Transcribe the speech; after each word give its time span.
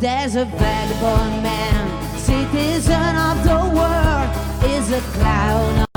There's 0.00 0.34
a 0.34 0.46
vagabond 0.46 1.42
man, 1.42 2.18
citizen 2.18 3.16
of 3.16 3.44
the 3.44 3.76
world, 3.76 4.64
is 4.64 4.90
a 4.92 5.00
clown 5.12 5.89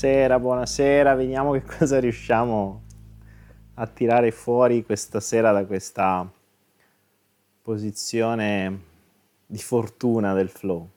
Buonasera, 0.00 0.38
buonasera, 0.38 1.14
vediamo 1.14 1.52
che 1.52 1.60
cosa 1.76 2.00
riusciamo 2.00 2.82
a 3.74 3.86
tirare 3.86 4.30
fuori 4.30 4.82
questa 4.82 5.20
sera 5.20 5.52
da 5.52 5.66
questa 5.66 6.26
posizione 7.60 8.80
di 9.44 9.58
fortuna 9.58 10.32
del 10.32 10.48
flow. 10.48 10.88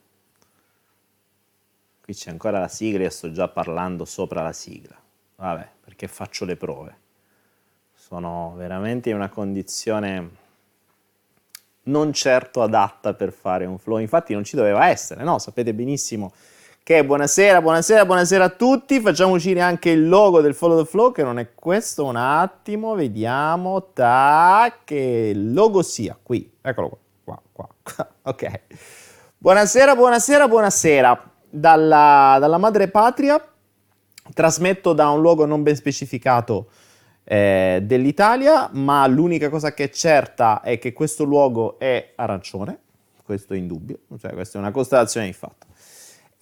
Qui 2.01 2.13
c'è 2.13 2.31
ancora 2.31 2.59
la 2.59 2.69
sigla 2.69 3.03
e 3.03 3.09
sto 3.09 3.29
già 3.33 3.49
parlando 3.49 4.05
sopra 4.05 4.41
la 4.41 4.53
sigla. 4.53 4.95
Vabbè, 5.35 5.67
perché 5.83 6.07
faccio 6.07 6.45
le 6.45 6.55
prove. 6.55 6.97
Sono 7.93 8.53
veramente 8.55 9.09
in 9.09 9.17
una 9.17 9.27
condizione 9.27 10.29
non 11.83 12.13
certo 12.13 12.61
adatta 12.61 13.13
per 13.13 13.33
fare 13.33 13.65
un 13.65 13.77
flow. 13.77 13.97
Infatti 13.97 14.33
non 14.33 14.45
ci 14.45 14.55
doveva 14.55 14.87
essere, 14.87 15.25
no? 15.25 15.39
Sapete 15.39 15.73
benissimo 15.73 16.31
che 16.83 17.05
buonasera, 17.05 17.61
buonasera, 17.61 18.05
buonasera 18.05 18.43
a 18.43 18.49
tutti. 18.49 18.99
Facciamo 18.99 19.35
uscire 19.35 19.61
anche 19.61 19.89
il 19.89 20.09
logo 20.09 20.41
del 20.41 20.53
Follow 20.53 20.83
the 20.83 20.89
Flow, 20.89 21.13
che 21.13 21.23
non 21.23 21.39
è 21.39 21.53
questo. 21.55 22.03
Un 22.03 22.17
attimo, 22.17 22.93
vediamo. 22.93 23.91
Tac, 23.93 24.79
che 24.83 25.31
logo 25.33 25.81
sia 25.81 26.17
qui. 26.21 26.51
Eccolo 26.61 26.97
qua, 27.23 27.41
qua, 27.53 27.69
qua. 27.81 28.09
Ok. 28.23 28.59
Buonasera, 29.37 29.95
buonasera, 29.95 30.47
buonasera. 30.49 31.31
Dalla, 31.49 32.37
dalla 32.39 32.57
madre 32.57 32.89
patria 32.89 33.41
trasmetto 34.33 34.93
da 34.93 35.09
un 35.09 35.21
luogo 35.21 35.45
non 35.45 35.63
ben 35.63 35.75
specificato 35.75 36.69
eh, 37.23 37.79
dell'Italia, 37.83 38.69
ma 38.73 39.07
l'unica 39.07 39.49
cosa 39.49 39.73
che 39.73 39.85
è 39.85 39.89
certa 39.89 40.59
è 40.61 40.77
che 40.79 40.91
questo 40.91 41.23
luogo 41.23 41.79
è 41.79 42.11
arancione, 42.15 42.79
questo 43.23 43.53
è 43.53 43.57
indubbio, 43.57 43.99
cioè 44.19 44.33
questa 44.33 44.57
è 44.57 44.61
una 44.61 44.71
constatazione 44.71 45.27
di 45.27 45.33
fatto. 45.33 45.67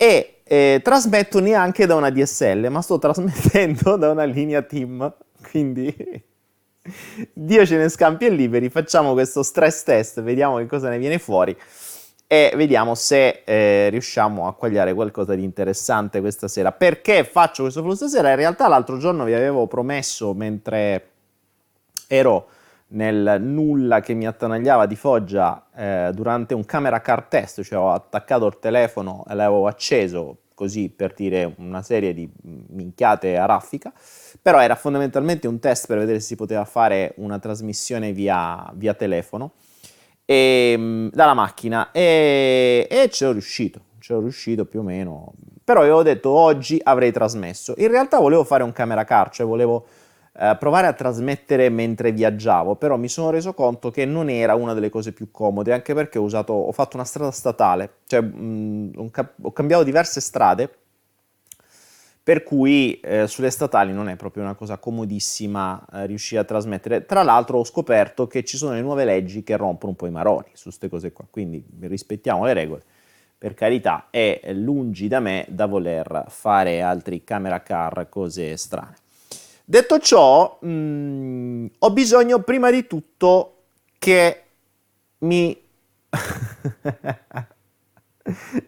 E 0.01 0.41
eh, 0.45 0.81
trasmetto 0.83 1.39
neanche 1.39 1.85
da 1.85 1.93
una 1.93 2.09
DSL, 2.09 2.69
ma 2.71 2.81
sto 2.81 2.97
trasmettendo 2.97 3.97
da 3.97 4.09
una 4.09 4.23
linea 4.23 4.63
team, 4.63 5.13
quindi 5.51 5.95
Dio 7.31 7.65
ce 7.67 7.77
ne 7.77 7.87
scampi 7.87 8.25
e 8.25 8.29
liberi, 8.31 8.71
facciamo 8.71 9.13
questo 9.13 9.43
stress 9.43 9.83
test, 9.83 10.23
vediamo 10.23 10.57
che 10.57 10.65
cosa 10.65 10.89
ne 10.89 10.97
viene 10.97 11.19
fuori 11.19 11.55
e 12.25 12.51
vediamo 12.55 12.95
se 12.95 13.43
eh, 13.45 13.89
riusciamo 13.89 14.47
a 14.47 14.55
quagliare 14.55 14.95
qualcosa 14.95 15.35
di 15.35 15.43
interessante 15.43 16.19
questa 16.19 16.47
sera. 16.47 16.71
Perché 16.71 17.23
faccio 17.23 17.61
questo 17.61 17.83
flow 17.83 17.93
stasera? 17.93 18.31
In 18.31 18.37
realtà 18.37 18.67
l'altro 18.67 18.97
giorno 18.97 19.23
vi 19.23 19.35
avevo 19.35 19.67
promesso, 19.67 20.33
mentre 20.33 21.09
ero 22.07 22.47
nel 22.91 23.37
nulla 23.41 23.99
che 23.99 24.13
mi 24.13 24.25
attanagliava 24.25 24.85
di 24.85 24.95
Foggia 24.95 25.67
eh, 25.75 26.11
durante 26.13 26.53
un 26.53 26.65
camera 26.65 27.01
car 27.01 27.23
test, 27.23 27.61
cioè 27.63 27.79
ho 27.79 27.91
attaccato 27.91 28.45
il 28.47 28.59
telefono 28.59 29.23
e 29.29 29.35
l'avevo 29.35 29.67
acceso 29.67 30.37
così 30.53 30.89
per 30.89 31.13
dire 31.13 31.53
una 31.57 31.81
serie 31.81 32.13
di 32.13 32.29
minchiate 32.41 33.37
a 33.37 33.45
raffica, 33.45 33.91
però 34.41 34.59
era 34.59 34.75
fondamentalmente 34.75 35.47
un 35.47 35.59
test 35.59 35.87
per 35.87 35.97
vedere 35.97 36.19
se 36.19 36.27
si 36.27 36.35
poteva 36.35 36.65
fare 36.65 37.13
una 37.17 37.39
trasmissione 37.39 38.11
via, 38.11 38.69
via 38.75 38.93
telefono. 38.93 39.53
E, 40.23 40.77
mh, 40.77 41.09
dalla 41.13 41.33
macchina. 41.33 41.91
E, 41.91 42.87
e 42.89 43.09
ci 43.09 43.17
sono 43.17 43.31
riuscito, 43.31 43.79
ci 43.99 44.11
sono 44.11 44.19
riuscito 44.19 44.65
più 44.65 44.81
o 44.81 44.83
meno, 44.83 45.33
però 45.63 45.81
avevo 45.81 46.03
detto 46.03 46.29
oggi 46.29 46.79
avrei 46.83 47.11
trasmesso, 47.11 47.73
in 47.77 47.87
realtà 47.87 48.19
volevo 48.19 48.43
fare 48.43 48.63
un 48.63 48.71
camera 48.71 49.03
car, 49.03 49.29
cioè 49.31 49.47
volevo 49.47 49.85
eh, 50.33 50.55
provare 50.57 50.87
a 50.87 50.93
trasmettere 50.93 51.69
mentre 51.69 52.11
viaggiavo, 52.11 52.75
però 52.75 52.97
mi 52.97 53.09
sono 53.09 53.29
reso 53.29 53.53
conto 53.53 53.91
che 53.91 54.05
non 54.05 54.29
era 54.29 54.55
una 54.55 54.73
delle 54.73 54.89
cose 54.89 55.11
più 55.11 55.29
comode, 55.31 55.73
anche 55.73 55.93
perché 55.93 56.17
ho, 56.19 56.23
usato, 56.23 56.53
ho 56.53 56.71
fatto 56.71 56.95
una 56.95 57.05
strada 57.05 57.31
statale, 57.31 57.97
cioè 58.05 58.21
mh, 58.21 58.91
ho, 59.41 59.51
cambiato 59.51 59.83
diverse 59.83 60.21
strade 60.21 60.73
per 62.23 62.43
cui 62.43 62.99
eh, 62.99 63.27
sulle 63.27 63.49
statali 63.49 63.91
non 63.93 64.07
è 64.07 64.15
proprio 64.15 64.43
una 64.43 64.53
cosa 64.53 64.77
comodissima 64.77 65.83
eh, 65.91 66.05
riuscire 66.05 66.39
a 66.39 66.43
trasmettere. 66.43 67.05
Tra 67.05 67.23
l'altro 67.23 67.57
ho 67.57 67.63
scoperto 67.63 68.27
che 68.27 68.43
ci 68.43 68.57
sono 68.57 68.73
le 68.73 68.81
nuove 68.81 69.05
leggi 69.05 69.43
che 69.43 69.57
rompono 69.57 69.91
un 69.91 69.97
po' 69.97 70.05
i 70.05 70.11
maroni 70.11 70.49
su 70.53 70.65
queste 70.65 70.87
cose 70.87 71.11
qua, 71.11 71.25
quindi 71.29 71.65
rispettiamo 71.81 72.45
le 72.45 72.53
regole, 72.53 72.83
per 73.37 73.55
carità, 73.55 74.07
è 74.11 74.39
lungi 74.53 75.07
da 75.07 75.19
me 75.19 75.45
da 75.49 75.65
voler 75.65 76.25
fare 76.27 76.81
altri 76.81 77.23
camera 77.23 77.63
car, 77.63 78.07
cose 78.07 78.55
strane. 78.55 79.00
Detto 79.71 79.99
ciò, 79.99 80.57
mh, 80.59 80.69
mm, 80.69 81.65
ho 81.79 81.91
bisogno 81.91 82.41
prima 82.41 82.69
di 82.69 82.85
tutto 82.87 83.59
che 83.99 84.41
mi... 85.19 85.57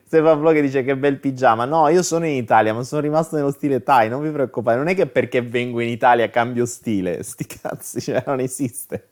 Stefan 0.06 0.40
Flo 0.40 0.52
che 0.52 0.62
dice 0.62 0.82
che 0.82 0.96
bel 0.96 1.20
pigiama. 1.20 1.66
No, 1.66 1.90
io 1.90 2.02
sono 2.04 2.26
in 2.26 2.36
Italia, 2.36 2.74
ma 2.74 2.84
sono 2.84 3.02
rimasto 3.02 3.36
nello 3.36 3.52
stile 3.52 3.84
Thai, 3.84 4.08
non 4.08 4.22
vi 4.22 4.30
preoccupate. 4.30 4.78
Non 4.78 4.88
è 4.88 4.96
che 4.96 5.06
perché 5.08 5.42
vengo 5.42 5.82
in 5.82 5.90
Italia 5.90 6.30
cambio 6.30 6.66
stile. 6.66 7.22
Sti 7.28 7.46
cazzi, 7.48 8.00
cioè 8.00 8.24
non 8.26 8.40
esiste. 8.40 9.10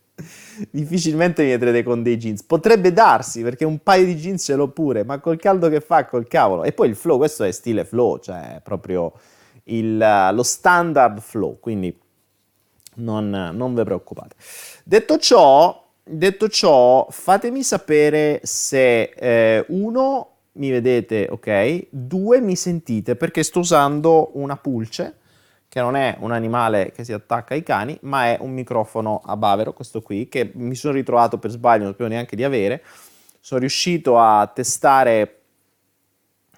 Difficilmente 0.69 1.43
mi 1.43 1.49
vedrete 1.49 1.83
con 1.83 2.01
dei 2.03 2.15
jeans. 2.15 2.41
Potrebbe 2.43 2.93
darsi, 2.93 3.41
perché 3.43 3.65
un 3.65 3.79
paio 3.79 4.05
di 4.05 4.15
jeans 4.15 4.41
ce 4.41 4.55
l'ho 4.55 4.69
pure, 4.69 5.03
ma 5.03 5.19
col 5.19 5.37
caldo 5.37 5.67
che 5.67 5.81
fa, 5.81 6.05
col 6.05 6.25
cavolo. 6.25 6.63
E 6.63 6.71
poi 6.71 6.87
il 6.87 6.95
flow, 6.95 7.17
questo 7.17 7.43
è 7.43 7.51
stile 7.51 7.83
flow, 7.83 8.17
cioè 8.19 8.61
proprio 8.63 9.11
il, 9.65 10.29
lo 10.33 10.43
standard 10.43 11.19
flow, 11.19 11.59
quindi 11.59 11.97
non, 12.95 13.29
non 13.53 13.75
vi 13.75 13.83
preoccupate. 13.83 14.35
Detto 14.83 15.17
ciò, 15.17 15.87
detto 16.03 16.47
ciò, 16.49 17.07
fatemi 17.09 17.63
sapere 17.63 18.41
se 18.43 19.11
eh, 19.15 19.65
uno 19.69 20.27
mi 20.53 20.69
vedete 20.69 21.27
ok, 21.29 21.87
due 21.89 22.41
mi 22.41 22.55
sentite 22.55 23.15
perché 23.15 23.41
sto 23.43 23.59
usando 23.59 24.31
una 24.33 24.57
pulce 24.57 25.15
che 25.71 25.79
non 25.79 25.95
è 25.95 26.17
un 26.19 26.33
animale 26.33 26.91
che 26.91 27.05
si 27.05 27.13
attacca 27.13 27.53
ai 27.53 27.63
cani, 27.63 27.97
ma 28.01 28.25
è 28.25 28.37
un 28.41 28.51
microfono 28.51 29.21
a 29.23 29.37
bavero, 29.37 29.71
questo 29.71 30.01
qui, 30.01 30.27
che 30.27 30.51
mi 30.55 30.75
sono 30.75 30.95
ritrovato 30.95 31.37
per 31.37 31.49
sbaglio, 31.49 31.83
non 31.83 31.93
sapevo 31.93 32.09
neanche 32.09 32.35
di 32.35 32.43
avere. 32.43 32.83
Sono 33.39 33.61
riuscito 33.61 34.19
a 34.19 34.51
testare, 34.53 35.40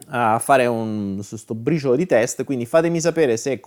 a 0.07 0.39
fare 0.39 0.65
un, 0.65 1.21
questo 1.27 1.55
briciolo 1.55 1.95
di 1.95 2.05
test, 2.05 2.43
quindi 2.43 2.65
fatemi 2.65 2.99
sapere 2.99 3.37
se, 3.37 3.61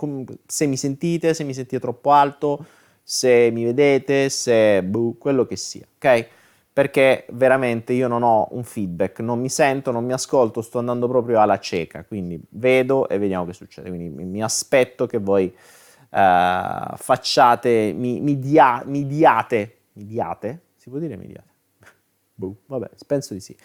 se, 0.45 0.65
mi 0.65 0.77
sentite, 0.77 1.33
se 1.33 1.43
mi 1.43 1.53
sentite 1.53 1.79
troppo 1.79 2.11
alto, 2.11 2.65
se 3.03 3.49
mi 3.51 3.63
vedete, 3.63 4.29
se 4.29 4.83
buh, 4.83 5.17
quello 5.17 5.45
che 5.45 5.55
sia, 5.55 5.85
ok? 5.95 6.27
perché 6.77 7.25
veramente 7.31 7.93
io 7.93 8.07
non 8.07 8.21
ho 8.21 8.49
un 8.51 8.63
feedback, 8.63 9.21
non 9.21 9.39
mi 9.39 9.49
sento, 9.49 9.89
non 9.89 10.05
mi 10.05 10.13
ascolto, 10.13 10.61
sto 10.61 10.77
andando 10.77 11.07
proprio 11.07 11.41
alla 11.41 11.57
cieca, 11.57 12.03
quindi 12.03 12.39
vedo 12.49 13.09
e 13.09 13.17
vediamo 13.17 13.47
che 13.47 13.53
succede, 13.53 13.89
quindi 13.89 14.23
mi 14.23 14.43
aspetto 14.43 15.07
che 15.07 15.17
voi 15.17 15.45
uh, 15.45 16.95
facciate, 16.95 17.93
mi, 17.95 18.19
mi, 18.19 18.37
dia, 18.37 18.83
mi, 18.85 19.07
diate, 19.07 19.77
mi 19.93 20.05
diate, 20.05 20.65
si 20.75 20.91
può 20.91 20.99
dire 20.99 21.17
mi 21.17 21.25
diate? 21.25 21.49
Boh, 22.35 22.57
vabbè, 22.67 22.91
penso 23.07 23.33
di 23.33 23.39
sì. 23.39 23.57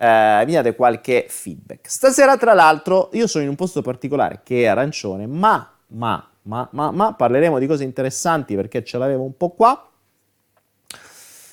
Uh, 0.00 0.46
mi 0.46 0.52
date 0.52 0.74
qualche 0.74 1.26
feedback. 1.28 1.90
Stasera, 1.90 2.38
tra 2.38 2.54
l'altro, 2.54 3.10
io 3.12 3.26
sono 3.26 3.44
in 3.44 3.50
un 3.50 3.56
posto 3.56 3.82
particolare 3.82 4.40
che 4.42 4.62
è 4.62 4.66
arancione, 4.66 5.26
ma, 5.26 5.70
ma, 5.88 6.26
ma, 6.42 6.68
ma, 6.72 6.90
ma 6.90 7.12
parleremo 7.12 7.58
di 7.58 7.66
cose 7.66 7.84
interessanti 7.84 8.54
perché 8.54 8.82
ce 8.82 8.96
l'avevo 8.96 9.24
un 9.24 9.36
po' 9.36 9.50
qua 9.50 9.90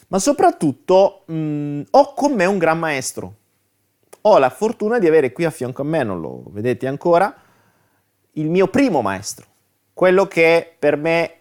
ma 0.08 0.20
soprattutto 0.20 1.24
mh, 1.26 1.36
mm, 1.36 1.82
ho 1.92 2.14
con 2.14 2.34
me 2.34 2.46
un 2.46 2.58
gran 2.58 2.80
maestro. 2.80 3.36
Ho 4.22 4.38
la 4.38 4.50
fortuna 4.50 5.00
di 5.00 5.08
avere 5.08 5.32
qui 5.32 5.46
a 5.46 5.50
fianco 5.50 5.82
a 5.82 5.86
me, 5.86 6.04
non 6.04 6.20
lo 6.20 6.44
vedete 6.48 6.88
ancora, 6.88 7.34
il 8.34 8.50
mio 8.50 8.68
primo 8.68 9.02
maestro, 9.02 9.46
quello 9.94 10.28
che 10.28 10.76
per 10.78 10.98
me 10.98 11.32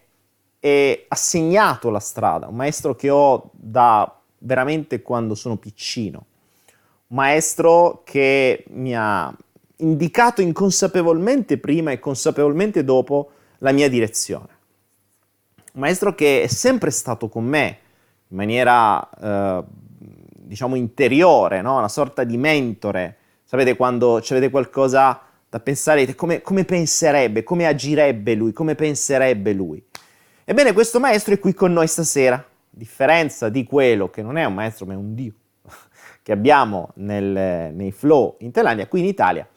è 0.59 1.05
assegnato 1.09 1.89
la 1.89 1.99
strada, 1.99 2.47
un 2.47 2.55
maestro 2.55 2.95
che 2.95 3.09
ho 3.09 3.49
da 3.51 4.19
veramente 4.39 5.01
quando 5.01 5.35
sono 5.35 5.57
piccino, 5.57 6.25
maestro 7.07 8.01
che 8.03 8.65
mi 8.69 8.95
ha 8.95 9.33
indicato 9.77 10.41
inconsapevolmente 10.41 11.57
prima 11.57 11.91
e 11.91 11.99
consapevolmente 11.99 12.83
dopo 12.83 13.31
la 13.59 13.71
mia 13.71 13.89
direzione. 13.89 14.55
Un 15.73 15.81
maestro 15.81 16.15
che 16.15 16.43
è 16.43 16.47
sempre 16.47 16.89
stato 16.89 17.29
con 17.29 17.45
me, 17.45 17.77
in 18.29 18.35
maniera, 18.37 19.07
eh, 19.09 19.63
diciamo, 19.99 20.75
interiore, 20.75 21.61
no? 21.61 21.77
una 21.77 21.87
sorta 21.87 22.23
di 22.23 22.37
mentore. 22.37 23.17
Sapete 23.43 23.75
quando 23.75 24.15
avete 24.15 24.49
qualcosa 24.49 25.21
da 25.47 25.59
pensare, 25.59 26.15
come, 26.15 26.41
come 26.41 26.65
penserebbe, 26.65 27.43
come 27.43 27.67
agirebbe 27.67 28.33
lui, 28.33 28.51
come 28.51 28.75
penserebbe 28.75 29.53
lui. 29.53 29.81
Ebbene, 30.43 30.73
questo 30.73 30.99
maestro 30.99 31.33
è 31.33 31.39
qui 31.39 31.53
con 31.53 31.71
noi 31.71 31.87
stasera, 31.87 32.35
a 32.35 32.45
differenza 32.69 33.49
di 33.49 33.63
quello 33.63 34.09
che 34.09 34.21
non 34.21 34.37
è 34.37 34.45
un 34.45 34.53
maestro 34.53 34.85
ma 34.85 34.93
è 34.93 34.95
un 34.95 35.13
dio 35.13 35.33
che 36.27 36.33
abbiamo 36.33 36.89
nel, 36.95 37.73
nei 37.73 37.93
flow 37.93 38.35
in 38.39 38.51
Thailandia, 38.51 38.87
qui 38.87 38.99
in 38.99 39.05
Italia 39.05 39.47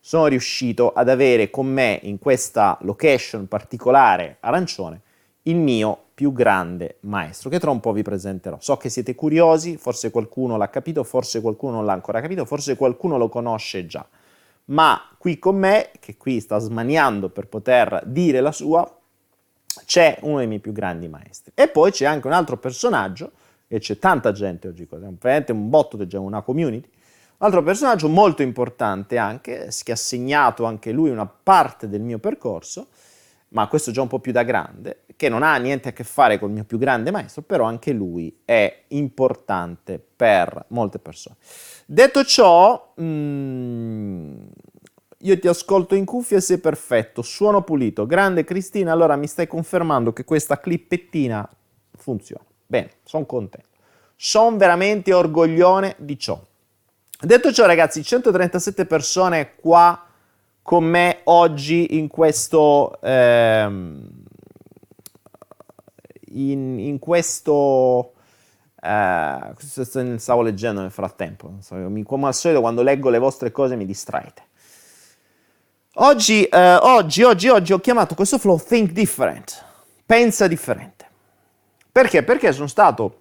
sono 0.00 0.28
riuscito 0.28 0.94
ad 0.94 1.10
avere 1.10 1.50
con 1.50 1.66
me 1.66 2.00
in 2.04 2.18
questa 2.18 2.78
location 2.80 3.48
particolare 3.48 4.38
arancione 4.40 5.02
il 5.42 5.56
mio 5.56 6.04
più 6.14 6.32
grande 6.32 6.96
maestro, 7.00 7.50
che 7.50 7.60
tra 7.60 7.70
un 7.70 7.80
po' 7.80 7.92
vi 7.92 8.00
presenterò. 8.00 8.56
So 8.60 8.78
che 8.78 8.88
siete 8.88 9.14
curiosi, 9.14 9.76
forse 9.76 10.10
qualcuno 10.10 10.56
l'ha 10.56 10.70
capito, 10.70 11.04
forse 11.04 11.42
qualcuno 11.42 11.74
non 11.74 11.84
l'ha 11.84 11.92
ancora 11.92 12.22
capito, 12.22 12.46
forse 12.46 12.76
qualcuno 12.76 13.18
lo 13.18 13.28
conosce 13.28 13.84
già. 13.84 14.08
Ma 14.66 14.98
qui 15.18 15.38
con 15.38 15.58
me, 15.58 15.90
che 16.00 16.16
qui 16.16 16.40
sta 16.40 16.56
smaniando 16.56 17.28
per 17.28 17.46
poter 17.46 18.00
dire 18.06 18.40
la 18.40 18.52
sua, 18.52 18.90
c'è 19.84 20.16
uno 20.22 20.38
dei 20.38 20.46
miei 20.46 20.60
più 20.60 20.72
grandi 20.72 21.08
maestri. 21.08 21.52
E 21.54 21.68
poi 21.68 21.90
c'è 21.90 22.06
anche 22.06 22.26
un 22.26 22.32
altro 22.32 22.56
personaggio, 22.56 23.32
e 23.68 23.78
c'è 23.78 23.98
tanta 23.98 24.32
gente 24.32 24.68
oggi, 24.68 24.86
veramente 24.88 25.52
un 25.52 25.68
botto, 25.68 25.96
c'è 25.96 26.18
una 26.18 26.42
community, 26.42 26.88
un 27.38 27.46
altro 27.46 27.62
personaggio 27.62 28.08
molto 28.08 28.42
importante 28.42 29.18
anche, 29.18 29.68
che 29.82 29.92
ha 29.92 29.96
segnato 29.96 30.64
anche 30.64 30.92
lui 30.92 31.10
una 31.10 31.26
parte 31.26 31.88
del 31.88 32.00
mio 32.00 32.18
percorso, 32.18 32.88
ma 33.48 33.68
questo 33.68 33.90
già 33.90 34.02
un 34.02 34.08
po' 34.08 34.18
più 34.18 34.32
da 34.32 34.42
grande, 34.42 35.02
che 35.16 35.28
non 35.28 35.42
ha 35.42 35.56
niente 35.56 35.88
a 35.88 35.92
che 35.92 36.04
fare 36.04 36.38
col 36.38 36.50
mio 36.50 36.64
più 36.64 36.78
grande 36.78 37.10
maestro, 37.10 37.42
però 37.42 37.64
anche 37.64 37.92
lui 37.92 38.40
è 38.44 38.84
importante 38.88 40.02
per 40.16 40.66
molte 40.68 40.98
persone. 40.98 41.36
Detto 41.86 42.24
ciò, 42.24 42.92
mh, 42.96 43.04
mm, 43.04 44.36
io 45.18 45.38
ti 45.38 45.48
ascolto 45.48 45.94
in 45.94 46.04
cuffia 46.04 46.38
e 46.38 46.40
sei 46.40 46.58
perfetto, 46.58 47.22
suono 47.22 47.62
pulito, 47.62 48.06
grande 48.06 48.44
Cristina, 48.44 48.92
allora 48.92 49.16
mi 49.16 49.26
stai 49.26 49.46
confermando 49.46 50.12
che 50.12 50.24
questa 50.24 50.58
clippettina 50.58 51.48
funziona. 51.96 52.44
Bene, 52.66 52.90
sono 53.04 53.24
contento. 53.26 53.68
Sono 54.16 54.56
veramente 54.56 55.12
orgoglione 55.12 55.94
di 55.98 56.18
ciò. 56.18 56.40
Detto 57.20 57.52
ciò, 57.52 57.64
ragazzi, 57.66 58.02
137 58.02 58.84
persone 58.86 59.54
qua 59.54 60.06
con 60.66 60.84
me 60.84 61.20
oggi 61.24 61.96
in 61.96 62.08
questo, 62.08 62.98
ehm, 63.00 64.08
in, 66.32 66.78
in, 66.80 66.98
questo, 66.98 68.14
eh, 68.82 70.16
stavo 70.16 70.42
leggendo 70.42 70.80
nel 70.80 70.90
frattempo, 70.90 71.52
come 72.04 72.26
al 72.26 72.34
solito 72.34 72.60
quando 72.60 72.82
leggo 72.82 73.10
le 73.10 73.18
vostre 73.18 73.52
cose 73.52 73.76
mi 73.76 73.86
distraete. 73.86 74.42
Oggi, 75.98 76.44
eh, 76.44 76.74
oggi, 76.74 77.22
oggi, 77.22 77.48
oggi 77.48 77.72
ho 77.72 77.78
chiamato 77.78 78.16
questo 78.16 78.36
flow 78.36 78.58
Think 78.58 78.90
Different, 78.90 79.64
pensa 80.04 80.48
differente. 80.48 80.95
Perché? 81.96 82.22
Perché 82.22 82.52
sono 82.52 82.66
stato 82.66 83.20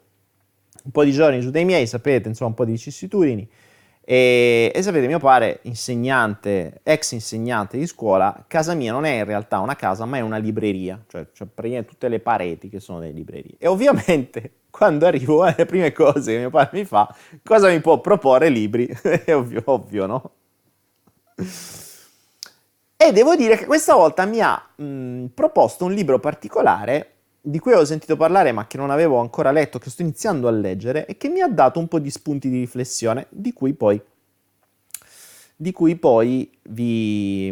un 0.83 0.91
po' 0.91 1.05
di 1.05 1.13
giorni 1.13 1.41
su 1.41 1.49
dei 1.49 1.63
miei, 1.63 1.87
sapete, 1.87 2.27
insomma, 2.27 2.49
un 2.49 2.55
po' 2.57 2.65
di 2.65 2.73
vicissitudini, 2.73 3.49
e, 4.01 4.69
e, 4.75 4.81
sapete, 4.81 5.07
mio 5.07 5.17
padre, 5.17 5.59
insegnante, 5.61 6.81
ex 6.83 7.13
insegnante 7.13 7.77
di 7.77 7.87
scuola, 7.87 8.43
casa 8.49 8.73
mia 8.73 8.91
non 8.91 9.05
è 9.05 9.19
in 9.19 9.23
realtà 9.23 9.59
una 9.59 9.77
casa, 9.77 10.03
ma 10.03 10.17
è 10.17 10.19
una 10.19 10.35
libreria, 10.35 11.01
cioè, 11.07 11.25
cioè 11.31 11.47
praticamente 11.47 11.91
tutte 11.91 12.09
le 12.09 12.19
pareti 12.19 12.67
che 12.67 12.81
sono 12.81 12.99
delle 12.99 13.13
librerie. 13.13 13.55
E 13.59 13.67
ovviamente, 13.67 14.55
quando 14.69 15.05
arrivo 15.05 15.43
alle 15.43 15.65
prime 15.65 15.93
cose 15.93 16.33
che 16.33 16.39
mio 16.39 16.49
padre 16.49 16.79
mi 16.79 16.83
fa, 16.83 17.15
cosa 17.45 17.69
mi 17.69 17.79
può 17.79 18.01
proporre 18.01 18.49
libri? 18.49 18.87
è 19.23 19.33
ovvio, 19.33 19.61
ovvio, 19.67 20.05
no? 20.05 20.31
E 22.97 23.11
devo 23.13 23.37
dire 23.37 23.55
che 23.55 23.65
questa 23.65 23.95
volta 23.95 24.25
mi 24.25 24.41
ha 24.41 24.61
mh, 24.75 25.27
proposto 25.27 25.85
un 25.85 25.93
libro 25.93 26.19
particolare 26.19 27.14
di 27.45 27.59
cui 27.59 27.73
ho 27.73 27.85
sentito 27.85 28.17
parlare 28.17 28.51
ma 28.51 28.65
che 28.65 28.77
non 28.77 28.89
avevo 28.89 29.19
ancora 29.19 29.51
letto, 29.51 29.77
che 29.77 29.91
sto 29.91 30.01
iniziando 30.01 30.47
a 30.47 30.51
leggere 30.51 31.05
e 31.05 31.15
che 31.15 31.29
mi 31.29 31.41
ha 31.41 31.47
dato 31.47 31.79
un 31.79 31.87
po' 31.87 31.99
di 31.99 32.09
spunti 32.09 32.49
di 32.49 32.57
riflessione, 32.59 33.27
di 33.29 33.53
cui 33.53 33.73
poi, 33.73 34.01
di 35.55 35.71
cui 35.71 35.95
poi 35.95 36.51
vi, 36.63 37.51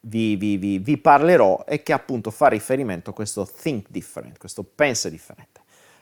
vi, 0.00 0.36
vi, 0.36 0.78
vi, 0.78 0.98
parlerò 0.98 1.64
e 1.64 1.82
che 1.84 1.92
appunto 1.92 2.32
fa 2.32 2.48
riferimento 2.48 3.10
a 3.10 3.12
questo 3.12 3.48
think 3.48 3.86
different, 3.88 4.36
questo 4.36 4.64
pensa 4.64 5.08
differente. 5.08 5.60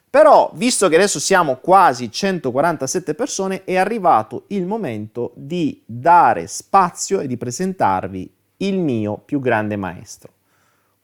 Però, 0.09 0.51
visto 0.55 0.89
che 0.89 0.95
adesso 0.95 1.21
siamo 1.21 1.57
quasi 1.57 2.11
147 2.11 3.15
persone, 3.15 3.65
è 3.65 3.77
arrivato 3.77 4.45
il 4.49 4.65
momento 4.65 5.33
di 5.35 5.83
dare 5.85 6.47
spazio 6.47 7.21
e 7.21 7.27
di 7.27 7.37
presentarvi 7.37 8.35
il 8.59 8.79
mio 8.79 9.19
più 9.19 9.41
grande 9.41 9.77
maestro. 9.77 10.36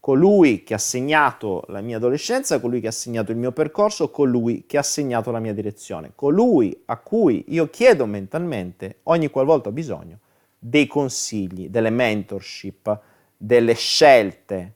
Colui 0.03 0.65
che 0.65 0.75
ha 0.75 0.79
segnato 0.79 1.63
la 1.69 1.81
mia 1.81 1.99
adolescenza, 1.99 2.59
colui 2.59 2.81
che 2.81 2.89
ha 2.89 2.91
segnato 2.91 3.31
il 3.31 3.37
mio 3.37 3.53
percorso, 3.53 4.11
colui 4.11 4.65
che 4.67 4.77
ha 4.77 4.83
segnato 4.83 5.31
la 5.31 5.39
mia 5.39 5.55
direzione, 5.55 6.11
colui 6.17 6.77
a 6.87 6.97
cui 6.97 7.45
io 7.51 7.71
chiedo 7.71 8.05
mentalmente, 8.07 8.97
ogni 9.05 9.31
qualvolta 9.31 9.69
ho 9.69 9.73
bisogno, 9.73 10.19
dei 10.59 10.89
consigli, 10.89 11.69
delle 11.69 11.91
mentorship, 11.91 12.99
delle 13.37 13.75
scelte. 13.75 14.73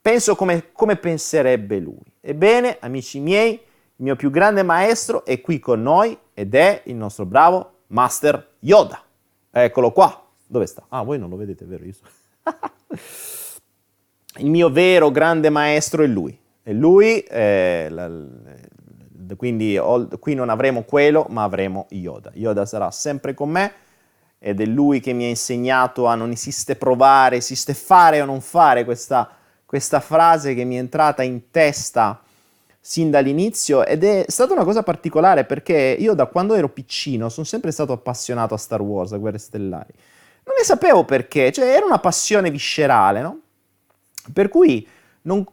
Penso 0.00 0.34
come, 0.34 0.72
come 0.72 0.96
penserebbe 0.96 1.78
lui. 1.78 2.10
Ebbene, 2.18 2.78
amici 2.80 3.20
miei, 3.20 3.52
il 3.52 3.60
mio 3.96 4.16
più 4.16 4.30
grande 4.30 4.62
maestro 4.62 5.26
è 5.26 5.42
qui 5.42 5.58
con 5.58 5.82
noi 5.82 6.16
ed 6.32 6.54
è 6.54 6.84
il 6.86 6.94
nostro 6.94 7.26
bravo 7.26 7.80
Master 7.88 8.52
Yoda. 8.60 9.02
Eccolo 9.50 9.92
qua. 9.92 10.26
Dove 10.46 10.64
sta? 10.64 10.86
Ah, 10.88 11.02
voi 11.02 11.18
non 11.18 11.28
lo 11.28 11.36
vedete, 11.36 11.66
vero? 11.66 11.84
Io 11.84 11.92
so. 11.92 12.04
il 14.38 14.50
mio 14.50 14.70
vero 14.70 15.10
grande 15.10 15.50
maestro 15.50 16.02
è 16.02 16.06
lui. 16.06 16.38
E 16.62 16.72
lui, 16.72 17.20
eh, 17.20 17.88
la, 17.90 18.10
quindi 19.36 19.76
ho, 19.78 20.08
qui 20.18 20.34
non 20.34 20.48
avremo 20.48 20.82
quello, 20.82 21.26
ma 21.30 21.42
avremo 21.42 21.86
Yoda. 21.90 22.30
Yoda 22.34 22.66
sarà 22.66 22.90
sempre 22.90 23.34
con 23.34 23.50
me 23.50 23.72
ed 24.38 24.60
è 24.60 24.64
lui 24.64 25.00
che 25.00 25.12
mi 25.12 25.24
ha 25.24 25.28
insegnato 25.28 26.06
a 26.06 26.14
non 26.14 26.30
esiste 26.30 26.76
provare, 26.76 27.36
esiste 27.36 27.74
fare 27.74 28.22
o 28.22 28.24
non 28.24 28.40
fare, 28.40 28.84
questa, 28.84 29.28
questa 29.66 30.00
frase 30.00 30.54
che 30.54 30.64
mi 30.64 30.76
è 30.76 30.78
entrata 30.78 31.22
in 31.22 31.50
testa 31.50 32.22
sin 32.82 33.10
dall'inizio 33.10 33.84
ed 33.84 34.02
è 34.04 34.24
stata 34.28 34.54
una 34.54 34.64
cosa 34.64 34.82
particolare 34.82 35.44
perché 35.44 35.94
io 35.98 36.14
da 36.14 36.24
quando 36.24 36.54
ero 36.54 36.70
piccino 36.70 37.28
sono 37.28 37.44
sempre 37.44 37.70
stato 37.70 37.92
appassionato 37.92 38.54
a 38.54 38.56
Star 38.56 38.80
Wars, 38.80 39.12
a 39.12 39.18
Guerre 39.18 39.36
Stellari. 39.36 39.92
Non 40.44 40.54
ne 40.56 40.64
sapevo 40.64 41.04
perché, 41.04 41.52
cioè 41.52 41.66
era 41.66 41.84
una 41.84 41.98
passione 41.98 42.50
viscerale, 42.50 43.20
no? 43.20 43.40
Per 44.32 44.48
cui 44.48 44.86
non, 45.22 45.44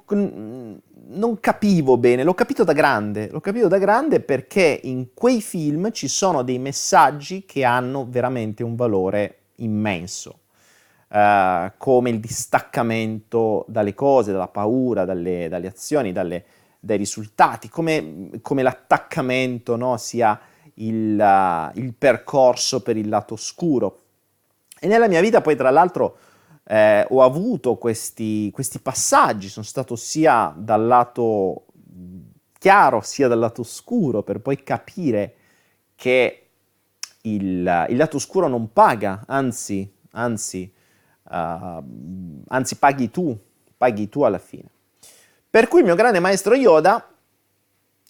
non 1.07 1.39
capivo 1.39 1.98
bene, 1.98 2.24
l'ho 2.24 2.34
capito 2.34 2.63
da 2.63 2.74
grande, 2.74 3.29
l'ho 3.29 3.39
capito 3.39 3.67
da 3.67 3.77
grande 3.77 4.19
perché 4.19 4.79
in 4.84 5.13
quei 5.13 5.41
film 5.41 5.91
ci 5.91 6.07
sono 6.07 6.43
dei 6.43 6.60
messaggi 6.60 7.46
che 7.46 7.63
hanno 7.63 8.05
veramente 8.10 8.63
un 8.63 8.75
valore 8.75 9.38
immenso. 9.55 10.39
Uh, 11.10 11.72
come 11.77 12.10
il 12.10 12.19
distaccamento 12.19 13.63
dalle 13.69 13.93
cose, 13.93 14.34
dalla 14.34 14.50
paura, 14.50 15.05
dalle, 15.05 15.48
dalle 15.48 15.67
azioni, 15.67 16.12
dalle, 16.12 16.43
dai 16.81 16.98
risultati, 16.98 17.69
come, 17.69 18.29
come 18.41 18.62
l'attaccamento 18.62 19.77
no, 19.77 19.96
sia 19.96 20.38
il, 20.75 21.17
uh, 21.17 21.79
il, 21.79 21.93
percorso 21.93 22.81
per 22.81 22.98
il 22.98 23.07
lato 23.07 23.36
oscuro. 23.36 24.00
E 24.77 24.88
nella 24.88 25.07
mia 25.07 25.22
vita 25.22 25.39
poi 25.39 25.55
tra 25.55 25.69
l'altro 25.69 26.17
eh, 26.67 27.05
ho 27.09 27.24
avuto 27.24 27.75
questi, 27.75 28.51
questi 28.51 28.79
passaggi, 28.79 29.47
sono 29.47 29.65
stato 29.65 29.95
sia 29.95 30.53
dal 30.55 30.86
lato 30.86 31.65
chiaro 32.57 33.01
sia 33.01 33.27
dal 33.27 33.39
lato 33.39 33.62
oscuro 33.62 34.24
per 34.24 34.39
poi 34.39 34.63
capire 34.63 35.36
che 35.95 36.47
il, 37.21 37.86
il 37.89 37.97
lato 37.97 38.17
oscuro 38.17 38.47
non 38.47 38.71
paga, 38.71 39.24
anzi, 39.27 39.89
anzi, 40.12 40.71
uh, 41.24 41.83
anzi 42.47 42.75
paghi 42.77 43.09
tu, 43.09 43.38
paghi 43.75 44.09
tu 44.09 44.21
alla 44.24 44.39
fine. 44.39 44.69
Per 45.50 45.67
cui 45.67 45.79
il 45.79 45.86
mio 45.86 45.95
grande 45.95 46.19
maestro 46.19 46.55
Yoda 46.55 47.09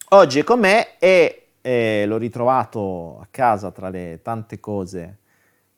oggi 0.10 0.40
è 0.40 0.44
con 0.44 0.60
me 0.60 0.98
e 1.00 1.48
eh, 1.62 2.06
l'ho 2.06 2.18
ritrovato 2.18 3.20
a 3.20 3.28
casa 3.30 3.72
tra 3.72 3.90
le 3.90 4.20
tante 4.22 4.60
cose 4.60 5.20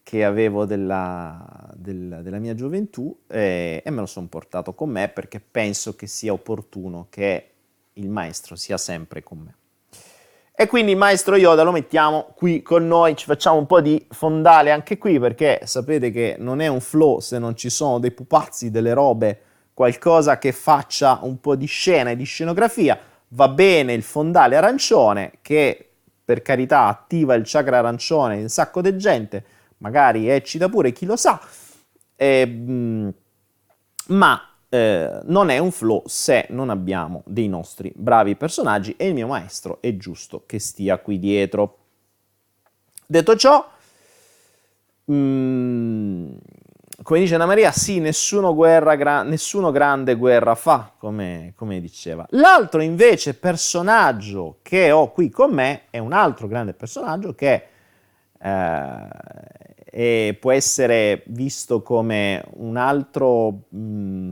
che 0.10 0.24
avevo 0.24 0.66
della, 0.66 1.70
del, 1.75 2.22
della 2.24 2.39
mia 2.39 2.56
gioventù 2.56 3.16
eh, 3.28 3.80
e 3.86 3.92
me 3.92 4.00
lo 4.00 4.08
sono 4.08 4.25
portato 4.25 4.74
con 4.74 4.89
me 4.89 5.08
perché 5.08 5.39
penso 5.39 5.96
che 5.96 6.08
sia 6.08 6.34
opportuno 6.34 7.06
che 7.12 7.51
il 7.94 8.10
maestro 8.10 8.56
sia 8.56 8.80
sempre 8.80 9.22
con 9.22 9.38
me. 9.38 9.56
E 10.56 10.66
quindi 10.66 10.96
maestro 10.96 11.36
Yoda 11.36 11.62
lo 11.62 11.72
mettiamo 11.72 12.34
qui 12.34 12.63
con 12.63 12.88
noi, 12.88 13.16
ci 13.16 13.25
facciamo 13.25 13.60
un 13.60 13.68
po' 13.68 13.82
di 13.82 14.04
fondale 14.10 14.72
anche 14.72 14.98
qui 14.98 15.20
perché 15.20 15.62
sapete 15.66 16.10
che 16.10 16.38
non 16.39 16.60
è 16.60 16.66
un 16.66 16.82
flow 16.82 17.20
se 17.20 17.38
non 17.38 17.56
ci 17.56 17.70
sono 17.70 18.00
dei 18.00 18.10
pupazzi, 18.10 18.72
delle 18.72 18.94
robe 18.94 19.42
qualcosa 19.75 20.39
che 20.39 20.54
faccia 20.54 21.20
un 21.22 21.39
po' 21.39 21.56
di 21.56 21.68
scena 21.68 22.10
e 22.10 22.16
di 22.16 22.24
scenografia. 22.24 23.00
Va 23.28 23.48
bene 23.48 23.94
il 23.94 24.01
fondale 24.01 24.56
arancione 24.56 25.34
che 25.44 25.88
per 26.25 26.42
carità 26.42 26.88
attiva 26.88 27.36
il 27.36 27.44
chakra 27.46 27.78
arancione 27.78 28.38
in 28.38 28.42
un 28.42 28.50
sacco 28.50 28.82
di 28.82 28.98
gente, 28.98 29.58
magari 29.79 30.29
eccita 30.29 30.69
pure, 30.69 30.91
chi 30.91 31.05
lo 31.05 31.15
sa, 31.15 31.41
eh, 32.15 33.13
ma 34.07 34.50
eh, 34.69 35.19
non 35.24 35.50
è 35.50 35.57
un 35.57 35.71
flow 35.71 36.03
se 36.05 36.45
non 36.50 36.69
abbiamo 36.69 37.24
dei 37.25 37.48
nostri 37.48 37.91
bravi 37.95 38.36
personaggi 38.36 38.95
e 38.98 39.07
il 39.07 39.13
mio 39.13 39.27
maestro 39.27 39.79
è 39.81 39.98
giusto 39.98 40.43
che 40.45 40.59
stia 40.59 41.00
qui 41.00 41.17
dietro. 41.19 41.77
Detto 43.05 43.36
ciò, 43.36 43.67
mh, 45.05 46.33
come 47.01 47.19
dice 47.19 47.33
Anna 47.33 47.48
Maria, 47.48 47.71
sì, 47.71 48.00
guerra, 48.53 48.95
gra- 48.95 49.24
nessuno 49.24 49.71
grande 49.71 50.13
guerra 50.13 50.53
fa, 50.53 50.91
come, 50.98 51.53
come, 51.55 51.79
diceva. 51.79 52.27
L'altro 52.31 52.81
invece 52.81 53.33
personaggio 53.33 54.59
che 54.62 54.91
ho 54.91 55.12
qui 55.12 55.29
con 55.29 55.51
me 55.51 55.83
è 55.89 55.98
un 55.98 56.13
altro 56.13 56.48
grande 56.48 56.74
personaggio 56.74 57.33
che 57.33 57.67
eh, 58.39 59.07
può 60.39 60.51
essere 60.51 61.24
visto 61.27 61.81
come 61.81 62.43
un 62.55 62.77
altro, 62.77 63.65
mh, 63.69 63.77
mm, 63.79 64.29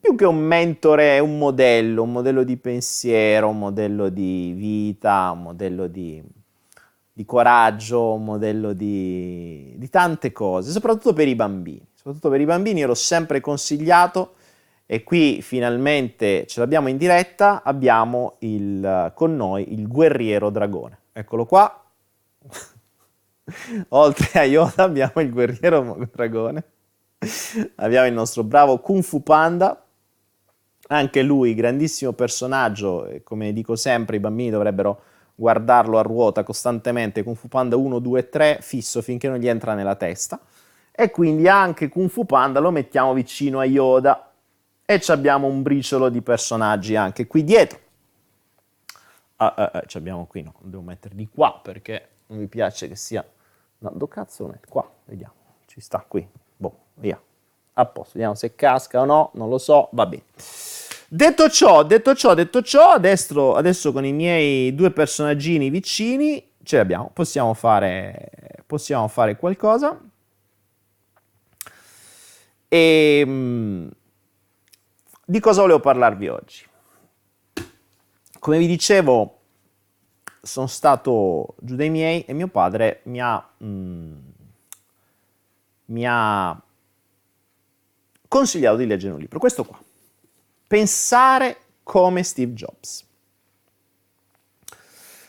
più 0.00 0.14
che 0.14 0.24
un 0.24 0.38
mentore, 0.38 1.16
è 1.16 1.18
un 1.18 1.38
modello, 1.38 2.02
un 2.02 2.12
modello 2.12 2.42
di 2.42 2.56
pensiero, 2.56 3.48
un 3.48 3.58
modello 3.58 4.08
di 4.08 4.52
vita, 4.56 5.30
un 5.32 5.42
modello 5.42 5.86
di 5.86 6.22
di 7.20 7.26
coraggio, 7.26 8.14
un 8.14 8.24
modello 8.24 8.72
di, 8.72 9.74
di 9.76 9.88
tante 9.90 10.32
cose, 10.32 10.70
soprattutto 10.70 11.12
per 11.12 11.28
i 11.28 11.34
bambini. 11.34 11.86
Soprattutto 11.94 12.30
per 12.30 12.40
i 12.40 12.46
bambini, 12.46 12.80
io 12.80 12.86
l'ho 12.86 12.94
sempre 12.94 13.40
consigliato 13.40 14.36
e 14.86 15.02
qui 15.04 15.42
finalmente 15.42 16.46
ce 16.46 16.60
l'abbiamo 16.60 16.88
in 16.88 16.96
diretta, 16.96 17.62
abbiamo 17.62 18.36
il, 18.38 19.12
con 19.14 19.36
noi 19.36 19.74
il 19.74 19.86
guerriero 19.86 20.48
dragone. 20.48 20.98
Eccolo 21.12 21.44
qua. 21.44 21.84
Oltre 23.90 24.40
a 24.40 24.44
Yoda 24.44 24.84
abbiamo 24.84 25.20
il 25.20 25.30
guerriero 25.30 26.08
dragone. 26.12 26.64
abbiamo 27.76 28.06
il 28.06 28.12
nostro 28.12 28.44
bravo 28.44 28.78
Kung 28.80 29.02
Fu 29.02 29.22
Panda. 29.22 29.84
Anche 30.88 31.22
lui, 31.22 31.54
grandissimo 31.54 32.12
personaggio, 32.12 33.20
come 33.22 33.52
dico 33.52 33.76
sempre, 33.76 34.16
i 34.16 34.20
bambini 34.20 34.50
dovrebbero 34.50 35.02
guardarlo 35.34 35.98
a 35.98 36.02
ruota 36.02 36.42
costantemente 36.42 37.22
Kung 37.22 37.36
Fu 37.36 37.48
Panda 37.48 37.76
1, 37.76 37.98
2, 37.98 38.28
3 38.28 38.58
fisso 38.60 39.00
finché 39.00 39.28
non 39.28 39.38
gli 39.38 39.48
entra 39.48 39.74
nella 39.74 39.94
testa 39.94 40.40
e 40.90 41.10
quindi 41.10 41.48
anche 41.48 41.88
Kung 41.88 42.10
Fu 42.10 42.26
Panda 42.26 42.60
lo 42.60 42.70
mettiamo 42.70 43.14
vicino 43.14 43.58
a 43.58 43.64
Yoda 43.64 44.32
e 44.84 45.00
abbiamo 45.06 45.46
un 45.46 45.62
briciolo 45.62 46.08
di 46.08 46.20
personaggi 46.20 46.96
anche 46.96 47.26
qui 47.26 47.44
dietro. 47.44 47.78
Ah, 49.36 49.54
ah, 49.56 49.70
ah, 49.72 49.84
abbiamo 49.94 50.26
qui, 50.26 50.42
no, 50.42 50.52
devo 50.60 50.82
metterli 50.82 51.28
qua 51.32 51.58
perché 51.62 52.08
non 52.26 52.38
mi 52.38 52.46
piace 52.46 52.88
che 52.88 52.96
sia... 52.96 53.24
No, 53.80 53.90
dove 53.94 54.12
cazzo 54.12 54.44
lo 54.44 54.50
metto? 54.50 54.68
Qua, 54.68 54.88
vediamo, 55.06 55.34
ci 55.66 55.80
sta 55.80 56.04
qui, 56.06 56.26
boh, 56.56 56.78
via. 56.94 57.20
A 57.74 57.86
posto, 57.86 58.12
vediamo 58.14 58.34
se 58.34 58.54
casca 58.54 59.00
o 59.00 59.04
no, 59.04 59.30
non 59.34 59.48
lo 59.48 59.58
so, 59.58 59.88
va 59.92 60.06
bene. 60.06 60.24
Detto 61.08 61.48
ciò, 61.48 61.82
detto 61.82 62.14
ciò, 62.14 62.34
detto 62.34 62.62
ciò, 62.62 62.90
adesso, 62.90 63.54
adesso 63.54 63.90
con 63.92 64.04
i 64.04 64.12
miei 64.12 64.74
due 64.74 64.90
personaggini 64.90 65.70
vicini 65.70 66.52
ce 66.62 66.76
l'abbiamo, 66.76 67.10
possiamo 67.12 67.54
fare, 67.54 68.62
possiamo 68.66 69.08
fare 69.08 69.36
qualcosa. 69.36 69.98
E 72.68 73.22
ehm, 73.26 73.90
di 75.24 75.40
cosa 75.40 75.62
volevo 75.62 75.80
parlarvi 75.80 76.28
oggi? 76.28 76.64
Come 78.38 78.58
vi 78.58 78.66
dicevo, 78.66 79.39
sono 80.42 80.66
stato 80.66 81.54
giù 81.60 81.76
dai 81.76 81.90
miei 81.90 82.24
e 82.24 82.32
mio 82.32 82.48
padre 82.48 83.00
mi 83.04 83.20
ha, 83.20 83.48
mm, 83.62 84.18
mi 85.86 86.04
ha 86.06 86.62
consigliato 88.28 88.76
di 88.76 88.86
leggere 88.86 89.14
un 89.14 89.20
libro, 89.20 89.38
questo 89.38 89.64
qua 89.64 89.78
pensare 90.70 91.56
come 91.82 92.22
Steve 92.22 92.52
Jobs. 92.52 93.04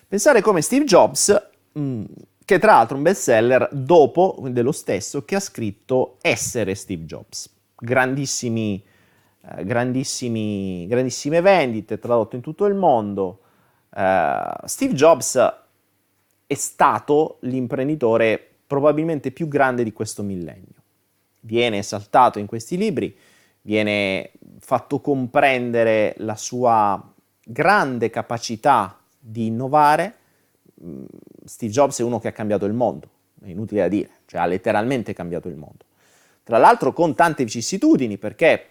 Pensare 0.08 0.42
come 0.42 0.62
Steve 0.62 0.86
Jobs, 0.86 1.50
mm, 1.80 2.06
che 2.46 2.60
tra 2.60 2.74
l'altro 2.74 2.94
è 2.94 2.98
un 2.98 3.04
bestseller 3.04 3.70
dopo 3.72 4.38
dello 4.50 4.72
stesso 4.72 5.26
che 5.26 5.34
ha 5.34 5.40
scritto 5.40 6.18
Essere 6.22 6.76
Steve 6.76 7.06
Jobs. 7.06 7.50
Grandissimi, 7.76 8.86
eh, 9.42 9.66
grandissimi, 9.66 10.86
grandissime 10.86 11.42
vendite, 11.42 11.98
tradotto 11.98 12.36
in 12.36 12.44
tutto 12.44 12.66
il 12.66 12.76
mondo, 12.76 13.40
Uh, 13.94 14.66
Steve 14.66 14.94
Jobs 14.94 15.54
è 16.48 16.54
stato 16.54 17.38
l'imprenditore 17.42 18.46
probabilmente 18.66 19.32
più 19.32 19.48
grande 19.48 19.84
di 19.84 19.92
questo 19.92 20.24
millennio. 20.24 20.80
Viene 21.42 21.80
esaltato 21.80 22.40
in 22.40 22.46
questi 22.46 22.78
libri, 22.78 23.16
viene 23.62 24.32
fatto 24.60 25.00
comprendere 25.00 26.14
la 26.18 26.36
sua 26.36 27.14
grande 27.44 28.10
capacità 28.10 28.98
di 29.20 29.48
innovare. 29.48 30.16
Mm, 30.84 31.04
Steve 31.46 31.72
Jobs 31.72 32.00
è 32.00 32.04
uno 32.04 32.20
che 32.20 32.30
ha 32.30 32.32
cambiato 32.32 32.66
il 32.66 32.74
mondo, 32.74 33.10
è 33.44 33.50
inutile 33.50 33.82
da 33.82 33.88
dire, 33.88 34.10
cioè 34.26 34.42
ha 34.42 34.46
letteralmente 34.46 35.14
cambiato 35.14 35.48
il 35.48 35.56
mondo. 35.56 35.86
Tra 36.44 36.58
l'altro 36.58 36.94
con 36.94 37.14
tante 37.14 37.44
vicissitudini 37.44 38.18
perché 38.18 38.68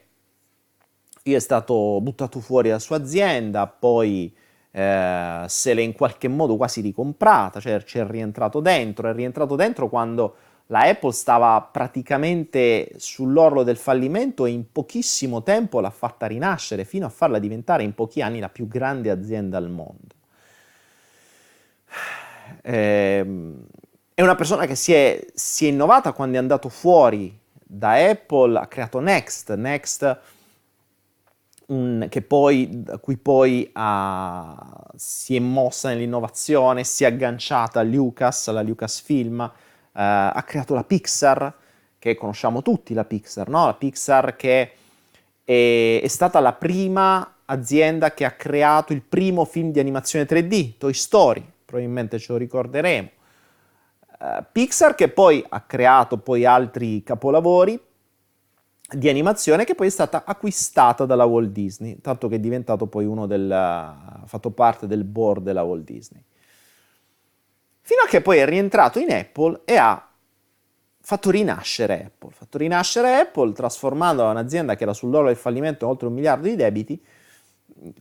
è 1.22 1.38
stato 1.38 2.00
buttato 2.00 2.40
fuori 2.40 2.68
dalla 2.68 2.80
sua 2.80 2.96
azienda, 2.96 3.66
poi 3.66 4.34
eh, 4.72 5.44
se 5.46 5.74
l'è 5.74 5.80
in 5.80 5.92
qualche 5.92 6.28
modo 6.28 6.56
quasi 6.56 6.80
ricomprata, 6.80 7.60
cioè 7.60 7.82
ci 7.82 7.98
è 7.98 8.06
rientrato 8.06 8.60
dentro, 8.60 9.08
è 9.08 9.12
rientrato 9.12 9.56
dentro 9.56 9.88
quando 9.88 10.34
la 10.66 10.80
Apple 10.82 11.12
stava 11.12 11.60
praticamente 11.60 12.92
sull'orlo 12.96 13.64
del 13.64 13.76
fallimento 13.76 14.46
e 14.46 14.50
in 14.50 14.70
pochissimo 14.70 15.42
tempo 15.42 15.80
l'ha 15.80 15.90
fatta 15.90 16.26
rinascere 16.26 16.84
fino 16.84 17.06
a 17.06 17.08
farla 17.08 17.40
diventare 17.40 17.82
in 17.82 17.92
pochi 17.92 18.22
anni 18.22 18.38
la 18.38 18.48
più 18.48 18.68
grande 18.68 19.10
azienda 19.10 19.58
al 19.58 19.68
mondo. 19.68 20.14
Eh, 22.62 23.54
è 24.14 24.22
una 24.22 24.34
persona 24.36 24.66
che 24.66 24.76
si 24.76 24.92
è, 24.92 25.26
si 25.34 25.66
è 25.66 25.68
innovata 25.70 26.12
quando 26.12 26.36
è 26.36 26.38
andato 26.38 26.68
fuori 26.68 27.36
da 27.52 27.92
Apple, 27.94 28.58
ha 28.58 28.66
creato 28.66 29.00
Next, 29.00 29.52
Next 29.54 30.18
un, 31.70 32.08
poi, 32.26 32.68
da 32.70 32.98
cui 32.98 33.16
poi 33.16 33.68
ha, 33.72 34.84
si 34.96 35.36
è 35.36 35.38
mossa 35.38 35.88
nell'innovazione, 35.88 36.84
si 36.84 37.04
è 37.04 37.06
agganciata 37.06 37.80
a 37.80 37.82
Lucas, 37.82 38.48
alla 38.48 38.62
Lucasfilm, 38.62 39.40
eh, 39.40 39.50
ha 39.92 40.42
creato 40.46 40.74
la 40.74 40.84
Pixar, 40.84 41.54
che 41.98 42.14
conosciamo 42.14 42.62
tutti 42.62 42.94
la 42.94 43.04
Pixar, 43.04 43.48
no? 43.48 43.66
La 43.66 43.74
Pixar 43.74 44.36
che 44.36 44.72
è, 45.44 46.00
è 46.02 46.08
stata 46.08 46.40
la 46.40 46.52
prima 46.52 47.36
azienda 47.44 48.14
che 48.14 48.24
ha 48.24 48.32
creato 48.32 48.92
il 48.92 49.02
primo 49.02 49.44
film 49.44 49.70
di 49.70 49.80
animazione 49.80 50.26
3D, 50.26 50.76
Toy 50.78 50.92
Story, 50.92 51.44
probabilmente 51.64 52.18
ce 52.18 52.32
lo 52.32 52.38
ricorderemo. 52.38 53.10
Uh, 54.20 54.44
Pixar 54.52 54.94
che 54.94 55.08
poi 55.08 55.44
ha 55.48 55.60
creato 55.62 56.18
poi 56.18 56.44
altri 56.44 57.02
capolavori, 57.02 57.80
di 58.92 59.08
animazione 59.08 59.64
che 59.64 59.74
poi 59.74 59.88
è 59.88 59.90
stata 59.90 60.24
acquistata 60.24 61.06
dalla 61.06 61.24
Walt 61.24 61.50
Disney, 61.50 62.00
tanto 62.00 62.28
che 62.28 62.36
è 62.36 62.40
diventato 62.40 62.86
poi 62.86 63.04
uno 63.04 63.26
del... 63.26 63.50
ha 63.50 64.22
fatto 64.26 64.50
parte 64.50 64.86
del 64.86 65.04
board 65.04 65.42
della 65.42 65.62
Walt 65.62 65.84
Disney. 65.84 66.22
Fino 67.80 68.02
a 68.04 68.08
che 68.08 68.20
poi 68.20 68.38
è 68.38 68.46
rientrato 68.46 68.98
in 68.98 69.10
Apple 69.10 69.62
e 69.64 69.76
ha 69.76 70.10
fatto 71.00 71.30
rinascere 71.30 72.04
Apple, 72.04 72.30
fatto 72.32 72.58
rinascere 72.58 73.16
Apple 73.16 73.52
trasformandola 73.52 74.30
in 74.30 74.36
un'azienda 74.36 74.76
che 74.76 74.84
era 74.84 74.92
sull'oro 74.92 75.26
del 75.26 75.36
fallimento 75.36 75.88
oltre 75.88 76.06
un 76.06 76.14
miliardo 76.14 76.46
di 76.46 76.54
debiti, 76.54 77.02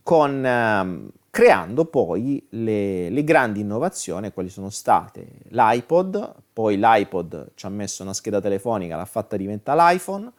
con, 0.02 0.44
ehm, 0.44 1.10
creando 1.30 1.86
poi 1.86 2.46
le, 2.50 3.08
le, 3.08 3.24
grandi 3.24 3.60
innovazioni, 3.60 4.32
quali 4.32 4.48
sono 4.48 4.70
state 4.70 5.26
l'iPod, 5.48 6.34
poi 6.52 6.76
l'iPod 6.76 7.52
ci 7.54 7.66
ha 7.66 7.68
messo 7.68 8.02
una 8.02 8.12
scheda 8.12 8.40
telefonica, 8.40 8.96
l'ha 8.96 9.04
fatta 9.04 9.36
diventare 9.36 9.94
l'iPhone, 9.94 10.30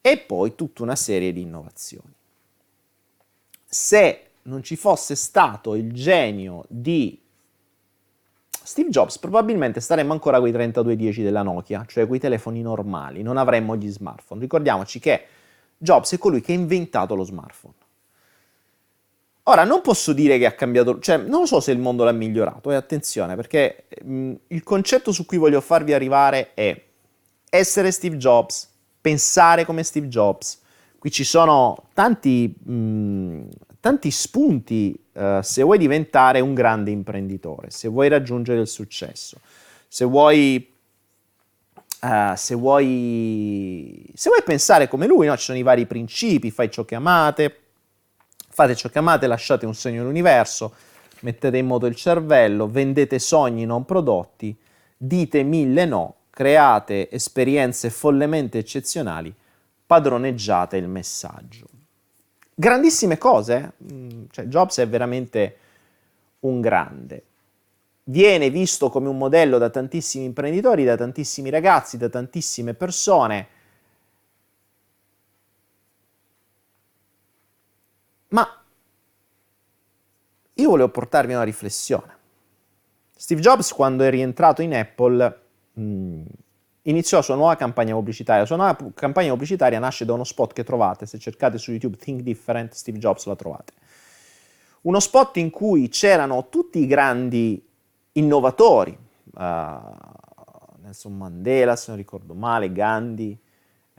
e 0.00 0.18
poi 0.18 0.54
tutta 0.54 0.82
una 0.82 0.96
serie 0.96 1.32
di 1.32 1.42
innovazioni. 1.42 2.12
Se 3.64 4.22
non 4.42 4.62
ci 4.62 4.76
fosse 4.76 5.14
stato 5.14 5.74
il 5.74 5.92
genio 5.92 6.64
di 6.68 7.20
Steve 8.62 8.90
Jobs, 8.90 9.18
probabilmente 9.18 9.80
staremmo 9.80 10.12
ancora 10.12 10.38
con 10.38 10.48
i 10.48 10.52
3210 10.52 11.22
della 11.22 11.42
Nokia, 11.42 11.84
cioè 11.86 12.06
quei 12.06 12.20
telefoni 12.20 12.60
normali, 12.62 13.22
non 13.22 13.36
avremmo 13.36 13.76
gli 13.76 13.90
smartphone. 13.90 14.40
Ricordiamoci 14.40 14.98
che 14.98 15.24
Jobs 15.78 16.12
è 16.14 16.18
colui 16.18 16.40
che 16.40 16.52
ha 16.52 16.54
inventato 16.54 17.14
lo 17.14 17.24
smartphone. 17.24 17.74
Ora, 19.44 19.64
non 19.64 19.80
posso 19.80 20.12
dire 20.12 20.36
che 20.36 20.44
ha 20.44 20.52
cambiato, 20.52 20.98
cioè 20.98 21.16
non 21.16 21.46
so 21.46 21.60
se 21.60 21.72
il 21.72 21.78
mondo 21.78 22.04
l'ha 22.04 22.12
migliorato, 22.12 22.70
e 22.70 22.74
attenzione, 22.74 23.34
perché 23.34 23.86
mh, 24.02 24.34
il 24.48 24.62
concetto 24.62 25.12
su 25.12 25.24
cui 25.24 25.38
voglio 25.38 25.62
farvi 25.62 25.94
arrivare 25.94 26.52
è 26.52 26.84
essere 27.48 27.90
Steve 27.90 28.18
Jobs 28.18 28.68
pensare 29.08 29.64
come 29.64 29.82
Steve 29.84 30.08
Jobs. 30.08 30.60
Qui 30.98 31.10
ci 31.10 31.24
sono 31.24 31.84
tanti, 31.94 32.54
mh, 32.62 32.72
mm, 32.72 33.48
tanti 33.80 34.10
spunti 34.10 35.00
uh, 35.12 35.40
se 35.40 35.62
vuoi 35.62 35.78
diventare 35.78 36.40
un 36.40 36.52
grande 36.52 36.90
imprenditore, 36.90 37.70
se 37.70 37.88
vuoi 37.88 38.08
raggiungere 38.08 38.60
il 38.60 38.66
successo, 38.66 39.38
se 39.86 40.04
vuoi, 40.04 40.74
uh, 42.02 42.34
se 42.34 42.54
vuoi, 42.54 44.10
se 44.12 44.28
vuoi 44.28 44.42
pensare 44.44 44.88
come 44.88 45.06
lui, 45.06 45.26
no? 45.26 45.36
ci 45.36 45.44
sono 45.44 45.58
i 45.58 45.62
vari 45.62 45.86
principi, 45.86 46.50
fai 46.50 46.70
ciò 46.70 46.84
che 46.84 46.96
amate, 46.96 47.60
fate 48.50 48.74
ciò 48.74 48.90
che 48.90 48.98
amate, 48.98 49.26
lasciate 49.26 49.64
un 49.64 49.74
segno 49.74 50.02
nell'universo, 50.02 50.74
mettete 51.20 51.56
in 51.56 51.66
moto 51.66 51.86
il 51.86 51.94
cervello, 51.94 52.68
vendete 52.68 53.18
sogni 53.18 53.64
non 53.64 53.86
prodotti, 53.86 54.54
dite 54.98 55.44
mille 55.44 55.86
no 55.86 56.17
create 56.38 57.10
esperienze 57.10 57.90
follemente 57.90 58.58
eccezionali, 58.58 59.34
padroneggiate 59.84 60.76
il 60.76 60.86
messaggio. 60.86 61.66
Grandissime 62.54 63.18
cose, 63.18 63.72
mm, 63.82 64.26
cioè 64.30 64.44
Jobs 64.44 64.78
è 64.78 64.86
veramente 64.86 65.56
un 66.40 66.60
grande. 66.60 67.24
Viene 68.04 68.50
visto 68.50 68.88
come 68.88 69.08
un 69.08 69.18
modello 69.18 69.58
da 69.58 69.68
tantissimi 69.68 70.26
imprenditori, 70.26 70.84
da 70.84 70.96
tantissimi 70.96 71.50
ragazzi, 71.50 71.96
da 71.96 72.08
tantissime 72.08 72.72
persone. 72.72 73.48
Ma 78.28 78.62
io 80.54 80.68
volevo 80.68 80.88
portarvi 80.88 81.32
una 81.32 81.42
riflessione. 81.42 82.16
Steve 83.16 83.40
Jobs, 83.40 83.72
quando 83.72 84.04
è 84.04 84.10
rientrato 84.10 84.62
in 84.62 84.72
Apple, 84.72 85.46
iniziò 86.82 87.16
la 87.18 87.22
sua 87.22 87.34
nuova 87.34 87.56
campagna 87.56 87.94
pubblicitaria. 87.94 88.42
La 88.42 88.46
sua 88.46 88.56
nuova 88.56 88.76
campagna 88.94 89.30
pubblicitaria 89.30 89.78
nasce 89.78 90.04
da 90.04 90.12
uno 90.12 90.24
spot 90.24 90.52
che 90.52 90.64
trovate, 90.64 91.06
se 91.06 91.18
cercate 91.18 91.58
su 91.58 91.70
YouTube 91.70 91.96
Think 91.96 92.20
Different, 92.20 92.72
Steve 92.72 92.98
Jobs 92.98 93.26
la 93.26 93.36
trovate. 93.36 93.72
Uno 94.82 95.00
spot 95.00 95.36
in 95.38 95.50
cui 95.50 95.88
c'erano 95.88 96.48
tutti 96.48 96.78
i 96.78 96.86
grandi 96.86 97.64
innovatori, 98.12 98.96
uh, 99.34 99.40
Nelson 100.82 101.16
Mandela, 101.16 101.76
se 101.76 101.86
non 101.88 101.96
ricordo 101.96 102.34
male, 102.34 102.72
Gandhi, 102.72 103.38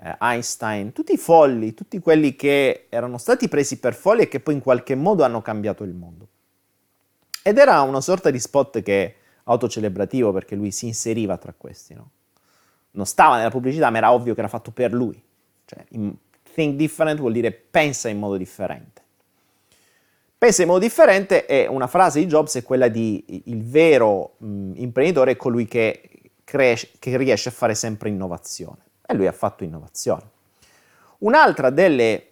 eh, 0.01 0.15
Einstein, 0.19 0.93
tutti 0.93 1.13
i 1.13 1.17
folli, 1.17 1.73
tutti 1.73 1.99
quelli 1.99 2.35
che 2.35 2.87
erano 2.89 3.17
stati 3.17 3.47
presi 3.47 3.79
per 3.79 3.93
folli 3.93 4.23
e 4.23 4.27
che 4.27 4.39
poi 4.39 4.55
in 4.55 4.61
qualche 4.61 4.95
modo 4.95 5.23
hanno 5.23 5.41
cambiato 5.41 5.83
il 5.83 5.93
mondo. 5.93 6.27
Ed 7.43 7.57
era 7.57 7.81
una 7.81 8.01
sorta 8.01 8.29
di 8.29 8.39
spot 8.39 8.81
che 8.81 9.15
autocelebrativo 9.49 10.31
perché 10.31 10.55
lui 10.55 10.71
si 10.71 10.85
inseriva 10.85 11.37
tra 11.37 11.53
questi, 11.55 11.93
no? 11.93 12.11
Non 12.91 13.05
stava 13.05 13.37
nella 13.37 13.49
pubblicità, 13.49 13.89
ma 13.89 13.97
era 13.97 14.11
ovvio 14.11 14.33
che 14.33 14.39
era 14.39 14.49
fatto 14.49 14.71
per 14.71 14.93
lui. 14.93 15.21
Cioè, 15.65 15.85
think 16.53 16.75
different 16.75 17.19
vuol 17.19 17.31
dire 17.31 17.51
pensa 17.51 18.09
in 18.09 18.19
modo 18.19 18.37
differente. 18.37 19.01
Pensa 20.37 20.61
in 20.61 20.67
modo 20.69 20.79
differente 20.79 21.45
è 21.45 21.67
una 21.67 21.87
frase 21.87 22.19
di 22.19 22.25
Jobs, 22.25 22.55
è 22.55 22.63
quella 22.63 22.87
di 22.87 23.43
il 23.45 23.63
vero 23.63 24.35
mh, 24.37 24.71
imprenditore 24.75 25.31
è 25.31 25.35
colui 25.35 25.65
che, 25.65 26.31
cresce, 26.43 26.91
che 26.97 27.17
riesce 27.17 27.49
a 27.49 27.51
fare 27.51 27.75
sempre 27.75 28.09
innovazione. 28.09 28.83
E 29.05 29.13
lui 29.15 29.27
ha 29.27 29.31
fatto 29.31 29.63
innovazione. 29.63 30.29
Un'altra 31.19 31.69
delle 31.69 32.28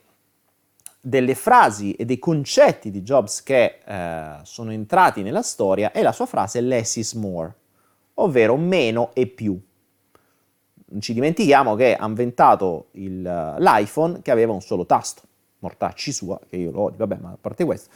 delle 1.08 1.36
frasi 1.36 1.94
e 1.94 2.04
dei 2.04 2.20
concetti 2.20 2.92
di 2.92 3.02
Jobs 3.02 3.42
che 3.42 3.80
eh, 3.86 4.40
sono 4.44 4.74
entrati 4.74 5.22
nella 5.22 5.42
storia 5.42 5.94
è 5.94 6.02
la 6.02 6.12
sua 6.12 6.26
frase 6.26 6.60
less 6.60 6.98
is 6.98 7.14
more, 7.14 7.54
ovvero 8.16 8.58
meno 8.58 9.12
e 9.14 9.28
più. 9.28 9.58
Non 10.90 11.02
ci 11.02 11.14
dimentichiamo 11.14 11.76
che 11.76 11.96
ha 11.96 12.06
inventato 12.06 12.88
il, 12.92 13.22
l'iPhone 13.22 14.22
che 14.22 14.32
aveva 14.32 14.52
un 14.52 14.62
solo 14.62 14.86
tasto, 14.86 15.22
mortacci 15.60 16.12
sua, 16.12 16.40
che 16.50 16.58
io 16.58 16.72
lo 16.72 16.82
odio, 16.82 16.98
vabbè, 16.98 17.18
ma 17.22 17.30
a 17.30 17.38
parte 17.40 17.64
questo. 17.64 17.90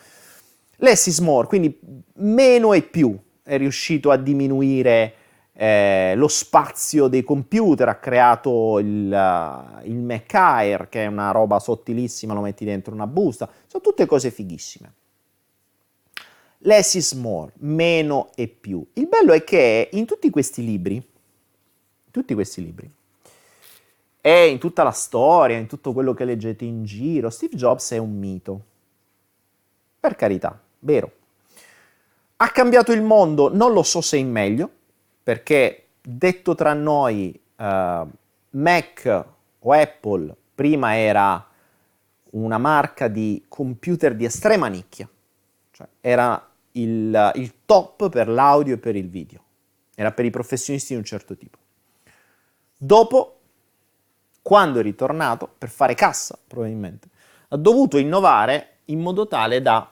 Less 0.78 1.08
is 1.08 1.20
more, 1.20 1.48
quindi 1.48 1.78
meno 2.14 2.72
e 2.72 2.82
più, 2.82 3.18
è 3.44 3.58
riuscito 3.58 4.10
a 4.12 4.16
diminuire 4.16 5.14
eh, 5.54 6.14
lo 6.16 6.28
spazio 6.28 7.08
dei 7.08 7.24
computer, 7.24 7.90
ha 7.90 7.96
creato 7.96 8.80
il, 8.80 9.12
uh, 9.12 9.86
il 9.86 9.98
Mac 9.98 10.34
Air, 10.34 10.90
che 10.90 11.04
è 11.04 11.08
una 11.08 11.32
roba 11.32 11.60
sottilissima, 11.60 12.34
lo 12.34 12.42
metti 12.42 12.66
dentro 12.66 12.94
una 12.94 13.08
busta, 13.08 13.50
sono 13.68 13.84
tutte 13.84 14.06
cose 14.06 14.32
fighissime. 14.32 14.94
Less 16.60 16.94
is 16.94 17.14
more, 17.14 17.52
meno 17.58 18.30
e 18.36 18.48
più. 18.48 18.86
Il 18.94 19.08
bello 19.08 19.34
è 19.34 19.44
che 19.44 19.90
in 19.92 20.06
tutti 20.06 20.30
questi 20.30 20.64
libri, 20.64 21.04
tutti 22.12 22.34
questi 22.34 22.64
libri, 22.64 22.90
e 24.22 24.48
in 24.48 24.60
tutta 24.60 24.84
la 24.84 24.92
storia, 24.92 25.58
in 25.58 25.66
tutto 25.66 25.94
quello 25.94 26.14
che 26.14 26.26
leggete 26.26 26.64
in 26.64 26.84
giro, 26.86 27.32
Steve 27.32 27.56
Jobs 27.56 27.92
è 27.92 27.98
un 27.98 28.16
mito. 28.16 28.62
Per 30.00 30.16
carità, 30.16 30.60
vero. 30.80 31.12
Ha 32.38 32.50
cambiato 32.50 32.92
il 32.92 33.02
mondo? 33.02 33.54
Non 33.54 33.74
lo 33.74 33.82
so 33.82 34.02
se 34.02 34.18
in 34.18 34.32
meglio, 34.32 34.70
perché 35.24 35.88
detto 36.02 36.56
tra 36.56 36.74
noi, 36.74 37.40
uh, 37.58 38.10
Mac 38.52 39.26
o 39.60 39.72
Apple 39.72 40.36
prima 40.56 40.98
era 40.98 41.46
una 42.32 42.58
marca 42.58 43.08
di 43.08 43.46
computer 43.48 44.16
di 44.16 44.26
estrema 44.26 44.68
nicchia, 44.68 45.10
cioè 45.72 45.88
era 46.02 46.50
il, 46.74 47.32
il 47.36 47.54
top 47.66 48.10
per 48.10 48.28
l'audio 48.28 48.76
e 48.76 48.78
per 48.78 48.96
il 48.96 49.10
video, 49.10 49.44
era 49.96 50.12
per 50.12 50.26
i 50.26 50.30
professionisti 50.30 50.94
di 50.94 51.00
un 51.00 51.06
certo 51.06 51.36
tipo. 51.36 51.58
Dopo, 52.78 53.40
quando 54.42 54.80
è 54.80 54.82
ritornato, 54.82 55.50
per 55.58 55.70
fare 55.70 55.94
cassa 55.94 56.38
probabilmente, 56.48 57.10
ha 57.50 57.58
dovuto 57.58 57.98
innovare 57.98 58.78
in 58.86 59.00
modo 59.00 59.28
tale 59.28 59.62
da 59.62 59.92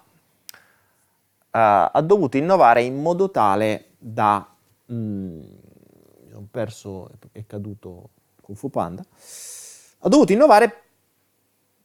uh, 1.52 1.58
ha 1.92 2.02
dovuto 2.02 2.38
innovare 2.38 2.84
in 2.84 3.02
modo 3.02 3.30
tale 3.32 3.86
da 3.98 4.48
mm, 4.92 5.42
ho 6.34 6.48
perso 6.50 7.10
è 7.32 7.46
caduto 7.46 8.10
Kung 8.42 8.58
Fu 8.58 8.70
Panda 8.70 9.04
ha 10.00 10.08
dovuto 10.08 10.32
innovare 10.32 10.82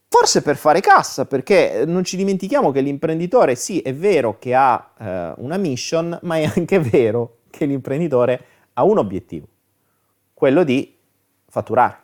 forse 0.09 0.43
per 0.43 0.57
fare 0.57 0.81
cassa 0.81 1.25
perché 1.25 1.85
non 1.87 2.05
ci 2.05 2.17
dimentichiamo 2.17 2.71
che 2.71 2.81
l'imprenditore 2.81 3.55
sì 3.57 3.81
è 3.81 3.95
vero 3.95 4.39
che 4.39 4.55
ha 4.55 4.93
uh, 5.37 5.45
una 5.45 5.57
mission 5.57 6.19
ma 6.23 6.37
è 6.37 6.51
anche 6.55 6.79
vero 6.81 7.39
che 7.51 7.65
l'imprenditore 7.65 8.45
ha 8.75 8.85
un 8.85 8.99
obiettivo 8.99 9.47
quello 10.33 10.65
di 10.65 10.97
fatturare 11.47 11.97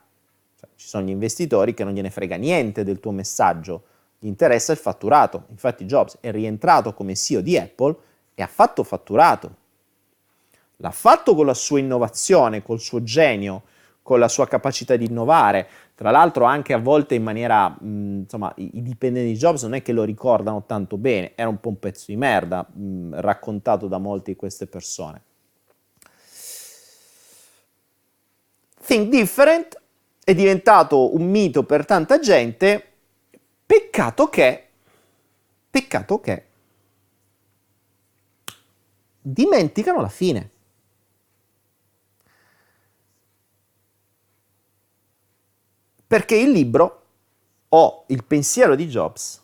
cioè, 0.59 0.69
ci 0.77 0.87
sono 0.89 1.05
gli 1.05 1.11
investitori 1.11 1.75
che 1.75 1.85
non 1.85 1.93
gliene 1.93 2.11
frega 2.11 2.37
niente 2.37 2.85
del 2.85 3.01
tuo 3.01 3.13
messaggio 3.13 3.85
gli 4.21 4.27
interessa 4.27 4.73
il 4.73 4.79
fatturato. 4.79 5.47
Infatti 5.49 5.87
Jobs 5.87 6.19
è 6.21 6.31
rientrato 6.31 6.93
come 6.93 7.17
CEO 7.17 7.41
di 7.41 7.57
Apple 7.57 7.97
e 8.35 8.43
ha 8.43 8.47
fatto 8.47 8.85
fatturato. 8.85 9.57
L'ha 10.81 10.91
fatto 10.91 11.35
con 11.35 11.47
la 11.47 11.55
sua 11.55 11.79
innovazione, 11.79 12.63
col 12.63 12.81
suo 12.81 13.03
genio, 13.03 13.63
con 14.03 14.19
la 14.19 14.29
sua 14.29 14.47
capacità 14.47 14.97
di 14.97 15.07
innovare. 15.07 15.69
Tra 15.95 16.11
l'altro 16.11 16.45
anche 16.45 16.73
a 16.73 16.79
volte 16.79 17.15
in 17.15 17.23
maniera, 17.23 17.69
mh, 17.69 18.21
insomma, 18.23 18.53
i, 18.57 18.79
i, 18.79 18.83
dipendenti 18.83 19.33
di 19.33 19.39
Jobs 19.39 19.63
non 19.63 19.75
è 19.75 19.83
che 19.83 19.93
lo 19.93 20.05
ricordano 20.05 20.65
tanto 20.67 20.97
bene, 20.97 21.33
era 21.35 21.49
un 21.49 21.61
po' 21.61 21.69
un 21.69 21.79
pezzo 21.79 22.07
di 22.09 22.17
merda 22.17 22.67
mh, 22.67 23.21
raccontato 23.21 23.87
da 23.87 23.99
molte 23.99 24.33
di 24.33 24.37
queste 24.37 24.67
persone. 24.67 25.23
Think 28.85 29.09
Different 29.09 29.81
è 30.25 30.35
diventato 30.35 31.15
un 31.15 31.29
mito 31.29 31.65
per 31.65 31.85
tanta 31.85 32.19
gente 32.19 32.91
Peccato 33.71 34.29
che, 34.29 34.67
peccato 35.71 36.19
che 36.19 36.47
dimenticano 39.21 40.01
la 40.01 40.09
fine. 40.09 40.51
Perché 46.11 46.35
il 46.35 46.51
libro 46.51 47.03
o 47.69 48.03
il 48.09 48.25
pensiero 48.25 48.75
di 48.75 48.89
Jobs 48.89 49.41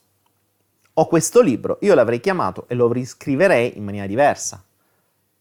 o 0.94 1.06
questo 1.06 1.40
libro, 1.40 1.78
io 1.82 1.94
l'avrei 1.94 2.18
chiamato 2.18 2.64
e 2.66 2.74
lo 2.74 2.90
riscriverei 2.90 3.76
in 3.76 3.84
maniera 3.84 4.08
diversa. 4.08 4.64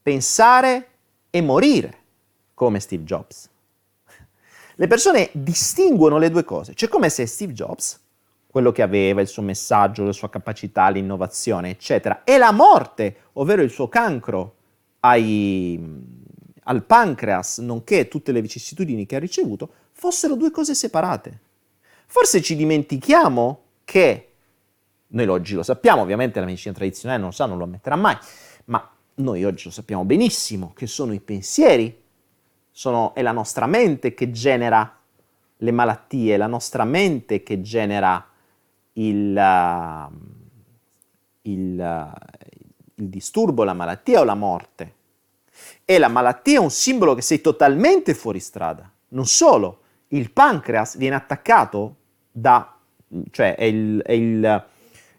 Pensare 0.04 0.88
e 1.32 1.42
morire 1.42 1.98
come 2.54 2.80
Steve 2.80 3.06
Jobs. 3.06 3.50
Le 4.76 4.86
persone 4.86 5.32
distinguono 5.32 6.20
le 6.20 6.30
due 6.30 6.44
cose, 6.44 6.76
cioè 6.76 6.90
come 6.90 7.10
se 7.10 7.26
Steve 7.26 7.54
Jobs 7.54 8.00
quello 8.46 8.72
che 8.72 8.84
aveva, 8.84 9.20
il 9.20 9.28
suo 9.28 9.42
messaggio, 9.42 10.04
la 10.04 10.12
sua 10.12 10.30
capacità, 10.30 10.90
l'innovazione, 10.90 11.72
eccetera, 11.72 12.24
e 12.24 12.38
la 12.38 12.52
morte, 12.52 13.30
ovvero 13.34 13.64
il 13.64 13.72
suo 13.72 13.90
cancro 13.90 14.58
ai, 15.00 15.84
al 16.66 16.84
pancreas, 16.84 17.58
nonché 17.58 18.08
tutte 18.08 18.32
le 18.32 18.44
vicissitudini 18.44 19.08
che 19.08 19.16
ha 19.16 19.20
ricevuto, 19.20 19.85
fossero 19.96 20.36
due 20.36 20.52
cose 20.52 20.76
separate. 20.76 21.40
Forse 22.06 22.42
ci 22.42 22.56
dimentichiamo 22.56 23.62
che, 23.86 24.30
noi 25.08 25.28
oggi 25.28 25.56
lo 25.56 25.64
sappiamo, 25.64 26.02
ovviamente 26.02 26.40
la 26.40 26.46
medicina 26.46 26.74
tradizionale 26.74 27.20
non 27.20 27.30
lo 27.30 27.36
sa, 27.36 27.46
non 27.46 27.58
lo 27.58 27.64
ammetterà 27.64 27.96
mai, 27.96 28.18
ma 28.66 28.88
noi 29.16 29.46
oggi 29.46 29.64
lo 29.66 29.72
sappiamo 29.72 30.04
benissimo, 30.04 30.74
che 30.76 30.86
sono 30.86 31.14
i 31.14 31.22
pensieri, 31.22 32.04
sono, 32.72 33.14
è 33.16 33.22
la 33.22 33.32
nostra 33.32 33.68
mente 33.68 34.14
che 34.14 34.32
genera 34.32 35.00
le 35.58 35.72
malattie, 35.72 36.36
è 36.36 36.38
la 36.38 36.48
nostra 36.48 36.84
mente 36.84 37.42
che 37.42 37.62
genera 37.62 38.28
il, 38.94 39.34
uh, 39.34 40.14
il, 41.44 41.80
uh, 41.80 42.12
il 42.96 43.08
disturbo, 43.08 43.64
la 43.64 43.74
malattia 43.74 44.20
o 44.20 44.24
la 44.26 44.36
morte. 44.36 44.94
E 45.86 45.98
la 45.98 46.10
malattia 46.10 46.60
è 46.60 46.62
un 46.62 46.70
simbolo 46.70 47.14
che 47.14 47.22
sei 47.22 47.40
totalmente 47.40 48.14
fuori 48.14 48.42
strada. 48.42 48.92
Non 49.10 49.26
solo, 49.26 49.84
il 50.10 50.32
pancreas 50.32 50.98
viene 50.98 51.16
attaccato 51.16 51.96
da, 52.32 52.78
cioè 53.32 53.56
è, 53.56 53.64
il, 53.64 54.02
è, 54.06 54.12
il, 54.12 54.66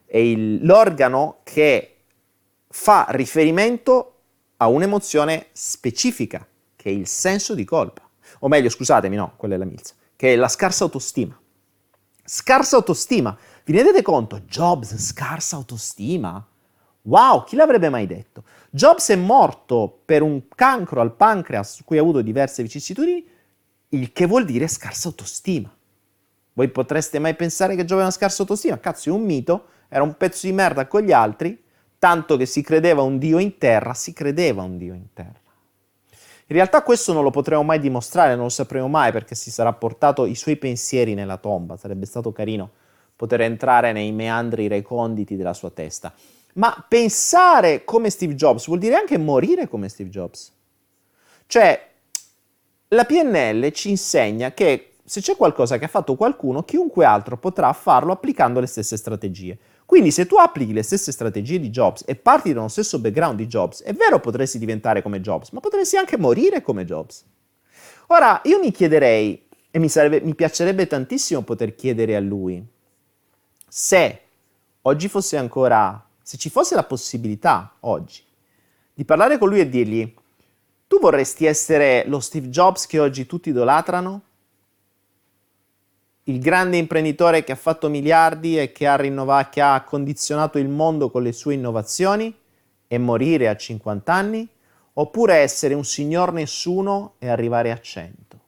è 0.06 0.18
il, 0.18 0.64
l'organo 0.64 1.38
che 1.42 1.96
fa 2.68 3.06
riferimento 3.10 4.12
a 4.58 4.68
un'emozione 4.68 5.46
specifica, 5.52 6.46
che 6.74 6.90
è 6.90 6.92
il 6.92 7.06
senso 7.06 7.54
di 7.54 7.64
colpa. 7.64 8.08
O 8.40 8.48
meglio, 8.48 8.68
scusatemi, 8.68 9.16
no, 9.16 9.34
quella 9.36 9.54
è 9.54 9.58
la 9.58 9.64
milza, 9.64 9.94
che 10.14 10.32
è 10.32 10.36
la 10.36 10.48
scarsa 10.48 10.84
autostima. 10.84 11.38
Scarsa 12.24 12.76
autostima. 12.76 13.36
Vi 13.64 13.72
rendete 13.72 14.02
conto? 14.02 14.40
Jobs, 14.40 14.96
scarsa 14.96 15.56
autostima? 15.56 16.44
Wow, 17.02 17.44
chi 17.44 17.54
l'avrebbe 17.54 17.88
mai 17.88 18.06
detto? 18.06 18.42
Jobs 18.70 19.10
è 19.10 19.16
morto 19.16 20.00
per 20.04 20.22
un 20.22 20.48
cancro 20.48 21.00
al 21.00 21.14
pancreas 21.14 21.74
su 21.76 21.84
cui 21.84 21.98
ha 21.98 22.00
avuto 22.00 22.20
diverse 22.20 22.62
vicissitudini, 22.62 23.24
il 23.90 24.12
che 24.12 24.26
vuol 24.26 24.44
dire 24.44 24.68
scarsa 24.68 25.08
autostima. 25.08 25.74
Voi 26.52 26.68
potreste 26.68 27.18
mai 27.18 27.34
pensare 27.34 27.74
che 27.74 27.82
Jobs 27.82 27.92
aveva 27.92 28.10
scarsa 28.10 28.42
autostima? 28.42 28.78
Cazzo, 28.78 29.10
è 29.10 29.12
un 29.12 29.22
mito, 29.22 29.66
era 29.88 30.02
un 30.02 30.16
pezzo 30.16 30.46
di 30.46 30.52
merda 30.52 30.86
con 30.86 31.02
gli 31.02 31.12
altri, 31.12 31.62
tanto 31.98 32.36
che 32.36 32.46
si 32.46 32.62
credeva 32.62 33.02
un 33.02 33.18
dio 33.18 33.38
in 33.38 33.58
terra, 33.58 33.94
si 33.94 34.12
credeva 34.12 34.62
un 34.62 34.78
dio 34.78 34.94
in 34.94 35.12
terra. 35.12 35.40
In 36.48 36.54
realtà 36.54 36.82
questo 36.82 37.12
non 37.12 37.24
lo 37.24 37.30
potremo 37.30 37.64
mai 37.64 37.80
dimostrare, 37.80 38.34
non 38.34 38.44
lo 38.44 38.50
sapremo 38.50 38.86
mai 38.86 39.10
perché 39.10 39.34
si 39.34 39.50
sarà 39.50 39.72
portato 39.72 40.26
i 40.26 40.36
suoi 40.36 40.56
pensieri 40.56 41.14
nella 41.14 41.38
tomba, 41.38 41.76
sarebbe 41.76 42.06
stato 42.06 42.30
carino 42.30 42.70
poter 43.16 43.40
entrare 43.40 43.92
nei 43.92 44.12
meandri 44.12 44.68
reconditi 44.68 45.36
della 45.36 45.54
sua 45.54 45.70
testa. 45.70 46.14
Ma 46.54 46.84
pensare 46.88 47.84
come 47.84 48.10
Steve 48.10 48.34
Jobs 48.34 48.66
vuol 48.66 48.78
dire 48.78 48.94
anche 48.94 49.18
morire 49.18 49.68
come 49.68 49.88
Steve 49.88 50.08
Jobs. 50.08 50.52
Cioè, 51.46 51.90
la 52.88 53.04
PNL 53.04 53.70
ci 53.72 53.90
insegna 53.90 54.52
che 54.52 54.92
se 55.04 55.20
c'è 55.20 55.36
qualcosa 55.36 55.78
che 55.78 55.84
ha 55.84 55.88
fatto 55.88 56.16
qualcuno, 56.16 56.64
chiunque 56.64 57.04
altro 57.04 57.38
potrà 57.38 57.72
farlo 57.72 58.12
applicando 58.12 58.60
le 58.60 58.66
stesse 58.66 58.96
strategie. 58.96 59.56
Quindi 59.86 60.10
se 60.10 60.26
tu 60.26 60.36
applichi 60.36 60.72
le 60.72 60.82
stesse 60.82 61.12
strategie 61.12 61.60
di 61.60 61.70
Jobs 61.70 62.02
e 62.06 62.16
parti 62.16 62.52
da 62.52 62.58
uno 62.58 62.68
stesso 62.68 62.98
background 62.98 63.36
di 63.36 63.46
Jobs, 63.46 63.82
è 63.82 63.92
vero 63.92 64.18
potresti 64.18 64.58
diventare 64.58 65.02
come 65.02 65.20
Jobs, 65.20 65.50
ma 65.50 65.60
potresti 65.60 65.96
anche 65.96 66.18
morire 66.18 66.60
come 66.60 66.84
Jobs. 66.84 67.24
Ora, 68.08 68.40
io 68.44 68.58
mi 68.58 68.72
chiederei, 68.72 69.46
e 69.70 69.78
mi, 69.78 69.88
sarebbe, 69.88 70.20
mi 70.22 70.34
piacerebbe 70.34 70.88
tantissimo 70.88 71.42
poter 71.42 71.76
chiedere 71.76 72.16
a 72.16 72.20
lui, 72.20 72.64
se 73.68 74.20
oggi 74.82 75.08
fosse 75.08 75.36
ancora, 75.36 76.04
se 76.20 76.36
ci 76.36 76.50
fosse 76.50 76.74
la 76.74 76.84
possibilità 76.84 77.76
oggi 77.80 78.24
di 78.92 79.04
parlare 79.04 79.38
con 79.38 79.48
lui 79.48 79.60
e 79.60 79.68
dirgli, 79.68 80.14
tu 80.96 81.02
vorresti 81.02 81.44
essere 81.44 82.04
lo 82.06 82.20
Steve 82.20 82.48
Jobs 82.48 82.86
che 82.86 82.98
oggi 82.98 83.26
tutti 83.26 83.50
idolatrano? 83.50 84.22
Il 86.24 86.40
grande 86.40 86.78
imprenditore 86.78 87.44
che 87.44 87.52
ha 87.52 87.56
fatto 87.56 87.90
miliardi 87.90 88.58
e 88.58 88.72
che 88.72 88.86
ha, 88.86 88.96
rinnovato, 88.96 89.50
che 89.52 89.60
ha 89.60 89.84
condizionato 89.84 90.56
il 90.56 90.68
mondo 90.68 91.10
con 91.10 91.22
le 91.22 91.32
sue 91.32 91.52
innovazioni 91.52 92.34
e 92.88 92.98
morire 92.98 93.48
a 93.48 93.56
50 93.56 94.12
anni? 94.12 94.48
Oppure 94.94 95.34
essere 95.34 95.74
un 95.74 95.84
signor 95.84 96.32
nessuno 96.32 97.16
e 97.18 97.28
arrivare 97.28 97.70
a 97.70 97.78
100? 97.78 98.40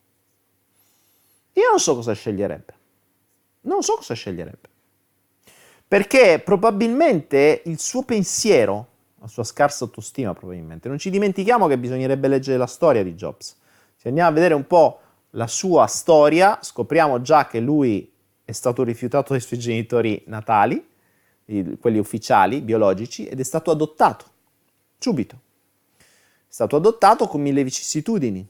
Io 1.53 1.69
non 1.69 1.79
so 1.79 1.97
cosa 1.97 2.15
sceglierebbe. 2.15 2.75
Non 3.63 3.83
so 3.83 3.97
cosa 3.97 4.15
sceglierebbe 4.15 4.69
perché 5.89 6.39
probabilmente 6.45 7.63
il 7.65 7.79
suo 7.79 8.03
pensiero, 8.03 8.89
la 9.21 9.27
sua 9.27 9.45
scarsa 9.45 9.85
autostima 9.85 10.33
probabilmente, 10.33 10.89
non 10.89 10.99
ci 10.99 11.11
dimentichiamo 11.11 11.67
che 11.67 11.79
bisognerebbe 11.79 12.29
leggere 12.29 12.57
la 12.57 12.67
storia 12.67 13.03
di 13.03 13.15
Jobs. 13.15 13.57
Se 13.97 14.09
andiamo 14.09 14.29
a 14.31 14.33
vedere 14.33 14.55
un 14.55 14.67
po' 14.67 15.01
la 15.31 15.47
sua 15.47 15.87
storia, 15.87 16.59
scopriamo 16.63 17.21
già 17.21 17.47
che 17.47 17.61
lui 17.61 18.13
è 18.45 18.53
stato 18.53 18.83
rifiutato 18.83 19.33
dai 19.33 19.41
suoi 19.41 19.59
genitori 19.59 20.23
natali, 20.27 20.87
quelli 21.81 21.99
ufficiali, 21.99 22.61
biologici, 22.61 23.27
ed 23.27 23.41
è 23.41 23.43
stato 23.43 23.71
adottato, 23.71 24.25
subito. 24.99 25.41
È 25.97 26.03
stato 26.47 26.77
adottato 26.77 27.27
con 27.27 27.41
mille 27.41 27.65
vicissitudini. 27.65 28.47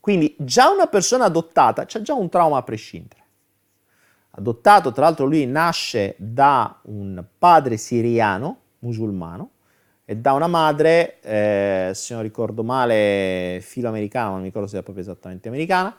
Quindi 0.00 0.36
già 0.38 0.70
una 0.70 0.86
persona 0.86 1.24
adottata 1.24 1.82
ha 1.82 2.02
già 2.02 2.14
un 2.14 2.28
trauma 2.28 2.58
a 2.58 2.62
prescindere 2.62 3.24
adottato, 4.36 4.92
tra 4.92 5.04
l'altro 5.04 5.26
lui 5.26 5.46
nasce 5.46 6.14
da 6.18 6.78
un 6.82 7.24
padre 7.38 7.76
siriano, 7.76 8.60
musulmano, 8.86 9.50
e 10.04 10.16
da 10.16 10.32
una 10.32 10.46
madre, 10.46 11.18
eh, 11.20 11.90
se 11.92 12.14
non 12.14 12.22
ricordo 12.22 12.62
male, 12.62 13.58
filo 13.60 13.88
americana, 13.88 14.30
non 14.30 14.38
mi 14.38 14.44
ricordo 14.46 14.68
se 14.68 14.78
è 14.78 14.82
proprio 14.82 15.02
esattamente 15.02 15.48
americana, 15.48 15.94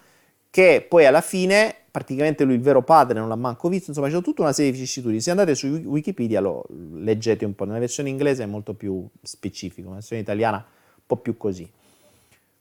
che 0.50 0.86
poi 0.88 1.06
alla 1.06 1.22
fine, 1.22 1.76
praticamente 1.92 2.46
lui 2.46 2.56
il 2.56 2.62
vero 2.62 2.82
padre 2.82 3.20
non 3.20 3.28
l'ha 3.28 3.36
manco 3.36 3.68
visto, 3.68 3.90
insomma 3.90 4.10
c'è 4.10 4.22
tutta 4.22 4.44
una 4.44 4.54
serie 4.54 4.72
di 4.72 4.78
vicissitudini. 4.78 5.20
Se 5.20 5.30
andate 5.30 5.56
su 5.56 5.68
Wikipedia 5.68 6.40
lo 6.40 6.66
leggete 6.94 7.44
un 7.44 7.54
po', 7.54 7.66
nella 7.66 7.80
versione 7.80 8.10
inglese 8.10 8.44
è 8.44 8.46
molto 8.46 8.74
più 8.74 9.06
specifico, 9.22 9.88
nella 9.88 9.96
versione 9.96 10.22
italiana 10.22 10.58
un 10.58 11.04
po' 11.06 11.18
più 11.18 11.36
così. 11.36 11.70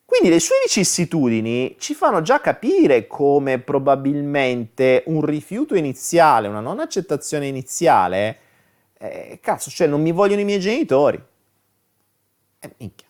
Quindi 0.05 0.29
le 0.29 0.41
sue 0.41 0.57
vicissitudini 0.65 1.77
ci 1.79 1.95
fanno 1.95 2.23
già 2.23 2.41
capire 2.41 3.07
come 3.07 3.59
probabilmente 3.59 5.03
un 5.07 5.25
rifiuto 5.25 5.75
iniziale, 5.75 6.49
una 6.49 6.61
non 6.61 6.81
accettazione 6.81 7.47
iniziale, 7.47 8.39
eh, 8.99 9.39
cazzo, 9.43 9.71
cioè 9.71 9.87
non 9.87 10.01
mi 10.01 10.13
vogliono 10.13 10.41
i 10.41 10.45
miei 10.45 10.61
genitori, 10.61 11.23
eh, 12.59 12.75
minchia. 12.79 13.07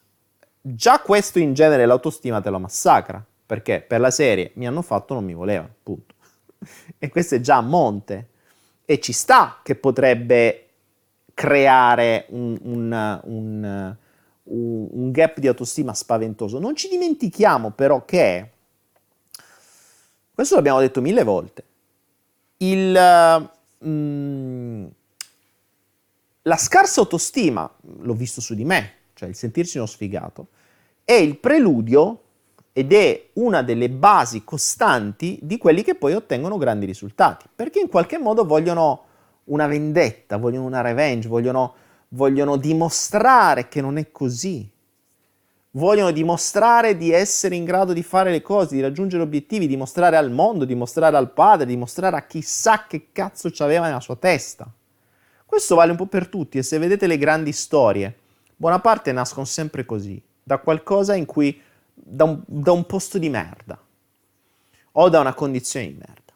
Già 0.61 1.01
questo 1.01 1.38
in 1.38 1.55
genere 1.55 1.87
l'autostima 1.87 2.40
te 2.40 2.51
lo 2.51 2.59
massacra, 2.59 3.25
perché 3.46 3.81
per 3.81 4.01
la 4.01 4.11
serie 4.11 4.51
mi 4.55 4.66
hanno 4.66 4.83
fatto, 4.83 5.14
non 5.14 5.25
mi 5.25 5.35
volevano, 5.35 5.75
punto. 5.83 6.14
E 6.99 7.09
questo 7.09 7.37
è 7.37 7.40
già 7.40 7.57
a 7.57 7.61
monte. 7.61 8.29
E 8.85 9.01
ci 9.01 9.12
sta 9.12 9.61
che 9.62 9.75
potrebbe 9.77 10.66
creare 11.35 12.27
un, 12.31 12.59
un, 12.62 13.20
un, 13.25 13.96
un 14.44 15.11
gap 15.11 15.38
di 15.38 15.49
autostima 15.49 15.92
spaventoso. 15.92 16.59
Non 16.59 16.75
ci 16.75 16.88
dimentichiamo 16.88 17.70
però 17.70 18.05
che, 18.05 18.51
questo 20.35 20.55
l'abbiamo 20.55 20.81
detto 20.81 21.01
mille 21.01 21.25
volte, 21.25 21.64
il, 22.59 23.51
mm, 23.85 24.87
la 26.46 26.56
scarsa 26.56 27.00
autostima, 27.00 27.68
l'ho 27.98 28.14
visto 28.14 28.40
su 28.40 28.54
di 28.54 28.64
me, 28.64 28.92
cioè 29.14 29.28
il 29.28 29.35
sentirsi 29.35 29.78
uno 29.78 29.87
sfigato, 29.87 30.48
è 31.04 31.12
il 31.12 31.38
preludio 31.38 32.22
ed 32.72 32.92
è 32.92 33.30
una 33.35 33.62
delle 33.62 33.90
basi 33.90 34.44
costanti 34.44 35.38
di 35.42 35.59
quelli 35.59 35.82
che 35.82 35.96
poi 35.96 36.14
ottengono 36.14 36.56
grandi 36.56 36.87
risultati, 36.87 37.46
perché 37.52 37.80
in 37.80 37.88
qualche 37.88 38.18
modo 38.18 38.44
vogliono 38.44 39.04
una 39.44 39.66
vendetta, 39.66 40.37
vogliono 40.37 40.66
una 40.66 40.82
revenge, 40.82 41.26
vogliono, 41.26 41.74
vogliono 42.09 42.56
dimostrare 42.56 43.66
che 43.66 43.80
non 43.80 43.96
è 43.98 44.12
così, 44.12 44.70
vogliono 45.72 46.12
dimostrare 46.12 46.96
di 46.96 47.11
essere 47.11 47.56
in 47.56 47.64
grado 47.64 47.92
di 47.92 48.04
fare 48.04 48.30
le 48.30 48.42
cose, 48.42 48.76
di 48.76 48.80
raggiungere 48.80 49.22
obiettivi, 49.22 49.66
dimostrare 49.66 50.16
al 50.16 50.30
mondo, 50.30 50.64
dimostrare 50.64 51.16
al 51.16 51.32
padre, 51.32 51.66
dimostrare 51.66 52.16
a 52.16 52.24
chissà 52.24 52.87
che 52.87 53.09
cazzo 53.11 53.50
ci 53.50 53.64
aveva 53.64 53.87
nella 53.87 54.00
sua 54.00 54.16
testa. 54.16 54.70
Questo 55.46 55.76
vale 55.76 55.92
un 55.92 55.96
po' 55.96 56.06
per 56.06 56.26
tutti 56.26 56.59
e 56.59 56.62
se 56.62 56.76
vedete 56.78 57.06
le 57.06 57.16
grandi 57.16 57.52
storie, 57.52 58.14
buona 58.56 58.80
parte 58.80 59.12
nascono 59.12 59.46
sempre 59.46 59.87
così, 59.87 60.20
da 60.42 60.59
qualcosa 60.59 61.14
in 61.14 61.24
cui, 61.24 61.59
da 61.94 62.24
un, 62.24 62.42
da 62.44 62.72
un 62.72 62.85
posto 62.85 63.16
di 63.16 63.28
merda 63.28 63.80
o 64.92 65.09
da 65.09 65.20
una 65.20 65.35
condizione 65.35 65.87
di 65.87 65.94
merda. 65.94 66.32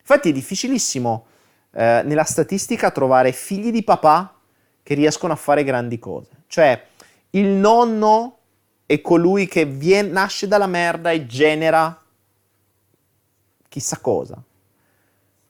Infatti 0.00 0.30
è 0.30 0.32
difficilissimo 0.32 1.26
eh, 1.70 2.02
nella 2.04 2.24
statistica 2.24 2.90
trovare 2.90 3.30
figli 3.32 3.70
di 3.70 3.84
papà 3.84 4.34
che 4.82 4.94
riescono 4.94 5.32
a 5.32 5.36
fare 5.36 5.62
grandi 5.62 5.98
cose. 6.00 6.30
Cioè, 6.48 6.86
il 7.30 7.46
nonno 7.46 8.38
è 8.86 9.00
colui 9.00 9.46
che 9.46 9.64
viene, 9.64 10.08
nasce 10.08 10.48
dalla 10.48 10.66
merda 10.66 11.12
e 11.12 11.26
genera 11.26 11.96
chissà 13.68 13.98
cosa. 14.00 14.42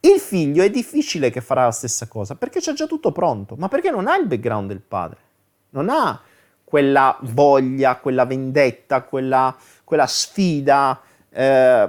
Il 0.00 0.18
figlio 0.18 0.62
è 0.62 0.70
difficile 0.70 1.30
che 1.30 1.40
farà 1.40 1.64
la 1.64 1.72
stessa 1.72 2.08
cosa 2.08 2.34
perché 2.34 2.60
c'è 2.60 2.72
già 2.72 2.86
tutto 2.86 3.12
pronto, 3.12 3.54
ma 3.56 3.68
perché 3.68 3.90
non 3.90 4.08
ha 4.08 4.16
il 4.16 4.26
background 4.26 4.68
del 4.68 4.80
padre 4.80 5.28
non 5.70 5.88
ha 5.88 6.20
quella 6.64 7.16
voglia, 7.22 7.96
quella 7.96 8.24
vendetta, 8.24 9.02
quella, 9.02 9.56
quella 9.82 10.06
sfida, 10.06 11.00
eh, 11.28 11.88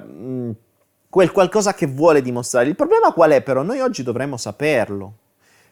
quel 1.08 1.32
qualcosa 1.32 1.74
che 1.74 1.86
vuole 1.86 2.22
dimostrare. 2.22 2.68
Il 2.68 2.76
problema 2.76 3.12
qual 3.12 3.32
è 3.32 3.42
però? 3.42 3.62
Noi 3.62 3.80
oggi 3.80 4.02
dovremmo 4.02 4.38
saperlo. 4.38 5.14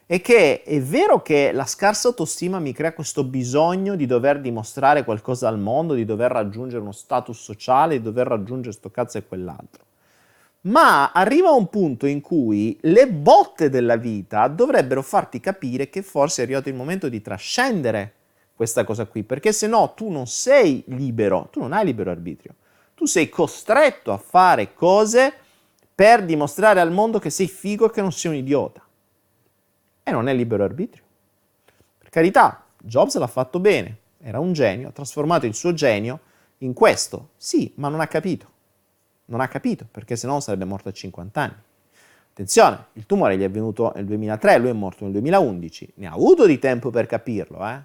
È 0.06 0.20
che 0.20 0.62
è 0.62 0.80
vero 0.80 1.22
che 1.22 1.52
la 1.52 1.66
scarsa 1.66 2.08
autostima 2.08 2.58
mi 2.58 2.72
crea 2.72 2.92
questo 2.92 3.22
bisogno 3.22 3.94
di 3.94 4.06
dover 4.06 4.40
dimostrare 4.40 5.04
qualcosa 5.04 5.46
al 5.46 5.58
mondo, 5.58 5.94
di 5.94 6.04
dover 6.04 6.32
raggiungere 6.32 6.82
uno 6.82 6.92
status 6.92 7.40
sociale, 7.40 7.98
di 7.98 8.02
dover 8.02 8.26
raggiungere 8.26 8.74
sto 8.74 8.90
cazzo 8.90 9.18
e 9.18 9.26
quell'altro 9.26 9.84
ma 10.62 11.12
arriva 11.12 11.50
un 11.50 11.68
punto 11.68 12.06
in 12.06 12.20
cui 12.20 12.76
le 12.82 13.08
botte 13.08 13.70
della 13.70 13.96
vita 13.96 14.46
dovrebbero 14.48 15.00
farti 15.02 15.40
capire 15.40 15.88
che 15.88 16.02
forse 16.02 16.42
è 16.42 16.44
arrivato 16.44 16.68
il 16.68 16.74
momento 16.74 17.08
di 17.08 17.22
trascendere 17.22 18.14
questa 18.54 18.84
cosa 18.84 19.06
qui, 19.06 19.22
perché 19.22 19.52
se 19.52 19.66
no 19.66 19.94
tu 19.94 20.10
non 20.10 20.26
sei 20.26 20.84
libero, 20.88 21.48
tu 21.50 21.60
non 21.60 21.72
hai 21.72 21.86
libero 21.86 22.10
arbitrio, 22.10 22.56
tu 22.94 23.06
sei 23.06 23.30
costretto 23.30 24.12
a 24.12 24.18
fare 24.18 24.74
cose 24.74 25.32
per 25.94 26.24
dimostrare 26.24 26.80
al 26.80 26.92
mondo 26.92 27.18
che 27.18 27.30
sei 27.30 27.48
figo 27.48 27.86
e 27.86 27.90
che 27.90 28.02
non 28.02 28.12
sei 28.12 28.32
un 28.32 28.36
idiota. 28.36 28.82
E 30.02 30.10
non 30.10 30.28
è 30.28 30.34
libero 30.34 30.64
arbitrio. 30.64 31.04
Per 31.98 32.10
carità, 32.10 32.66
Jobs 32.76 33.16
l'ha 33.16 33.26
fatto 33.26 33.60
bene, 33.60 33.96
era 34.20 34.40
un 34.40 34.52
genio, 34.52 34.88
ha 34.88 34.92
trasformato 34.92 35.46
il 35.46 35.54
suo 35.54 35.72
genio 35.72 36.20
in 36.58 36.74
questo, 36.74 37.30
sì, 37.38 37.72
ma 37.76 37.88
non 37.88 38.00
ha 38.00 38.06
capito 38.06 38.58
non 39.30 39.40
ha 39.40 39.48
capito, 39.48 39.86
perché 39.90 40.16
se 40.16 40.26
no 40.26 40.40
sarebbe 40.40 40.64
morto 40.64 40.88
a 40.88 40.92
50 40.92 41.40
anni. 41.40 41.54
Attenzione, 42.32 42.86
il 42.94 43.06
tumore 43.06 43.36
gli 43.36 43.42
è 43.42 43.50
venuto 43.50 43.92
nel 43.94 44.04
2003, 44.04 44.58
lui 44.58 44.70
è 44.70 44.72
morto 44.72 45.04
nel 45.04 45.12
2011, 45.12 45.92
ne 45.96 46.06
ha 46.06 46.12
avuto 46.12 46.46
di 46.46 46.58
tempo 46.58 46.90
per 46.90 47.06
capirlo, 47.06 47.66
eh? 47.66 47.80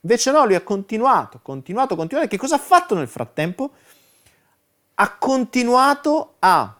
Invece 0.00 0.30
no, 0.30 0.44
lui 0.44 0.54
ha 0.54 0.60
continuato, 0.60 1.40
continuato, 1.42 1.96
continuato. 1.96 2.28
Che 2.28 2.36
cosa 2.36 2.56
ha 2.56 2.58
fatto 2.58 2.94
nel 2.94 3.08
frattempo? 3.08 3.70
Ha 4.96 5.16
continuato 5.16 6.34
a 6.40 6.78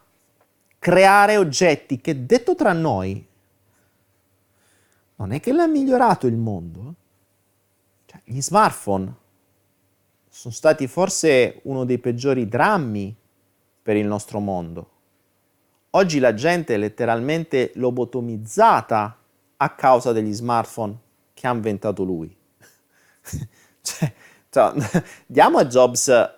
creare 0.78 1.38
oggetti 1.38 2.00
che, 2.02 2.26
detto 2.26 2.54
tra 2.54 2.74
noi, 2.74 3.26
non 5.16 5.32
è 5.32 5.40
che 5.40 5.52
l'ha 5.52 5.66
migliorato 5.66 6.26
il 6.26 6.36
mondo. 6.36 6.94
Cioè, 8.04 8.20
gli 8.24 8.42
smartphone 8.42 9.14
sono 10.28 10.52
stati 10.52 10.86
forse 10.86 11.60
uno 11.62 11.84
dei 11.84 11.98
peggiori 11.98 12.46
drammi 12.46 13.16
per 13.84 13.96
il 13.96 14.06
nostro 14.06 14.40
mondo. 14.40 14.88
Oggi 15.90 16.18
la 16.18 16.32
gente 16.32 16.74
è 16.74 16.78
letteralmente 16.78 17.72
lobotomizzata 17.74 19.18
a 19.58 19.70
causa 19.74 20.12
degli 20.12 20.32
smartphone 20.32 20.96
che 21.34 21.46
ha 21.46 21.52
inventato 21.52 22.02
lui. 22.02 22.34
cioè, 23.82 24.12
cioè, 24.48 24.72
diamo 25.26 25.58
a 25.58 25.66
Jobs, 25.66 26.30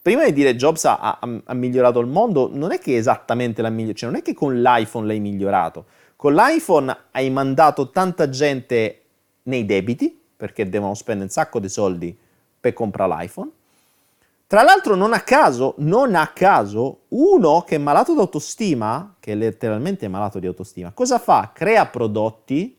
prima 0.00 0.24
di 0.26 0.32
dire 0.32 0.54
Jobs 0.54 0.84
ha, 0.84 0.98
ha, 1.00 1.18
ha, 1.44 1.54
migliorato 1.54 1.98
il 1.98 2.06
mondo, 2.06 2.48
non 2.52 2.70
è 2.70 2.78
che 2.78 2.96
esattamente 2.96 3.62
l'ha 3.62 3.68
migliorato, 3.68 3.98
cioè 3.98 4.10
non 4.10 4.18
è 4.20 4.22
che 4.22 4.32
con 4.32 4.62
l'iPhone 4.62 5.06
l'hai 5.08 5.18
migliorato. 5.20 5.86
Con 6.14 6.34
l'iPhone 6.34 6.96
hai 7.10 7.28
mandato 7.30 7.90
tanta 7.90 8.28
gente 8.28 9.02
nei 9.42 9.66
debiti, 9.66 10.16
perché 10.36 10.68
devono 10.68 10.94
spendere 10.94 11.24
un 11.24 11.32
sacco 11.32 11.58
di 11.58 11.68
soldi 11.68 12.16
per 12.60 12.72
comprare 12.72 13.16
l'iPhone, 13.16 13.50
tra 14.46 14.62
l'altro, 14.62 14.94
non 14.94 15.12
a 15.12 15.20
caso, 15.20 15.74
non 15.78 16.14
a 16.14 16.28
caso, 16.28 17.06
uno 17.08 17.62
che 17.62 17.74
è 17.74 17.78
malato 17.78 18.12
di 18.12 18.20
autostima, 18.20 19.16
che 19.18 19.32
è 19.32 19.34
letteralmente 19.34 20.06
malato 20.06 20.38
di 20.38 20.46
autostima, 20.46 20.92
cosa 20.92 21.18
fa? 21.18 21.50
Crea 21.52 21.86
prodotti. 21.86 22.78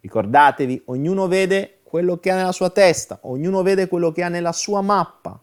Ricordatevi, 0.00 0.82
ognuno 0.86 1.26
vede 1.26 1.80
quello 1.82 2.18
che 2.18 2.30
ha 2.30 2.36
nella 2.36 2.52
sua 2.52 2.70
testa, 2.70 3.18
ognuno 3.22 3.62
vede 3.62 3.88
quello 3.88 4.12
che 4.12 4.22
ha 4.22 4.28
nella 4.28 4.52
sua 4.52 4.82
mappa. 4.82 5.38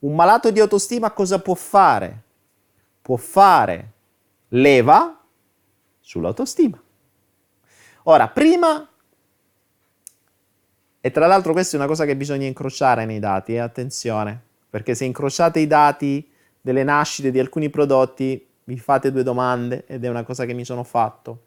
Un 0.00 0.14
malato 0.14 0.50
di 0.50 0.60
autostima 0.60 1.10
cosa 1.10 1.40
può 1.40 1.54
fare? 1.54 2.22
Può 3.02 3.16
fare 3.16 3.92
leva 4.48 5.20
sull'autostima. 6.00 6.80
Ora, 8.04 8.28
prima 8.28 8.88
e 11.06 11.10
tra 11.10 11.26
l'altro 11.26 11.52
questa 11.52 11.76
è 11.76 11.78
una 11.78 11.86
cosa 11.86 12.06
che 12.06 12.16
bisogna 12.16 12.46
incrociare 12.46 13.04
nei 13.04 13.18
dati, 13.18 13.52
eh? 13.52 13.58
attenzione, 13.58 14.40
perché 14.70 14.94
se 14.94 15.04
incrociate 15.04 15.60
i 15.60 15.66
dati 15.66 16.26
delle 16.58 16.82
nascite 16.82 17.30
di 17.30 17.38
alcuni 17.38 17.68
prodotti, 17.68 18.42
vi 18.64 18.78
fate 18.78 19.12
due 19.12 19.22
domande 19.22 19.84
ed 19.86 20.02
è 20.02 20.08
una 20.08 20.22
cosa 20.22 20.46
che 20.46 20.54
mi 20.54 20.64
sono 20.64 20.82
fatto. 20.82 21.42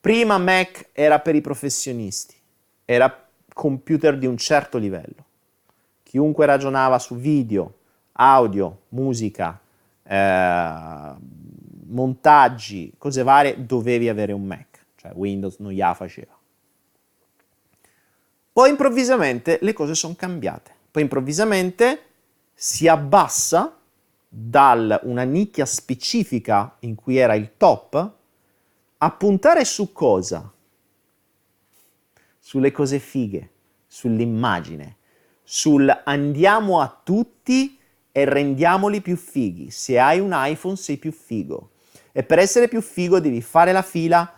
Prima 0.00 0.38
Mac 0.38 0.90
era 0.92 1.18
per 1.18 1.34
i 1.34 1.40
professionisti, 1.40 2.36
era 2.84 3.26
computer 3.52 4.16
di 4.16 4.26
un 4.26 4.36
certo 4.36 4.78
livello. 4.78 5.24
Chiunque 6.04 6.46
ragionava 6.46 7.00
su 7.00 7.16
video, 7.16 7.74
audio, 8.12 8.82
musica, 8.90 9.58
eh, 10.04 11.12
montaggi, 11.88 12.92
cose 12.96 13.24
varie, 13.24 13.66
dovevi 13.66 14.08
avere 14.08 14.32
un 14.32 14.44
Mac, 14.44 14.86
cioè 14.94 15.10
Windows 15.12 15.56
non 15.58 15.72
gliela 15.72 15.94
faceva. 15.94 16.35
Poi 18.56 18.70
improvvisamente 18.70 19.58
le 19.60 19.74
cose 19.74 19.94
sono 19.94 20.14
cambiate. 20.16 20.74
Poi 20.90 21.02
improvvisamente 21.02 22.04
si 22.54 22.88
abbassa 22.88 23.78
da 24.26 24.98
una 25.02 25.24
nicchia 25.24 25.66
specifica 25.66 26.74
in 26.78 26.94
cui 26.94 27.18
era 27.18 27.34
il 27.34 27.50
top 27.58 28.12
a 28.96 29.10
puntare 29.10 29.62
su 29.66 29.92
cosa? 29.92 30.50
sulle 32.38 32.72
cose 32.72 32.98
fighe, 32.98 33.50
sull'immagine, 33.88 34.96
sul 35.42 35.94
andiamo 36.04 36.80
a 36.80 37.00
tutti 37.02 37.78
e 38.10 38.24
rendiamoli 38.24 39.02
più 39.02 39.16
fighi. 39.16 39.70
Se 39.70 39.98
hai 39.98 40.18
un 40.18 40.30
iPhone 40.32 40.76
sei 40.76 40.96
più 40.96 41.12
figo. 41.12 41.72
E 42.10 42.22
per 42.22 42.38
essere 42.38 42.68
più 42.68 42.80
figo 42.80 43.20
devi 43.20 43.42
fare 43.42 43.72
la 43.72 43.82
fila 43.82 44.32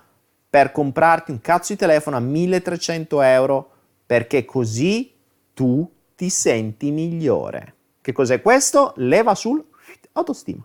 per 0.51 0.73
comprarti 0.73 1.31
un 1.31 1.41
cazzo 1.41 1.73
di 1.75 1.79
telefono 1.79 2.17
a 2.17 2.21
1300 2.21 3.21
euro 3.21 3.73
perché 4.09 4.47
così 4.47 5.13
tu 5.53 5.87
ti 6.17 6.31
senti 6.31 6.91
migliore. 6.91 7.75
Che 8.01 8.13
cos'è 8.13 8.41
questo? 8.41 8.95
Leva 8.97 9.35
sul 9.35 9.63
autostima. 10.13 10.65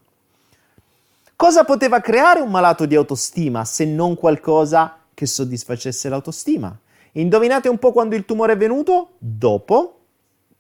Cosa 1.36 1.66
poteva 1.66 2.00
creare 2.00 2.40
un 2.40 2.50
malato 2.50 2.86
di 2.86 2.96
autostima 2.96 3.66
se 3.66 3.84
non 3.84 4.16
qualcosa 4.16 4.98
che 5.14 5.26
soddisfacesse 5.26 6.08
l'autostima? 6.08 6.80
Indovinate 7.12 7.68
un 7.68 7.80
po' 7.80 7.92
quando 7.92 8.16
il 8.16 8.24
tumore 8.24 8.54
è 8.54 8.58
venuto? 8.58 9.16
Dopo 9.18 10.00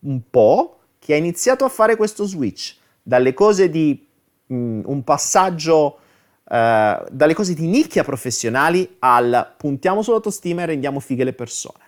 un 0.02 0.20
po' 0.30 0.80
che 1.00 1.14
ha 1.14 1.18
iniziato 1.18 1.64
a 1.64 1.70
fare 1.70 1.96
questo 1.96 2.26
switch 2.26 2.76
dalle 3.02 3.34
cose 3.34 3.70
di 3.70 4.06
mh, 4.48 4.56
mm, 4.56 4.82
un 4.86 5.04
passaggio 5.06 6.00
Uh, 6.46 7.06
dalle 7.10 7.34
cose 7.34 7.54
di 7.54 7.66
nicchia 7.66 8.04
professionali 8.04 8.98
al 9.00 9.54
puntiamo 9.58 10.02
sull'autostima 10.02 10.62
e 10.62 10.66
rendiamo 10.66 11.00
fighe 11.00 11.24
le 11.24 11.34
persone. 11.34 11.83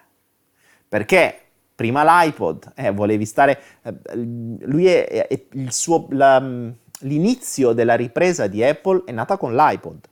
Perché 0.87 1.39
prima 1.75 2.03
l'iPod, 2.03 2.71
eh, 2.75 2.91
volevi 2.91 3.25
stare... 3.25 3.59
Eh, 3.83 3.93
lui 4.15 4.87
è, 4.87 5.27
è 5.27 5.45
il 5.51 5.71
suo, 5.73 6.07
la, 6.11 6.39
mm, 6.39 6.69
l'inizio 6.99 7.73
della 7.73 7.95
ripresa 7.95 8.47
di 8.47 8.63
Apple 8.63 9.03
è 9.05 9.11
nata 9.11 9.37
con 9.37 9.53
l'iPod. 9.55 10.09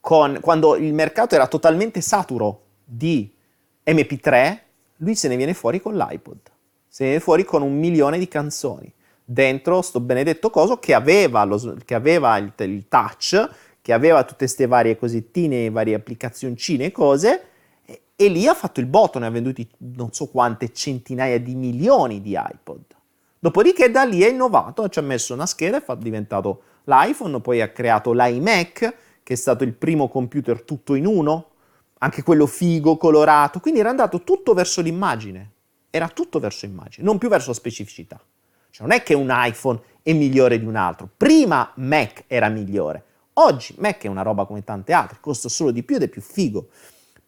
Con, 0.00 0.38
quando 0.40 0.76
il 0.76 0.94
mercato 0.94 1.34
era 1.34 1.46
totalmente 1.46 2.00
saturo 2.00 2.62
di 2.84 3.30
MP3, 3.86 4.58
lui 4.96 5.14
se 5.14 5.28
ne 5.28 5.36
viene 5.36 5.52
fuori 5.52 5.80
con 5.80 5.96
l'iPod. 5.96 6.38
Se 6.88 7.02
ne 7.02 7.10
viene 7.10 7.22
fuori 7.22 7.44
con 7.44 7.62
un 7.62 7.76
milione 7.78 8.18
di 8.18 8.26
canzoni. 8.26 8.90
Dentro 9.22 9.82
sto 9.82 10.00
benedetto 10.00 10.48
coso 10.48 10.78
che 10.78 10.94
aveva, 10.94 11.44
lo, 11.44 11.76
che 11.84 11.94
aveva 11.94 12.38
il, 12.38 12.52
il 12.56 12.88
touch, 12.88 13.48
che 13.82 13.92
aveva 13.92 14.22
tutte 14.22 14.38
queste 14.38 14.66
varie 14.66 14.96
cosettine, 14.96 15.68
varie 15.68 15.94
applicazioncine 15.94 16.86
e 16.86 16.92
cose, 16.92 17.47
e, 18.20 18.28
lì 18.28 18.48
ha 18.48 18.54
fatto 18.54 18.80
il 18.80 18.86
botto, 18.86 19.20
ne 19.20 19.26
ha 19.26 19.30
venduti 19.30 19.70
non 19.94 20.12
so 20.12 20.26
quante 20.26 20.72
centinaia 20.72 21.38
di 21.38 21.54
milioni 21.54 22.20
di 22.20 22.36
iPod. 22.36 22.82
Dopodiché 23.38 23.92
da 23.92 24.02
lì 24.02 24.22
è 24.22 24.28
innovato, 24.28 24.88
ci 24.88 24.98
ha 24.98 25.02
messo 25.02 25.34
una 25.34 25.46
scheda 25.46 25.76
e 25.76 25.84
è 25.86 25.96
diventato 25.98 26.62
l'iPhone, 26.86 27.40
poi 27.40 27.60
ha 27.60 27.68
creato 27.68 28.12
l'iMac, 28.12 28.94
che 29.22 29.32
è 29.32 29.36
stato 29.36 29.62
il 29.62 29.72
primo 29.72 30.08
computer 30.08 30.62
tutto 30.62 30.96
in 30.96 31.06
uno, 31.06 31.50
anche 31.98 32.24
quello 32.24 32.46
figo, 32.46 32.96
colorato, 32.96 33.60
quindi 33.60 33.78
era 33.78 33.90
andato 33.90 34.24
tutto 34.24 34.52
verso 34.52 34.80
l'immagine, 34.80 35.52
era 35.88 36.08
tutto 36.08 36.40
verso 36.40 36.66
immagine, 36.66 37.06
non 37.06 37.18
più 37.18 37.28
verso 37.28 37.52
specificità. 37.52 38.20
Cioè 38.70 38.84
non 38.84 38.96
è 38.96 39.04
che 39.04 39.14
un 39.14 39.28
iPhone 39.30 39.80
è 40.02 40.12
migliore 40.12 40.58
di 40.58 40.66
un 40.66 40.74
altro, 40.74 41.08
prima 41.16 41.70
Mac 41.76 42.24
era 42.26 42.48
migliore, 42.48 43.04
oggi 43.34 43.76
Mac 43.78 44.02
è 44.02 44.08
una 44.08 44.22
roba 44.22 44.44
come 44.44 44.64
tante 44.64 44.92
altre, 44.92 45.18
costa 45.20 45.48
solo 45.48 45.70
di 45.70 45.84
più 45.84 45.94
ed 45.94 46.02
è 46.02 46.08
più 46.08 46.20
figo. 46.20 46.66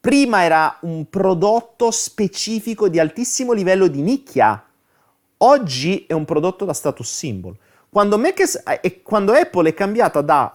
Prima 0.01 0.45
era 0.45 0.79
un 0.83 1.11
prodotto 1.11 1.91
specifico 1.91 2.89
di 2.89 2.99
altissimo 2.99 3.53
livello 3.53 3.87
di 3.87 4.01
nicchia, 4.01 4.65
oggi 5.37 6.07
è 6.07 6.15
un 6.15 6.25
prodotto 6.25 6.65
da 6.65 6.73
status 6.73 7.07
symbol. 7.07 7.55
Quando, 7.91 8.17
Mac 8.17 8.63
è, 8.81 9.03
quando 9.03 9.33
Apple 9.33 9.69
è 9.69 9.75
cambiata 9.75 10.23
da, 10.23 10.55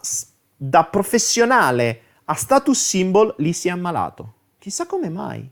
da 0.56 0.84
professionale 0.86 2.02
a 2.26 2.34
status 2.34 2.80
symbol, 2.80 3.36
lì 3.38 3.54
si 3.54 3.68
è 3.68 3.72
ammalato. 3.72 4.34
Chissà 4.58 4.88
come 4.88 5.10
mai. 5.10 5.48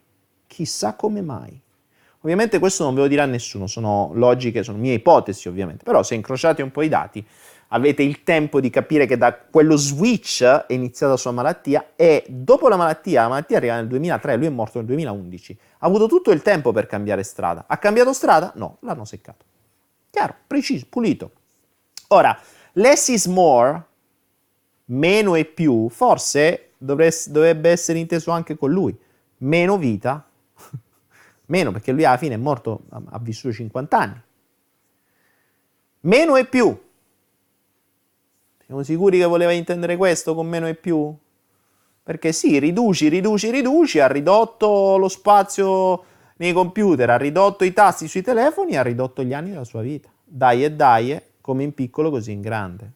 Chissà 0.48 0.96
come 0.96 1.22
mai. 1.22 1.62
Ovviamente 2.22 2.58
questo 2.58 2.86
non 2.86 2.96
ve 2.96 3.02
lo 3.02 3.08
dirà 3.08 3.26
nessuno, 3.26 3.68
sono 3.68 4.10
logiche, 4.16 4.64
sono 4.64 4.80
mie 4.80 4.94
ipotesi 4.94 5.48
ovviamente, 5.50 5.84
però 5.84 6.02
se 6.02 6.16
incrociate 6.16 6.64
un 6.64 6.72
po' 6.72 6.82
i 6.82 6.90
dati 6.90 7.24
avete 7.74 8.04
il 8.04 8.24
tempo 8.24 8.60
di 8.60 8.70
capire 8.70 9.06
che 9.06 9.18
da 9.18 9.36
quello 9.36 9.76
switch 9.76 10.44
è 10.44 10.74
iniziata 10.74 11.14
la 11.14 11.18
sua 11.18 11.32
malattia 11.32 11.92
e 11.96 12.24
dopo 12.28 12.68
la 12.68 12.76
malattia, 12.78 13.24
la 13.24 13.30
malattia 13.30 13.58
arriva 13.58 13.76
nel 13.76 13.88
2003, 13.88 14.36
lui 14.38 14.46
è 14.46 14.50
morto 14.50 14.78
nel 14.78 14.88
2011, 14.88 15.60
ha 15.80 15.88
avuto 15.88 16.08
tutto 16.08 16.32
il 16.32 16.42
tempo 16.42 16.72
per 16.72 16.86
cambiare 16.86 17.24
strada. 17.24 17.66
Ha 17.68 17.78
cambiato 17.78 18.14
strada? 18.14 18.52
No, 18.56 18.78
l'hanno 18.82 19.06
seccato. 19.06 19.46
Chiaro, 20.12 20.36
preciso, 20.46 20.86
pulito. 20.88 21.32
Ora, 22.10 22.38
less 22.74 23.08
is 23.08 23.26
more, 23.26 23.84
meno 24.86 25.34
e 25.34 25.46
più, 25.46 25.90
forse 25.90 26.74
dovrebbe 26.78 27.70
essere 27.70 27.98
inteso 27.98 28.30
anche 28.30 28.56
con 28.56 28.72
lui. 28.72 28.96
Meno 29.38 29.78
vita, 29.80 30.24
meno 31.48 31.72
perché 31.72 31.92
lui 31.92 32.06
alla 32.06 32.18
fine 32.18 32.36
è 32.36 32.38
morto, 32.38 32.84
ha 32.90 33.20
vissuto 33.20 33.52
50 33.52 33.98
anni. 33.98 34.22
Meno 36.02 36.36
e 36.36 36.46
più. 36.46 36.92
Siamo 38.74 38.88
sicuri 38.88 39.20
che 39.20 39.26
voleva 39.26 39.52
intendere 39.52 39.96
questo 39.98 40.34
con 40.34 40.48
meno 40.48 40.68
e 40.68 40.74
più? 40.74 41.16
Perché 42.02 42.32
sì, 42.32 42.58
riduci, 42.58 43.08
riduci, 43.08 43.52
riduci, 43.52 44.00
ha 44.00 44.08
ridotto 44.08 44.98
lo 44.98 45.08
spazio 45.10 46.04
nei 46.38 46.54
computer, 46.54 47.08
ha 47.12 47.18
ridotto 47.18 47.66
i 47.66 47.72
tasti 47.72 48.08
sui 48.08 48.24
telefoni, 48.24 48.76
ha 48.76 48.82
ridotto 48.82 49.22
gli 49.22 49.32
anni 49.32 49.52
della 49.52 49.64
sua 49.64 49.84
vita. 49.84 50.10
Dai 50.24 50.64
e 50.64 50.72
dai, 50.72 51.22
come 51.40 51.62
in 51.62 51.76
piccolo 51.76 52.10
così 52.10 52.32
in 52.32 52.42
grande. 52.42 52.92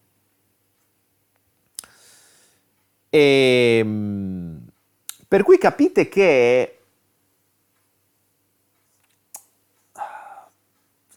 E, 3.11 3.77
ehm, 3.79 4.59
per 5.27 5.43
cui 5.43 5.59
capite 5.59 6.09
che 6.09 6.79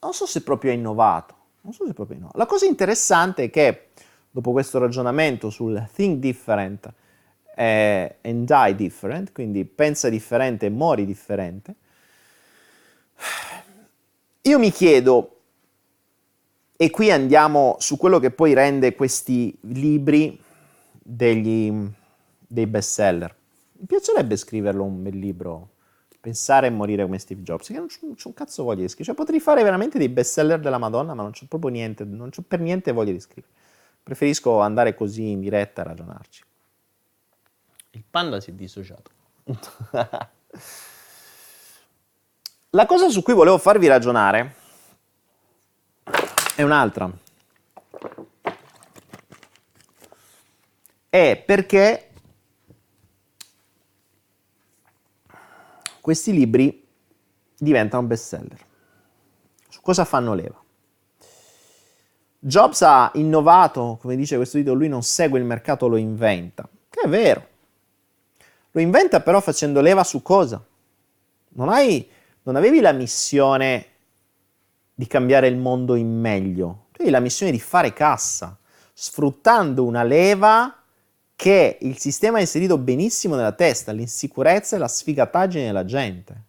non 0.03 0.13
so 0.13 0.27
se 0.27 0.43
proprio 0.43 0.71
è 0.71 0.75
innovato. 0.75 1.35
Non 1.63 1.73
so 1.73 1.87
se 1.87 1.95
proprio 1.95 2.19
innovato. 2.19 2.37
La 2.37 2.45
cosa 2.47 2.67
interessante 2.67 3.45
è 3.45 3.51
che 3.51 3.85
dopo 4.31 4.53
questo 4.53 4.79
ragionamento 4.79 5.51
sul 5.51 5.89
think 5.93 6.19
different 6.19 6.93
eh, 7.57 8.17
and 8.23 8.47
die 8.47 8.75
different, 8.75 9.33
quindi 9.33 9.65
pensa 9.65 10.09
differente 10.09 10.67
e 10.67 10.71
mori 10.71 11.05
differente, 11.05 11.75
io 14.43 14.59
mi 14.59 14.71
chiedo, 14.71 15.37
e 16.77 16.89
qui 16.91 17.11
andiamo 17.11 17.77
su 17.79 17.99
quello 17.99 18.19
che 18.19 18.31
poi 18.31 18.55
rende 18.55 18.95
questi 18.95 19.55
libri 19.63 20.41
degli, 20.93 21.71
dei 22.47 22.67
bestseller. 22.67 23.35
Mi 23.73 23.87
piacerebbe 23.87 24.37
scriverlo 24.37 24.83
un 24.83 25.03
bel 25.03 25.19
libro, 25.19 25.69
pensare 26.19 26.69
e 26.69 26.71
morire 26.71 27.03
come 27.05 27.19
Steve 27.19 27.43
Jobs, 27.43 27.67
che 27.67 27.75
non 27.75 27.87
c'ho, 27.89 28.29
un 28.29 28.35
cazzo 28.35 28.63
voglia 28.63 28.83
di 28.83 28.89
scrivere. 28.89 29.09
Cioè, 29.09 29.15
potrei 29.15 29.41
fare 29.41 29.63
veramente 29.63 29.99
dei 29.99 30.09
bestseller 30.09 30.59
della 30.59 30.79
Madonna, 30.79 31.13
ma 31.13 31.23
non 31.23 31.33
c'ho 31.33 31.45
proprio 31.47 31.71
niente, 31.71 32.05
non 32.05 32.31
c'ho 32.31 32.43
per 32.47 32.61
niente 32.61 32.93
voglia 32.93 33.13
di 33.13 33.21
scrivere. 33.21 33.53
Preferisco 34.03 34.61
andare 34.61 34.95
così 34.95 35.31
in 35.31 35.41
diretta 35.41 35.83
a 35.83 35.85
ragionarci. 35.85 36.45
Il 37.91 38.05
panda 38.09 38.41
si 38.41 38.51
è 38.51 38.53
dissociato. 38.53 39.11
La 42.71 42.87
cosa 42.87 43.09
su 43.09 43.23
cui 43.23 43.35
volevo 43.35 43.59
farvi 43.59 43.89
ragionare 43.89 44.55
è 46.55 46.63
un'altra. 46.63 47.11
È 51.09 51.43
perché 51.45 52.11
questi 56.01 56.33
libri 56.33 56.87
diventano 57.59 58.07
bestseller. 58.07 58.67
Su 59.69 59.81
cosa 59.81 60.05
fanno 60.05 60.35
leva? 60.35 60.60
Jobs 62.43 62.81
ha 62.81 63.11
innovato, 63.15 63.99
come 64.01 64.17
dice 64.17 64.37
questo 64.37 64.57
titolo, 64.57 64.79
lui 64.79 64.89
non 64.89 65.03
segue 65.03 65.39
il 65.39 65.45
mercato, 65.45 65.87
lo 65.87 65.97
inventa. 65.97 66.67
Che 66.89 67.01
è 67.01 67.09
vero. 67.09 67.47
Lo 68.71 68.81
inventa 68.81 69.21
però 69.21 69.41
facendo 69.41 69.83
leva 69.83 70.05
su 70.05 70.23
cosa? 70.23 70.65
Non, 71.51 71.69
hai, 71.69 72.09
non 72.45 72.57
avevi 72.57 72.81
la 72.81 72.93
missione 72.93 73.87
di 74.95 75.07
cambiare 75.07 75.49
il 75.49 75.57
mondo 75.57 75.95
in 75.97 76.19
meglio, 76.19 76.87
tu 76.93 77.01
avevi 77.01 77.11
la 77.11 77.21
missione 77.21 77.53
di 77.53 77.61
fare 77.61 77.93
cassa, 77.93 78.57
sfruttando 78.93 79.85
una 79.85 80.03
leva 80.03 80.75
che 81.37 81.79
il 81.81 81.99
sistema 81.99 82.39
ha 82.39 82.41
inserito 82.41 82.77
benissimo 82.79 83.35
nella 83.35 83.53
testa, 83.53 83.93
l'insicurezza 83.93 84.77
e 84.77 84.79
la 84.79 84.89
sfigataggine 84.89 85.65
della 85.65 85.85
gente. 85.85 86.45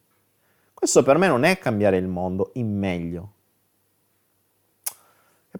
Questo 0.73 1.01
per 1.03 1.17
me 1.17 1.27
non 1.27 1.43
è 1.43 1.57
cambiare 1.59 1.97
il 1.97 2.07
mondo 2.07 2.51
in 2.55 2.77
meglio. 2.77 3.33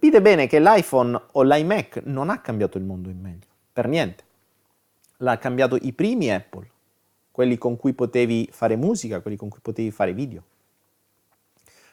Capite 0.02 0.20
bene 0.24 0.48
che 0.48 0.60
l'iPhone 0.60 1.22
o 1.34 1.44
l'iMac 1.44 2.02
non 2.06 2.32
ha 2.32 2.40
cambiato 2.40 2.80
il 2.80 2.84
mondo 2.84 3.10
in 3.10 3.20
meglio, 3.20 3.46
per 3.72 3.88
niente 3.88 4.24
l'ha 5.18 5.38
cambiato 5.38 5.78
i 5.80 5.94
primi 5.94 6.32
Apple, 6.32 6.68
quelli 7.30 7.56
con 7.60 7.78
cui 7.78 7.94
potevi 7.94 8.50
fare 8.52 8.76
musica, 8.76 9.20
quelli 9.20 9.38
con 9.38 9.50
cui 9.50 9.60
potevi 9.62 9.92
fare 9.92 10.14
video. 10.14 10.42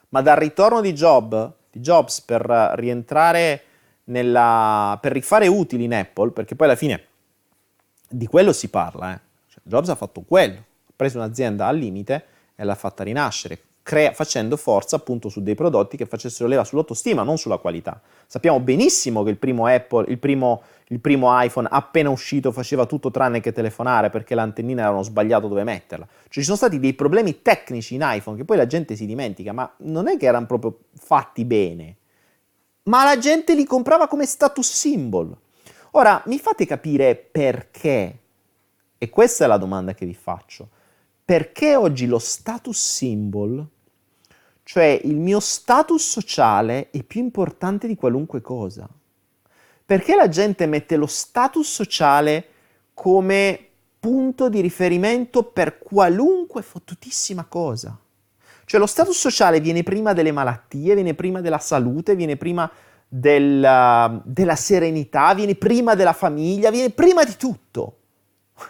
Ma 0.09 0.23
dal 0.23 0.37
ritorno 0.37 0.81
di, 0.81 0.95
Job, 0.95 1.53
di 1.71 1.81
Jobs 1.81 2.23
per 2.23 2.47
rientrare 2.77 3.63
nella, 4.05 4.97
per 5.03 5.13
rifare 5.13 5.47
utili 5.47 5.85
in 5.85 5.93
Apple, 5.93 6.31
perché 6.31 6.57
poi 6.57 6.69
alla 6.69 6.77
fine 6.77 7.05
di 8.09 8.27
quello 8.27 8.55
si 8.55 8.71
parla, 8.71 9.17
eh. 9.17 9.21
cioè, 9.49 9.61
Jobs 9.65 9.91
ha 9.91 9.97
fatto 9.97 10.23
quello, 10.23 10.57
ha 10.57 10.93
preso 10.97 11.19
un'azienda 11.19 11.67
al 11.67 11.77
limite 11.77 12.25
e 12.57 12.65
l'ha 12.65 12.75
fatta 12.75 13.05
rinascere, 13.05 13.61
crea, 13.89 14.13
facendo 14.13 14.59
forza 14.59 14.97
appunto 14.97 15.31
su 15.31 15.43
dei 15.43 15.55
prodotti 15.55 15.97
che 15.97 16.05
facessero 16.05 16.47
leva 16.47 16.63
sull'autostima, 16.63 17.23
non 17.23 17.39
sulla 17.39 17.57
qualità. 17.57 17.99
Sappiamo 18.27 18.61
benissimo 18.61 19.23
che 19.23 19.31
il 19.31 19.39
primo 19.39 19.65
Apple, 19.65 20.05
il 20.09 20.19
primo, 20.19 20.61
il 20.89 21.01
primo 21.01 21.31
iPhone 21.41 21.67
appena 21.71 22.11
uscito 22.11 22.53
faceva 22.53 22.85
tutto 22.85 23.11
tranne 23.11 23.41
che 23.41 23.51
telefonare 23.51 24.11
perché 24.11 24.35
l'antennina 24.35 24.83
avevano 24.83 25.03
sbagliato 25.05 25.49
dove 25.49 25.65
metterla. 25.65 26.07
Cioè 26.07 26.29
ci 26.29 26.43
sono 26.43 26.59
stati 26.59 26.79
dei 26.79 26.93
problemi 26.93 27.41
tecnici 27.41 27.95
in 27.95 28.03
iPhone 28.05 28.37
che 28.37 28.45
poi 28.45 28.59
la 28.59 28.67
gente 28.67 28.95
si 28.95 29.07
dimentica, 29.07 29.55
ma 29.55 29.73
non 29.79 30.07
è 30.07 30.19
che 30.19 30.27
erano 30.27 30.45
proprio 30.45 30.81
fatti 30.93 31.47
bene, 31.47 31.97
ma 32.83 33.05
la 33.05 33.17
gente 33.17 33.55
li 33.55 33.65
comprava 33.65 34.07
come 34.07 34.27
status 34.27 34.71
symbol. 34.71 35.35
Ora, 35.93 36.23
mi 36.27 36.39
fate 36.39 36.67
capire 36.67 37.17
perché? 37.17 38.19
E 38.99 39.09
questa 39.09 39.47
è 39.47 39.49
la 39.49 39.57
domanda 39.57 39.95
che 39.95 40.05
vi 40.05 40.13
faccio. 40.13 40.69
Perché 41.25 41.75
oggi 41.75 42.07
lo 42.07 42.19
status 42.19 42.79
symbol, 42.79 43.67
cioè 44.69 45.01
il 45.05 45.17
mio 45.17 45.41
status 45.41 46.07
sociale, 46.07 46.91
è 46.91 47.03
più 47.03 47.23
importante 47.23 47.87
di 47.87 47.95
qualunque 47.97 48.43
cosa? 48.43 48.87
Perché 49.83 50.15
la 50.15 50.29
gente 50.29 50.67
mette 50.67 50.97
lo 50.97 51.07
status 51.07 51.67
sociale 51.67 52.49
come 52.93 53.67
punto 53.99 54.51
di 54.51 54.61
riferimento 54.61 55.43
per 55.45 55.79
qualunque 55.79 56.61
fottutissima 56.61 57.47
cosa? 57.47 57.99
Cioè 58.67 58.79
lo 58.79 58.85
status 58.85 59.17
sociale 59.17 59.61
viene 59.61 59.83
prima 59.83 60.13
delle 60.13 60.33
malattie, 60.33 60.93
viene 60.93 61.15
prima 61.15 61.41
della 61.41 61.57
salute, 61.57 62.15
viene 62.15 62.37
prima 62.37 62.71
della, 63.09 64.21
della 64.23 64.57
serenità, 64.57 65.33
viene 65.33 65.55
prima 65.55 65.95
della 65.95 66.13
famiglia, 66.13 66.71
viene 66.71 66.91
prima 66.91 67.25
di 67.25 67.37
tutto. 67.39 67.97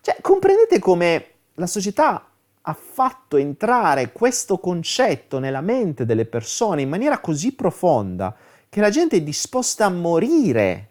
cioè, 0.00 0.16
comprendete 0.22 0.78
come 0.78 1.26
la 1.56 1.66
società 1.66 2.22
ha 2.68 2.74
fatto 2.74 3.38
entrare 3.38 4.12
questo 4.12 4.58
concetto 4.58 5.38
nella 5.38 5.62
mente 5.62 6.04
delle 6.04 6.26
persone 6.26 6.82
in 6.82 6.90
maniera 6.90 7.18
così 7.18 7.54
profonda 7.54 8.36
che 8.68 8.80
la 8.82 8.90
gente 8.90 9.16
è 9.16 9.22
disposta 9.22 9.86
a 9.86 9.90
morire 9.90 10.90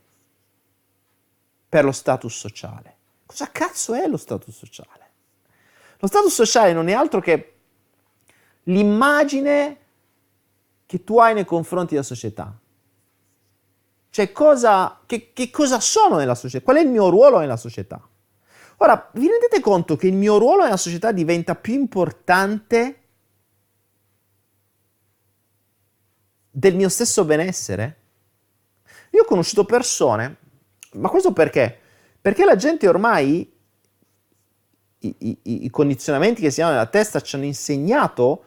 per 1.70 1.86
lo 1.86 1.92
status 1.92 2.36
sociale. 2.36 2.96
Cosa 3.28 3.52
cazzo 3.52 3.94
è 3.94 4.08
lo 4.08 4.18
status 4.18 4.56
sociale? 4.56 5.06
Lo 6.00 6.08
status 6.08 6.34
sociale 6.34 6.74
non 6.74 6.88
è 6.88 6.94
altro 6.94 7.20
che 7.20 7.54
l'immagine 8.64 9.78
che 10.88 11.04
tu 11.04 11.20
hai 11.20 11.36
nei 11.36 11.46
confronti 11.46 11.94
della 11.94 12.04
società. 12.04 12.58
Cioè, 14.10 14.32
cosa, 14.32 15.02
che, 15.06 15.32
che 15.32 15.52
cosa 15.52 15.80
sono 15.80 16.16
nella 16.16 16.34
società? 16.34 16.64
Qual 16.64 16.78
è 16.78 16.82
il 16.82 16.90
mio 16.90 17.10
ruolo 17.10 17.38
nella 17.38 17.58
società? 17.58 18.02
Ora, 18.78 19.10
vi 19.14 19.28
rendete 19.28 19.60
conto 19.60 19.96
che 19.96 20.08
il 20.08 20.14
mio 20.14 20.38
ruolo 20.38 20.64
nella 20.64 20.78
società 20.78 21.12
diventa 21.12 21.56
più 21.56 21.74
importante 21.74 23.02
del 26.52 26.76
mio 26.76 26.90
stesso 26.90 27.26
benessere? 27.26 27.98
Io 29.12 29.24
ho 29.24 29.26
conosciuto 29.26 29.66
persone, 29.66 30.38
ma 30.94 31.10
questo 31.10 31.34
perché? 31.34 31.80
Perché 32.22 32.46
la 32.46 32.56
gente 32.56 32.88
ormai, 32.88 33.52
i, 35.00 35.16
i, 35.18 35.40
i 35.44 35.70
condizionamenti 35.72 36.42
che 36.42 36.52
si 36.52 36.62
hanno 36.62 36.74
nella 36.74 36.86
testa 36.86 37.20
ci 37.22 37.36
hanno 37.36 37.46
insegnato 37.46 38.44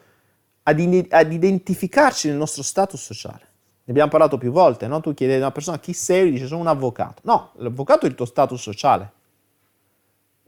ad, 0.63 0.79
in, 0.79 1.07
ad, 1.09 1.33
identificarci 1.33 2.29
nel 2.29 2.37
nostro 2.37 2.63
status 2.63 3.01
sociale. 3.01 3.49
Ne 3.83 3.91
abbiamo 3.91 4.09
parlato 4.09 4.37
più 4.37 4.51
volte, 4.51 4.87
no? 4.87 5.01
Tu 5.01 5.13
chiedi 5.13 5.33
a 5.33 5.37
una 5.37 5.51
persona 5.51 5.79
chi 5.79 5.91
sei, 5.91 6.29
e 6.29 6.31
dice 6.31 6.47
sono 6.47 6.61
un 6.61 6.67
avvocato. 6.67 7.21
No, 7.25 7.51
l'avvocato 7.55 8.05
è 8.05 8.09
il 8.09 8.15
tuo 8.15 8.25
status 8.25 8.61
sociale. 8.61 9.19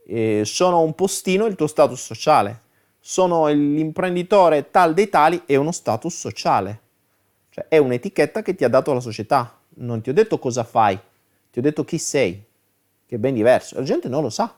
E 0.05 0.43
sono 0.45 0.81
un 0.81 0.93
postino, 0.95 1.45
il 1.45 1.55
tuo 1.55 1.67
status 1.67 2.01
sociale. 2.01 2.61
Sono 2.99 3.47
l'imprenditore 3.47 4.69
tal 4.71 4.93
dei 4.93 5.09
tali, 5.09 5.43
è 5.45 5.55
uno 5.55 5.71
status 5.71 6.15
sociale. 6.15 6.79
Cioè 7.49 7.65
è 7.67 7.77
un'etichetta 7.77 8.41
che 8.41 8.55
ti 8.55 8.63
ha 8.63 8.69
dato 8.69 8.93
la 8.93 8.99
società. 8.99 9.57
Non 9.75 10.01
ti 10.01 10.09
ho 10.09 10.13
detto 10.13 10.39
cosa 10.39 10.63
fai, 10.63 10.99
ti 11.51 11.59
ho 11.59 11.61
detto 11.61 11.83
chi 11.83 11.97
sei, 11.97 12.43
che 13.05 13.15
è 13.15 13.17
ben 13.17 13.33
diverso. 13.33 13.75
La 13.75 13.83
gente 13.83 14.07
non 14.07 14.21
lo 14.21 14.29
sa. 14.29 14.55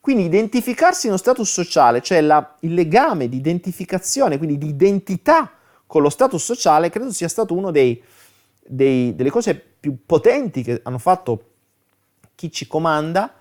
Quindi 0.00 0.24
identificarsi 0.24 1.06
in 1.06 1.12
uno 1.12 1.20
status 1.20 1.50
sociale, 1.50 2.00
cioè 2.00 2.20
la, 2.20 2.56
il 2.60 2.74
legame 2.74 3.28
di 3.28 3.36
identificazione, 3.36 4.36
quindi 4.36 4.58
di 4.58 4.66
identità 4.66 5.52
con 5.86 6.02
lo 6.02 6.10
status 6.10 6.42
sociale, 6.42 6.90
credo 6.90 7.12
sia 7.12 7.28
stato 7.28 7.54
una 7.54 7.70
delle 7.70 9.30
cose 9.30 9.54
più 9.54 10.04
potenti 10.04 10.62
che 10.62 10.80
hanno 10.82 10.98
fatto 10.98 11.50
chi 12.34 12.50
ci 12.50 12.66
comanda 12.66 13.32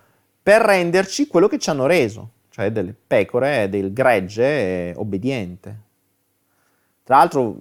per 0.43 0.61
renderci 0.61 1.27
quello 1.27 1.47
che 1.47 1.59
ci 1.59 1.69
hanno 1.69 1.85
reso, 1.85 2.31
cioè 2.49 2.71
delle 2.71 2.95
pecore, 3.07 3.69
del 3.69 3.93
gregge 3.93 4.93
obbediente. 4.95 5.89
Tra 7.03 7.17
l'altro, 7.17 7.41
ho 7.41 7.55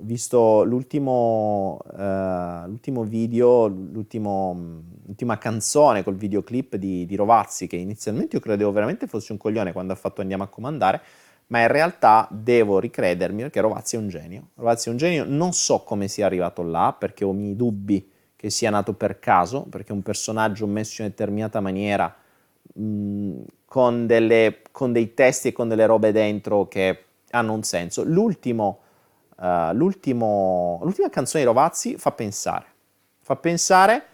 visto 0.00 0.64
l'ultimo, 0.64 1.78
uh, 1.84 2.66
l'ultimo 2.66 3.04
video, 3.04 3.66
l'ultimo, 3.68 4.82
l'ultima 5.06 5.38
canzone 5.38 6.02
col 6.02 6.16
videoclip 6.16 6.76
di, 6.76 7.06
di, 7.06 7.16
Rovazzi, 7.16 7.66
che 7.66 7.76
inizialmente 7.76 8.36
io 8.36 8.42
credevo 8.42 8.72
veramente 8.72 9.06
fosse 9.06 9.32
un 9.32 9.38
coglione 9.38 9.72
quando 9.72 9.92
ha 9.92 9.96
fatto 9.96 10.20
Andiamo 10.20 10.42
a 10.42 10.48
comandare, 10.48 11.00
ma 11.48 11.60
in 11.60 11.68
realtà 11.68 12.26
devo 12.30 12.80
ricredermi 12.80 13.42
perché 13.42 13.60
Rovazzi 13.60 13.96
è 13.96 13.98
un 13.98 14.08
genio. 14.08 14.48
Rovazzi 14.54 14.88
è 14.88 14.90
un 14.90 14.98
genio, 14.98 15.24
non 15.26 15.52
so 15.52 15.84
come 15.84 16.08
sia 16.08 16.26
arrivato 16.26 16.62
là, 16.62 16.94
perché 16.98 17.24
ho 17.24 17.32
i 17.32 17.36
miei 17.36 17.56
dubbi 17.56 18.09
che 18.40 18.48
sia 18.48 18.70
nato 18.70 18.94
per 18.94 19.18
caso, 19.18 19.66
perché 19.68 19.92
un 19.92 20.00
personaggio 20.00 20.66
messo 20.66 21.02
in 21.02 21.08
determinata 21.08 21.60
maniera, 21.60 22.16
mh, 22.72 23.42
con, 23.66 24.06
delle, 24.06 24.62
con 24.70 24.94
dei 24.94 25.12
testi 25.12 25.48
e 25.48 25.52
con 25.52 25.68
delle 25.68 25.84
robe 25.84 26.10
dentro 26.10 26.66
che 26.66 27.04
hanno 27.32 27.52
un 27.52 27.62
senso. 27.62 28.02
L'ultimo, 28.02 28.78
uh, 29.36 29.74
l'ultimo, 29.74 30.80
l'ultima 30.82 31.10
canzone 31.10 31.42
di 31.42 31.48
Rovazzi 31.50 31.98
fa 31.98 32.12
pensare, 32.12 32.64
fa 33.20 33.36
pensare 33.36 34.04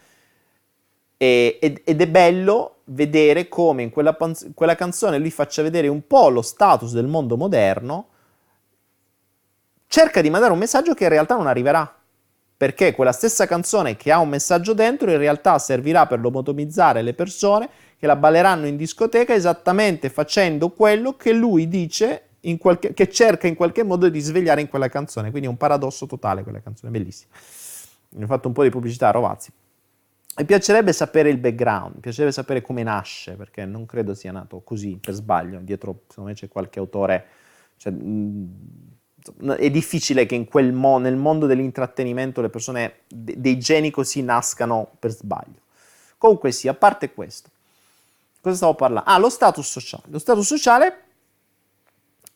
e, 1.16 1.61
ed, 1.61 1.83
ed, 1.85 2.01
è 2.01 2.09
bello 2.09 2.79
vedere 2.87 3.47
come 3.47 3.85
in 3.85 3.91
quella, 3.91 4.16
quella 4.55 4.74
canzone 4.74 5.18
lui 5.18 5.31
faccia 5.31 5.62
vedere 5.62 5.87
un 5.87 6.05
po' 6.05 6.31
lo 6.31 6.43
status 6.43 6.93
del 6.93 7.07
mondo 7.07 7.37
moderno, 7.37 8.09
cerca 9.87 10.20
di 10.20 10.31
mandare 10.31 10.53
un 10.53 10.59
messaggio 10.59 10.95
che 10.95 11.05
in 11.05 11.11
realtà 11.11 11.37
non 11.37 11.47
arriverà. 11.47 11.95
Perché 12.57 12.94
quella 12.94 13.12
stessa 13.12 13.46
canzone 13.46 13.96
che 13.96 14.11
ha 14.11 14.18
un 14.18 14.30
messaggio 14.30 14.72
dentro 14.72 15.11
in 15.11 15.18
realtà 15.18 15.59
servirà 15.59 16.07
per 16.07 16.20
lobotomizzare 16.20 17.02
le 17.02 17.12
persone 17.12 17.68
che 17.98 18.07
la 18.07 18.16
balleranno 18.16 18.66
in 18.66 18.76
discoteca 18.76 19.34
esattamente 19.34 20.09
facendo 20.09 20.70
quello 20.70 21.16
che 21.16 21.32
lui 21.32 21.68
dice 21.68 22.22
qualche, 22.57 22.94
che 22.94 23.11
cerca 23.11 23.46
in 23.46 23.57
qualche 23.57 23.82
modo 23.82 24.09
di 24.09 24.20
svegliare 24.20 24.61
in 24.61 24.68
quella 24.68 24.88
canzone. 24.88 25.30
Quindi 25.30 25.48
è 25.48 25.50
un 25.50 25.57
paradosso 25.57 26.07
totale 26.07 26.42
quella 26.44 26.61
canzone, 26.61 26.92
bellissima. 26.92 27.32
Ne 28.11 28.24
ho 28.24 28.26
fatto 28.26 28.48
un 28.48 28.54
po' 28.54 28.62
di 28.62 28.70
pubblicità 28.70 29.09
a 29.09 29.11
Rovazzi. 29.11 29.50
Mi 30.38 30.44
piacerebbe 30.44 30.92
sapere 30.92 31.30
il 31.30 31.38
background, 31.38 31.94
mi 31.94 32.00
piacerebbe 32.00 32.32
sapere 32.32 32.61
come 32.61 32.82
nasce, 32.82 33.32
perché 33.36 33.64
non 33.64 33.86
credo 33.86 34.14
sia 34.14 34.32
nato 34.32 34.61
così 34.61 34.98
per 35.00 35.14
sbaglio. 35.14 35.59
Dietro, 35.61 36.02
secondo 36.09 36.30
me, 36.30 36.36
c'è 36.36 36.46
qualche 36.46 36.78
autore. 36.78 37.26
Cioè, 37.76 37.90
mh, 37.92 38.48
è 39.57 39.70
difficile 39.70 40.27
che 40.27 40.35
in 40.35 40.47
quel 40.47 40.72
mo- 40.72 40.99
nel 40.99 41.16
mondo 41.16 41.47
dell'intrattenimento 41.47 42.41
le 42.41 42.49
persone, 42.49 43.01
de- 43.09 43.35
dei 43.39 43.59
geni 43.59 43.91
così 43.91 44.22
nascano 44.22 44.91
per 44.99 45.11
sbaglio. 45.12 45.61
Comunque 46.18 46.53
sì, 46.53 46.68
a 46.68 46.74
parte 46.74 47.12
questo, 47.12 47.51
cosa 48.41 48.57
stavo 48.57 48.74
parlando? 48.74 49.09
Ah, 49.11 49.18
lo 49.18 49.29
status 49.29 49.68
sociale. 49.68 50.05
Lo 50.09 50.18
status 50.18 50.47
sociale 50.47 51.01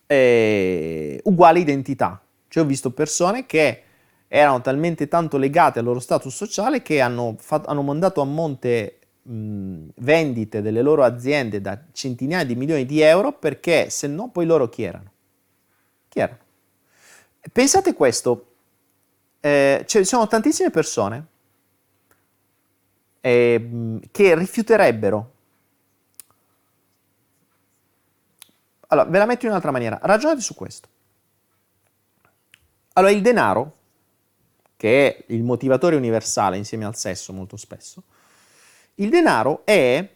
eh, 0.07 1.19
uguale 1.23 1.59
identità. 1.59 2.21
Cioè 2.47 2.63
ho 2.63 2.65
visto 2.65 2.91
persone 2.91 3.45
che 3.45 3.83
erano 4.27 4.61
talmente 4.61 5.07
tanto 5.07 5.37
legate 5.37 5.79
al 5.79 5.85
loro 5.85 5.99
status 5.99 6.33
sociale 6.33 6.81
che 6.81 7.01
hanno, 7.01 7.35
fatto, 7.39 7.69
hanno 7.69 7.81
mandato 7.81 8.21
a 8.21 8.25
monte 8.25 8.99
mh, 9.23 9.87
vendite 9.95 10.61
delle 10.61 10.81
loro 10.81 11.03
aziende 11.03 11.61
da 11.61 11.79
centinaia 11.91 12.45
di 12.45 12.55
milioni 12.55 12.85
di 12.85 13.01
euro 13.01 13.33
perché 13.33 13.89
se 13.89 14.07
no 14.07 14.29
poi 14.29 14.45
loro 14.45 14.69
chi 14.69 14.83
erano? 14.83 15.11
Chi 16.09 16.19
erano? 16.19 16.40
Pensate 17.51 17.93
questo, 17.93 18.45
eh, 19.39 19.83
ci 19.87 20.03
sono 20.03 20.27
tantissime 20.27 20.69
persone 20.69 21.27
eh, 23.21 23.99
che 24.11 24.35
rifiuterebbero 24.35 25.31
Allora, 28.91 29.09
ve 29.09 29.17
la 29.17 29.25
metto 29.25 29.45
in 29.45 29.51
un'altra 29.51 29.71
maniera. 29.71 29.99
Ragionate 30.01 30.41
su 30.41 30.53
questo. 30.53 30.89
Allora, 32.93 33.13
il 33.13 33.21
denaro, 33.21 33.77
che 34.75 35.15
è 35.15 35.23
il 35.27 35.43
motivatore 35.43 35.95
universale 35.95 36.57
insieme 36.57 36.85
al 36.85 36.95
sesso 36.95 37.31
molto 37.31 37.55
spesso, 37.55 38.03
il 38.95 39.09
denaro 39.09 39.61
è, 39.63 40.15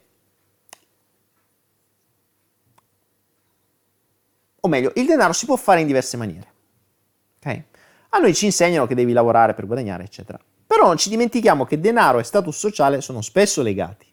o 4.60 4.68
meglio, 4.68 4.92
il 4.96 5.06
denaro 5.06 5.32
si 5.32 5.46
può 5.46 5.56
fare 5.56 5.80
in 5.80 5.86
diverse 5.86 6.18
maniere. 6.18 6.52
Okay? 7.46 7.64
A 8.10 8.18
noi 8.18 8.34
ci 8.34 8.46
insegnano 8.46 8.86
che 8.86 8.96
devi 8.96 9.12
lavorare 9.12 9.54
per 9.54 9.66
guadagnare, 9.66 10.02
eccetera. 10.02 10.38
Però 10.66 10.86
non 10.86 10.96
ci 10.96 11.08
dimentichiamo 11.08 11.64
che 11.64 11.78
denaro 11.78 12.18
e 12.18 12.24
status 12.24 12.56
sociale 12.56 13.00
sono 13.00 13.20
spesso 13.22 13.62
legati. 13.62 14.06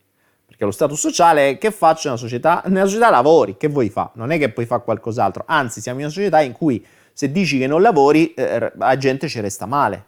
Perché 0.45 0.65
lo 0.65 0.71
status 0.71 0.99
sociale, 0.99 1.57
che 1.57 1.71
faccio 1.71 2.09
nella 2.09 2.19
società? 2.19 2.61
Nella 2.67 2.85
società 2.85 3.09
lavori, 3.09 3.57
che 3.57 3.69
vuoi 3.69 3.89
fa? 3.89 4.11
Non 4.13 4.29
è 4.29 4.37
che 4.37 4.49
puoi 4.49 4.67
fare 4.67 4.83
qualcos'altro, 4.83 5.43
anzi 5.47 5.81
siamo 5.81 5.99
in 5.99 6.05
una 6.05 6.13
società 6.13 6.41
in 6.41 6.51
cui 6.51 6.85
se 7.11 7.31
dici 7.31 7.57
che 7.57 7.65
non 7.65 7.81
lavori, 7.81 8.33
eh, 8.35 8.71
la 8.75 8.97
gente 8.97 9.27
ci 9.27 9.39
resta 9.39 9.65
male. 9.65 10.05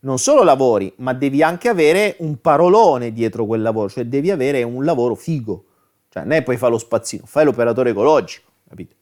Non 0.00 0.18
solo 0.18 0.44
lavori, 0.44 0.92
ma 0.96 1.12
devi 1.14 1.42
anche 1.42 1.68
avere 1.68 2.16
un 2.18 2.40
parolone 2.40 3.12
dietro 3.12 3.44
quel 3.46 3.62
lavoro, 3.62 3.88
cioè 3.88 4.04
devi 4.04 4.30
avere 4.30 4.62
un 4.62 4.84
lavoro 4.84 5.14
figo. 5.14 5.64
Cioè, 6.08 6.22
non 6.24 6.32
è 6.32 6.42
poi 6.42 6.56
fare 6.56 6.72
lo 6.72 6.78
spazzino, 6.78 7.24
fai 7.26 7.44
l'operatore 7.44 7.90
ecologico, 7.90 8.50
capito? 8.68 8.94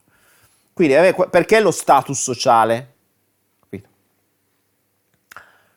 Quindi 0.72 0.94
perché 1.30 1.60
lo 1.60 1.70
status 1.70 2.20
sociale? 2.20 2.94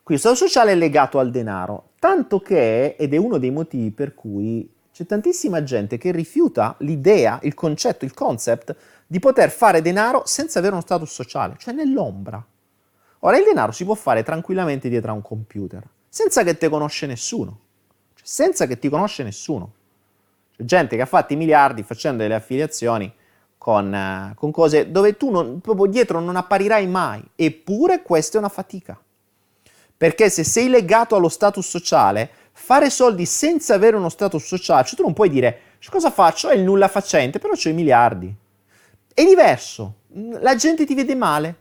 Quindi 0.04 0.22
lo 0.22 0.30
status 0.30 0.49
sociale 0.49 0.74
è 0.74 0.76
legato 0.76 1.18
al 1.18 1.32
denaro, 1.32 1.91
tanto 1.97 2.41
che, 2.41 2.97
ed 2.97 3.14
è 3.14 3.18
uno 3.18 3.38
dei 3.38 3.51
motivi 3.51 3.89
per 3.89 4.14
cui 4.14 4.70
c'è 4.91 5.06
tantissima 5.06 5.64
gente 5.64 5.97
che 5.97 6.12
rifiuta 6.12 6.76
l'idea, 6.80 7.39
il 7.43 7.54
concetto, 7.54 8.04
il 8.04 8.14
concept 8.14 8.76
di 9.08 9.20
poter 9.20 9.49
fare 9.49 9.82
denaro 9.82 10.24
senza 10.26 10.60
avere 10.60 10.74
uno 10.74 10.84
status 10.84 11.10
sociale, 11.10 11.56
cioè 11.58 11.74
nell'ombra. 11.74 12.45
Ora 13.20 13.38
il 13.38 13.45
denaro 13.45 13.72
si 13.72 13.86
può 13.86 13.95
fare 13.95 14.24
tranquillamente 14.24 14.89
dietro 14.89 15.12
a 15.12 15.14
un 15.14 15.22
computer, 15.22 15.82
senza 16.10 16.43
che 16.43 16.58
te 16.58 16.68
conosce 16.68 17.08
nessuno, 17.08 17.60
cioè, 18.14 18.28
senza 18.28 18.68
che 18.68 18.78
ti 18.78 18.89
conosce 18.89 19.24
nessuno. 19.24 19.72
C'è 20.54 20.66
gente 20.66 20.97
che 20.97 21.01
ha 21.01 21.06
fatto 21.06 21.32
i 21.32 21.38
miliardi 21.38 21.82
facendo 21.82 22.24
delle 22.24 22.36
affiliazioni 22.36 23.10
con, 23.58 23.93
uh, 23.93 24.36
con 24.36 24.51
cose 24.51 24.91
dove 24.91 25.16
tu 25.16 25.32
non, 25.32 25.62
proprio 25.62 25.86
dietro 25.86 26.20
non 26.20 26.36
apparirai 26.36 26.88
mai, 26.88 27.24
eppure 27.36 28.01
questa 28.01 28.36
è 28.36 28.39
una 28.39 28.49
fatica. 28.49 28.99
Perché 30.04 30.30
se 30.30 30.43
sei 30.43 30.68
legato 30.68 31.16
allo 31.16 31.30
status 31.30 31.66
sociale, 31.66 32.30
fare 32.51 32.89
soldi 32.89 33.26
senza 33.26 33.76
avere 33.76 33.95
uno 33.95 34.10
status 34.10 34.43
sociale, 34.43 34.84
cioè 34.84 34.97
tu 34.97 35.01
non 35.04 35.14
puoi 35.14 35.30
dire 35.30 35.60
cosa 35.89 36.12
faccio? 36.12 36.49
È 36.49 36.56
il 36.56 36.62
nulla 36.64 36.89
facente, 36.89 37.39
però 37.39 37.54
ho 37.54 37.70
i 37.70 37.72
miliardi. 37.72 38.36
È 39.14 39.24
diverso, 39.24 39.93
la 40.41 40.56
gente 40.56 40.86
ti 40.86 40.93
vede 40.93 41.16
male. 41.16 41.56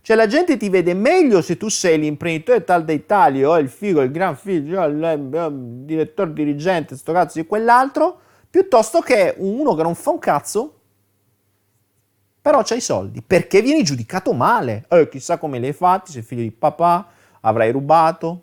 Cioè 0.00 0.14
la 0.14 0.28
gente 0.28 0.56
ti 0.56 0.68
vede 0.68 0.94
meglio 0.94 1.42
se 1.42 1.56
tu 1.56 1.68
sei 1.68 1.98
l'imprenditore 1.98 2.62
tal 2.62 2.84
dei 2.84 3.04
tali 3.04 3.42
o 3.42 3.58
il 3.58 3.68
figo, 3.68 4.00
il 4.02 4.12
gran 4.12 4.36
figlio, 4.36 4.84
il, 4.84 5.18
il 5.42 5.50
direttore 5.84 6.32
dirigente, 6.32 6.96
sto 6.96 7.12
cazzo 7.12 7.40
di 7.40 7.46
quell'altro, 7.48 8.16
piuttosto 8.48 9.00
che 9.00 9.34
uno 9.38 9.74
che 9.74 9.82
non 9.82 9.96
fa 9.96 10.10
un 10.10 10.20
cazzo, 10.20 10.74
però 12.40 12.62
c'ha 12.62 12.76
i 12.76 12.80
soldi, 12.80 13.22
perché 13.26 13.60
vieni 13.60 13.82
giudicato 13.82 14.32
male. 14.32 14.84
Eh, 14.88 15.08
chissà 15.08 15.36
come 15.36 15.58
li 15.58 15.66
hai 15.66 15.72
fatti, 15.72 16.12
sei 16.12 16.22
figlio 16.22 16.42
di 16.42 16.52
papà, 16.52 17.08
avrai 17.42 17.70
rubato, 17.70 18.42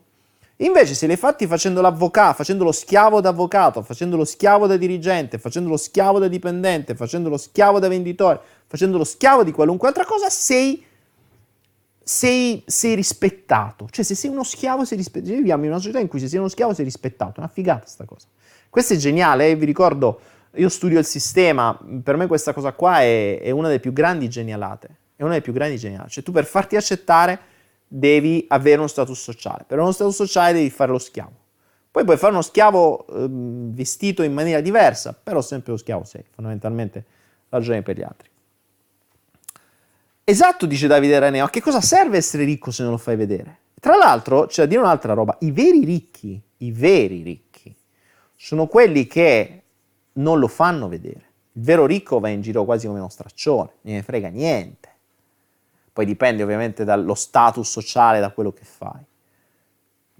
Invece 0.61 0.93
se 0.93 1.05
li 1.05 1.13
hai 1.13 1.17
fatti 1.17 1.47
facendo 1.47 1.79
l'avvocato, 1.79 2.35
facendo 2.35 2.65
lo 2.65 2.73
schiavo 2.73 3.21
da 3.21 3.29
avvocato, 3.29 3.81
facendo 3.81 4.17
lo 4.17 4.25
schiavo 4.25 4.67
da 4.67 4.75
dirigente, 4.75 5.37
facendo 5.37 5.69
lo 5.69 5.77
schiavo 5.77 6.19
da 6.19 6.27
dipendente, 6.27 6.95
facendo 6.95 7.29
lo 7.29 7.37
schiavo 7.37 7.79
da 7.79 7.87
venditore, 7.87 8.41
facendo 8.67 8.97
lo 8.97 9.05
schiavo 9.05 9.45
di 9.45 9.53
qualunque 9.53 9.87
altra 9.87 10.03
cosa, 10.03 10.29
sei, 10.29 10.83
sei, 12.03 12.61
sei 12.65 12.93
rispettato. 12.95 13.87
Cioè 13.89 14.03
se 14.03 14.15
sei 14.15 14.29
uno 14.29 14.43
schiavo 14.43 14.83
sei 14.83 14.97
rispettato. 14.97 15.33
Viviamo 15.33 15.63
in 15.63 15.69
una 15.69 15.79
società 15.79 15.99
in 15.99 16.09
cui 16.09 16.19
se 16.19 16.27
sei 16.27 16.39
uno 16.39 16.49
schiavo 16.49 16.73
sei 16.73 16.83
rispettato. 16.83 17.39
Una 17.39 17.49
figata 17.49 17.87
sta 17.87 18.03
cosa. 18.03 18.27
Questo 18.69 18.95
è 18.95 18.97
geniale, 18.97 19.49
eh? 19.49 19.55
vi 19.55 19.65
ricordo, 19.65 20.19
io 20.55 20.67
studio 20.67 20.99
il 20.99 21.05
sistema, 21.05 21.79
per 22.03 22.17
me 22.17 22.27
questa 22.27 22.51
cosa 22.51 22.73
qua 22.73 22.99
è, 22.99 23.39
è 23.39 23.51
una 23.51 23.67
delle 23.67 23.79
più 23.79 23.93
grandi 23.93 24.27
genialate. 24.27 24.87
È 25.15 25.21
una 25.21 25.31
delle 25.31 25.43
più 25.43 25.53
grandi 25.53 25.77
genialate. 25.77 26.09
Cioè 26.09 26.23
tu 26.23 26.33
per 26.33 26.43
farti 26.43 26.75
accettare 26.75 27.39
devi 27.91 28.45
avere 28.47 28.77
uno 28.77 28.87
status 28.87 29.19
sociale. 29.19 29.65
Per 29.67 29.79
uno 29.79 29.91
status 29.91 30.15
sociale 30.15 30.53
devi 30.53 30.69
fare 30.69 30.91
lo 30.91 30.99
schiavo. 30.99 31.37
Poi 31.91 32.03
puoi 32.05 32.17
fare 32.17 32.31
uno 32.31 32.43
schiavo 32.43 33.07
eh, 33.07 33.27
vestito 33.29 34.21
in 34.21 34.31
maniera 34.31 34.61
diversa, 34.61 35.11
però 35.11 35.41
sempre 35.41 35.71
lo 35.71 35.77
schiavo 35.77 36.03
sei, 36.03 36.23
fondamentalmente 36.29 37.03
ragione 37.49 37.81
per 37.81 37.97
gli 37.97 38.03
altri. 38.03 38.29
Esatto, 40.23 40.67
dice 40.67 40.85
Davide 40.85 41.17
Raneo, 41.17 41.45
a 41.45 41.49
che 41.49 41.61
cosa 41.61 41.81
serve 41.81 42.17
essere 42.17 42.43
ricco 42.43 42.69
se 42.69 42.83
non 42.83 42.91
lo 42.91 42.99
fai 42.99 43.15
vedere? 43.15 43.57
Tra 43.79 43.95
l'altro, 43.95 44.45
c'è 44.45 44.61
da 44.61 44.67
dire 44.67 44.81
un'altra 44.81 45.13
roba, 45.13 45.35
i 45.39 45.49
veri 45.49 45.83
ricchi, 45.83 46.39
i 46.57 46.71
veri 46.71 47.23
ricchi, 47.23 47.75
sono 48.35 48.67
quelli 48.67 49.07
che 49.07 49.63
non 50.13 50.37
lo 50.37 50.47
fanno 50.47 50.87
vedere. 50.87 51.23
Il 51.53 51.63
vero 51.63 51.87
ricco 51.87 52.19
va 52.19 52.29
in 52.29 52.41
giro 52.41 52.63
quasi 52.65 52.85
come 52.85 52.99
uno 52.99 53.09
straccione, 53.09 53.71
non 53.81 53.95
ne 53.95 54.03
frega 54.03 54.27
niente 54.27 54.88
poi 55.99 56.07
dipende 56.07 56.43
ovviamente 56.43 56.85
dallo 56.85 57.13
status 57.13 57.69
sociale, 57.69 58.21
da 58.21 58.31
quello 58.31 58.53
che 58.53 58.63
fai. 58.63 59.03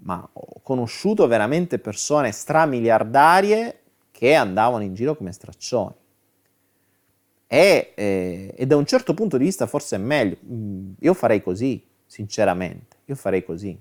Ma 0.02 0.28
ho 0.30 0.60
conosciuto 0.62 1.26
veramente 1.26 1.78
persone 1.78 2.32
stramiliardarie 2.32 3.80
che 4.10 4.34
andavano 4.34 4.84
in 4.84 4.92
giro 4.92 5.16
come 5.16 5.32
straccioni. 5.32 5.94
E, 7.46 7.92
eh, 7.94 8.54
e 8.54 8.66
da 8.66 8.76
un 8.76 8.84
certo 8.84 9.14
punto 9.14 9.38
di 9.38 9.44
vista 9.44 9.66
forse 9.66 9.96
è 9.96 9.98
meglio. 9.98 10.36
Mm, 10.44 10.92
io 10.98 11.14
farei 11.14 11.42
così, 11.42 11.82
sinceramente. 12.04 12.98
Io 13.06 13.14
farei 13.14 13.42
così. 13.42 13.74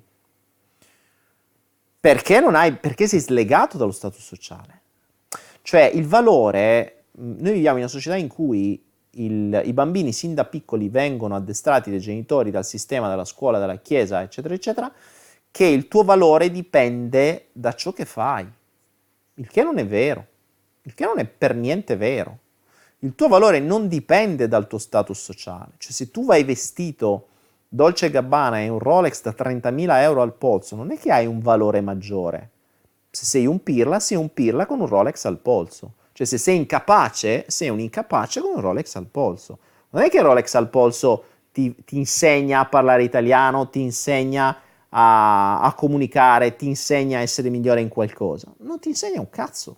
Perché, 2.00 2.40
non 2.40 2.56
hai, 2.56 2.78
perché 2.78 3.08
sei 3.10 3.20
slegato 3.20 3.78
dallo 3.78 3.92
status 3.92 4.24
sociale. 4.24 4.82
Cioè 5.64 5.92
il 5.94 6.08
valore, 6.08 7.08
mm, 7.20 7.42
noi 7.42 7.52
viviamo 7.52 7.76
in 7.76 7.84
una 7.84 7.92
società 7.92 8.16
in 8.16 8.30
cui 8.30 8.88
il, 9.24 9.62
i 9.66 9.74
bambini 9.74 10.12
sin 10.12 10.34
da 10.34 10.46
piccoli 10.46 10.90
vengono 10.90 11.36
addestrati 11.36 11.90
dai 11.90 12.00
genitori, 12.00 12.52
dal 12.52 12.66
sistema, 12.66 13.08
dalla 13.08 13.26
scuola, 13.26 13.60
dalla 13.60 13.78
chiesa, 13.78 14.22
eccetera, 14.22 14.54
eccetera, 14.54 14.92
che 15.52 15.66
il 15.66 15.88
tuo 15.88 16.04
valore 16.04 16.52
dipende 16.52 17.48
da 17.52 17.74
ciò 17.74 17.92
che 17.92 18.06
fai. 18.06 18.48
Il 19.36 19.48
che 19.48 19.64
non 19.64 19.78
è 19.78 19.86
vero, 19.86 20.26
il 20.84 20.94
che 20.94 21.06
non 21.06 21.20
è 21.20 21.26
per 21.26 21.56
niente 21.56 21.96
vero. 21.96 22.38
Il 23.00 23.16
tuo 23.16 23.28
valore 23.28 23.60
non 23.60 23.88
dipende 23.88 24.48
dal 24.48 24.68
tuo 24.68 24.78
status 24.78 25.22
sociale. 25.22 25.72
Cioè 25.78 25.92
se 25.92 26.12
tu 26.12 26.26
vai 26.26 26.44
vestito 26.44 27.28
Dolce 27.68 28.10
Gabbana 28.10 28.60
e 28.60 28.68
un 28.68 28.80
Rolex 28.80 29.22
da 29.22 29.32
30.000 29.32 30.02
euro 30.02 30.22
al 30.22 30.34
polso, 30.34 30.76
non 30.76 30.92
è 30.92 30.98
che 30.98 31.12
hai 31.12 31.26
un 31.26 31.40
valore 31.40 31.82
maggiore. 31.82 32.50
Se 33.12 33.26
sei 33.26 33.46
un 33.46 33.64
pirla, 33.64 34.00
sei 34.00 34.18
un 34.18 34.34
pirla 34.34 34.66
con 34.66 34.82
un 34.82 34.88
Rolex 34.88 35.26
al 35.26 35.38
polso. 35.38 35.94
Cioè 36.20 36.28
se 36.28 36.38
sei 36.38 36.58
incapace, 36.58 37.46
sei 37.48 37.70
un 37.70 37.80
incapace 37.80 38.42
con 38.42 38.56
un 38.56 38.60
Rolex 38.60 38.94
al 38.96 39.06
polso. 39.06 39.60
Non 39.92 40.04
è 40.04 40.10
che 40.10 40.18
il 40.18 40.24
Rolex 40.24 40.54
al 40.56 40.70
polso 40.70 41.24
ti, 41.54 41.74
ti 41.86 41.96
insegna 41.96 42.60
a 42.60 42.66
parlare 42.66 43.04
italiano, 43.04 43.70
ti 43.70 43.80
insegna 43.80 44.60
a, 44.90 45.62
a 45.62 45.74
comunicare, 45.76 46.58
ti 46.58 46.68
insegna 46.68 47.20
a 47.20 47.22
essere 47.22 47.50
migliore 47.50 47.80
in 47.80 47.88
qualcosa. 47.88 48.54
Non 48.58 48.80
ti 48.80 48.90
insegna 48.90 49.22
un 49.22 49.30
cazzo. 49.30 49.78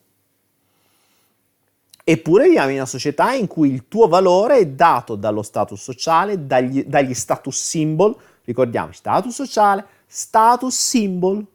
Eppure 2.03 2.45
viviamo 2.45 2.69
in 2.69 2.77
una 2.77 2.85
società 2.87 3.33
in 3.33 3.45
cui 3.45 3.69
il 3.69 3.87
tuo 3.87 4.07
valore 4.07 4.57
è 4.57 4.65
dato 4.65 5.13
dallo 5.13 5.43
status 5.43 5.79
sociale, 5.79 6.47
dagli, 6.47 6.85
dagli 6.85 7.13
status 7.13 7.55
symbol, 7.55 8.17
ricordiamo, 8.45 8.93
status 8.93 9.31
sociale, 9.31 9.85
status 10.07 10.75
symbol, 10.75 11.45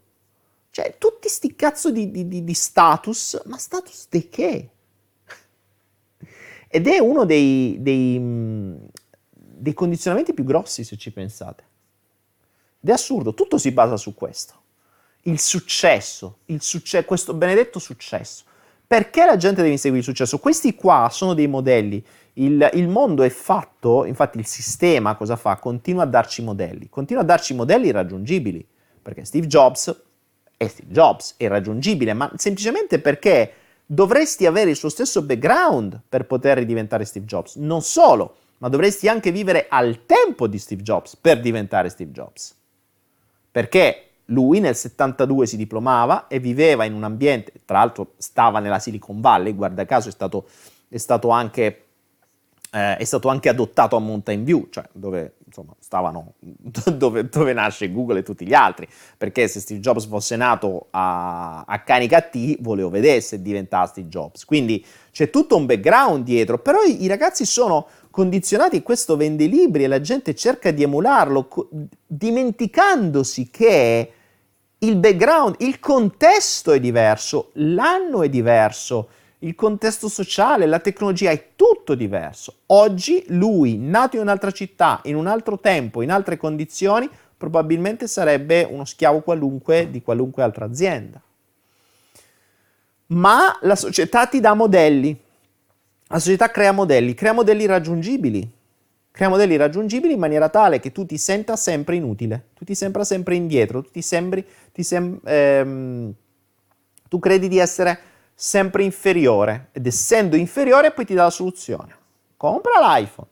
cioè 0.71 0.95
tutti 0.97 1.27
sti 1.27 1.55
cazzo 1.57 1.91
di, 1.91 2.09
di, 2.09 2.45
di 2.45 2.53
status, 2.53 3.41
ma 3.47 3.57
status 3.57 4.07
di 4.09 4.29
che? 4.29 4.69
Ed 6.67 6.87
è 6.87 6.99
uno 6.99 7.25
dei, 7.25 7.77
dei, 7.79 8.19
dei 9.31 9.73
condizionamenti 9.73 10.33
più 10.33 10.43
grossi, 10.43 10.83
se 10.83 10.97
ci 10.97 11.11
pensate. 11.11 11.63
Ed 12.81 12.89
è 12.89 12.91
assurdo, 12.91 13.33
tutto 13.33 13.57
si 13.57 13.71
basa 13.71 13.97
su 13.97 14.13
questo. 14.13 14.53
Il 15.23 15.39
successo, 15.39 16.39
il 16.45 16.61
succe- 16.61 17.05
questo 17.05 17.33
benedetto 17.33 17.79
successo. 17.79 18.43
Perché 18.87 19.25
la 19.25 19.35
gente 19.35 19.57
deve 19.57 19.73
inseguire 19.73 19.99
il 19.99 20.09
successo? 20.09 20.39
Questi 20.39 20.73
qua 20.75 21.09
sono 21.11 21.33
dei 21.33 21.47
modelli. 21.47 22.03
Il, 22.33 22.69
il, 22.73 22.87
mondo 22.87 23.23
è 23.23 23.29
fatto, 23.29 24.05
infatti 24.05 24.37
il 24.37 24.45
sistema 24.45 25.15
cosa 25.15 25.35
fa? 25.35 25.57
Continua 25.57 26.03
a 26.03 26.05
darci 26.05 26.41
modelli, 26.43 26.87
continua 26.87 27.23
a 27.23 27.25
darci 27.25 27.53
modelli 27.53 27.87
irraggiungibili, 27.87 28.65
perché 29.01 29.25
Steve 29.25 29.47
Jobs 29.47 30.03
è 30.55 30.67
Steve 30.67 30.91
Jobs, 30.91 31.33
è 31.35 31.43
irraggiungibile, 31.43 32.13
ma 32.13 32.31
semplicemente 32.35 32.99
perché 32.99 33.53
dovresti 33.87 34.45
avere 34.45 34.71
il 34.71 34.75
suo 34.75 34.89
stesso 34.89 35.23
background 35.23 36.01
per 36.07 36.27
poter 36.27 36.63
diventare 36.65 37.05
Steve 37.05 37.25
Jobs. 37.25 37.55
Non 37.55 37.81
solo, 37.81 38.35
ma 38.57 38.67
dovresti 38.67 39.07
anche 39.07 39.31
vivere 39.31 39.67
al 39.69 40.05
tempo 40.05 40.47
di 40.47 40.59
Steve 40.59 40.83
Jobs 40.83 41.15
per 41.15 41.39
diventare 41.39 41.89
Steve 41.89 42.11
Jobs. 42.11 42.55
Perché 43.49 44.03
lui 44.25 44.59
nel 44.59 44.75
72 44.75 45.47
si 45.47 45.55
diplomava 45.55 46.27
e 46.27 46.39
viveva 46.39 46.83
in 46.83 46.93
un 46.93 47.03
ambiente, 47.03 47.53
tra 47.63 47.77
l'altro 47.79 48.13
stava 48.17 48.59
nella 48.59 48.79
Silicon 48.79 49.21
Valley, 49.21 49.55
guarda 49.55 49.85
caso 49.85 50.09
è 50.09 50.11
stato, 50.11 50.47
è 50.89 50.97
stato 50.97 51.29
anche 51.29 51.86
eh, 52.71 52.97
è 52.97 53.03
stato 53.03 53.29
anche 53.29 53.49
adottato 53.49 53.95
a 53.95 53.99
Mountain 53.99 54.43
View, 54.43 54.67
cioè 54.69 54.83
dove, 54.91 55.35
insomma, 55.45 55.73
stavano, 55.79 56.33
dove, 56.39 57.29
dove, 57.29 57.53
nasce 57.53 57.91
Google 57.91 58.19
e 58.19 58.23
tutti 58.23 58.45
gli 58.45 58.53
altri, 58.53 58.87
perché 59.17 59.47
se 59.47 59.59
Steve 59.59 59.79
Jobs 59.79 60.05
fosse 60.05 60.35
nato 60.35 60.87
a, 60.91 61.63
a 61.65 61.81
T, 61.83 62.57
volevo 62.61 62.89
vedere 62.89 63.21
se 63.21 63.41
diventasse 63.41 63.91
Steve 63.91 64.09
Jobs. 64.09 64.45
Quindi 64.45 64.85
c'è 65.11 65.29
tutto 65.29 65.55
un 65.55 65.65
background 65.65 66.23
dietro, 66.23 66.59
però 66.59 66.83
i, 66.83 67.03
i 67.03 67.07
ragazzi 67.07 67.45
sono 67.45 67.87
condizionati, 68.11 68.81
questo 68.81 69.15
vende 69.15 69.45
libri 69.45 69.83
e 69.83 69.87
la 69.87 70.01
gente 70.01 70.35
cerca 70.35 70.71
di 70.71 70.83
emularlo, 70.83 71.47
co- 71.47 71.69
dimenticandosi 72.05 73.49
che 73.49 74.11
il 74.79 74.95
background, 74.97 75.55
il 75.59 75.79
contesto 75.79 76.71
è 76.71 76.79
diverso, 76.79 77.49
l'anno 77.53 78.21
è 78.21 78.29
diverso, 78.29 79.09
il 79.39 79.53
contesto 79.53 80.07
sociale, 80.07 80.65
la 80.65 80.79
tecnologia 80.79 81.29
è 81.29 81.49
tutto 81.55 81.93
diverso. 81.93 82.61
Oggi 82.67 83.23
lui, 83.27 83.77
nato 83.77 84.15
in 84.15 84.23
un'altra 84.23 84.51
città, 84.51 85.01
in 85.03 85.15
un 85.15 85.27
altro 85.27 85.59
tempo, 85.59 86.01
in 86.01 86.11
altre 86.11 86.37
condizioni, 86.37 87.09
probabilmente 87.37 88.07
sarebbe 88.07 88.67
uno 88.69 88.83
schiavo 88.83 89.21
qualunque 89.21 89.91
di 89.91 90.01
qualunque 90.01 90.41
altra 90.41 90.65
azienda. 90.65 91.21
Ma 93.07 93.57
la 93.61 93.75
società 93.75 94.25
ti 94.25 94.39
dà 94.39 94.53
modelli. 94.53 95.17
La 96.07 96.19
società 96.19 96.49
crea 96.49 96.71
modelli, 96.71 97.13
crea 97.13 97.33
modelli 97.33 97.65
raggiungibili. 97.65 98.55
Crea 99.11 99.29
modelli 99.29 99.55
raggiungibili 99.55 100.13
in 100.13 100.19
maniera 100.19 100.49
tale 100.49 100.79
che 100.79 100.91
tu 100.91 101.05
ti 101.05 101.17
senta 101.17 101.55
sempre 101.55 101.95
inutile, 101.95 102.49
tu 102.53 102.65
ti 102.65 102.75
sembra 102.75 103.03
sempre 103.03 103.33
indietro, 103.33 103.81
tu 103.81 103.89
ti 103.89 104.03
sembri, 104.03 104.45
ti 104.71 104.83
sem- 104.83 105.19
ehm, 105.23 106.13
tu 107.09 107.17
credi 107.17 107.47
di 107.47 107.57
essere 107.57 107.99
sempre 108.39 108.83
inferiore 108.83 109.69
ed 109.71 109.87
essendo 109.87 110.35
inferiore 110.35 110.91
poi 110.91 111.05
ti 111.05 111.15
dà 111.15 111.23
la 111.23 111.29
soluzione. 111.31 111.95
Compra 112.37 112.73
l'iPhone. 112.79 113.29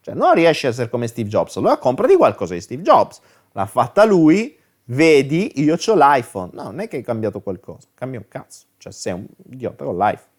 Cioè 0.00 0.14
non 0.14 0.32
riesci 0.32 0.64
a 0.64 0.70
essere 0.70 0.88
come 0.88 1.08
Steve 1.08 1.28
Jobs, 1.28 1.56
allora 1.58 1.76
compra 1.76 2.06
di 2.06 2.16
qualcosa 2.16 2.54
di 2.54 2.62
Steve 2.62 2.80
Jobs. 2.80 3.20
L'ha 3.52 3.66
fatta 3.66 4.04
lui, 4.04 4.58
vedi, 4.84 5.60
io 5.60 5.74
ho 5.74 5.94
l'iPhone. 5.94 6.52
No, 6.54 6.62
non 6.62 6.80
è 6.80 6.88
che 6.88 6.96
hai 6.96 7.02
cambiato 7.02 7.40
qualcosa, 7.40 7.88
cambia 7.92 8.18
un 8.18 8.28
cazzo. 8.28 8.64
Cioè 8.78 8.92
sei 8.92 9.12
un 9.12 9.26
idiota 9.50 9.84
con 9.84 9.98
l'iPhone. 9.98 10.34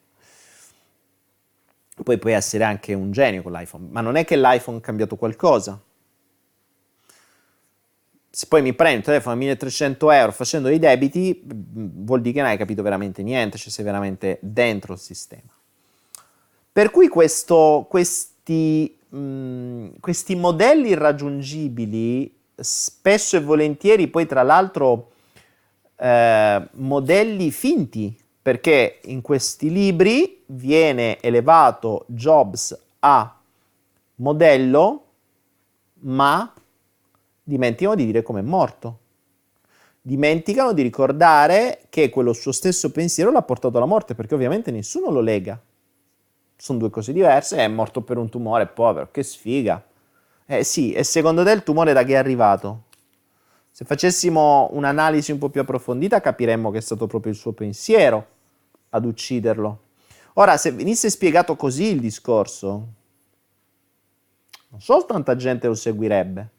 Poi 2.03 2.18
puoi 2.18 2.34
essere 2.34 2.63
anche 2.63 2.95
un 2.95 3.11
genio 3.11 3.43
con 3.43 3.51
l'iPhone, 3.51 3.88
ma 3.91 4.01
non 4.01 4.15
è 4.15 4.26
che 4.26 4.36
l'iPhone 4.36 4.78
ha 4.78 4.82
cambiato 4.82 5.15
qualcosa. 5.15 5.80
Se 8.38 8.46
poi 8.46 8.62
mi 8.62 8.76
prendo 8.76 9.00
il 9.00 9.04
telefono 9.04 9.34
a 9.34 9.38
1300 9.40 10.12
euro 10.12 10.32
facendo 10.32 10.68
dei 10.68 10.78
debiti, 10.78 11.42
vuol 11.44 12.22
dire 12.22 12.36
che 12.36 12.42
non 12.42 12.52
hai 12.52 12.58
capito 12.58 12.84
veramente 12.84 13.24
niente, 13.24 13.58
cioè 13.58 13.72
sei 13.72 13.84
veramente 13.84 14.38
dentro 14.44 14.94
il 14.94 15.00
sistema. 15.00 15.52
Per 16.72 16.92
cui 16.92 17.08
questo, 17.08 17.88
questi, 17.90 18.96
mh, 19.10 19.98
questi 20.00 20.36
modelli 20.36 20.90
irraggiungibili, 20.90 22.32
spesso 22.54 23.38
e 23.38 23.42
volentieri 23.42 24.08
poi 24.08 24.28
tra 24.28 24.44
l'altro 24.44 25.14
eh, 25.96 26.68
modelli 26.74 27.50
finti, 27.50 28.16
perché 28.40 29.00
in 29.06 29.22
questi 29.22 29.72
libri 29.72 30.44
viene 30.46 31.20
elevato 31.22 32.06
Jobs 32.08 32.80
a 33.00 33.36
modello, 34.18 35.06
ma 36.02 36.54
dimenticano 37.48 37.95
di 37.95 38.06
dire 38.06 38.24
come 38.24 38.41
è 38.41 38.43
morto. 38.43 39.00
Dimenticano 40.02 40.74
di 40.74 40.82
ricordare 40.82 41.84
che 41.89 42.10
quello 42.10 42.34
suo 42.34 42.52
stesso 42.52 42.91
pensiero 42.91 43.32
l'ha 43.32 43.41
portato 43.41 43.78
alla 43.78 43.86
morte, 43.86 44.16
perché 44.16 44.36
ovviamente 44.36 44.70
nessuno 44.70 45.10
lo 45.10 45.22
lega. 45.22 45.60
Sono 46.58 46.78
due 46.78 46.89
cose 46.89 47.14
diverse, 47.14 47.58
è 47.58 47.68
morto 47.70 48.02
per 48.02 48.18
un 48.18 48.30
tumore, 48.30 48.68
povero, 48.68 49.10
che 49.12 49.24
sfiga. 49.24 49.82
Eh 50.45 50.64
sì, 50.66 50.91
e 50.91 51.04
secondo 51.04 51.43
te 51.43 51.52
il 51.52 51.64
tumore 51.64 51.93
da 51.93 52.04
che 52.04 52.14
è 52.14 52.18
arrivato? 52.18 52.84
Se 53.72 53.86
facessimo 53.86 54.70
un'analisi 54.74 55.32
un 55.32 55.38
po' 55.38 55.50
più 55.50 55.62
approfondita 55.62 56.20
capiremmo 56.20 56.72
che 56.72 56.80
è 56.80 56.82
stato 56.82 57.08
proprio 57.08 57.32
il 57.32 57.38
suo 57.38 57.54
pensiero 57.54 58.28
ad 58.89 59.06
ucciderlo. 59.06 59.80
Ora, 60.34 60.58
se 60.58 60.72
venisse 60.72 61.10
spiegato 61.10 61.56
così 61.56 61.86
il 61.86 62.00
discorso, 62.00 62.88
non 64.70 64.82
so 64.82 65.06
tanta 65.06 65.36
gente 65.36 65.68
lo 65.68 65.76
seguirebbe. 65.76 66.56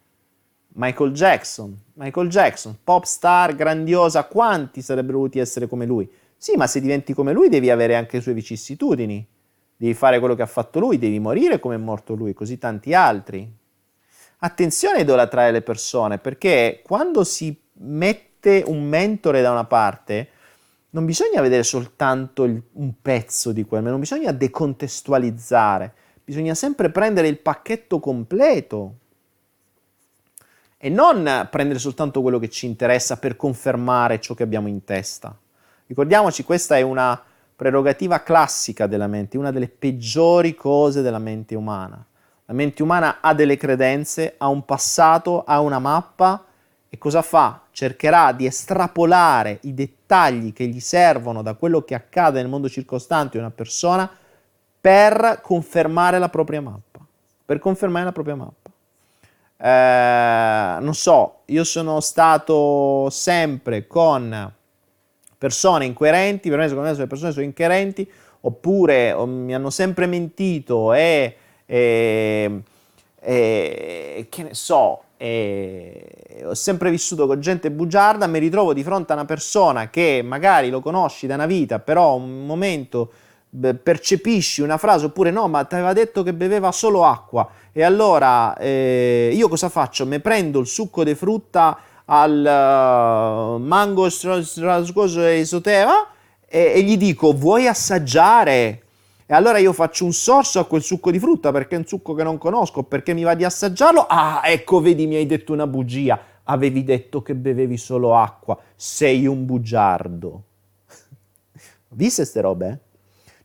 Michael 0.80 1.10
Jackson, 1.10 1.76
Michael 1.94 2.28
Jackson, 2.28 2.76
pop 2.84 3.02
star 3.02 3.56
grandiosa, 3.56 4.24
quanti 4.26 4.80
sarebbero 4.80 5.18
voluti 5.18 5.40
essere 5.40 5.66
come 5.66 5.86
lui? 5.86 6.08
Sì, 6.36 6.54
ma 6.54 6.68
se 6.68 6.80
diventi 6.80 7.14
come 7.14 7.32
lui 7.32 7.48
devi 7.48 7.68
avere 7.68 7.96
anche 7.96 8.18
le 8.18 8.22
sue 8.22 8.32
vicissitudini, 8.32 9.26
devi 9.76 9.92
fare 9.94 10.20
quello 10.20 10.36
che 10.36 10.42
ha 10.42 10.46
fatto 10.46 10.78
lui, 10.78 10.96
devi 10.96 11.18
morire 11.18 11.58
come 11.58 11.74
è 11.74 11.78
morto 11.78 12.14
lui, 12.14 12.32
così 12.32 12.58
tanti 12.58 12.94
altri. 12.94 13.52
Attenzione 14.38 14.98
a 14.98 15.00
idolatrare 15.00 15.50
le 15.50 15.62
persone, 15.62 16.18
perché 16.18 16.80
quando 16.84 17.24
si 17.24 17.60
mette 17.80 18.62
un 18.64 18.88
mentore 18.88 19.42
da 19.42 19.50
una 19.50 19.64
parte, 19.64 20.28
non 20.90 21.04
bisogna 21.04 21.40
vedere 21.40 21.64
soltanto 21.64 22.44
il, 22.44 22.62
un 22.74 22.92
pezzo 23.02 23.50
di 23.50 23.64
quel, 23.64 23.82
non 23.82 23.98
bisogna 23.98 24.30
decontestualizzare, 24.30 25.92
bisogna 26.22 26.54
sempre 26.54 26.90
prendere 26.90 27.26
il 27.26 27.40
pacchetto 27.40 27.98
completo 27.98 28.98
e 30.78 30.88
non 30.88 31.48
prendere 31.50 31.80
soltanto 31.80 32.22
quello 32.22 32.38
che 32.38 32.48
ci 32.48 32.66
interessa 32.66 33.16
per 33.18 33.36
confermare 33.36 34.20
ciò 34.20 34.34
che 34.34 34.44
abbiamo 34.44 34.68
in 34.68 34.84
testa. 34.84 35.36
Ricordiamoci, 35.86 36.44
questa 36.44 36.76
è 36.76 36.82
una 36.82 37.20
prerogativa 37.56 38.22
classica 38.22 38.86
della 38.86 39.08
mente, 39.08 39.36
una 39.36 39.50
delle 39.50 39.68
peggiori 39.68 40.54
cose 40.54 41.02
della 41.02 41.18
mente 41.18 41.56
umana. 41.56 42.02
La 42.44 42.54
mente 42.54 42.82
umana 42.82 43.18
ha 43.20 43.34
delle 43.34 43.56
credenze, 43.56 44.34
ha 44.38 44.46
un 44.46 44.64
passato, 44.64 45.42
ha 45.44 45.60
una 45.60 45.80
mappa 45.80 46.44
e 46.88 46.96
cosa 46.96 47.20
fa? 47.20 47.62
Cercherà 47.72 48.32
di 48.32 48.46
estrapolare 48.46 49.58
i 49.62 49.74
dettagli 49.74 50.52
che 50.52 50.66
gli 50.66 50.80
servono 50.80 51.42
da 51.42 51.54
quello 51.54 51.82
che 51.82 51.94
accade 51.94 52.40
nel 52.40 52.48
mondo 52.48 52.68
circostante 52.68 53.32
di 53.32 53.38
una 53.38 53.50
persona 53.50 54.08
per 54.80 55.40
confermare 55.42 56.18
la 56.18 56.28
propria 56.28 56.60
mappa. 56.60 57.00
Per 57.44 57.58
confermare 57.58 58.04
la 58.04 58.12
propria 58.12 58.36
mappa. 58.36 58.70
Eh, 59.60 60.76
non 60.80 60.94
so, 60.94 61.40
io 61.46 61.64
sono 61.64 62.00
stato 62.00 63.08
sempre 63.10 63.88
con 63.88 64.52
persone 65.36 65.84
incoerenti, 65.84 66.48
per 66.48 66.58
me 66.58 66.68
secondo 66.68 66.88
me 66.88 66.96
le 66.96 67.06
persone 67.06 67.32
sono 67.32 67.44
incoerenti, 67.44 68.08
oppure 68.40 69.12
o, 69.12 69.26
mi 69.26 69.54
hanno 69.54 69.70
sempre 69.70 70.06
mentito 70.06 70.92
e, 70.92 71.36
e, 71.66 72.62
e 73.20 74.26
che 74.28 74.42
ne 74.44 74.54
so, 74.54 75.02
e 75.16 76.44
ho 76.44 76.54
sempre 76.54 76.90
vissuto 76.90 77.26
con 77.26 77.40
gente 77.40 77.72
bugiarda, 77.72 78.28
mi 78.28 78.38
ritrovo 78.38 78.72
di 78.72 78.84
fronte 78.84 79.10
a 79.12 79.16
una 79.16 79.24
persona 79.24 79.90
che 79.90 80.22
magari 80.24 80.70
lo 80.70 80.80
conosci 80.80 81.26
da 81.26 81.34
una 81.34 81.46
vita, 81.46 81.80
però 81.80 82.14
un 82.14 82.46
momento 82.46 83.10
percepisci 83.82 84.62
una 84.62 84.76
frase 84.76 85.06
oppure 85.06 85.30
no, 85.30 85.48
ma 85.48 85.64
ti 85.64 85.74
aveva 85.74 85.92
detto 85.92 86.22
che 86.22 86.32
beveva 86.32 86.70
solo 86.72 87.04
acqua 87.04 87.48
e 87.72 87.82
allora 87.82 88.56
eh, 88.56 89.30
io 89.32 89.48
cosa 89.48 89.68
faccio? 89.68 90.06
Mi 90.06 90.20
prendo 90.20 90.60
il 90.60 90.66
succo 90.66 91.04
di 91.04 91.14
frutta 91.14 91.78
al 92.06 92.38
uh, 92.40 93.60
mango 93.60 94.08
strascoso 94.08 95.24
e 95.24 95.40
isoteva 95.40 96.08
e, 96.46 96.72
e 96.74 96.82
gli 96.82 96.96
dico 96.96 97.32
vuoi 97.32 97.66
assaggiare? 97.66 98.82
E 99.30 99.34
allora 99.34 99.58
io 99.58 99.74
faccio 99.74 100.06
un 100.06 100.12
sorso 100.14 100.58
a 100.58 100.64
quel 100.64 100.82
succo 100.82 101.10
di 101.10 101.18
frutta 101.18 101.52
perché 101.52 101.74
è 101.74 101.78
un 101.78 101.86
succo 101.86 102.14
che 102.14 102.22
non 102.22 102.38
conosco, 102.38 102.82
perché 102.82 103.12
mi 103.12 103.24
va 103.24 103.34
di 103.34 103.44
assaggiarlo. 103.44 104.06
Ah, 104.08 104.40
ecco, 104.44 104.80
vedi, 104.80 105.06
mi 105.06 105.16
hai 105.16 105.26
detto 105.26 105.52
una 105.52 105.66
bugia. 105.66 106.18
Avevi 106.44 106.82
detto 106.82 107.20
che 107.20 107.34
bevevi 107.34 107.76
solo 107.76 108.16
acqua. 108.16 108.58
Sei 108.74 109.26
un 109.26 109.44
bugiardo. 109.44 110.42
Viste 111.90 112.24
ste 112.24 112.40
robe? 112.40 112.80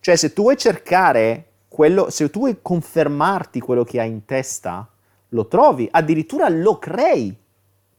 Cioè, 0.03 0.17
se 0.17 0.33
tu 0.33 0.41
vuoi 0.41 0.57
cercare 0.57 1.51
quello, 1.69 2.09
se 2.09 2.29
tu 2.29 2.39
vuoi 2.39 2.57
confermarti 2.61 3.61
quello 3.61 3.85
che 3.85 4.01
hai 4.01 4.09
in 4.09 4.25
testa, 4.25 4.85
lo 5.29 5.47
trovi, 5.47 5.87
addirittura 5.89 6.49
lo 6.49 6.77
crei 6.77 7.33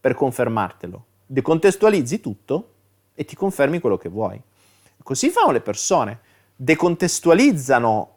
per 0.02 0.14
confermartelo. 0.14 1.04
Decontestualizzi 1.24 2.20
tutto 2.20 2.72
e 3.14 3.24
ti 3.24 3.34
confermi 3.34 3.80
quello 3.80 3.96
che 3.96 4.10
vuoi. 4.10 4.38
Così 5.02 5.30
fanno 5.30 5.50
le 5.50 5.62
persone, 5.62 6.20
decontestualizzano 6.54 8.10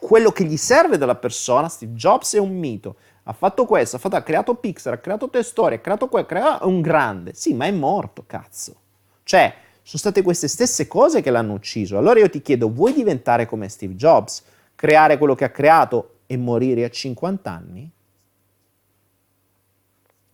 quello 0.00 0.32
che 0.32 0.42
gli 0.42 0.56
serve 0.56 0.98
dalla 0.98 1.14
persona. 1.14 1.68
Steve 1.68 1.92
Jobs 1.92 2.34
è 2.34 2.40
un 2.40 2.58
mito, 2.58 2.96
ha 3.22 3.32
fatto 3.32 3.66
questo, 3.66 3.94
ha, 3.94 3.98
fatto, 4.00 4.16
ha 4.16 4.22
creato 4.22 4.56
Pixar, 4.56 4.94
ha 4.94 4.98
creato 4.98 5.30
Toy 5.30 5.44
Story, 5.44 5.76
ha 5.76 5.78
creato 5.78 6.08
quello, 6.08 6.24
ha 6.24 6.28
creato 6.28 6.66
un 6.66 6.80
grande. 6.80 7.34
Sì, 7.34 7.54
ma 7.54 7.66
è 7.66 7.70
morto, 7.70 8.24
cazzo. 8.26 8.74
Cioè, 9.22 9.54
sono 9.82 9.98
state 9.98 10.22
queste 10.22 10.48
stesse 10.48 10.86
cose 10.86 11.20
che 11.20 11.30
l'hanno 11.30 11.54
ucciso. 11.54 11.98
Allora 11.98 12.20
io 12.20 12.30
ti 12.30 12.40
chiedo, 12.40 12.70
vuoi 12.70 12.92
diventare 12.92 13.46
come 13.46 13.68
Steve 13.68 13.94
Jobs, 13.94 14.44
creare 14.74 15.18
quello 15.18 15.34
che 15.34 15.44
ha 15.44 15.50
creato 15.50 16.18
e 16.26 16.36
morire 16.36 16.84
a 16.84 16.88
50 16.88 17.50
anni? 17.50 17.90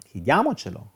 Chiediamocelo. 0.05 0.90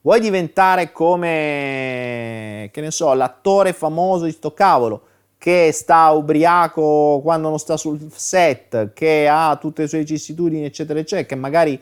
Vuoi 0.00 0.20
diventare 0.20 0.92
come, 0.92 2.68
che 2.70 2.80
ne 2.80 2.90
so, 2.90 3.14
l'attore 3.14 3.72
famoso 3.72 4.26
di 4.26 4.32
sto 4.32 4.52
cavolo, 4.52 5.02
che 5.38 5.70
sta 5.72 6.10
ubriaco 6.10 7.20
quando 7.22 7.48
non 7.48 7.58
sta 7.58 7.76
sul 7.76 8.10
set, 8.12 8.92
che 8.92 9.26
ha 9.30 9.56
tutte 9.56 9.82
le 9.82 9.88
sue 9.88 10.00
vicissitudini, 10.00 10.64
eccetera, 10.64 10.98
eccetera, 10.98 11.26
che 11.26 11.34
magari 11.36 11.80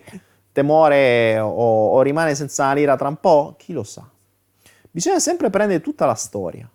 te 0.52 0.62
muore 0.62 1.38
o, 1.40 1.88
o 1.88 2.02
rimane 2.02 2.34
senza 2.34 2.72
lira 2.74 2.96
tra 2.96 3.08
un 3.08 3.16
po'? 3.16 3.54
Chi 3.58 3.72
lo 3.72 3.82
sa? 3.82 4.08
Bisogna 4.94 5.20
sempre 5.20 5.48
prendere 5.48 5.80
tutta 5.80 6.04
la 6.04 6.14
storia, 6.14 6.68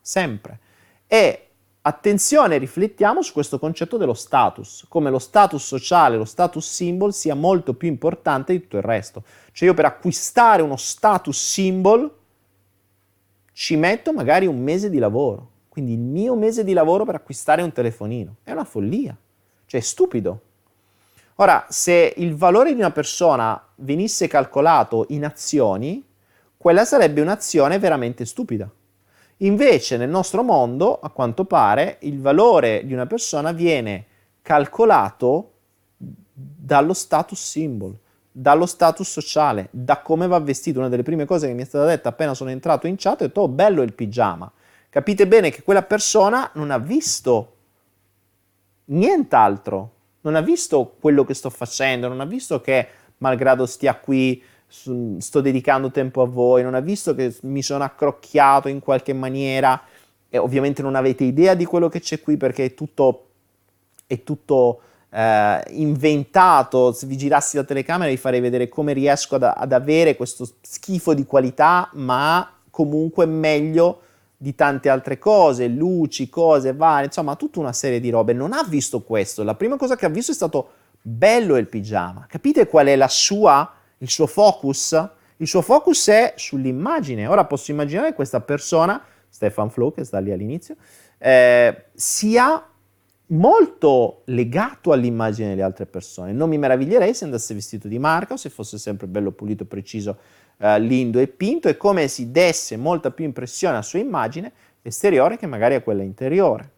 sempre. 0.00 0.58
E 1.06 1.48
attenzione, 1.82 2.56
riflettiamo 2.56 3.20
su 3.20 3.34
questo 3.34 3.58
concetto 3.58 3.98
dello 3.98 4.14
status, 4.14 4.86
come 4.88 5.10
lo 5.10 5.18
status 5.18 5.62
sociale, 5.62 6.16
lo 6.16 6.24
status 6.24 6.66
symbol 6.66 7.12
sia 7.12 7.34
molto 7.34 7.74
più 7.74 7.88
importante 7.88 8.54
di 8.54 8.62
tutto 8.62 8.78
il 8.78 8.82
resto. 8.84 9.22
Cioè 9.52 9.68
io 9.68 9.74
per 9.74 9.84
acquistare 9.84 10.62
uno 10.62 10.76
status 10.76 11.38
symbol 11.38 12.10
ci 13.52 13.76
metto 13.76 14.14
magari 14.14 14.46
un 14.46 14.62
mese 14.62 14.88
di 14.88 14.98
lavoro. 14.98 15.50
Quindi 15.68 15.92
il 15.92 16.00
mio 16.00 16.34
mese 16.36 16.64
di 16.64 16.72
lavoro 16.72 17.04
per 17.04 17.16
acquistare 17.16 17.60
un 17.60 17.70
telefonino. 17.70 18.36
È 18.42 18.50
una 18.50 18.64
follia. 18.64 19.14
Cioè 19.66 19.78
è 19.78 19.82
stupido. 19.82 20.40
Ora, 21.34 21.66
se 21.68 22.14
il 22.16 22.34
valore 22.34 22.72
di 22.72 22.80
una 22.80 22.90
persona 22.92 23.62
venisse 23.76 24.26
calcolato 24.26 25.04
in 25.10 25.26
azioni, 25.26 26.04
quella 26.58 26.84
sarebbe 26.84 27.20
un'azione 27.20 27.78
veramente 27.78 28.26
stupida. 28.26 28.70
Invece 29.38 29.96
nel 29.96 30.08
nostro 30.08 30.42
mondo, 30.42 30.98
a 30.98 31.10
quanto 31.10 31.44
pare, 31.44 31.98
il 32.00 32.20
valore 32.20 32.84
di 32.84 32.92
una 32.92 33.06
persona 33.06 33.52
viene 33.52 34.06
calcolato 34.42 35.52
dallo 36.32 36.92
status 36.92 37.40
symbol, 37.40 37.96
dallo 38.30 38.66
status 38.66 39.08
sociale, 39.08 39.68
da 39.70 40.00
come 40.02 40.26
va 40.26 40.40
vestito. 40.40 40.80
Una 40.80 40.88
delle 40.88 41.04
prime 41.04 41.24
cose 41.24 41.46
che 41.46 41.54
mi 41.54 41.62
è 41.62 41.66
stata 41.66 41.84
detta 41.84 42.08
appena 42.08 42.34
sono 42.34 42.50
entrato 42.50 42.88
in 42.88 42.96
chat 42.96 43.20
è 43.20 43.26
detto, 43.26 43.42
oh 43.42 43.48
bello 43.48 43.82
il 43.82 43.92
pigiama. 43.92 44.50
Capite 44.90 45.28
bene 45.28 45.50
che 45.50 45.62
quella 45.62 45.82
persona 45.82 46.50
non 46.54 46.72
ha 46.72 46.78
visto 46.78 47.54
nient'altro, 48.86 49.92
non 50.22 50.34
ha 50.34 50.40
visto 50.40 50.96
quello 50.98 51.24
che 51.24 51.34
sto 51.34 51.50
facendo, 51.50 52.08
non 52.08 52.20
ha 52.20 52.24
visto 52.24 52.60
che 52.60 52.88
malgrado 53.18 53.66
stia 53.66 53.94
qui 53.96 54.42
sto 54.68 55.40
dedicando 55.40 55.90
tempo 55.90 56.22
a 56.22 56.26
voi, 56.26 56.62
non 56.62 56.74
ha 56.74 56.80
visto 56.80 57.14
che 57.14 57.34
mi 57.42 57.62
sono 57.62 57.84
accrocchiato 57.84 58.68
in 58.68 58.80
qualche 58.80 59.14
maniera 59.14 59.80
e 60.28 60.36
ovviamente 60.36 60.82
non 60.82 60.94
avete 60.94 61.24
idea 61.24 61.54
di 61.54 61.64
quello 61.64 61.88
che 61.88 62.00
c'è 62.00 62.20
qui 62.20 62.36
perché 62.36 62.66
è 62.66 62.74
tutto, 62.74 63.28
è 64.06 64.22
tutto 64.22 64.80
eh, 65.10 65.62
inventato, 65.68 66.92
se 66.92 67.06
vi 67.06 67.16
girassi 67.16 67.56
la 67.56 67.64
telecamera 67.64 68.10
vi 68.10 68.18
farei 68.18 68.40
vedere 68.40 68.68
come 68.68 68.92
riesco 68.92 69.36
ad, 69.36 69.44
ad 69.44 69.72
avere 69.72 70.16
questo 70.16 70.46
schifo 70.60 71.14
di 71.14 71.24
qualità 71.24 71.88
ma 71.94 72.52
comunque 72.70 73.24
meglio 73.24 74.02
di 74.36 74.54
tante 74.54 74.88
altre 74.88 75.18
cose, 75.18 75.66
luci, 75.66 76.28
cose 76.28 76.72
varie, 76.72 77.06
insomma 77.06 77.34
tutta 77.34 77.58
una 77.58 77.72
serie 77.72 77.98
di 77.98 78.10
robe. 78.10 78.32
Non 78.34 78.52
ha 78.52 78.62
visto 78.62 79.00
questo, 79.00 79.42
la 79.42 79.54
prima 79.54 79.76
cosa 79.76 79.96
che 79.96 80.06
ha 80.06 80.10
visto 80.10 80.30
è 80.30 80.34
stato 80.34 80.70
bello 81.00 81.56
il 81.56 81.66
pigiama. 81.66 82.26
Capite 82.28 82.68
qual 82.68 82.86
è 82.86 82.94
la 82.94 83.08
sua 83.08 83.72
il 83.98 84.10
suo 84.10 84.26
focus? 84.26 85.10
Il 85.40 85.46
suo 85.46 85.62
focus 85.62 86.08
è 86.08 86.34
sull'immagine. 86.36 87.26
Ora 87.26 87.44
posso 87.44 87.70
immaginare 87.70 88.12
questa 88.12 88.40
persona, 88.40 89.02
Stefan 89.28 89.70
Flo, 89.70 89.92
che 89.92 90.04
sta 90.04 90.18
lì 90.18 90.32
all'inizio, 90.32 90.76
eh, 91.18 91.84
sia 91.94 92.64
molto 93.30 94.22
legato 94.26 94.92
all'immagine 94.92 95.50
delle 95.50 95.62
altre 95.62 95.86
persone. 95.86 96.32
Non 96.32 96.48
mi 96.48 96.58
meraviglierei 96.58 97.14
se 97.14 97.24
andasse 97.24 97.54
vestito 97.54 97.86
di 97.86 97.98
marca 97.98 98.34
o 98.34 98.36
se 98.36 98.50
fosse 98.50 98.78
sempre 98.78 99.06
bello 99.06 99.30
pulito, 99.32 99.64
preciso, 99.64 100.18
eh, 100.58 100.80
lindo 100.80 101.18
e 101.20 101.28
pinto, 101.28 101.68
e 101.68 101.76
come 101.76 102.08
si 102.08 102.30
desse 102.30 102.76
molta 102.76 103.10
più 103.10 103.24
impressione 103.24 103.74
alla 103.74 103.82
sua 103.82 103.98
immagine 103.98 104.52
esteriore 104.82 105.36
che 105.36 105.46
magari 105.46 105.74
a 105.74 105.82
quella 105.82 106.02
interiore. 106.02 106.72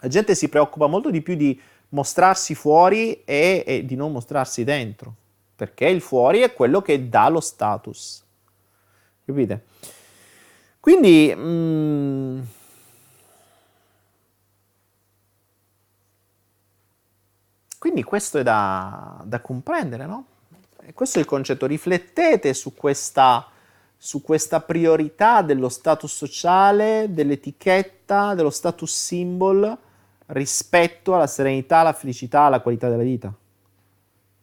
La 0.00 0.08
gente 0.08 0.34
si 0.34 0.48
preoccupa 0.48 0.86
molto 0.86 1.10
di 1.10 1.22
più 1.22 1.34
di 1.34 1.58
mostrarsi 1.90 2.54
fuori 2.54 3.22
e, 3.24 3.62
e 3.66 3.84
di 3.86 3.94
non 3.94 4.12
mostrarsi 4.12 4.64
dentro 4.64 5.14
perché 5.56 5.86
il 5.86 6.02
fuori 6.02 6.40
è 6.40 6.52
quello 6.52 6.82
che 6.82 7.08
dà 7.08 7.28
lo 7.28 7.40
status. 7.40 8.22
Capite? 9.24 9.64
Quindi... 10.78 11.34
Mm, 11.34 12.40
quindi 17.78 18.02
questo 18.02 18.38
è 18.38 18.42
da, 18.42 19.22
da 19.24 19.40
comprendere, 19.40 20.04
no? 20.04 20.26
Questo 20.92 21.18
è 21.18 21.22
il 21.22 21.26
concetto. 21.26 21.66
Riflettete 21.66 22.52
su 22.52 22.74
questa, 22.74 23.48
su 23.96 24.20
questa 24.20 24.60
priorità 24.60 25.40
dello 25.40 25.70
status 25.70 26.14
sociale, 26.14 27.06
dell'etichetta, 27.08 28.34
dello 28.34 28.50
status 28.50 28.92
symbol 28.92 29.76
rispetto 30.26 31.14
alla 31.14 31.26
serenità, 31.26 31.78
alla 31.78 31.92
felicità, 31.94 32.42
alla 32.42 32.60
qualità 32.60 32.88
della 32.88 33.02
vita. 33.02 33.32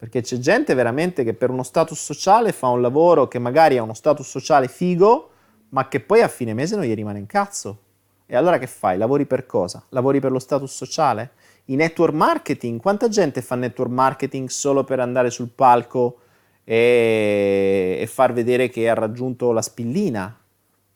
Perché 0.04 0.20
c'è 0.20 0.36
gente 0.36 0.74
veramente 0.74 1.24
che 1.24 1.32
per 1.32 1.48
uno 1.48 1.62
status 1.62 1.98
sociale 1.98 2.52
fa 2.52 2.68
un 2.68 2.82
lavoro 2.82 3.26
che 3.26 3.38
magari 3.38 3.78
ha 3.78 3.82
uno 3.82 3.94
status 3.94 4.28
sociale 4.28 4.68
figo, 4.68 5.30
ma 5.70 5.88
che 5.88 6.00
poi 6.00 6.20
a 6.20 6.28
fine 6.28 6.52
mese 6.52 6.76
non 6.76 6.84
gli 6.84 6.92
rimane 6.92 7.20
un 7.20 7.24
cazzo. 7.24 7.78
E 8.26 8.36
allora 8.36 8.58
che 8.58 8.66
fai? 8.66 8.98
Lavori 8.98 9.24
per 9.24 9.46
cosa? 9.46 9.82
Lavori 9.88 10.20
per 10.20 10.30
lo 10.30 10.38
status 10.38 10.70
sociale? 10.74 11.30
I 11.66 11.76
network 11.76 12.12
marketing, 12.12 12.82
quanta 12.82 13.08
gente 13.08 13.40
fa 13.40 13.54
network 13.54 13.90
marketing 13.90 14.50
solo 14.50 14.84
per 14.84 15.00
andare 15.00 15.30
sul 15.30 15.48
palco 15.48 16.18
e, 16.64 17.96
e 17.98 18.06
far 18.06 18.34
vedere 18.34 18.68
che 18.68 18.90
ha 18.90 18.94
raggiunto 18.94 19.52
la 19.52 19.62
spillina? 19.62 20.38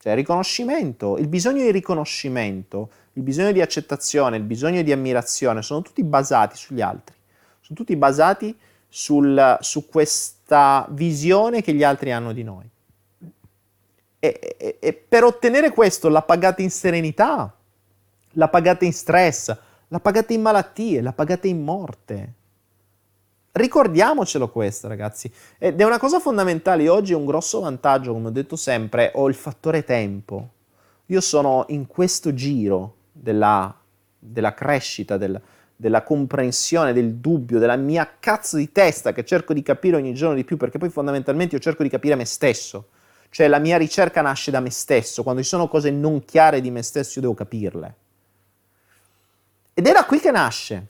Cioè, 0.01 0.15
riconoscimento, 0.17 1.17
il 1.17 1.29
bisogno 1.29 1.63
di 1.63 1.71
riconoscimento, 1.71 2.91
il 3.15 3.23
bisogno 3.23 3.53
di 3.53 3.63
accettazione, 3.63 4.37
il 4.37 4.43
bisogno 4.43 4.83
di 4.83 4.93
ammirazione 4.93 5.63
sono 5.63 5.81
tutti 5.81 6.05
basati 6.05 6.59
sugli 6.59 6.83
altri, 6.83 7.17
sono 7.63 7.79
tutti 7.79 7.97
basati 7.97 8.55
sul, 8.89 9.59
su 9.61 9.89
questa 9.89 10.87
visione 10.91 11.63
che 11.63 11.73
gli 11.75 11.83
altri 11.83 12.13
hanno 12.13 12.33
di 12.33 12.43
noi. 12.43 12.69
E, 14.21 14.57
e, 14.59 14.79
e, 14.81 14.93
per 14.93 15.23
ottenere 15.23 15.71
questo 15.71 16.09
la 16.09 16.23
pagate 16.23 16.63
in 16.63 16.71
serenità, 16.71 17.55
la 18.33 18.49
pagate 18.49 18.85
in 18.85 18.93
stress, 18.93 19.57
la 19.89 20.01
pagate 20.01 20.35
in 20.35 20.43
malattie, 20.43 21.01
la 21.01 21.13
pagate 21.13 21.49
in 21.49 21.63
morte. 21.63 22.35
Ricordiamocelo 23.53 24.51
questo, 24.51 24.89
ragazzi. 24.89 25.33
Ed 25.59 25.81
è 25.81 25.85
una 25.85 25.99
cosa 25.99 26.21
fondamentale. 26.21 26.89
Oggi 26.89 27.13
è 27.13 27.17
un 27.17 27.27
grosso 27.27 27.61
vantaggio, 27.61 28.13
come 28.13 28.29
ho 28.29 28.33
detto 28.33 28.57
sempre, 28.57 29.13
ho 29.15 29.29
il 29.29 29.35
fattore 29.35 29.85
tempo. 29.85 30.51
Io 31.07 31.21
sono 31.21 31.65
in 31.69 31.87
questo 31.87 32.35
giro 32.35 32.95
della, 33.13 33.75
della 34.19 34.53
crescita, 34.53 35.17
del, 35.17 35.41
della 35.81 36.03
comprensione, 36.03 36.93
del 36.93 37.15
dubbio, 37.15 37.61
della 37.61 37.77
mia 37.77 38.17
cazzo 38.19 38.57
di 38.57 38.73
testa 38.73 39.13
che 39.13 39.25
cerco 39.25 39.53
di 39.53 39.63
capire 39.63 39.95
ogni 39.95 40.13
giorno 40.13 40.35
di 40.35 40.43
più, 40.43 40.57
perché 40.57 40.77
poi 40.77 40.89
fondamentalmente 40.91 41.55
io 41.55 41.61
cerco 41.61 41.85
di 41.85 41.89
capire 41.89 42.17
me 42.17 42.25
stesso. 42.25 42.89
Cioè 43.31 43.47
la 43.47 43.61
mia 43.61 43.77
ricerca 43.77 44.21
nasce 44.21 44.51
da 44.51 44.59
me 44.59 44.71
stesso, 44.71 45.23
quando 45.23 45.41
ci 45.41 45.47
sono 45.47 45.69
cose 45.69 45.93
non 45.93 46.25
chiare 46.25 46.61
di 46.61 46.73
me 46.73 46.83
stesso 46.83 47.13
io 47.17 47.21
devo 47.21 47.35
capirle. 47.35 47.95
Ed 49.73 49.87
era 49.87 50.05
qui 50.05 50.19
che 50.19 50.33
nasce. 50.33 50.87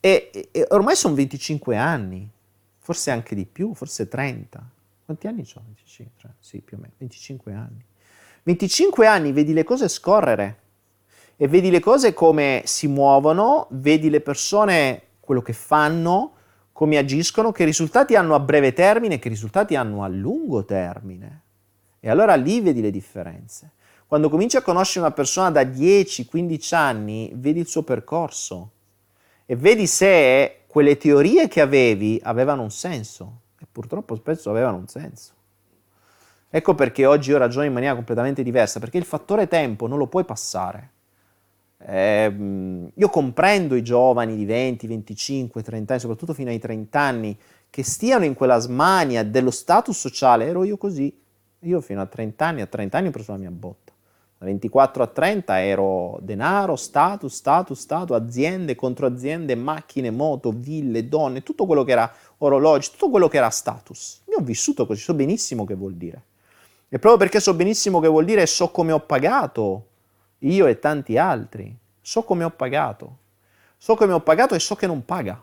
E, 0.00 0.50
e 0.52 0.66
ormai 0.72 0.94
sono 0.94 1.14
25 1.14 1.78
anni, 1.78 2.28
forse 2.76 3.10
anche 3.10 3.34
di 3.34 3.46
più, 3.46 3.72
forse 3.72 4.06
30. 4.06 4.70
Quanti 5.06 5.26
anni 5.28 5.48
ho? 5.54 5.62
25, 5.64 6.34
sì, 6.40 6.60
più 6.60 6.76
o 6.76 6.80
meno, 6.80 6.92
25 6.98 7.54
anni. 7.54 7.82
25 8.42 9.06
anni, 9.06 9.32
vedi 9.32 9.54
le 9.54 9.64
cose 9.64 9.88
scorrere 9.88 10.64
e 11.36 11.48
vedi 11.48 11.70
le 11.70 11.80
cose 11.80 12.14
come 12.14 12.62
si 12.64 12.86
muovono, 12.86 13.66
vedi 13.70 14.08
le 14.08 14.20
persone 14.20 15.02
quello 15.20 15.42
che 15.42 15.52
fanno, 15.52 16.32
come 16.72 16.96
agiscono, 16.96 17.52
che 17.52 17.64
risultati 17.64 18.14
hanno 18.14 18.34
a 18.34 18.40
breve 18.40 18.72
termine, 18.72 19.18
che 19.18 19.28
risultati 19.28 19.74
hanno 19.74 20.02
a 20.02 20.08
lungo 20.08 20.64
termine. 20.64 21.42
E 22.00 22.08
allora 22.08 22.34
lì 22.34 22.60
vedi 22.60 22.80
le 22.80 22.90
differenze. 22.90 23.72
Quando 24.06 24.28
cominci 24.28 24.56
a 24.56 24.62
conoscere 24.62 25.04
una 25.04 25.14
persona 25.14 25.50
da 25.50 25.62
10-15 25.62 26.74
anni, 26.74 27.32
vedi 27.34 27.60
il 27.60 27.66
suo 27.66 27.82
percorso 27.82 28.70
e 29.44 29.56
vedi 29.56 29.86
se 29.86 30.60
quelle 30.66 30.96
teorie 30.96 31.48
che 31.48 31.60
avevi 31.60 32.20
avevano 32.22 32.62
un 32.62 32.70
senso. 32.70 33.40
E 33.58 33.66
purtroppo 33.70 34.14
spesso 34.14 34.48
avevano 34.50 34.76
un 34.76 34.86
senso. 34.86 35.32
Ecco 36.48 36.74
perché 36.74 37.04
oggi 37.04 37.30
io 37.30 37.38
ragiono 37.38 37.66
in 37.66 37.72
maniera 37.72 37.94
completamente 37.94 38.42
diversa, 38.42 38.78
perché 38.78 38.98
il 38.98 39.04
fattore 39.04 39.48
tempo 39.48 39.86
non 39.86 39.98
lo 39.98 40.06
puoi 40.06 40.24
passare. 40.24 40.92
Eh, 41.88 42.90
io 42.92 43.08
comprendo 43.08 43.76
i 43.76 43.82
giovani 43.82 44.34
di 44.34 44.44
20, 44.44 44.88
25, 44.88 45.62
30 45.62 45.92
anni, 45.92 46.00
soprattutto 46.00 46.34
fino 46.34 46.50
ai 46.50 46.58
30 46.58 46.98
anni, 46.98 47.38
che 47.70 47.84
stiano 47.84 48.24
in 48.24 48.34
quella 48.34 48.58
smania 48.58 49.22
dello 49.22 49.52
status 49.52 49.96
sociale. 49.96 50.46
Ero 50.46 50.64
io 50.64 50.76
così. 50.76 51.16
Io 51.60 51.80
fino 51.80 52.00
a 52.00 52.06
30 52.06 52.44
anni, 52.44 52.60
a 52.60 52.66
30 52.66 52.98
anni 52.98 53.08
ho 53.08 53.10
preso 53.12 53.32
la 53.32 53.38
mia 53.38 53.50
botta. 53.50 53.92
Da 54.38 54.44
24 54.46 55.02
a 55.02 55.06
30 55.06 55.62
ero 55.62 56.18
denaro, 56.20 56.74
status, 56.74 57.32
status, 57.32 57.78
status, 57.78 58.16
aziende 58.16 58.74
contro 58.74 59.06
aziende, 59.06 59.54
macchine, 59.54 60.10
moto, 60.10 60.50
ville, 60.50 61.08
donne, 61.08 61.42
tutto 61.42 61.66
quello 61.66 61.84
che 61.84 61.92
era 61.92 62.12
orologi, 62.38 62.90
tutto 62.90 63.10
quello 63.10 63.28
che 63.28 63.36
era 63.36 63.48
status. 63.48 64.22
Io 64.28 64.38
ho 64.38 64.42
vissuto 64.42 64.86
così, 64.86 65.00
so 65.00 65.14
benissimo 65.14 65.64
che 65.64 65.74
vuol 65.74 65.94
dire. 65.94 66.22
E 66.88 66.98
proprio 66.98 67.16
perché 67.16 67.40
so 67.40 67.54
benissimo 67.54 68.00
che 68.00 68.08
vuol 68.08 68.24
dire 68.24 68.44
so 68.46 68.70
come 68.70 68.92
ho 68.92 69.00
pagato 69.00 69.86
io 70.40 70.66
e 70.66 70.78
tanti 70.78 71.16
altri, 71.18 71.76
so 72.00 72.22
come 72.22 72.44
ho 72.44 72.50
pagato, 72.50 73.18
so 73.76 73.94
come 73.94 74.12
ho 74.12 74.20
pagato 74.20 74.54
e 74.54 74.58
so 74.58 74.74
che 74.74 74.86
non 74.86 75.04
paga, 75.04 75.42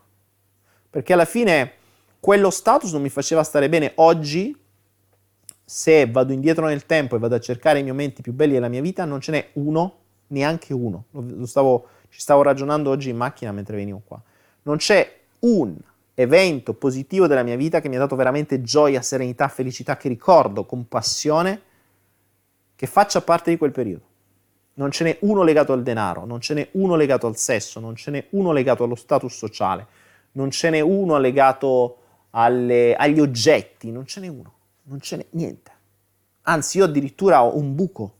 perché 0.89 1.13
alla 1.13 1.25
fine 1.25 1.73
quello 2.19 2.49
status 2.49 2.93
non 2.93 3.01
mi 3.01 3.09
faceva 3.09 3.43
stare 3.43 3.67
bene. 3.67 3.91
Oggi, 3.95 4.57
se 5.65 6.09
vado 6.09 6.31
indietro 6.31 6.67
nel 6.67 6.85
tempo 6.85 7.15
e 7.15 7.19
vado 7.19 7.35
a 7.35 7.39
cercare 7.39 7.79
i 7.79 7.83
momenti 7.83 8.21
più 8.21 8.31
belli 8.31 8.53
della 8.53 8.69
mia 8.69 8.81
vita, 8.81 9.03
non 9.03 9.19
ce 9.19 9.31
n'è 9.31 9.49
uno, 9.53 9.97
neanche 10.27 10.73
uno. 10.73 11.05
Stavo, 11.43 11.87
ci 12.09 12.21
stavo 12.21 12.41
ragionando 12.41 12.89
oggi 12.89 13.09
in 13.09 13.17
macchina 13.17 13.51
mentre 13.51 13.75
venivo 13.75 14.01
qua. 14.05 14.21
Non 14.63 14.77
c'è 14.77 15.19
un 15.39 15.75
evento 16.13 16.73
positivo 16.75 17.27
della 17.27 17.43
mia 17.43 17.55
vita 17.55 17.81
che 17.81 17.89
mi 17.89 17.95
ha 17.95 17.99
dato 17.99 18.15
veramente 18.15 18.61
gioia, 18.61 19.01
serenità, 19.01 19.47
felicità, 19.47 19.97
che 19.97 20.07
ricordo 20.07 20.65
con 20.65 20.87
passione, 20.87 21.61
che 22.75 22.87
faccia 22.87 23.21
parte 23.21 23.49
di 23.49 23.57
quel 23.57 23.71
periodo. 23.71 24.05
Non 24.75 24.91
ce 24.91 25.03
n'è 25.03 25.17
uno 25.21 25.43
legato 25.43 25.73
al 25.73 25.83
denaro, 25.83 26.25
non 26.25 26.41
ce 26.41 26.53
n'è 26.53 26.67
uno 26.71 26.95
legato 26.95 27.27
al 27.27 27.37
sesso, 27.37 27.79
non 27.79 27.95
ce 27.95 28.11
n'è 28.11 28.27
uno 28.31 28.51
legato 28.51 28.83
allo 28.83 28.95
status 28.95 29.35
sociale, 29.35 29.85
non 30.33 30.49
ce 30.49 30.69
n'è 30.69 30.79
uno 30.79 31.17
legato 31.19 31.97
alle, 32.31 32.95
agli 32.95 33.19
oggetti, 33.19 33.91
non 33.91 34.05
ce 34.05 34.19
n'è 34.19 34.27
uno, 34.27 34.53
non 34.83 34.99
ce 34.99 35.17
n'è 35.17 35.25
niente. 35.31 35.71
Anzi, 36.43 36.79
io 36.79 36.85
addirittura 36.85 37.43
ho 37.43 37.55
un 37.55 37.75
buco, 37.75 38.15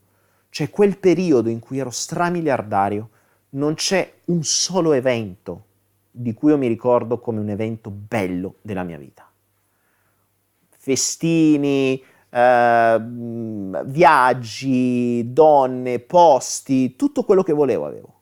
cioè 0.49 0.70
quel 0.70 0.97
periodo 0.99 1.49
in 1.49 1.60
cui 1.60 1.80
ero 1.80 1.89
stramiliardario, 1.89 3.10
non 3.49 3.74
c'è 3.74 4.14
un 4.26 4.43
solo 4.43 4.93
evento 4.93 5.66
di 6.12 6.34
cui 6.34 6.51
io 6.51 6.58
mi 6.58 6.68
ricordo 6.68 7.20
come 7.20 7.39
un 7.39 7.49
evento 7.49 7.89
bello 7.89 8.56
della 8.62 8.84
mia 8.84 8.97
vita. 8.97 9.28
Festini, 10.78 12.04
eh, 12.34 12.98
viaggi, 13.86 15.32
donne, 15.32 16.00
posti, 16.00 16.96
tutto 16.96 17.24
quello 17.24 17.44
che 17.44 17.54
volevo 17.54 17.86
avevo. 17.86 18.14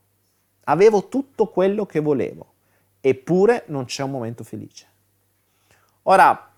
Avevo 0.66 1.08
tutto 1.08 1.48
quello 1.48 1.86
che 1.86 2.02
volevo, 2.02 2.54
eppure 3.00 3.64
non 3.68 3.86
c'è 3.86 4.04
un 4.04 4.12
momento 4.12 4.44
felice. 4.44 4.88
Ora, 6.04 6.50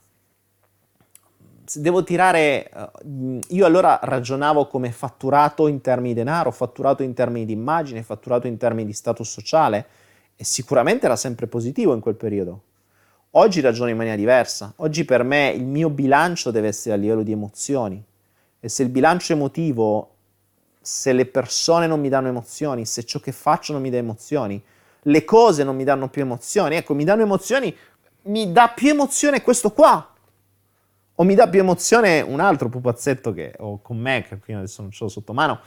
se 1.66 1.82
devo 1.82 2.04
tirare, 2.04 2.70
eh, 2.70 3.40
io 3.50 3.66
allora 3.66 4.00
ragionavo 4.02 4.68
come 4.68 4.92
fatturato 4.92 5.68
in 5.68 5.80
termini 5.80 6.14
di 6.14 6.20
denaro, 6.20 6.50
fatturato 6.50 7.04
in 7.04 7.14
termini 7.14 7.46
di 7.46 7.54
immagine, 7.54 8.02
fatturato 8.02 8.48
in 8.48 8.58
termini 8.58 8.88
di 8.88 8.94
status 8.94 9.30
sociale, 9.30 9.88
e 10.36 10.44
sicuramente 10.44 11.06
era 11.06 11.16
sempre 11.16 11.46
positivo 11.46 11.94
in 11.94 12.00
quel 12.00 12.16
periodo. 12.16 12.62
Oggi 13.36 13.62
ragiono 13.62 13.90
in 13.90 13.98
maniera 13.98 14.16
diversa. 14.16 14.74
Oggi 14.78 15.06
per 15.06 15.24
me 15.24 15.50
il 15.50 15.66
mio 15.66 15.90
bilancio 15.90 16.52
deve 16.52 16.68
essere 16.68 16.94
a 16.94 16.98
livello 16.98 17.24
di 17.24 17.32
emozioni. 17.32 18.04
E 18.60 18.70
se 18.70 18.84
il 18.84 18.90
bilancio 18.90 19.34
emotivo, 19.34 20.10
se 20.80 21.14
le 21.14 21.26
persone 21.26 21.88
non 21.88 22.00
mi 22.00 22.10
danno 22.10 22.28
emozioni, 22.28 22.86
se 22.86 23.04
ciò 23.06 23.20
che 23.20 23.32
faccio 23.32 23.74
non 23.74 23.82
mi 23.82 23.90
dà 23.90 23.98
emozioni, 23.98 24.62
le 25.02 25.26
cose 25.26 25.64
non 25.64 25.76
mi 25.76 25.84
danno 25.84 26.10
più 26.10 26.22
emozioni, 26.22 26.76
ecco, 26.76 26.94
mi 26.94 27.04
danno 27.06 27.24
emozioni, 27.24 27.76
mi 28.24 28.52
dà 28.52 28.68
più 28.70 28.90
emozione 28.90 29.42
questo 29.42 29.72
qua. 29.72 30.14
O 31.16 31.24
mi 31.24 31.34
dà 31.34 31.48
più 31.48 31.60
emozione 31.60 32.22
un 32.22 32.40
altro 32.40 32.70
pupazzetto 32.70 33.34
che 33.34 33.56
ho 33.58 33.80
con 33.82 33.98
me, 33.98 34.26
che 34.28 34.38
qui 34.38 34.54
adesso 34.54 34.84
non 34.84 34.92
ce 34.92 35.04
l'ho 35.04 35.10
sotto 35.10 35.34
mano, 35.34 35.60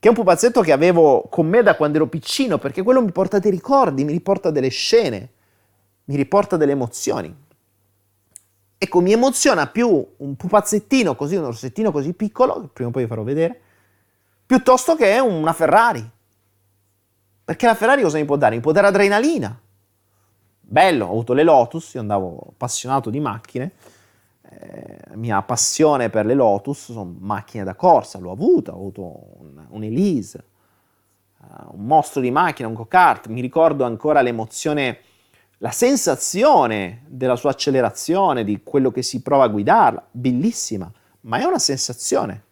che 0.00 0.08
è 0.08 0.08
un 0.08 0.16
pupazzetto 0.16 0.62
che 0.62 0.72
avevo 0.72 1.28
con 1.30 1.46
me 1.46 1.62
da 1.62 1.76
quando 1.76 1.98
ero 1.98 2.08
piccino, 2.08 2.58
perché 2.58 2.82
quello 2.82 3.00
mi 3.00 3.12
porta 3.12 3.38
dei 3.38 3.52
ricordi, 3.52 4.02
mi 4.02 4.12
riporta 4.12 4.50
delle 4.50 4.68
scene, 4.68 5.30
mi 6.08 6.16
riporta 6.16 6.56
delle 6.56 6.72
emozioni. 6.72 7.34
Ecco, 8.76 9.00
mi 9.00 9.12
emoziona 9.12 9.66
più 9.66 10.06
un 10.16 10.36
pupazzettino 10.36 11.16
così, 11.16 11.36
un 11.36 11.44
orsettino 11.44 11.90
così 11.90 12.12
piccolo, 12.12 12.60
che 12.60 12.68
prima 12.72 12.90
o 12.90 12.92
poi 12.92 13.02
vi 13.02 13.08
farò 13.08 13.22
vedere, 13.22 13.60
piuttosto 14.46 14.94
che 14.94 15.18
una 15.18 15.52
Ferrari. 15.52 16.08
Perché 17.44 17.66
la 17.66 17.74
Ferrari 17.74 18.02
cosa 18.02 18.18
mi 18.18 18.24
può 18.24 18.36
dare? 18.36 18.54
Mi 18.54 18.60
può 18.60 18.72
dare 18.72 18.86
adrenalina. 18.86 19.58
Bello, 20.60 21.06
ho 21.06 21.10
avuto 21.10 21.32
le 21.32 21.42
Lotus, 21.42 21.94
io 21.94 22.00
andavo 22.00 22.48
appassionato 22.50 23.08
di 23.08 23.20
macchine, 23.20 23.72
eh, 24.50 24.98
mia 25.14 25.40
passione 25.42 26.10
per 26.10 26.26
le 26.26 26.34
Lotus 26.34 26.92
sono 26.92 27.16
macchine 27.18 27.64
da 27.64 27.74
corsa, 27.74 28.18
l'ho 28.18 28.30
avuta, 28.30 28.72
ho 28.72 28.76
avuto 28.76 29.00
un, 29.38 29.64
un 29.66 29.82
Elise, 29.82 30.44
uh, 31.38 31.74
un 31.74 31.86
mostro 31.86 32.20
di 32.20 32.30
macchina, 32.30 32.68
un 32.68 32.74
go-kart, 32.74 33.28
mi 33.28 33.40
ricordo 33.40 33.84
ancora 33.84 34.20
l'emozione, 34.20 34.98
la 35.58 35.70
sensazione 35.70 37.02
della 37.08 37.36
sua 37.36 37.50
accelerazione, 37.50 38.44
di 38.44 38.60
quello 38.62 38.90
che 38.90 39.02
si 39.02 39.22
prova 39.22 39.44
a 39.44 39.48
guidarla, 39.48 40.06
bellissima, 40.10 40.90
ma 41.22 41.38
è 41.38 41.44
una 41.44 41.58
sensazione. 41.58 42.44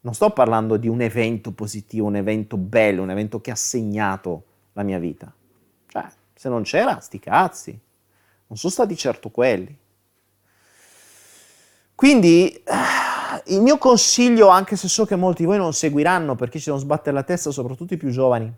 Non 0.00 0.14
sto 0.14 0.30
parlando 0.30 0.76
di 0.76 0.88
un 0.88 1.00
evento 1.00 1.52
positivo, 1.52 2.06
un 2.06 2.16
evento 2.16 2.56
bello, 2.56 3.02
un 3.02 3.10
evento 3.10 3.40
che 3.40 3.50
ha 3.50 3.56
segnato 3.56 4.44
la 4.72 4.82
mia 4.82 4.98
vita. 4.98 5.32
Cioè, 5.86 6.06
se 6.34 6.48
non 6.48 6.62
c'era, 6.62 7.00
sti 7.00 7.18
cazzi. 7.20 7.70
Non 8.48 8.58
sono 8.58 8.72
stati 8.72 8.96
certo 8.96 9.30
quelli. 9.30 9.78
Quindi 11.94 12.62
il 13.46 13.62
mio 13.62 13.78
consiglio, 13.78 14.48
anche 14.48 14.76
se 14.76 14.88
so 14.88 15.06
che 15.06 15.16
molti 15.16 15.42
di 15.42 15.48
voi 15.48 15.58
non 15.58 15.72
seguiranno 15.72 16.34
perché 16.34 16.58
ci 16.58 16.66
devono 16.66 16.82
sbattere 16.82 17.14
la 17.14 17.22
testa, 17.22 17.50
soprattutto 17.50 17.94
i 17.94 17.96
più 17.96 18.10
giovani, 18.10 18.52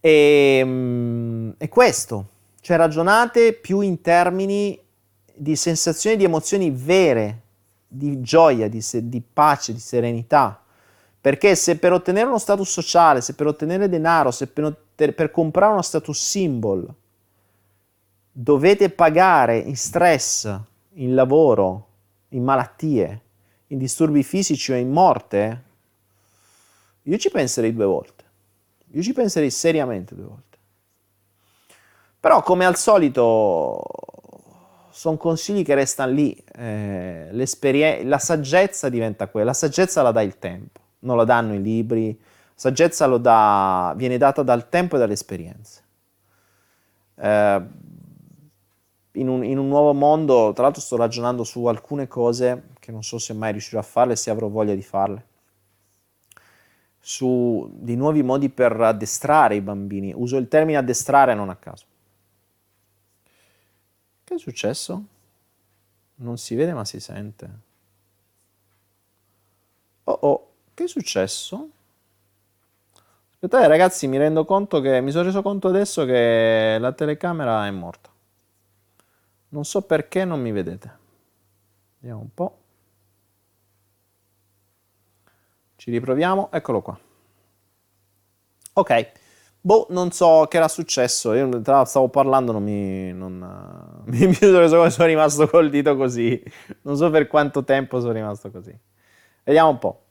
è, 0.00 0.08
ehm, 0.08 1.54
è 1.58 1.68
questo. 1.68 2.28
Cioè 2.60 2.76
ragionate 2.76 3.52
più 3.52 3.80
in 3.80 4.00
termini 4.00 4.78
di 5.34 5.56
sensazioni, 5.56 6.16
di 6.16 6.24
emozioni 6.24 6.70
vere, 6.70 7.42
di 7.86 8.20
gioia, 8.20 8.68
di, 8.68 8.80
se, 8.80 9.08
di 9.08 9.20
pace, 9.20 9.72
di 9.72 9.78
serenità. 9.78 10.62
Perché 11.20 11.54
se 11.56 11.78
per 11.78 11.92
ottenere 11.92 12.26
uno 12.26 12.38
status 12.38 12.70
sociale, 12.70 13.20
se 13.20 13.34
per 13.34 13.46
ottenere 13.46 13.88
denaro, 13.88 14.30
se 14.30 14.46
per, 14.46 14.74
per 14.94 15.30
comprare 15.30 15.72
uno 15.72 15.82
status 15.82 16.18
symbol 16.18 16.94
dovete 18.30 18.90
pagare 18.90 19.58
in 19.58 19.76
stress, 19.76 20.48
in 20.94 21.14
lavoro, 21.14 21.86
in 22.30 22.44
malattie, 22.44 23.22
in 23.68 23.78
disturbi 23.78 24.22
fisici 24.22 24.72
o 24.72 24.76
in 24.76 24.90
morte, 24.90 25.64
io 27.02 27.16
ci 27.16 27.30
penserei 27.30 27.72
due 27.72 27.84
volte. 27.84 28.17
Io 28.92 29.02
ci 29.02 29.12
penserei 29.12 29.50
seriamente 29.50 30.14
due 30.14 30.24
volte. 30.24 30.58
Però 32.20 32.42
come 32.42 32.64
al 32.64 32.76
solito 32.76 33.82
sono 34.90 35.16
consigli 35.16 35.62
che 35.62 35.74
restano 35.74 36.12
lì, 36.12 36.36
eh, 36.56 37.28
la 37.32 38.18
saggezza 38.18 38.88
diventa 38.88 39.28
quella, 39.28 39.46
la 39.46 39.52
saggezza 39.52 40.02
la 40.02 40.10
dà 40.10 40.22
il 40.22 40.38
tempo, 40.38 40.80
non 41.00 41.16
la 41.16 41.24
danno 41.24 41.54
i 41.54 41.62
libri, 41.62 42.18
la 42.18 42.24
saggezza 42.54 43.06
dà, 43.18 43.94
viene 43.96 44.18
data 44.18 44.42
dal 44.42 44.68
tempo 44.68 44.96
e 44.96 44.98
dalle 44.98 45.12
esperienze. 45.12 45.82
Eh, 47.14 47.62
in 49.12 49.28
un, 49.28 49.44
in 49.44 49.58
un, 49.58 49.68
nuovo 49.68 49.92
mondo, 49.92 50.52
tra 50.52 50.64
l'altro 50.64 50.80
sto 50.80 50.96
ragionando 50.96 51.44
su 51.44 51.64
alcune 51.66 52.08
cose 52.08 52.70
che 52.80 52.90
non 52.90 53.04
so 53.04 53.18
se 53.18 53.32
mai 53.34 53.52
riuscirò 53.52 53.80
a 53.80 53.84
farle, 53.84 54.16
se 54.16 54.30
avrò 54.30 54.48
voglia 54.48 54.74
di 54.74 54.82
farle, 54.82 55.24
su 57.08 57.70
dei 57.72 57.96
nuovi 57.96 58.22
modi 58.22 58.50
per 58.50 58.78
addestrare 58.78 59.54
i 59.54 59.62
bambini. 59.62 60.12
Uso 60.14 60.36
il 60.36 60.46
termine 60.46 60.76
addestrare 60.76 61.32
non 61.32 61.48
a 61.48 61.56
caso. 61.56 61.86
Che 64.24 64.34
è 64.34 64.38
successo? 64.38 65.04
Non 66.16 66.36
si 66.36 66.54
vede 66.54 66.74
ma 66.74 66.84
si 66.84 67.00
sente. 67.00 67.50
Oh 70.04 70.18
oh, 70.20 70.50
che 70.74 70.84
è 70.84 70.86
successo? 70.86 71.70
Aspettate 73.30 73.66
ragazzi, 73.68 74.06
mi 74.06 74.18
rendo 74.18 74.44
conto 74.44 74.82
che 74.82 75.00
mi 75.00 75.10
sono 75.10 75.24
reso 75.24 75.40
conto 75.40 75.68
adesso 75.68 76.04
che 76.04 76.76
la 76.78 76.92
telecamera 76.92 77.66
è 77.66 77.70
morta. 77.70 78.10
Non 79.48 79.64
so 79.64 79.80
perché 79.80 80.26
non 80.26 80.42
mi 80.42 80.52
vedete. 80.52 80.98
Vediamo 82.00 82.20
un 82.20 82.34
po'. 82.34 82.58
Ci 85.88 85.94
riproviamo, 85.94 86.50
eccolo 86.52 86.82
qua. 86.82 86.98
Ok, 88.74 89.10
boh, 89.58 89.86
non 89.88 90.10
so 90.10 90.44
che 90.46 90.58
era 90.58 90.68
successo, 90.68 91.32
io 91.32 91.48
tra 91.62 91.76
l'altro 91.76 91.84
stavo 91.88 92.08
parlando, 92.10 92.52
non 92.52 92.62
mi, 92.62 93.10
non, 93.14 94.02
mi 94.04 94.34
sono 94.34 94.90
sono 94.90 95.06
rimasto 95.06 95.48
col 95.48 95.70
dito 95.70 95.96
così, 95.96 96.42
non 96.82 96.94
so 96.94 97.08
per 97.08 97.26
quanto 97.26 97.64
tempo 97.64 98.00
sono 98.00 98.12
rimasto 98.12 98.50
così. 98.50 98.78
Vediamo 99.44 99.70
un 99.70 99.78
po'. 99.78 100.02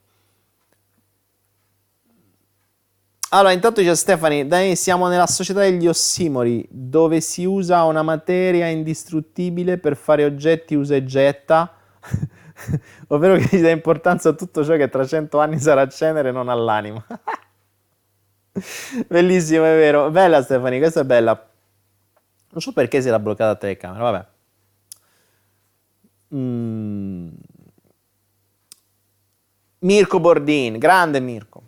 Allora, 3.29 3.51
intanto 3.51 3.79
dice 3.81 3.95
Stefani, 3.95 4.47
Dani, 4.47 4.75
siamo 4.75 5.07
nella 5.07 5.27
società 5.27 5.59
degli 5.59 5.85
ossimori, 5.85 6.67
dove 6.71 7.21
si 7.21 7.45
usa 7.45 7.83
una 7.83 8.01
materia 8.01 8.65
indistruttibile 8.65 9.77
per 9.77 9.95
fare 9.95 10.25
oggetti 10.25 10.73
usa 10.73 10.95
e 10.95 11.03
getta, 11.03 11.71
ovvero 13.09 13.37
che 13.37 13.47
si 13.47 13.61
dà 13.61 13.69
importanza 13.69 14.29
a 14.29 14.33
tutto 14.33 14.65
ciò 14.65 14.75
che 14.75 14.89
tra 14.89 15.05
cento 15.05 15.39
anni 15.39 15.59
sarà 15.59 15.87
cenere 15.87 16.29
e 16.29 16.31
non 16.31 16.49
all'anima. 16.49 17.05
Bellissimo, 19.07 19.65
è 19.65 19.75
vero. 19.75 20.09
Bella 20.09 20.41
Stefani, 20.41 20.79
questa 20.79 21.01
è 21.01 21.05
bella. 21.05 21.49
Non 22.49 22.61
so 22.61 22.73
perché 22.73 23.01
si 23.01 23.07
era 23.07 23.19
bloccata 23.19 23.51
la 23.51 23.55
telecamera, 23.55 24.03
vabbè. 24.03 24.25
Mm. 26.35 27.29
Mirko 29.79 30.19
Bordin, 30.19 30.79
grande 30.79 31.19
Mirko. 31.19 31.61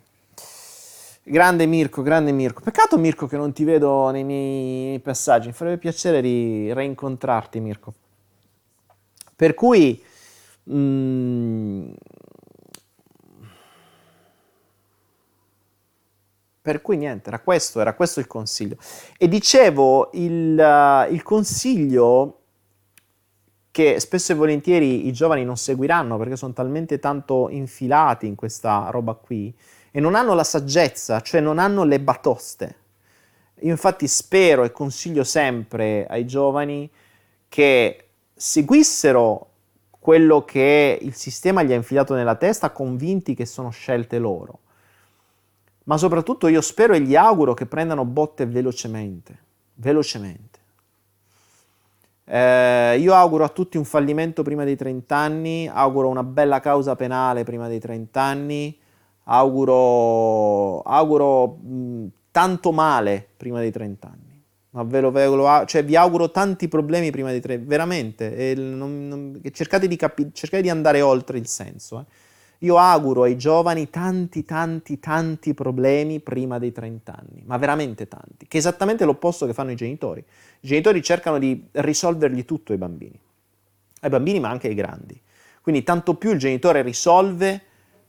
Grande 1.22 1.66
Mirko, 1.66 2.02
grande 2.02 2.32
Mirko. 2.32 2.60
Peccato 2.60 2.98
Mirko 2.98 3.28
che 3.28 3.36
non 3.36 3.52
ti 3.52 3.62
vedo 3.62 4.10
nei 4.10 4.24
miei 4.24 4.98
passaggi, 4.98 5.46
mi 5.46 5.52
farebbe 5.52 5.78
piacere 5.78 6.20
di 6.20 6.72
reincontrarti 6.72 7.60
Mirko. 7.60 7.94
Per 9.36 9.54
cui... 9.54 10.08
Mm, 10.72 11.92
Per 16.62 16.82
cui 16.82 16.98
niente, 16.98 17.28
era 17.30 17.40
questo, 17.40 17.80
era 17.80 17.94
questo 17.94 18.20
il 18.20 18.26
consiglio. 18.26 18.76
E 19.16 19.28
dicevo, 19.28 20.10
il, 20.12 20.58
uh, 20.58 21.10
il 21.10 21.22
consiglio 21.22 22.36
che 23.70 23.98
spesso 23.98 24.32
e 24.32 24.34
volentieri 24.34 25.06
i 25.06 25.12
giovani 25.12 25.44
non 25.44 25.56
seguiranno 25.56 26.18
perché 26.18 26.36
sono 26.36 26.52
talmente 26.52 26.98
tanto 26.98 27.48
infilati 27.48 28.26
in 28.26 28.34
questa 28.34 28.88
roba 28.90 29.14
qui 29.14 29.54
e 29.90 30.00
non 30.00 30.14
hanno 30.14 30.34
la 30.34 30.44
saggezza, 30.44 31.20
cioè 31.22 31.40
non 31.40 31.58
hanno 31.58 31.84
le 31.84 31.98
batoste. 31.98 32.76
Io 33.60 33.70
infatti 33.70 34.06
spero 34.06 34.64
e 34.64 34.70
consiglio 34.70 35.24
sempre 35.24 36.06
ai 36.06 36.26
giovani 36.26 36.90
che 37.48 38.08
seguissero 38.34 39.49
quello 40.00 40.44
che 40.46 40.98
il 41.00 41.14
sistema 41.14 41.62
gli 41.62 41.72
ha 41.72 41.76
infilato 41.76 42.14
nella 42.14 42.34
testa, 42.34 42.70
convinti 42.70 43.34
che 43.34 43.44
sono 43.44 43.70
scelte 43.70 44.18
loro. 44.18 44.58
Ma 45.84 45.98
soprattutto 45.98 46.48
io 46.48 46.62
spero 46.62 46.94
e 46.94 47.00
gli 47.00 47.14
auguro 47.14 47.52
che 47.52 47.66
prendano 47.66 48.04
botte 48.04 48.46
velocemente, 48.46 49.38
velocemente. 49.74 50.58
Eh, 52.24 52.98
io 52.98 53.12
auguro 53.12 53.44
a 53.44 53.48
tutti 53.48 53.76
un 53.76 53.84
fallimento 53.84 54.42
prima 54.42 54.64
dei 54.64 54.76
30 54.76 55.16
anni, 55.16 55.68
auguro 55.68 56.08
una 56.08 56.22
bella 56.24 56.60
causa 56.60 56.96
penale 56.96 57.44
prima 57.44 57.68
dei 57.68 57.80
30 57.80 58.20
anni, 58.20 58.78
auguro, 59.24 60.80
auguro 60.82 61.46
mh, 61.46 62.06
tanto 62.30 62.72
male 62.72 63.26
prima 63.36 63.58
dei 63.60 63.70
30 63.70 64.06
anni. 64.06 64.29
Ma 64.70 64.84
ve 64.84 65.00
lo, 65.00 65.10
ve 65.10 65.26
lo, 65.26 65.64
cioè, 65.66 65.84
vi 65.84 65.96
auguro 65.96 66.30
tanti 66.30 66.68
problemi 66.68 67.10
prima 67.10 67.30
dei 67.30 67.40
30 67.40 67.66
veramente. 67.66 68.54
Non, 68.54 69.08
non, 69.08 69.40
cercate, 69.52 69.88
di 69.88 69.96
capi, 69.96 70.30
cercate, 70.32 70.62
di 70.62 70.70
andare 70.70 71.00
oltre 71.00 71.38
il 71.38 71.46
senso. 71.46 71.98
Eh. 71.98 72.28
Io 72.62 72.76
auguro 72.76 73.22
ai 73.22 73.36
giovani 73.38 73.88
tanti, 73.88 74.44
tanti, 74.44 75.00
tanti 75.00 75.54
problemi 75.54 76.20
prima 76.20 76.58
dei 76.58 76.72
30 76.72 77.16
anni, 77.16 77.42
ma 77.46 77.56
veramente 77.56 78.06
tanti, 78.06 78.46
che 78.46 78.58
è 78.58 78.60
esattamente 78.60 79.04
l'opposto 79.04 79.46
che 79.46 79.54
fanno 79.54 79.70
i 79.70 79.76
genitori. 79.76 80.20
I 80.20 80.68
genitori 80.68 81.02
cercano 81.02 81.38
di 81.38 81.68
risolvergli 81.72 82.44
tutto 82.44 82.72
ai 82.72 82.78
bambini, 82.78 83.18
ai 84.00 84.10
bambini 84.10 84.40
ma 84.40 84.50
anche 84.50 84.68
ai 84.68 84.74
grandi. 84.74 85.18
Quindi 85.62 85.82
tanto 85.82 86.14
più 86.14 86.32
il 86.32 86.38
genitore 86.38 86.82
risolve, 86.82 87.62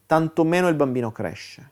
tanto 0.06 0.44
meno 0.44 0.68
il 0.68 0.76
bambino 0.76 1.12
cresce. 1.12 1.70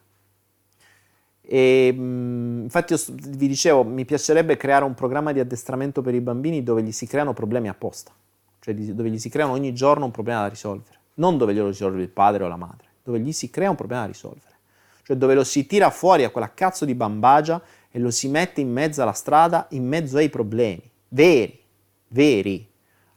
E, 1.51 1.91
mh, 1.91 2.61
infatti 2.65 2.93
io 2.93 2.99
vi 3.29 3.47
dicevo, 3.47 3.83
mi 3.83 4.05
piacerebbe 4.05 4.55
creare 4.55 4.85
un 4.85 4.93
programma 4.93 5.31
di 5.31 5.39
addestramento 5.39 6.03
per 6.03 6.13
i 6.13 6.21
bambini 6.21 6.61
dove 6.61 6.83
gli 6.83 6.91
si 6.91 7.07
creano 7.07 7.33
problemi 7.33 7.67
apposta, 7.67 8.11
cioè 8.59 8.75
dove 8.75 9.09
gli 9.09 9.17
si 9.17 9.29
creano 9.29 9.53
ogni 9.53 9.73
giorno 9.73 10.05
un 10.05 10.11
problema 10.11 10.41
da 10.41 10.47
risolvere, 10.47 10.99
non 11.15 11.39
dove 11.39 11.55
glielo 11.55 11.69
risolve 11.69 12.03
il 12.03 12.09
padre 12.09 12.43
o 12.43 12.47
la 12.47 12.55
madre, 12.55 12.89
dove 13.01 13.19
gli 13.19 13.31
si 13.31 13.49
crea 13.49 13.71
un 13.71 13.75
problema 13.75 14.03
da 14.03 14.09
risolvere, 14.09 14.57
cioè 15.01 15.17
dove 15.17 15.33
lo 15.33 15.43
si 15.43 15.65
tira 15.65 15.89
fuori 15.89 16.23
a 16.23 16.29
quella 16.29 16.53
cazzo 16.53 16.85
di 16.85 16.93
bambagia 16.93 17.59
e 17.89 17.97
lo 17.97 18.11
si 18.11 18.27
mette 18.27 18.61
in 18.61 18.71
mezzo 18.71 19.01
alla 19.01 19.13
strada, 19.13 19.65
in 19.71 19.87
mezzo 19.87 20.17
ai 20.17 20.29
problemi, 20.29 20.87
veri, 21.07 21.59
veri. 22.09 22.69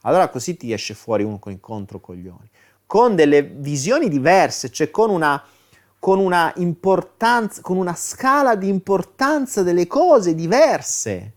Allora 0.05 0.29
così 0.29 0.57
ti 0.57 0.73
esce 0.73 0.95
fuori 0.95 1.23
uno 1.23 1.39
con 1.39 1.53
incontro 1.53 2.01
coglioni, 2.01 2.49
con 2.87 3.15
delle 3.15 3.43
visioni 3.43 4.09
diverse, 4.09 4.71
cioè 4.71 4.91
con 4.91 5.11
una, 5.11 5.45
con 6.03 6.19
una 6.19 6.53
importanza, 6.57 7.63
con 7.63 7.77
una 7.77 7.95
scala 7.95 8.57
di 8.57 8.67
importanza 8.67 9.63
delle 9.63 9.87
cose 9.87 10.35
diverse, 10.35 11.33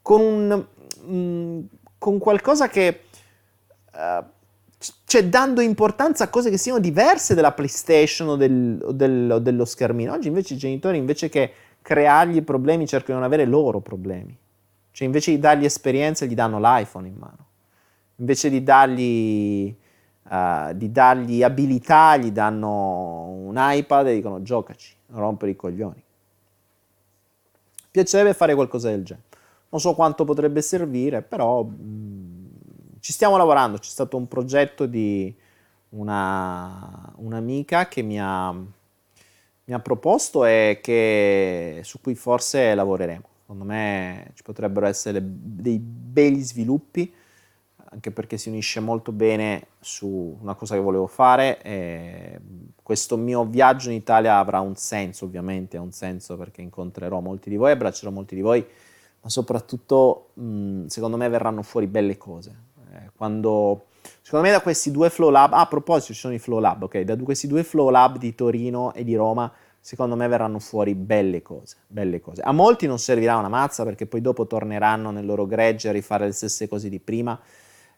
con, 0.00 0.22
un, 0.22 0.66
mm, 1.14 1.64
con 1.98 2.16
qualcosa 2.18 2.68
che... 2.68 3.02
Uh, 3.92 4.24
cioè 5.04 5.26
dando 5.26 5.60
importanza 5.60 6.24
a 6.24 6.28
cose 6.28 6.48
che 6.48 6.56
siano 6.56 6.78
diverse 6.78 7.34
dalla 7.34 7.52
PlayStation 7.52 8.28
o, 8.28 8.36
del, 8.36 8.80
o, 8.82 8.92
del, 8.92 9.30
o 9.30 9.38
dello 9.40 9.66
schermino. 9.66 10.14
Oggi 10.14 10.28
invece 10.28 10.54
i 10.54 10.56
genitori, 10.56 10.96
invece 10.96 11.28
che 11.28 11.52
creargli 11.82 12.42
problemi, 12.42 12.86
cercano 12.86 13.18
di 13.18 13.24
non 13.24 13.30
avere 13.30 13.44
loro 13.44 13.80
problemi. 13.80 14.34
Cioè 14.90 15.06
invece 15.06 15.32
di 15.32 15.38
dargli 15.38 15.66
esperienze, 15.66 16.26
gli 16.26 16.34
danno 16.34 16.58
l'iPhone 16.58 17.08
in 17.08 17.16
mano. 17.18 17.46
Invece 18.16 18.48
di 18.48 18.62
dargli, 18.62 19.74
uh, 20.28 20.72
di 20.74 20.90
dargli 20.90 21.42
abilità, 21.42 22.16
gli 22.16 22.30
danno 22.30 23.28
un 23.28 23.54
iPad 23.56 24.06
e 24.08 24.14
dicono 24.14 24.42
giocaci, 24.42 24.94
rompere 25.08 25.52
i 25.52 25.56
coglioni. 25.56 26.02
Piacerebbe 27.90 28.34
fare 28.34 28.54
qualcosa 28.54 28.90
del 28.90 29.04
genere. 29.04 29.26
Non 29.68 29.80
so 29.80 29.94
quanto 29.94 30.24
potrebbe 30.24 30.62
servire, 30.62 31.22
però 31.22 31.62
mh, 31.62 31.74
mm, 31.82 32.46
ci 33.00 33.12
stiamo 33.12 33.36
lavorando. 33.36 33.78
C'è 33.78 33.90
stato 33.90 34.16
un 34.16 34.28
progetto 34.28 34.86
di 34.86 35.34
una, 35.90 37.12
un'amica 37.16 37.88
che 37.88 38.02
mi 38.02 38.20
ha 38.20 38.54
mi 39.66 39.74
ha 39.74 39.80
proposto 39.80 40.44
e 40.44 40.78
che, 40.82 41.80
su 41.82 42.00
cui 42.00 42.14
forse 42.14 42.74
lavoreremo. 42.74 43.28
Secondo 43.40 43.64
me 43.64 44.30
ci 44.34 44.42
potrebbero 44.42 44.86
essere 44.86 45.20
dei 45.22 45.78
begli 45.78 46.42
sviluppi, 46.42 47.12
anche 47.96 48.10
perché 48.10 48.36
si 48.36 48.50
unisce 48.50 48.78
molto 48.80 49.10
bene 49.10 49.68
su 49.80 50.36
una 50.40 50.54
cosa 50.54 50.74
che 50.74 50.80
volevo 50.80 51.06
fare. 51.06 52.40
Questo 52.82 53.16
mio 53.16 53.44
viaggio 53.46 53.88
in 53.88 53.96
Italia 53.96 54.36
avrà 54.36 54.60
un 54.60 54.76
senso, 54.76 55.24
ovviamente, 55.24 55.78
ha 55.78 55.80
un 55.80 55.92
senso 55.92 56.36
perché 56.36 56.60
incontrerò 56.60 57.20
molti 57.20 57.48
di 57.48 57.56
voi, 57.56 57.72
abbraccerò 57.72 58.10
molti 58.10 58.34
di 58.34 58.42
voi, 58.42 58.64
ma 59.22 59.28
soprattutto, 59.30 60.28
mh, 60.34 60.86
secondo 60.86 61.16
me, 61.16 61.28
verranno 61.30 61.62
fuori 61.62 61.86
belle 61.86 62.18
cose. 62.18 62.54
Eh, 62.92 63.10
quando 63.16 63.86
Secondo 64.22 64.46
me 64.46 64.52
da 64.52 64.60
questi 64.60 64.90
due 64.90 65.10
Flow 65.10 65.30
Lab, 65.30 65.52
ah, 65.52 65.60
a 65.60 65.66
proposito 65.66 66.12
ci 66.12 66.18
sono 66.18 66.34
i 66.34 66.38
Flow 66.38 66.58
Lab, 66.58 66.82
ok, 66.84 67.00
da 67.00 67.16
questi 67.16 67.46
due 67.46 67.62
Flow 67.62 67.90
Lab 67.90 68.18
di 68.18 68.34
Torino 68.34 68.92
e 68.92 69.04
di 69.04 69.14
Roma, 69.14 69.52
secondo 69.80 70.16
me 70.16 70.26
verranno 70.26 70.58
fuori 70.58 70.94
belle 70.94 71.42
cose, 71.42 71.76
belle 71.86 72.20
cose. 72.20 72.42
A 72.42 72.52
molti 72.52 72.86
non 72.86 72.98
servirà 72.98 73.36
una 73.36 73.48
mazza 73.48 73.84
perché 73.84 74.06
poi 74.06 74.20
dopo 74.20 74.46
torneranno 74.46 75.10
nel 75.10 75.24
loro 75.26 75.46
gregge 75.46 75.88
a 75.88 75.92
rifare 75.92 76.26
le 76.26 76.32
stesse 76.32 76.68
cose 76.68 76.88
di 76.88 76.98
prima, 76.98 77.38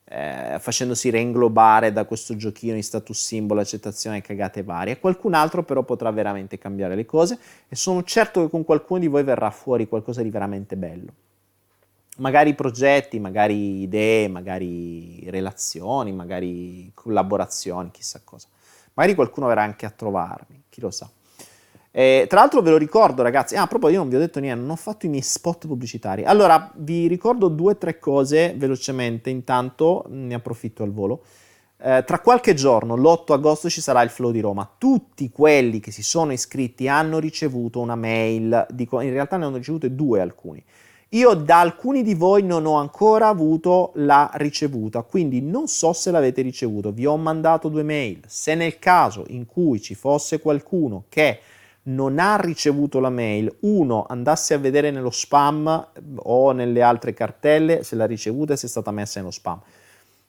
eh, 0.08 0.56
facendosi 0.58 1.10
reinglobare 1.10 1.92
da 1.92 2.04
questo 2.04 2.36
giochino 2.36 2.74
di 2.74 2.82
status 2.82 3.18
simbolo, 3.18 3.60
accettazione 3.60 4.20
cagate 4.20 4.62
varie. 4.62 4.98
Qualcun 4.98 5.34
altro 5.34 5.62
però 5.62 5.82
potrà 5.82 6.10
veramente 6.10 6.58
cambiare 6.58 6.94
le 6.94 7.04
cose 7.04 7.38
e 7.68 7.76
sono 7.76 8.02
certo 8.02 8.42
che 8.42 8.50
con 8.50 8.64
qualcuno 8.64 9.00
di 9.00 9.06
voi 9.06 9.22
verrà 9.22 9.50
fuori 9.50 9.88
qualcosa 9.88 10.22
di 10.22 10.30
veramente 10.30 10.76
bello 10.76 11.12
magari 12.18 12.54
progetti, 12.54 13.18
magari 13.18 13.82
idee, 13.82 14.28
magari 14.28 15.28
relazioni, 15.30 16.12
magari 16.12 16.90
collaborazioni, 16.94 17.90
chissà 17.90 18.20
cosa. 18.24 18.48
Magari 18.94 19.14
qualcuno 19.14 19.46
verrà 19.46 19.62
anche 19.62 19.86
a 19.86 19.90
trovarmi, 19.90 20.64
chi 20.68 20.80
lo 20.80 20.90
sa. 20.90 21.08
Eh, 21.98 22.26
tra 22.28 22.38
l'altro 22.38 22.62
ve 22.62 22.70
lo 22.70 22.76
ricordo 22.76 23.22
ragazzi, 23.22 23.56
ah 23.56 23.66
proprio 23.66 23.90
io 23.90 23.98
non 23.98 24.08
vi 24.08 24.14
ho 24.14 24.20
detto 24.20 24.38
niente, 24.38 24.60
non 24.60 24.70
ho 24.70 24.76
fatto 24.76 25.06
i 25.06 25.08
miei 25.08 25.20
spot 25.20 25.66
pubblicitari. 25.66 26.22
Allora 26.22 26.70
vi 26.76 27.08
ricordo 27.08 27.48
due 27.48 27.72
o 27.72 27.76
tre 27.76 27.98
cose 27.98 28.54
velocemente, 28.56 29.30
intanto 29.30 30.04
ne 30.06 30.34
approfitto 30.34 30.84
al 30.84 30.92
volo. 30.92 31.24
Eh, 31.76 32.04
tra 32.06 32.20
qualche 32.20 32.54
giorno, 32.54 32.94
l'8 32.94 33.32
agosto, 33.32 33.68
ci 33.68 33.80
sarà 33.80 34.00
il 34.02 34.10
Flow 34.10 34.30
di 34.30 34.38
Roma. 34.38 34.70
Tutti 34.78 35.28
quelli 35.30 35.80
che 35.80 35.90
si 35.90 36.04
sono 36.04 36.32
iscritti 36.32 36.86
hanno 36.86 37.18
ricevuto 37.18 37.80
una 37.80 37.96
mail, 37.96 38.64
dico, 38.70 39.00
in 39.00 39.10
realtà 39.10 39.36
ne 39.36 39.46
hanno 39.46 39.56
ricevute 39.56 39.92
due 39.92 40.20
alcuni 40.20 40.62
io 41.12 41.32
da 41.32 41.60
alcuni 41.60 42.02
di 42.02 42.12
voi 42.12 42.42
non 42.42 42.66
ho 42.66 42.74
ancora 42.74 43.28
avuto 43.28 43.92
la 43.94 44.30
ricevuta, 44.34 45.00
quindi 45.00 45.40
non 45.40 45.66
so 45.66 45.94
se 45.94 46.10
l'avete 46.10 46.42
ricevuto. 46.42 46.92
Vi 46.92 47.06
ho 47.06 47.16
mandato 47.16 47.70
due 47.70 47.82
mail. 47.82 48.20
Se 48.26 48.54
nel 48.54 48.78
caso 48.78 49.24
in 49.28 49.46
cui 49.46 49.80
ci 49.80 49.94
fosse 49.94 50.38
qualcuno 50.38 51.04
che 51.08 51.40
non 51.88 52.18
ha 52.18 52.36
ricevuto 52.36 53.00
la 53.00 53.10
mail, 53.10 53.54
uno 53.60 54.04
andasse 54.08 54.54
a 54.54 54.58
vedere 54.58 54.90
nello 54.90 55.10
spam 55.10 55.88
o 56.16 56.52
nelle 56.52 56.82
altre 56.82 57.14
cartelle 57.14 57.82
se 57.82 57.96
l'ha 57.96 58.06
ricevuta 58.06 58.52
e 58.52 58.56
se 58.56 58.66
è 58.66 58.68
stata 58.68 58.90
messa 58.90 59.20
nello 59.20 59.32
spam. 59.32 59.58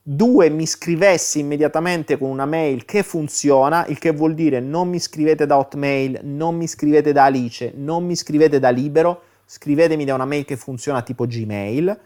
Due, 0.02 0.50
mi 0.50 0.66
scrivessi 0.66 1.40
immediatamente 1.40 2.18
con 2.18 2.30
una 2.30 2.46
mail 2.46 2.86
che 2.86 3.04
funziona, 3.04 3.86
il 3.88 4.00
che 4.00 4.12
vuol 4.12 4.34
dire 4.34 4.62
non 4.62 4.88
mi 4.88 5.00
scrivete 5.00 5.46
da 5.46 5.58
Hotmail, 5.58 6.22
non 6.24 6.56
mi 6.56 6.68
scrivete 6.68 7.12
da 7.12 7.26
Alice, 7.26 7.74
non 7.76 8.06
mi 8.06 8.16
scrivete 8.16 8.60
da 8.60 8.70
Libero, 8.70 9.24
scrivetemi 9.46 10.06
da 10.06 10.14
una 10.14 10.24
mail 10.26 10.46
che 10.46 10.56
funziona 10.56 11.02
tipo 11.02 11.28
Gmail 11.28 12.00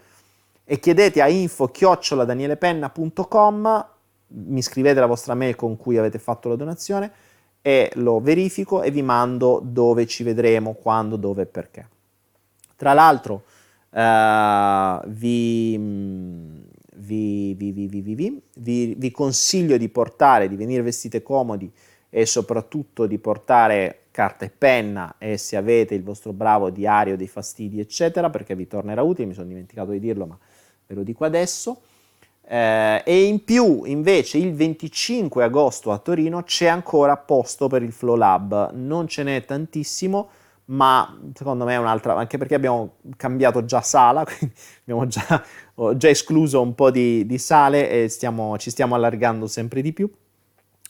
e 0.64 0.80
chiedete 0.80 1.22
a 1.22 1.28
info-danielepenna.com, 1.28 3.86
mi 4.26 4.62
scrivete 4.62 4.98
la 4.98 5.06
vostra 5.06 5.34
mail 5.34 5.54
con 5.54 5.76
cui 5.76 5.96
avete 5.96 6.18
fatto 6.18 6.48
la 6.48 6.56
donazione 6.56 7.12
e 7.66 7.90
lo 7.94 8.20
verifico 8.20 8.82
e 8.82 8.90
vi 8.90 9.00
mando 9.00 9.58
dove 9.64 10.06
ci 10.06 10.22
vedremo, 10.22 10.74
quando, 10.74 11.16
dove 11.16 11.42
e 11.42 11.46
perché. 11.46 11.88
Tra 12.76 12.92
l'altro 12.92 13.44
uh, 13.88 15.08
vi, 15.08 15.78
vi, 16.96 17.54
vi, 17.54 18.94
vi 18.98 19.10
consiglio 19.10 19.78
di 19.78 19.88
portare, 19.88 20.46
di 20.46 20.56
venire 20.56 20.82
vestite 20.82 21.22
comodi 21.22 21.72
e 22.10 22.26
soprattutto 22.26 23.06
di 23.06 23.16
portare 23.16 24.00
carta 24.10 24.44
e 24.44 24.50
penna 24.50 25.14
e 25.16 25.38
se 25.38 25.56
avete 25.56 25.94
il 25.94 26.02
vostro 26.02 26.34
bravo 26.34 26.68
diario 26.68 27.16
dei 27.16 27.28
fastidi, 27.28 27.80
eccetera, 27.80 28.28
perché 28.28 28.54
vi 28.54 28.66
tornerà 28.66 29.00
utile, 29.00 29.28
mi 29.28 29.32
sono 29.32 29.46
dimenticato 29.46 29.92
di 29.92 30.00
dirlo, 30.00 30.26
ma 30.26 30.38
ve 30.86 30.94
lo 30.94 31.02
dico 31.02 31.24
adesso. 31.24 31.80
Eh, 32.46 33.02
e 33.04 33.24
in 33.24 33.42
più, 33.44 33.84
invece, 33.84 34.38
il 34.38 34.54
25 34.54 35.42
agosto 35.42 35.90
a 35.92 35.98
Torino 35.98 36.42
c'è 36.42 36.66
ancora 36.66 37.16
posto 37.16 37.68
per 37.68 37.82
il 37.82 37.92
Flow 37.92 38.16
Lab, 38.16 38.72
non 38.72 39.08
ce 39.08 39.22
n'è 39.22 39.44
tantissimo, 39.44 40.28
ma 40.66 41.18
secondo 41.34 41.64
me 41.64 41.74
è 41.74 41.78
un'altra, 41.78 42.14
anche 42.16 42.38
perché 42.38 42.54
abbiamo 42.54 42.96
cambiato 43.16 43.64
già 43.64 43.80
sala, 43.80 44.24
quindi 44.28 44.54
abbiamo 44.82 45.06
già, 45.06 45.44
già 45.96 46.08
escluso 46.08 46.60
un 46.60 46.74
po' 46.74 46.90
di, 46.90 47.26
di 47.26 47.38
sale 47.38 47.90
e 47.90 48.08
stiamo, 48.08 48.58
ci 48.58 48.70
stiamo 48.70 48.94
allargando 48.94 49.46
sempre 49.46 49.80
di 49.80 49.92
più. 49.92 50.10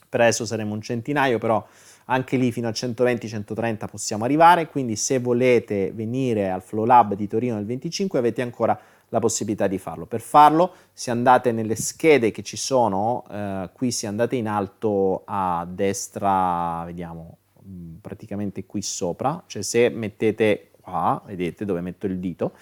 Per 0.08 0.20
adesso 0.20 0.46
saremo 0.46 0.74
un 0.74 0.80
centinaio, 0.80 1.38
però 1.38 1.64
anche 2.06 2.36
lì 2.36 2.52
fino 2.52 2.68
a 2.68 2.70
120-130 2.70 3.86
possiamo 3.90 4.24
arrivare, 4.24 4.68
quindi 4.68 4.94
se 4.94 5.18
volete 5.18 5.90
venire 5.92 6.50
al 6.50 6.62
Flow 6.62 6.84
Lab 6.84 7.14
di 7.14 7.26
Torino 7.26 7.58
il 7.58 7.64
25 7.64 8.18
avete 8.18 8.42
ancora 8.42 8.78
la 9.14 9.20
possibilità 9.20 9.68
di 9.68 9.78
farlo. 9.78 10.06
Per 10.06 10.20
farlo, 10.20 10.72
se 10.92 11.12
andate 11.12 11.52
nelle 11.52 11.76
schede 11.76 12.32
che 12.32 12.42
ci 12.42 12.56
sono, 12.56 13.24
eh, 13.30 13.70
qui 13.72 13.92
se 13.92 14.08
andate 14.08 14.34
in 14.34 14.48
alto 14.48 15.22
a 15.24 15.64
destra, 15.70 16.82
vediamo, 16.84 17.38
mm, 17.64 17.94
praticamente 18.00 18.66
qui 18.66 18.82
sopra, 18.82 19.40
cioè 19.46 19.62
se 19.62 19.88
mettete 19.88 20.72
qua, 20.80 21.22
vedete 21.24 21.64
dove 21.64 21.80
metto 21.80 22.06
il 22.06 22.18
dito, 22.18 22.54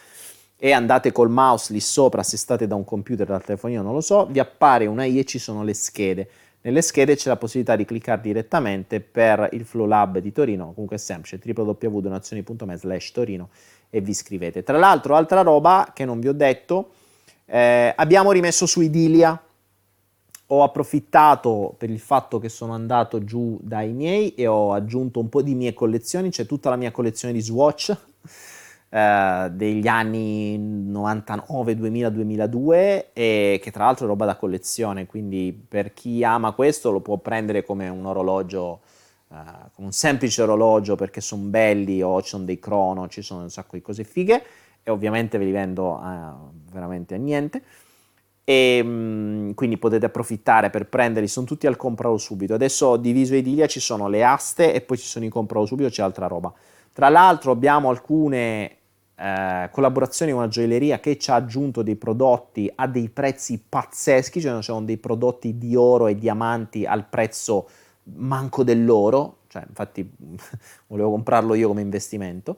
e 0.59 0.72
andate 0.72 1.11
col 1.11 1.30
mouse 1.30 1.72
lì 1.72 1.80
sopra, 1.80 2.22
se 2.22 2.36
state 2.36 2.66
da 2.66 2.74
un 2.74 2.84
computer, 2.84 3.26
dal 3.26 3.42
telefonino, 3.42 3.80
non 3.80 3.94
lo 3.94 4.03
so, 4.03 4.26
vi 4.26 4.38
appare 4.38 4.84
una 4.84 5.05
I 5.05 5.20
e 5.20 5.24
ci 5.24 5.38
sono 5.38 5.64
le 5.64 5.74
schede. 5.74 6.28
Nelle 6.61 6.82
schede 6.82 7.16
c'è 7.16 7.28
la 7.30 7.36
possibilità 7.36 7.74
di 7.76 7.84
cliccare 7.84 8.20
direttamente 8.20 9.00
per 9.00 9.48
il 9.53 9.64
Flow 9.64 9.86
Lab 9.86 10.18
di 10.18 10.30
Torino, 10.30 10.72
comunque 10.74 10.96
è 10.96 10.98
semplice, 10.98 11.40
www.donazioni.me 11.42 12.76
slash 12.76 13.11
Torino 13.11 13.48
e 13.95 14.01
vi 14.01 14.12
iscrivete. 14.12 14.62
Tra 14.62 14.78
l'altro, 14.78 15.14
altra 15.14 15.43
roba 15.43 15.90
che 15.93 16.07
non 16.07 16.18
vi 16.18 16.28
ho 16.28 16.32
detto, 16.32 16.93
eh, 17.45 17.93
abbiamo 17.95 18.32
rimesso 18.32 18.64
su 18.64 18.80
Idilia. 18.80 19.38
Ho 20.47 20.62
approfittato 20.62 21.74
per 21.76 21.90
il 21.90 22.01
fatto 22.01 22.38
che 22.38 22.49
sono 22.49 22.72
andato 22.72 23.22
giù 23.22 23.59
dai 23.61 23.93
miei 23.93 24.34
e 24.34 24.47
ho 24.47 24.72
aggiunto 24.72 25.20
un 25.20 25.28
po' 25.28 25.43
di 25.43 25.55
mie 25.55 25.74
collezioni, 25.74 26.30
c'è 26.30 26.47
tutta 26.47 26.70
la 26.70 26.76
mia 26.76 26.90
collezione 26.90 27.34
di 27.34 27.43
Swatch 27.43 27.95
eh, 28.88 29.49
degli 29.53 29.86
anni 29.86 30.59
99, 30.59 31.76
2000, 31.76 32.09
2002 32.09 33.12
e 33.12 33.61
che 33.62 33.70
tra 33.70 33.84
l'altro 33.84 34.07
è 34.07 34.09
roba 34.09 34.24
da 34.24 34.36
collezione, 34.36 35.05
quindi 35.05 35.53
per 35.68 35.93
chi 35.93 36.24
ama 36.24 36.53
questo 36.53 36.90
lo 36.90 37.01
può 37.01 37.18
prendere 37.18 37.62
come 37.62 37.88
un 37.88 38.07
orologio 38.07 38.80
uh, 39.33 39.70
con 39.74 39.85
un 39.87 39.93
semplice 39.93 40.43
orologio 40.43 40.95
perché 40.95 41.20
sono 41.20 41.43
belli 41.45 42.03
o 42.03 42.20
ci 42.22 42.28
sono 42.28 42.45
dei 42.45 42.59
crono, 42.59 43.09
ci 43.09 43.22
sono 43.22 43.43
un 43.43 43.51
sacco 43.51 43.76
di 43.76 43.83
cose 43.83 44.05
fighe 44.05 44.43
e 44.83 44.91
ovviamente 44.91 45.39
ve 45.39 45.45
li 45.45 45.53
vendo 45.53 45.93
uh, 45.93 46.70
veramente 46.70 47.14
a 47.14 47.18
niente 47.18 47.62
e 48.45 48.83
mh, 48.83 49.55
quindi 49.55 49.78
potete 49.78 50.07
approfittare 50.07 50.70
per 50.70 50.87
prenderli, 50.87 51.28
sono 51.28 51.47
tutti 51.47 51.66
al 51.66 51.76
compralo 51.76 52.18
subito. 52.18 52.55
Adesso 52.55 52.87
ho 52.87 52.97
diviso 52.97 53.35
Edilia, 53.35 53.66
ci 53.66 53.80
sono 53.80 54.09
le 54.09 54.24
aste 54.24 54.74
e 54.74 54.80
poi 54.80 54.99
ci 54.99 55.07
sono 55.07 55.24
i 55.24 55.28
compralo 55.28 55.66
subito, 55.66 55.89
c'è 55.89 56.03
altra 56.03 56.26
roba. 56.26 56.53
Tra 56.93 57.09
l'altro 57.09 57.53
abbiamo 57.53 57.89
alcune 57.89 58.76
eh, 59.14 59.68
collaborazioni 59.70 60.33
con 60.33 60.41
una 60.41 60.51
gioielleria 60.51 61.01
che 61.01 61.18
ci 61.18 61.30
ha 61.30 61.37
aggiunto 61.37 61.83
dei 61.83 61.97
prodotti 61.97 62.70
a 62.74 62.87
dei 62.87 63.09
prezzi 63.09 63.62
pazzeschi, 63.66 64.41
cioè 64.41 64.61
sono 64.62 64.83
dei 64.83 64.99
prodotti 64.99 65.57
di 65.57 65.76
oro 65.76 66.09
e 66.09 66.16
diamanti 66.16 66.85
al 66.85 67.07
prezzo 67.07 67.68
manco 68.05 68.64
dell'oro, 68.64 69.38
cioè 69.48 69.64
infatti 69.68 70.09
volevo 70.88 71.11
comprarlo 71.11 71.55
io 71.55 71.68
come 71.68 71.82
investimento, 71.82 72.57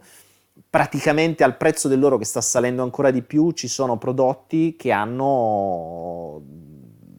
praticamente 0.68 1.44
al 1.44 1.56
prezzo 1.56 1.88
dell'oro 1.88 2.18
che 2.18 2.24
sta 2.24 2.40
salendo 2.40 2.82
ancora 2.82 3.10
di 3.10 3.22
più 3.22 3.50
ci 3.52 3.68
sono 3.68 3.98
prodotti 3.98 4.76
che 4.76 4.92
hanno 4.92 6.42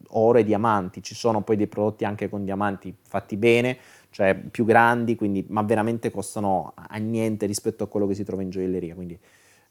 oro 0.08 0.38
e 0.38 0.44
diamanti, 0.44 1.02
ci 1.02 1.14
sono 1.14 1.42
poi 1.42 1.56
dei 1.56 1.66
prodotti 1.66 2.04
anche 2.04 2.28
con 2.28 2.44
diamanti 2.44 2.94
fatti 3.06 3.36
bene, 3.36 3.76
cioè 4.10 4.34
più 4.34 4.64
grandi, 4.64 5.14
quindi, 5.14 5.44
ma 5.48 5.62
veramente 5.62 6.10
costano 6.10 6.72
a 6.74 6.96
niente 6.96 7.44
rispetto 7.46 7.84
a 7.84 7.86
quello 7.86 8.06
che 8.06 8.14
si 8.14 8.24
trova 8.24 8.42
in 8.42 8.50
gioielleria, 8.50 8.94
quindi 8.94 9.18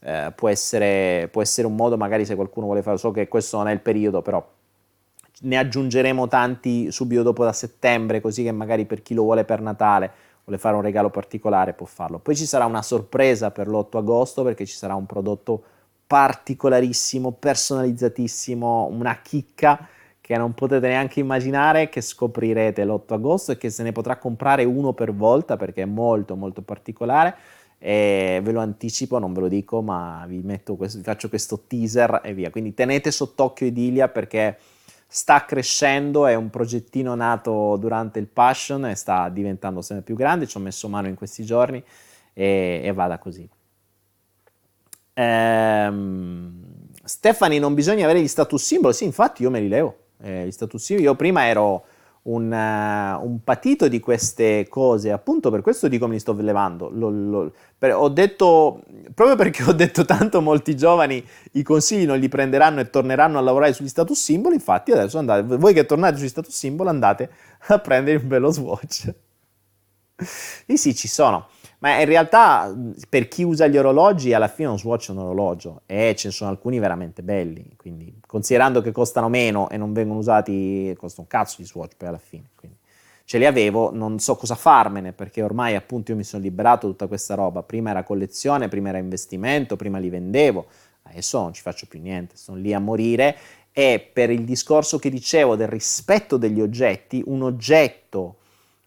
eh, 0.02 0.32
può, 0.36 0.50
essere, 0.50 1.30
può 1.32 1.42
essere 1.42 1.66
un 1.66 1.76
modo 1.76 1.98
magari 1.98 2.26
se 2.26 2.36
qualcuno 2.36 2.68
vuole 2.68 2.84
fare, 2.84 2.98
so 2.98 3.12
che 3.12 3.28
questo 3.28 3.58
non 3.58 3.68
è 3.68 3.72
il 3.72 3.82
periodo, 3.82 4.22
però 4.22 4.48
ne 5.42 5.58
aggiungeremo 5.58 6.28
tanti 6.28 6.92
subito 6.92 7.24
dopo 7.24 7.44
da 7.44 7.54
settembre, 7.54 8.22
così 8.22 8.44
che 8.44 8.52
magari 8.52 8.86
per 8.86 9.02
chi 9.02 9.14
lo 9.14 9.24
vuole 9.24 9.44
per 9.44 9.62
Natale, 9.62 10.12
vuole 10.44 10.60
fare 10.60 10.76
un 10.76 10.82
regalo 10.82 11.10
particolare, 11.10 11.74
può 11.74 11.86
farlo. 11.86 12.20
Poi 12.20 12.36
ci 12.36 12.46
sarà 12.46 12.66
una 12.66 12.82
sorpresa 12.82 13.52
per 13.52 13.68
l'8 13.68 13.98
agosto 13.98 14.44
perché 14.44 14.66
ci 14.66 14.76
sarà 14.76 14.96
un 14.96 15.06
prodotto 15.06 15.64
particolarissimo, 16.08 17.32
personalizzatissimo, 17.32 18.88
una 18.92 19.20
chicca 19.22 19.88
che 20.22 20.38
non 20.38 20.54
potete 20.54 20.88
neanche 20.88 21.20
immaginare 21.20 21.90
che 21.90 22.02
scoprirete 22.02 22.84
l'8 22.84 23.14
agosto 23.14 23.52
e 23.52 23.58
che 23.58 23.70
se 23.70 23.84
ne 23.84 23.92
potrà 23.92 24.18
comprare 24.18 24.64
uno 24.64 24.94
per 24.94 25.14
volta 25.14 25.56
perché 25.58 25.84
è 25.84 25.86
molto 25.86 26.36
molto 26.36 26.62
particolare 26.62 27.36
e 27.78 28.40
ve 28.42 28.52
lo 28.52 28.60
anticipo, 28.60 29.20
non 29.20 29.34
ve 29.34 29.42
lo 29.42 29.48
dico, 29.48 29.82
ma 29.82 30.26
vi, 30.28 30.42
questo, 30.42 30.98
vi 30.98 31.04
faccio 31.04 31.30
questo 31.30 31.64
teaser 31.68 32.22
e 32.24 32.34
via. 32.34 32.50
Quindi 32.50 32.74
tenete 32.74 33.12
sott'occhio 33.12 33.68
Idilia 33.68 34.08
perché 34.08 34.58
sta 35.08 35.46
crescendo, 35.46 36.26
è 36.26 36.36
un 36.36 36.50
progettino 36.50 37.16
nato 37.16 37.78
durante 37.78 38.20
il 38.20 38.28
Passion 38.28 38.86
e 38.86 38.96
sta 38.96 39.30
diventando 39.30 39.82
sempre 39.82 40.04
più 40.04 40.16
grande, 40.16 40.48
ci 40.48 40.58
ho 40.58 40.60
messo 40.60 40.90
mano 40.90 41.08
in 41.08 41.16
questi 41.16 41.44
giorni 41.44 41.84
e, 42.34 42.82
e 42.84 42.94
vada 42.94 43.18
così. 43.18 43.48
Ehm, 45.14 46.64
Stefani, 47.04 47.60
non 47.60 47.74
bisogna 47.74 48.04
avere 48.04 48.22
gli 48.22 48.28
status 48.28 48.64
symbol, 48.64 48.94
sì 48.94 49.06
infatti 49.06 49.44
io 49.44 49.50
me 49.50 49.60
li 49.60 49.70
levo, 49.70 49.98
eh, 50.22 50.46
gli 50.46 50.52
status 50.52 50.84
symbol, 50.84 51.06
io 51.06 51.16
prima 51.16 51.46
ero 51.48 51.86
un, 52.26 52.52
uh, 52.52 53.24
un, 53.26 53.44
patito 53.44 53.88
di 53.88 54.00
queste 54.00 54.68
cose, 54.68 55.12
appunto 55.12 55.52
per 55.52 55.62
questo 55.62 55.88
dico 55.88 56.08
me 56.08 56.14
li 56.14 56.20
sto 56.20 56.34
levando. 56.34 56.90
Lo, 56.90 57.10
lo, 57.10 57.54
per, 57.78 57.94
ho 57.94 58.10
detto, 58.10 58.84
proprio 59.14 59.36
perché 59.36 59.64
ho 59.64 59.74
detto 59.74 60.06
tanto 60.06 60.42
molti 60.42 60.76
giovani 60.76 61.24
i 61.54 61.64
consigli 61.64 62.06
non 62.06 62.18
li 62.18 62.30
prenderanno 62.30 62.80
e 62.80 62.90
torneranno 62.90 63.38
a 63.38 63.42
lavorare 63.42 63.74
sugli 63.74 63.88
status 63.88 64.20
symbol, 64.20 64.54
infatti 64.54 64.92
adesso 64.92 65.18
andate, 65.20 65.58
voi 65.58 65.74
che 65.74 65.86
tornate 65.86 66.18
sugli 66.18 66.30
status 66.30 66.56
symbol 66.56 66.88
andate 66.88 67.30
a 67.68 67.80
prendere 67.80 68.18
un 68.18 68.28
bello 68.28 68.52
swatch. 68.52 69.14
sì, 70.18 70.78
sì, 70.78 70.96
ci 70.96 71.08
sono. 71.08 71.48
Ma 71.80 72.00
in 72.00 72.06
realtà 72.06 72.74
per 73.10 73.28
chi 73.28 73.44
usa 73.44 73.68
gli 73.68 73.78
orologi 73.78 74.34
alla 74.34 74.48
fine 74.48 74.70
un 74.70 74.80
Swatch 74.80 75.10
è 75.10 75.12
un 75.12 75.20
orologio 75.20 75.82
e 75.86 76.16
ce 76.16 76.30
ne 76.30 76.34
sono 76.34 76.50
alcuni 76.50 76.80
veramente 76.80 77.22
belli, 77.22 77.74
quindi 77.76 78.22
considerando 78.26 78.82
che 78.82 78.92
costano 78.92 79.30
meno 79.30 79.70
e 79.70 79.78
non 79.78 79.94
vengono 79.94 80.20
usati, 80.20 80.96
costa 80.98 81.22
un 81.22 81.28
cazzo 81.28 81.58
di 81.58 81.66
Swatch 81.66 81.96
poi 81.98 82.08
alla 82.08 82.18
fine. 82.18 82.50
Quindi 82.56 82.78
ce 83.26 83.38
li 83.38 83.46
avevo, 83.46 83.92
non 83.94 84.20
so 84.20 84.36
cosa 84.36 84.56
farmene 84.56 85.12
perché 85.12 85.42
ormai 85.42 85.76
appunto 85.76 86.12
io 86.12 86.18
mi 86.18 86.24
sono 86.24 86.44
liberato 86.44 86.88
tutta 86.88 87.08
questa 87.08 87.36
roba, 87.36 87.64
prima 87.64 87.90
era 87.90 88.04
collezione, 88.04 88.68
prima 88.68 88.90
era 88.90 89.00
investimento, 89.00 89.76
prima 89.76 89.98
li 89.98 90.10
vendevo, 90.10 90.68
adesso 91.04 91.40
non 91.42 91.54
ci 91.54 91.62
faccio 91.62 91.88
più 91.88 92.00
niente, 92.00 92.38
sono 92.38 92.58
lì 92.58 92.74
a 92.74 92.80
morire 92.80 93.36
e 93.72 94.00
per 94.14 94.30
il 94.30 94.46
discorso 94.46 95.00
che 95.00 95.10
dicevo 95.10 95.56
del 95.56 95.68
rispetto 95.68 96.38
degli 96.38 96.62
oggetti, 96.62 97.22
un 97.26 97.42
oggetto 97.42 98.38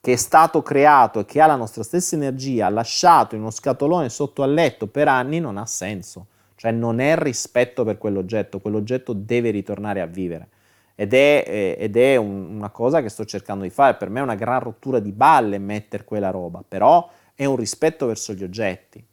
che 0.09 0.15
è 0.15 0.17
stato 0.17 0.63
creato 0.63 1.21
e 1.21 1.27
che 1.27 1.39
ha 1.39 1.45
la 1.45 1.55
nostra 1.55 1.83
stessa 1.83 2.17
energia, 2.17 2.71
lasciato 2.71 3.35
in 3.35 3.43
uno 3.43 3.51
scatolone 3.51 4.09
sotto 4.09 4.43
al 4.43 4.55
letto 4.55 4.87
per 4.87 5.07
anni, 5.07 5.39
non 5.39 5.59
ha 5.59 5.67
senso. 5.67 6.29
Cioè 6.55 6.71
non 6.71 6.99
è 6.99 7.15
rispetto 7.15 7.85
per 7.85 7.99
quell'oggetto, 7.99 8.59
quell'oggetto 8.59 9.13
deve 9.13 9.51
ritornare 9.51 10.01
a 10.01 10.07
vivere. 10.07 10.49
Ed 10.95 11.13
è, 11.13 11.45
eh, 11.47 11.77
ed 11.79 11.99
è 11.99 12.17
un, 12.17 12.55
una 12.57 12.71
cosa 12.71 13.03
che 13.03 13.11
sto 13.11 13.27
cercando 13.27 13.65
di 13.65 13.69
fare. 13.69 13.97
Per 13.97 14.09
me 14.09 14.21
è 14.21 14.23
una 14.23 14.35
gran 14.35 14.61
rottura 14.61 14.99
di 14.99 15.13
balle 15.13 15.59
mettere 15.59 16.05
quella 16.05 16.31
roba, 16.31 16.65
però 16.67 17.07
è 17.35 17.45
un 17.45 17.57
rispetto 17.57 18.07
verso 18.07 18.33
gli 18.33 18.45
oggetti. 18.45 19.05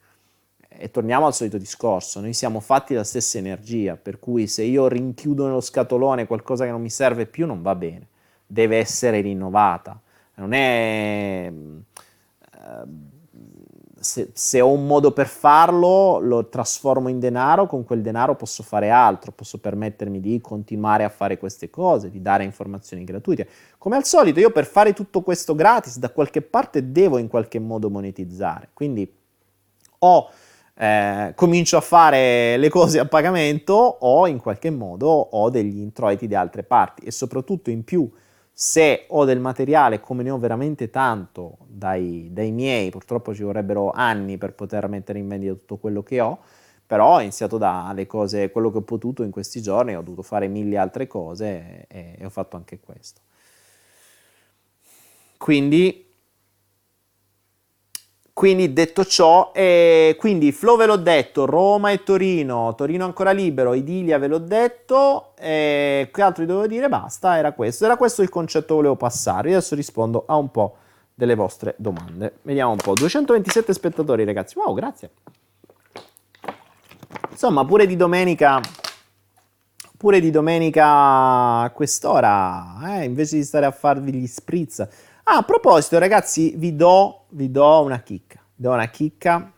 E 0.65 0.91
torniamo 0.91 1.25
al 1.25 1.33
solito 1.33 1.57
discorso, 1.57 2.21
noi 2.21 2.31
siamo 2.31 2.61
fatti 2.61 2.93
della 2.93 3.03
stessa 3.03 3.37
energia, 3.37 3.97
per 3.97 4.17
cui 4.17 4.47
se 4.47 4.63
io 4.63 4.87
rinchiudo 4.87 5.45
nello 5.45 5.59
scatolone 5.59 6.25
qualcosa 6.25 6.63
che 6.63 6.71
non 6.71 6.81
mi 6.81 6.89
serve 6.89 7.25
più 7.25 7.45
non 7.45 7.61
va 7.61 7.75
bene, 7.75 8.07
deve 8.47 8.77
essere 8.77 9.19
rinnovata 9.19 9.99
non 10.35 10.53
è... 10.53 11.51
Uh, 11.51 13.13
se, 13.99 14.29
se, 14.33 14.61
ho 14.61 14.71
un 14.71 14.85
modo 14.85 15.11
per 15.11 15.27
farlo, 15.27 16.19
lo 16.19 16.47
trasformo 16.47 17.09
in 17.09 17.19
denaro, 17.19 17.65
con 17.65 17.83
quel 17.83 18.01
denaro 18.01 18.35
posso 18.35 18.61
fare 18.61 18.91
altro, 18.91 19.31
posso 19.31 19.57
permettermi 19.57 20.19
di 20.19 20.39
continuare 20.41 21.03
a 21.03 21.09
fare 21.09 21.39
queste 21.39 21.71
cose, 21.71 22.11
di 22.11 22.21
dare 22.21 22.43
informazioni 22.43 23.03
gratuite. 23.03 23.47
Come 23.79 23.95
al 23.95 24.05
solito, 24.05 24.39
io 24.39 24.51
per 24.51 24.67
fare 24.67 24.93
tutto 24.93 25.21
questo 25.21 25.55
gratis, 25.55 25.97
da 25.97 26.11
qualche 26.11 26.43
parte 26.43 26.91
devo 26.91 27.17
in 27.17 27.27
qualche 27.27 27.57
modo 27.57 27.89
monetizzare. 27.89 28.69
Quindi 28.73 29.11
o 29.99 30.29
eh, 30.75 31.31
comincio 31.35 31.77
a 31.77 31.81
fare 31.81 32.57
le 32.57 32.69
cose 32.69 32.99
a 32.99 33.05
pagamento 33.05 33.73
o 33.73 34.27
in 34.27 34.39
qualche 34.39 34.69
modo 34.69 35.07
ho 35.07 35.49
degli 35.49 35.79
introiti 35.79 36.27
di 36.27 36.35
altre 36.35 36.63
parti 36.63 37.05
e 37.05 37.11
soprattutto 37.11 37.69
in 37.69 37.83
più 37.83 38.09
se 38.57 39.03
ho 39.09 39.25
del 39.25 39.41
materiale 39.41 39.99
come 39.99 40.23
ne 40.23 40.29
ho 40.29 40.37
veramente 40.37 40.89
tanto 40.89 41.57
dai, 41.67 42.29
dai, 42.31 42.51
miei, 42.51 42.89
purtroppo 42.89 43.35
ci 43.35 43.43
vorrebbero 43.43 43.91
anni 43.91 44.37
per 44.37 44.53
poter 44.53 44.87
mettere 44.87 45.19
in 45.19 45.27
vendita 45.27 45.51
tutto 45.51 45.75
quello 45.75 46.01
che 46.03 46.21
ho, 46.21 46.39
però 46.87 47.15
ho 47.15 47.19
iniziato 47.19 47.57
dalle 47.57 48.07
cose, 48.07 48.51
quello 48.51 48.71
che 48.71 48.77
ho 48.77 48.81
potuto 48.83 49.23
in 49.23 49.31
questi 49.31 49.61
giorni, 49.61 49.93
ho 49.93 50.01
dovuto 50.01 50.21
fare 50.21 50.47
mille 50.47 50.77
altre 50.77 51.05
cose 51.05 51.85
e, 51.89 52.15
e 52.17 52.25
ho 52.25 52.29
fatto 52.29 52.55
anche 52.55 52.79
questo. 52.79 53.19
Quindi 55.35 56.04
Quindi 58.35 58.73
detto 58.73 59.05
ciò, 59.05 59.51
eh, 59.55 60.17
quindi 60.19 60.51
Flow 60.51 60.75
ve 60.75 60.85
l'ho 60.85 60.97
detto, 60.97 61.45
Roma 61.45 61.91
e 61.91 62.03
Torino, 62.03 62.75
Torino 62.75 63.05
ancora 63.05 63.31
libero, 63.31 63.73
Idilia 63.73 64.17
ve 64.17 64.27
l'ho 64.27 64.39
detto, 64.39 65.31
eh, 65.39 66.09
che 66.11 66.21
altro 66.21 66.43
vi 66.43 66.49
dovevo 66.49 66.67
dire? 66.67 66.89
Basta, 66.89 67.37
era 67.37 67.53
questo, 67.53 67.85
era 67.85 67.95
questo 67.95 68.23
il 68.23 68.27
concetto 68.27 68.67
che 68.67 68.73
volevo 68.73 68.97
passare. 68.97 69.51
Adesso 69.51 69.73
rispondo 69.73 70.25
a 70.27 70.35
un 70.35 70.51
po' 70.51 70.75
delle 71.13 71.33
vostre 71.33 71.75
domande. 71.77 72.39
Vediamo 72.41 72.71
un 72.71 72.77
po', 72.77 72.93
227 72.93 73.71
spettatori 73.71 74.25
ragazzi, 74.25 74.57
wow 74.57 74.73
grazie. 74.73 75.11
Insomma, 77.31 77.63
pure 77.63 77.85
di 77.85 77.95
domenica, 77.95 78.59
pure 79.97 80.19
di 80.19 80.29
domenica 80.29 81.61
a 81.61 81.69
quest'ora, 81.73 82.99
eh, 82.99 83.05
invece 83.05 83.37
di 83.37 83.43
stare 83.45 83.65
a 83.65 83.71
farvi 83.71 84.11
gli 84.11 84.27
spritz 84.27 84.85
Ah, 85.27 85.37
a 85.37 85.41
proposito, 85.41 85.97
ragazzi, 85.97 86.53
vi 86.55 86.75
do, 86.75 87.25
vi 87.29 87.49
do 87.49 87.81
una 87.81 87.99
chicca. 88.01 88.39
Vi 88.55 88.61
do 88.61 88.71
una 88.71 88.89
chicca, 88.89 89.51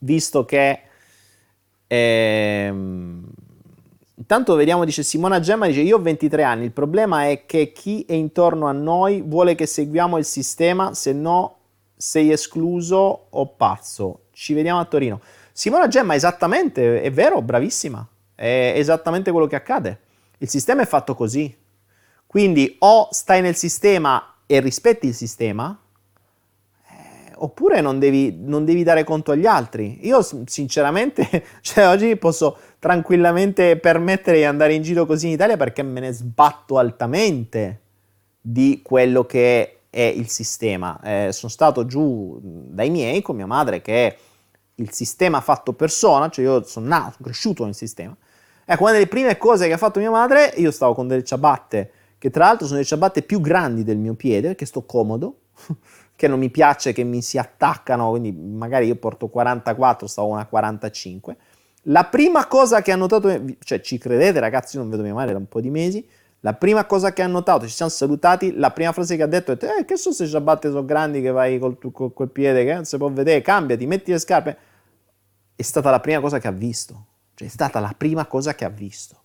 visto 0.00 0.44
che... 0.44 0.80
Ehm, 1.86 3.24
intanto 4.16 4.56
vediamo, 4.56 4.84
dice 4.84 5.04
Simona 5.04 5.38
Gemma, 5.38 5.68
dice 5.68 5.82
io 5.82 5.94
ho 5.94 6.00
23 6.00 6.42
anni, 6.42 6.64
il 6.64 6.72
problema 6.72 7.28
è 7.28 7.46
che 7.46 7.70
chi 7.70 8.04
è 8.08 8.14
intorno 8.14 8.66
a 8.66 8.72
noi 8.72 9.22
vuole 9.22 9.54
che 9.54 9.64
seguiamo 9.66 10.18
il 10.18 10.24
sistema, 10.24 10.92
se 10.92 11.12
no 11.12 11.58
sei 11.96 12.32
escluso 12.32 13.26
o 13.30 13.46
pazzo. 13.46 14.22
Ci 14.32 14.54
vediamo 14.54 14.80
a 14.80 14.84
Torino. 14.86 15.20
Simona 15.52 15.86
Gemma, 15.86 16.16
esattamente, 16.16 17.00
è 17.00 17.12
vero, 17.12 17.42
bravissima, 17.42 18.04
è 18.34 18.72
esattamente 18.74 19.30
quello 19.30 19.46
che 19.46 19.54
accade. 19.54 20.00
Il 20.38 20.48
sistema 20.48 20.82
è 20.82 20.86
fatto 20.86 21.14
così. 21.14 21.56
Quindi 22.26 22.74
o 22.80 23.06
stai 23.12 23.40
nel 23.40 23.54
sistema 23.54 24.32
e 24.50 24.60
rispetti 24.60 25.08
il 25.08 25.14
sistema, 25.14 25.78
eh, 26.90 27.32
oppure 27.34 27.82
non 27.82 27.98
devi, 27.98 28.34
non 28.34 28.64
devi, 28.64 28.82
dare 28.82 29.04
conto 29.04 29.32
agli 29.32 29.44
altri. 29.44 30.06
Io 30.06 30.22
sinceramente, 30.46 31.44
cioè, 31.60 31.86
oggi 31.86 32.16
posso 32.16 32.56
tranquillamente 32.78 33.76
permettere 33.76 34.38
di 34.38 34.44
andare 34.44 34.72
in 34.72 34.80
giro 34.80 35.04
così 35.04 35.26
in 35.26 35.34
Italia 35.34 35.58
perché 35.58 35.82
me 35.82 36.00
ne 36.00 36.12
sbatto 36.12 36.78
altamente 36.78 37.80
di 38.40 38.80
quello 38.82 39.26
che 39.26 39.80
è 39.90 40.00
il 40.00 40.30
sistema. 40.30 40.98
Eh, 41.02 41.28
sono 41.32 41.52
stato 41.52 41.84
giù 41.84 42.40
dai 42.42 42.88
miei 42.88 43.20
con 43.20 43.36
mia 43.36 43.46
madre 43.46 43.82
che 43.82 44.06
è 44.06 44.16
il 44.76 44.90
sistema 44.92 45.42
fatto 45.42 45.74
persona, 45.74 46.30
cioè 46.30 46.46
io 46.46 46.62
sono 46.62 46.86
nato, 46.86 47.10
sono 47.10 47.24
cresciuto 47.24 47.66
nel 47.66 47.74
sistema. 47.74 48.16
Ecco, 48.64 48.82
una 48.82 48.92
delle 48.92 49.08
prime 49.08 49.36
cose 49.36 49.66
che 49.66 49.74
ha 49.74 49.78
fatto 49.78 49.98
mia 49.98 50.10
madre, 50.10 50.54
io 50.56 50.70
stavo 50.70 50.94
con 50.94 51.06
delle 51.06 51.24
ciabatte 51.24 51.92
che 52.18 52.30
tra 52.30 52.46
l'altro 52.46 52.66
sono 52.66 52.78
le 52.78 52.84
ciabatte 52.84 53.22
più 53.22 53.40
grandi 53.40 53.84
del 53.84 53.98
mio 53.98 54.14
piede, 54.14 54.48
perché 54.48 54.66
sto 54.66 54.84
comodo, 54.84 55.38
che 56.16 56.26
non 56.28 56.38
mi 56.38 56.50
piace 56.50 56.92
che 56.92 57.04
mi 57.04 57.22
si 57.22 57.38
attaccano, 57.38 58.10
quindi 58.10 58.32
magari 58.32 58.86
io 58.86 58.96
porto 58.96 59.28
44, 59.28 60.06
stavo 60.06 60.28
una 60.28 60.46
45. 60.46 61.36
La 61.82 62.04
prima 62.04 62.46
cosa 62.46 62.82
che 62.82 62.92
ha 62.92 62.96
notato, 62.96 63.30
cioè 63.60 63.80
ci 63.80 63.98
credete 63.98 64.40
ragazzi, 64.40 64.76
non 64.76 64.90
vedo 64.90 65.02
mia 65.02 65.14
madre 65.14 65.32
da 65.32 65.38
un 65.38 65.48
po' 65.48 65.60
di 65.60 65.70
mesi, 65.70 66.06
la 66.40 66.54
prima 66.54 66.84
cosa 66.86 67.12
che 67.12 67.22
ha 67.22 67.26
notato, 67.26 67.66
ci 67.66 67.74
siamo 67.74 67.90
salutati, 67.90 68.54
la 68.54 68.70
prima 68.70 68.92
frase 68.92 69.16
che 69.16 69.22
ha 69.22 69.26
detto 69.26 69.52
è 69.52 69.54
eh, 69.54 69.84
che 69.84 69.96
sono 69.96 70.14
queste 70.14 70.26
ciabatte 70.26 70.68
sono 70.68 70.84
grandi 70.84 71.20
che 71.20 71.30
vai 71.30 71.58
col, 71.58 71.78
col, 71.92 72.12
col 72.12 72.30
piede 72.30 72.64
che 72.64 72.74
non 72.74 72.84
si 72.84 72.96
può 72.96 73.10
vedere, 73.10 73.40
cambiati, 73.40 73.86
metti 73.86 74.12
le 74.12 74.18
scarpe. 74.18 74.56
È 75.54 75.62
stata 75.62 75.90
la 75.90 75.98
prima 75.98 76.20
cosa 76.20 76.38
che 76.38 76.46
ha 76.46 76.52
visto, 76.52 77.06
cioè 77.34 77.48
è 77.48 77.50
stata 77.50 77.80
la 77.80 77.92
prima 77.96 78.26
cosa 78.26 78.54
che 78.54 78.64
ha 78.64 78.68
visto. 78.68 79.22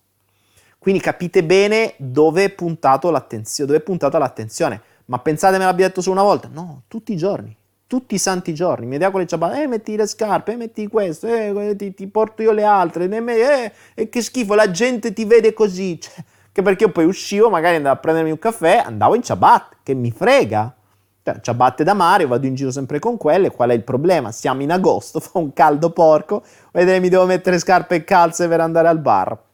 Quindi 0.84 1.00
capite 1.00 1.42
bene 1.42 1.94
dove 1.96 2.44
è, 2.44 2.54
dove 2.54 3.76
è 3.78 3.80
puntata 3.80 4.18
l'attenzione. 4.18 4.82
Ma 5.06 5.18
pensate 5.18 5.56
me 5.56 5.64
l'abbia 5.64 5.86
detto 5.86 6.02
solo 6.02 6.20
una 6.20 6.28
volta? 6.28 6.50
No, 6.52 6.82
tutti 6.88 7.14
i 7.14 7.16
giorni. 7.16 7.56
Tutti 7.86 8.16
i 8.16 8.18
santi 8.18 8.52
giorni. 8.52 8.84
Mi 8.84 8.98
con 9.10 9.20
le 9.20 9.26
ciabatte, 9.26 9.62
eh, 9.62 9.66
metti 9.66 9.96
le 9.96 10.06
scarpe, 10.06 10.52
eh, 10.52 10.56
metti 10.56 10.86
questo, 10.88 11.26
eh, 11.26 11.74
ti, 11.74 11.94
ti, 11.94 12.06
porto 12.06 12.42
io 12.42 12.52
le 12.52 12.64
altre, 12.64 13.08
eh, 13.08 13.72
eh, 13.94 14.08
che 14.10 14.20
schifo, 14.20 14.54
la 14.54 14.70
gente 14.70 15.14
ti 15.14 15.24
vede 15.24 15.54
così. 15.54 15.98
Cioè, 15.98 16.22
che 16.52 16.60
perché 16.60 16.84
io 16.84 16.90
poi 16.90 17.06
uscivo, 17.06 17.48
magari 17.48 17.76
andavo 17.76 17.94
a 17.94 17.98
prendermi 17.98 18.30
un 18.30 18.38
caffè, 18.38 18.82
andavo 18.84 19.14
in 19.14 19.22
ciabatte, 19.22 19.76
che 19.82 19.94
mi 19.94 20.10
frega. 20.10 20.74
Cioè, 21.22 21.40
ciabatte 21.40 21.82
da 21.82 21.94
mare, 21.94 22.26
vado 22.26 22.44
in 22.46 22.54
giro 22.54 22.70
sempre 22.70 22.98
con 22.98 23.16
quelle, 23.16 23.50
qual 23.50 23.70
è 23.70 23.74
il 23.74 23.84
problema? 23.84 24.32
Siamo 24.32 24.60
in 24.60 24.70
agosto, 24.70 25.18
fa 25.24 25.38
un 25.38 25.54
caldo 25.54 25.92
porco, 25.92 26.42
vedete 26.72 27.00
mi 27.00 27.08
devo 27.08 27.24
mettere 27.24 27.58
scarpe 27.58 27.94
e 27.94 28.04
calze 28.04 28.48
per 28.48 28.60
andare 28.60 28.88
al 28.88 28.98
bar 28.98 29.52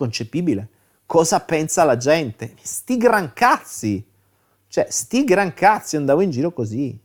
concepibile. 0.00 0.68
Cosa 1.04 1.40
pensa 1.40 1.84
la 1.84 1.98
gente? 1.98 2.54
Sti 2.62 2.96
gran 2.96 3.32
cazzi! 3.34 4.02
Cioè, 4.66 4.86
sti 4.88 5.24
gran 5.24 5.52
cazzi 5.52 5.96
andavo 5.96 6.22
in 6.22 6.30
giro 6.30 6.52
così. 6.52 6.98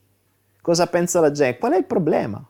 Cosa 0.62 0.88
pensa 0.88 1.20
la 1.20 1.32
gente? 1.32 1.58
Qual 1.58 1.74
è 1.74 1.78
il 1.78 1.86
problema? 1.86 2.42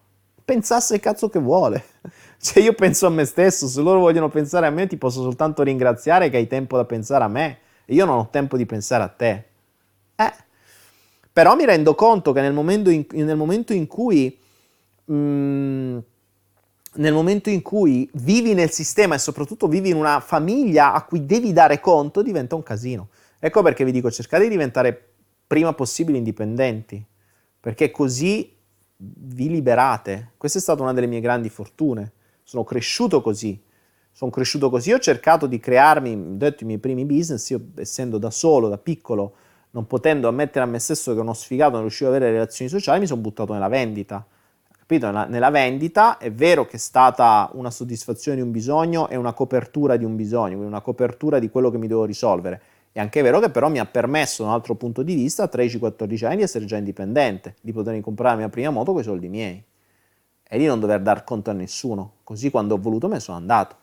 Pensasse 0.43 0.95
il 0.95 1.01
cazzo 1.01 1.29
che 1.29 1.39
vuole. 1.39 1.83
Cioè, 2.45 2.61
io 2.61 2.73
penso 2.73 3.07
a 3.07 3.09
me 3.09 3.25
stesso, 3.25 3.65
se 3.65 3.81
loro 3.81 3.99
vogliono 3.99 4.29
pensare 4.29 4.67
a 4.67 4.69
me, 4.69 4.85
ti 4.85 4.97
posso 4.97 5.23
soltanto 5.23 5.63
ringraziare 5.63 6.29
che 6.29 6.37
hai 6.37 6.45
tempo 6.45 6.77
da 6.77 6.85
pensare 6.85 7.23
a 7.23 7.27
me. 7.27 7.57
Io 7.85 8.05
non 8.05 8.19
ho 8.19 8.27
tempo 8.29 8.55
di 8.55 8.67
pensare 8.67 9.03
a 9.03 9.07
te. 9.07 9.45
Eh. 10.15 10.33
Però 11.33 11.55
mi 11.55 11.65
rendo 11.65 11.95
conto 11.95 12.33
che 12.33 12.41
nel 12.41 12.53
momento 12.53 12.91
in, 12.91 13.05
nel 13.11 13.37
momento 13.37 13.73
in 13.73 13.87
cui... 13.87 14.37
Mm, 15.11 15.97
nel 16.95 17.13
momento 17.13 17.49
in 17.49 17.61
cui 17.61 18.09
vivi 18.13 18.53
nel 18.53 18.71
sistema 18.71 19.15
e 19.15 19.19
soprattutto 19.19 19.67
vivi 19.67 19.89
in 19.89 19.95
una 19.95 20.19
famiglia 20.19 20.93
a 20.93 21.03
cui 21.03 21.25
devi 21.25 21.53
dare 21.53 21.79
conto, 21.79 22.21
diventa 22.21 22.55
un 22.55 22.63
casino. 22.63 23.09
Ecco 23.39 23.61
perché 23.61 23.83
vi 23.83 23.91
dico, 23.91 24.09
cercate 24.11 24.43
di 24.43 24.49
diventare 24.49 25.13
prima 25.47 25.73
possibile 25.73 26.17
indipendenti, 26.17 27.03
perché 27.59 27.91
così 27.91 28.53
vi 28.97 29.49
liberate. 29.49 30.31
Questa 30.37 30.57
è 30.57 30.61
stata 30.61 30.81
una 30.81 30.93
delle 30.93 31.07
mie 31.07 31.19
grandi 31.19 31.49
fortune. 31.49 32.11
Sono 32.43 32.63
cresciuto 32.63 33.21
così. 33.21 33.61
Sono 34.11 34.31
cresciuto 34.31 34.69
così, 34.69 34.93
ho 34.93 34.99
cercato 34.99 35.45
di 35.45 35.59
crearmi, 35.59 36.13
ho 36.13 36.37
detto, 36.37 36.63
i 36.63 36.65
miei 36.67 36.79
primi 36.79 37.03
business, 37.03 37.49
io 37.49 37.59
essendo 37.75 38.17
da 38.17 38.31
solo, 38.31 38.69
da 38.69 38.77
piccolo, 38.77 39.35
non 39.71 39.87
potendo 39.87 40.29
ammettere 40.29 40.63
a 40.63 40.67
me 40.67 40.79
stesso 40.79 41.13
che 41.13 41.19
uno 41.19 41.33
sfigato 41.33 41.71
non 41.71 41.81
riuscivo 41.81 42.09
ad 42.09 42.15
avere 42.15 42.31
relazioni 42.31 42.71
sociali, 42.71 43.01
mi 43.01 43.07
sono 43.07 43.19
buttato 43.19 43.51
nella 43.51 43.67
vendita 43.67 44.25
Capito? 44.87 45.09
Nella 45.09 45.49
vendita 45.49 46.19
è 46.19 46.31
vero 46.31 46.67
che 46.67 46.75
è 46.75 46.79
stata 46.79 47.49
una 47.53 47.71
soddisfazione 47.71 48.37
di 48.37 48.43
un 48.43 48.51
bisogno 48.51 49.09
e 49.09 49.15
una 49.15 49.33
copertura 49.33 49.97
di 49.97 50.05
un 50.05 50.15
bisogno, 50.15 50.49
quindi 50.51 50.67
una 50.67 50.81
copertura 50.81 51.39
di 51.39 51.49
quello 51.49 51.71
che 51.71 51.79
mi 51.79 51.87
devo 51.87 52.05
risolvere. 52.05 52.61
È 52.91 52.99
anche 52.99 53.23
vero 53.23 53.39
che 53.39 53.49
però 53.49 53.67
mi 53.67 53.79
ha 53.79 53.85
permesso, 53.85 54.43
da 54.43 54.49
un 54.49 54.53
altro 54.53 54.75
punto 54.75 55.01
di 55.01 55.15
vista, 55.15 55.41
a 55.41 55.49
13-14 55.51 56.25
anni 56.25 56.35
di 56.35 56.43
essere 56.43 56.65
già 56.65 56.77
indipendente, 56.77 57.55
di 57.61 57.73
poter 57.73 57.99
comprare 58.01 58.35
la 58.35 58.41
mia 58.41 58.49
prima 58.49 58.69
moto 58.69 58.91
con 58.91 59.01
i 59.01 59.03
soldi 59.03 59.27
miei 59.27 59.63
e 60.47 60.57
di 60.59 60.65
non 60.67 60.79
dover 60.79 61.01
dar 61.01 61.23
conto 61.23 61.49
a 61.49 61.53
nessuno. 61.53 62.17
Così 62.23 62.51
quando 62.51 62.75
ho 62.75 62.77
voluto 62.77 63.07
me 63.07 63.15
ne 63.15 63.19
sono 63.21 63.37
andato. 63.37 63.75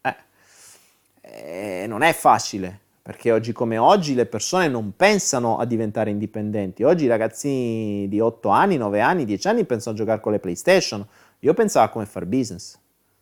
Eh. 0.00 0.16
E 1.22 1.86
non 1.88 2.02
è 2.02 2.12
facile, 2.12 2.80
perché 3.06 3.30
oggi 3.30 3.52
come 3.52 3.78
oggi 3.78 4.16
le 4.16 4.26
persone 4.26 4.66
non 4.66 4.94
pensano 4.96 5.58
a 5.58 5.64
diventare 5.64 6.10
indipendenti. 6.10 6.82
Oggi 6.82 7.04
i 7.04 7.06
ragazzini 7.06 8.08
di 8.08 8.18
8 8.18 8.48
anni, 8.48 8.76
9 8.76 9.00
anni, 9.00 9.24
10 9.24 9.46
anni 9.46 9.64
pensano 9.64 9.94
a 9.94 9.98
giocare 9.98 10.20
con 10.20 10.32
le 10.32 10.40
PlayStation. 10.40 11.06
Io 11.38 11.54
pensavo 11.54 11.86
a 11.86 11.88
come 11.88 12.04
fare 12.04 12.26
business. 12.26 12.76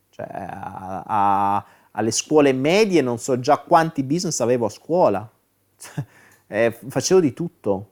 Cioè, 0.08 0.26
a, 0.26 1.02
a, 1.06 1.66
alle 1.90 2.10
scuole 2.12 2.54
medie 2.54 3.02
non 3.02 3.18
so 3.18 3.38
già 3.38 3.58
quanti 3.58 4.02
business 4.04 4.40
avevo 4.40 4.64
a 4.64 4.70
scuola. 4.70 5.30
eh, 6.46 6.78
facevo 6.88 7.20
di 7.20 7.34
tutto. 7.34 7.88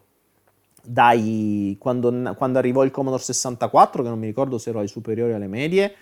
Dai, 0.82 1.77
quando, 1.78 2.32
quando 2.39 2.59
arrivò 2.59 2.85
il 2.85 2.90
Commodore 2.90 3.23
64, 3.23 4.02
che 4.02 4.09
non 4.09 4.19
mi 4.19 4.28
ricordo 4.28 4.56
se 4.56 4.70
ero 4.70 4.78
ai 4.78 4.89
superiori 4.89 5.32
o 5.32 5.36
alle 5.36 5.47
medie, 5.47 5.94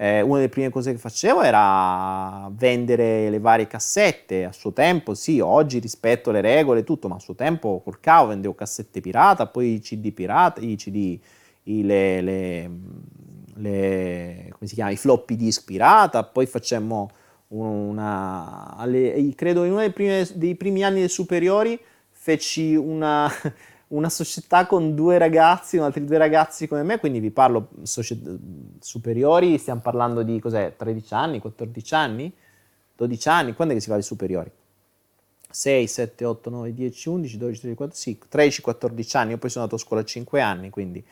eh, 0.00 0.20
una 0.20 0.36
delle 0.36 0.48
prime 0.48 0.70
cose 0.70 0.92
che 0.92 0.98
facevo 0.98 1.42
era 1.42 2.48
vendere 2.52 3.28
le 3.30 3.40
varie 3.40 3.66
cassette. 3.66 4.44
A 4.44 4.52
suo 4.52 4.72
tempo, 4.72 5.14
sì, 5.14 5.40
oggi 5.40 5.80
rispetto 5.80 6.30
le 6.30 6.40
regole 6.40 6.80
e 6.80 6.84
tutto, 6.84 7.08
ma 7.08 7.16
a 7.16 7.18
suo 7.18 7.34
tempo 7.34 7.80
col 7.82 7.98
cavo 7.98 8.28
vendevo 8.28 8.54
cassette 8.54 9.00
pirata, 9.00 9.46
poi 9.48 9.74
i 9.74 9.80
CD 9.80 10.12
pirata, 10.12 10.60
i 10.60 10.76
CD, 10.76 11.18
i, 11.64 11.84
le, 11.84 12.20
le, 12.20 12.70
le, 13.56 14.46
come 14.52 14.68
si 14.68 14.74
chiama, 14.74 14.90
i 14.90 14.96
floppy 14.96 15.34
disk 15.34 15.64
pirata, 15.64 16.22
poi 16.22 16.46
facemmo 16.46 17.10
una, 17.48 18.76
alle, 18.76 19.32
credo 19.34 19.64
in 19.64 19.72
uno 19.72 19.80
dei 19.80 19.90
primi, 19.90 20.24
dei 20.34 20.54
primi 20.54 20.84
anni 20.84 21.00
dei 21.00 21.08
superiori 21.08 21.76
feci 22.10 22.76
una 22.76 23.28
una 23.88 24.08
società 24.08 24.66
con 24.66 24.94
due 24.94 25.16
ragazzi, 25.18 25.78
altri 25.78 26.04
due 26.04 26.18
ragazzi 26.18 26.68
come 26.68 26.82
me, 26.82 26.98
quindi 26.98 27.20
vi 27.20 27.30
parlo 27.30 27.68
società, 27.82 28.30
superiori, 28.80 29.56
stiamo 29.58 29.80
parlando 29.80 30.22
di 30.22 30.38
cos'è, 30.40 30.74
13 30.76 31.14
anni, 31.14 31.38
14 31.40 31.94
anni, 31.94 32.32
12 32.96 33.28
anni, 33.28 33.54
quando 33.54 33.72
è 33.74 33.76
che 33.76 33.82
si 33.82 33.88
fa 33.88 33.96
ai 33.96 34.02
superiori? 34.02 34.50
6, 35.50 35.86
7, 35.86 36.24
8, 36.24 36.50
9, 36.50 36.74
10, 36.74 37.08
11, 37.08 37.38
12, 37.38 37.60
13, 37.60 37.76
14, 37.76 38.00
sì, 38.00 38.18
13, 38.28 38.60
14 38.60 39.16
anni, 39.16 39.30
io 39.30 39.38
poi 39.38 39.50
sono 39.50 39.64
andato 39.64 39.80
a 39.80 39.84
scuola 39.84 40.02
a 40.02 40.04
5 40.04 40.40
anni, 40.40 40.70
quindi. 40.70 41.04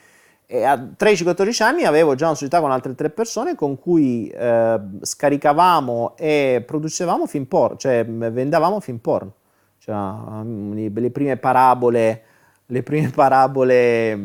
E 0.48 0.62
a 0.62 0.76
13-14 0.76 1.62
anni 1.64 1.82
avevo 1.82 2.14
già 2.14 2.26
una 2.26 2.36
società 2.36 2.60
con 2.60 2.70
altre 2.70 2.94
tre 2.94 3.10
persone 3.10 3.56
con 3.56 3.76
cui 3.80 4.28
eh, 4.28 4.80
scaricavamo 5.00 6.16
e 6.16 6.62
producevamo 6.64 7.26
film 7.26 7.46
porno, 7.46 7.76
cioè 7.76 8.06
vendavamo 8.06 8.78
film 8.78 8.98
porno, 8.98 9.32
cioè, 9.78 10.44
le 10.44 11.10
prime 11.10 11.36
parabole 11.36 12.22
le 12.66 12.82
prime 12.82 13.10
parabole 13.10 14.18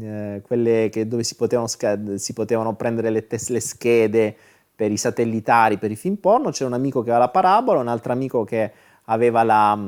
eh, 0.00 0.42
quelle 0.44 0.90
dove 1.06 1.22
si 1.22 1.36
potevano, 1.36 1.68
si 1.68 2.32
potevano 2.32 2.74
prendere 2.74 3.10
le, 3.10 3.26
tes- 3.26 3.48
le, 3.48 3.60
schede 3.60 4.36
per 4.74 4.90
i 4.90 4.96
satellitari, 4.96 5.78
per 5.78 5.90
i 5.90 5.96
film 5.96 6.16
porno, 6.16 6.50
c'era 6.50 6.68
un 6.68 6.74
amico 6.74 7.02
che 7.02 7.10
aveva 7.10 7.24
la 7.24 7.30
parabola, 7.30 7.80
un 7.80 7.88
altro 7.88 8.12
amico 8.12 8.44
che 8.44 8.72
aveva 9.04 9.42
la, 9.42 9.78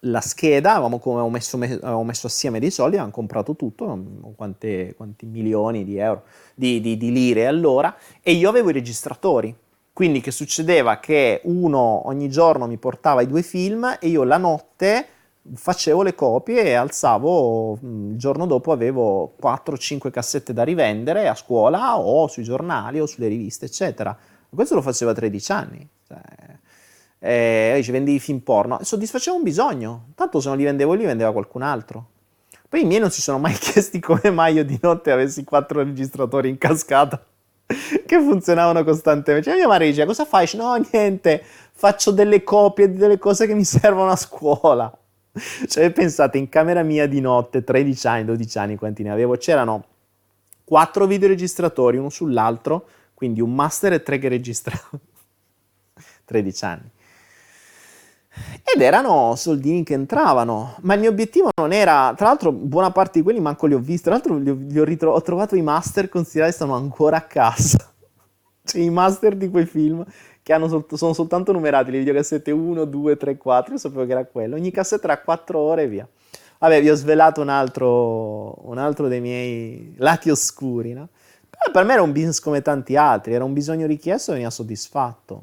la 0.00 0.20
scheda, 0.20 0.72
avevamo, 0.72 0.96
avevamo, 0.96 1.30
messo, 1.30 1.56
avevamo, 1.56 2.04
messo, 2.04 2.26
assieme 2.26 2.60
dei 2.60 2.70
soldi, 2.70 2.96
avevamo 2.96 3.12
comprato 3.12 3.56
tutto, 3.56 3.98
quante, 4.36 4.94
quanti 4.94 5.26
milioni 5.26 5.84
di 5.84 5.96
euro, 5.96 6.24
di, 6.54 6.80
di, 6.80 6.96
di 6.96 7.10
lire 7.10 7.46
allora, 7.46 7.96
e 8.22 8.32
io 8.32 8.48
avevo 8.48 8.70
i 8.70 8.74
registratori. 8.74 9.54
Quindi 9.92 10.20
che 10.20 10.30
succedeva 10.30 11.00
che 11.00 11.40
uno 11.44 12.06
ogni 12.06 12.28
giorno 12.28 12.68
mi 12.68 12.76
portava 12.76 13.20
i 13.22 13.26
due 13.26 13.42
film 13.42 13.96
e 13.98 14.06
io 14.06 14.22
la 14.22 14.36
notte 14.36 15.06
facevo 15.54 16.02
le 16.02 16.14
copie 16.14 16.62
e 16.62 16.74
alzavo, 16.74 17.78
il 17.82 18.16
giorno 18.16 18.46
dopo 18.46 18.72
avevo 18.72 19.34
4-5 19.40 20.10
cassette 20.10 20.52
da 20.52 20.62
rivendere 20.62 21.28
a 21.28 21.34
scuola 21.34 21.98
o 21.98 22.26
sui 22.28 22.42
giornali 22.42 23.00
o 23.00 23.06
sulle 23.06 23.28
riviste, 23.28 23.66
eccetera. 23.66 24.16
Questo 24.48 24.74
lo 24.74 24.82
faceva 24.82 25.12
a 25.12 25.14
13 25.14 25.52
anni. 25.52 25.88
Cioè, 26.06 26.20
e 27.20 27.72
dice 27.76 27.92
vendi 27.92 28.14
i 28.14 28.20
film 28.20 28.40
porno, 28.40 28.78
soddisfaceva 28.82 29.36
un 29.36 29.42
bisogno, 29.42 30.10
tanto 30.14 30.40
se 30.40 30.48
non 30.48 30.56
li 30.56 30.64
vendevo 30.64 30.94
li 30.94 31.04
vendeva 31.04 31.32
qualcun 31.32 31.62
altro. 31.62 32.06
Poi 32.68 32.82
i 32.82 32.84
miei 32.84 33.00
non 33.00 33.10
si 33.10 33.22
sono 33.22 33.38
mai 33.38 33.54
chiesti 33.58 33.98
come 33.98 34.30
mai 34.30 34.54
io 34.54 34.64
di 34.64 34.78
notte 34.80 35.10
avessi 35.10 35.42
quattro 35.44 35.82
registratori 35.82 36.48
in 36.48 36.58
cascata 36.58 37.24
che 38.06 38.18
funzionavano 38.18 38.84
costantemente. 38.84 39.50
Cioè, 39.50 39.58
mia 39.58 39.68
madre 39.68 39.86
dice, 39.86 40.04
cosa 40.04 40.24
fai? 40.24 40.48
No, 40.54 40.76
niente, 40.92 41.42
faccio 41.72 42.10
delle 42.10 42.42
copie 42.42 42.90
di 42.92 42.98
delle 42.98 43.18
cose 43.18 43.46
che 43.46 43.54
mi 43.54 43.64
servono 43.64 44.10
a 44.10 44.16
scuola. 44.16 44.97
Cioè, 45.66 45.90
pensate, 45.90 46.38
in 46.38 46.48
camera 46.48 46.82
mia 46.82 47.06
di 47.06 47.20
notte, 47.20 47.64
13 47.64 48.06
anni, 48.06 48.24
12 48.24 48.58
anni, 48.58 48.76
quanti 48.76 49.02
ne 49.02 49.10
avevo, 49.10 49.36
c'erano 49.36 49.84
quattro 50.64 51.06
videoregistratori, 51.06 51.96
uno 51.96 52.10
sull'altro, 52.10 52.86
quindi 53.14 53.40
un 53.40 53.54
master 53.54 53.94
e 53.94 54.02
tre 54.02 54.18
che 54.18 54.28
registravano. 54.28 55.00
13 56.24 56.64
anni. 56.64 56.90
Ed 58.62 58.82
erano 58.82 59.34
soldini 59.34 59.82
che 59.82 59.94
entravano, 59.94 60.76
ma 60.82 60.94
il 60.94 61.00
mio 61.00 61.10
obiettivo 61.10 61.50
non 61.56 61.72
era, 61.72 62.12
tra 62.16 62.26
l'altro 62.26 62.52
buona 62.52 62.92
parte 62.92 63.18
di 63.18 63.24
quelli 63.24 63.40
manco 63.40 63.66
li 63.66 63.74
ho 63.74 63.78
visti, 63.78 64.02
tra 64.02 64.12
l'altro 64.12 64.36
li 64.36 64.50
ho, 64.50 64.56
li 64.60 64.78
ho, 64.78 64.84
ritro- 64.84 65.12
ho 65.12 65.22
trovato 65.22 65.56
i 65.56 65.62
master 65.62 66.08
considerati 66.08 66.52
stanno 66.52 66.74
ancora 66.74 67.16
a 67.16 67.22
casa, 67.22 67.92
cioè 68.62 68.80
i 68.80 68.90
master 68.90 69.34
di 69.34 69.48
quei 69.48 69.66
film 69.66 70.04
che 70.56 70.68
sol- 70.68 70.86
sono 70.94 71.12
soltanto 71.12 71.52
numerati, 71.52 71.90
le 71.90 71.98
videocassette 71.98 72.50
1, 72.50 72.84
2, 72.84 73.16
3, 73.16 73.36
4, 73.36 73.72
io 73.72 73.78
sapevo 73.78 74.06
che 74.06 74.12
era 74.12 74.24
quello, 74.24 74.56
ogni 74.56 74.70
cassetta 74.70 75.04
era 75.04 75.18
4 75.20 75.58
ore 75.58 75.82
e 75.82 75.88
via. 75.88 76.08
Vabbè, 76.58 76.80
vi 76.80 76.90
ho 76.90 76.94
svelato 76.94 77.40
un 77.40 77.50
altro, 77.50 78.66
un 78.68 78.78
altro 78.78 79.06
dei 79.08 79.20
miei 79.20 79.94
lati 79.98 80.30
oscuri, 80.30 80.92
no? 80.92 81.08
Però 81.48 81.70
per 81.72 81.84
me 81.84 81.92
era 81.92 82.02
un 82.02 82.12
business 82.12 82.40
come 82.40 82.62
tanti 82.62 82.96
altri, 82.96 83.34
era 83.34 83.44
un 83.44 83.52
bisogno 83.52 83.86
richiesto 83.86 84.30
e 84.30 84.34
veniva 84.34 84.50
soddisfatto. 84.50 85.42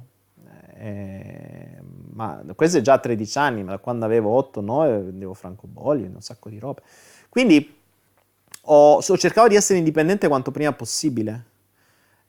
Eh, 0.77 1.81
ma 2.13 2.41
questo 2.55 2.79
è 2.79 2.81
già 2.81 2.97
13 2.97 3.37
anni, 3.37 3.63
ma 3.63 3.77
quando 3.77 4.05
avevo 4.05 4.37
8-9 4.53 5.03
vendevo 5.05 5.33
francobolli, 5.33 6.05
un 6.05 6.21
sacco 6.21 6.49
di 6.49 6.59
robe. 6.59 6.81
Quindi 7.29 7.75
ho, 8.61 8.95
ho 8.95 9.17
cercato 9.17 9.47
di 9.47 9.55
essere 9.55 9.79
indipendente 9.79 10.27
quanto 10.27 10.51
prima 10.51 10.73
possibile. 10.73 11.53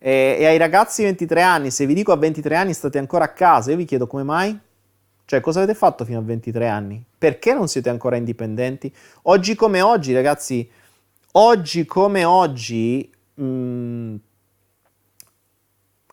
E, 0.07 0.37
e, 0.39 0.47
ai 0.47 0.57
ragazzi 0.57 1.01
di 1.01 1.09
23 1.09 1.43
anni, 1.43 1.73
se 1.73 1.85
vi 1.85 1.93
dico 1.93 2.13
a 2.13 2.17
23 2.17 2.55
anni 2.55 2.73
state 2.75 2.97
ancora 2.97 3.25
a 3.25 3.33
casa, 3.33 3.73
io 3.73 3.77
vi 3.77 3.85
chiedo 3.85 4.07
come 4.07 4.23
mai? 4.23 4.57
Cioè, 5.25 5.41
cosa 5.41 5.61
avete 5.61 5.77
fatto 5.77 6.05
fino 6.05 6.21
a 6.21 6.23
23 6.23 6.69
anni? 6.69 7.05
Perché 7.19 7.53
non 7.53 7.67
siete 7.67 7.89
ancora 7.89 8.15
indipendenti? 8.15 8.95
Oggi 9.23 9.57
come 9.57 9.81
oggi, 9.81 10.15
ragazzi, 10.15 10.71
oggi 11.33 11.85
come 11.87 12.25
oggi, 12.25 13.11
mh, 13.35 13.45
mm, 13.45 14.15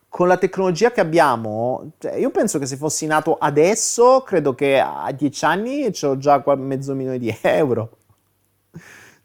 con 0.08 0.26
la 0.26 0.38
tecnologia 0.38 0.90
che 0.90 1.00
abbiamo, 1.00 1.92
cioè 1.98 2.16
io 2.16 2.30
penso 2.30 2.58
che 2.58 2.66
se 2.66 2.76
fossi 2.76 3.06
nato 3.06 3.36
adesso, 3.38 4.22
credo 4.22 4.56
che 4.56 4.80
a 4.80 5.12
dieci 5.12 5.44
anni 5.44 5.88
ho 6.02 6.18
già 6.18 6.42
mezzo 6.56 6.96
milione 6.96 7.20
di 7.20 7.32
euro. 7.42 7.98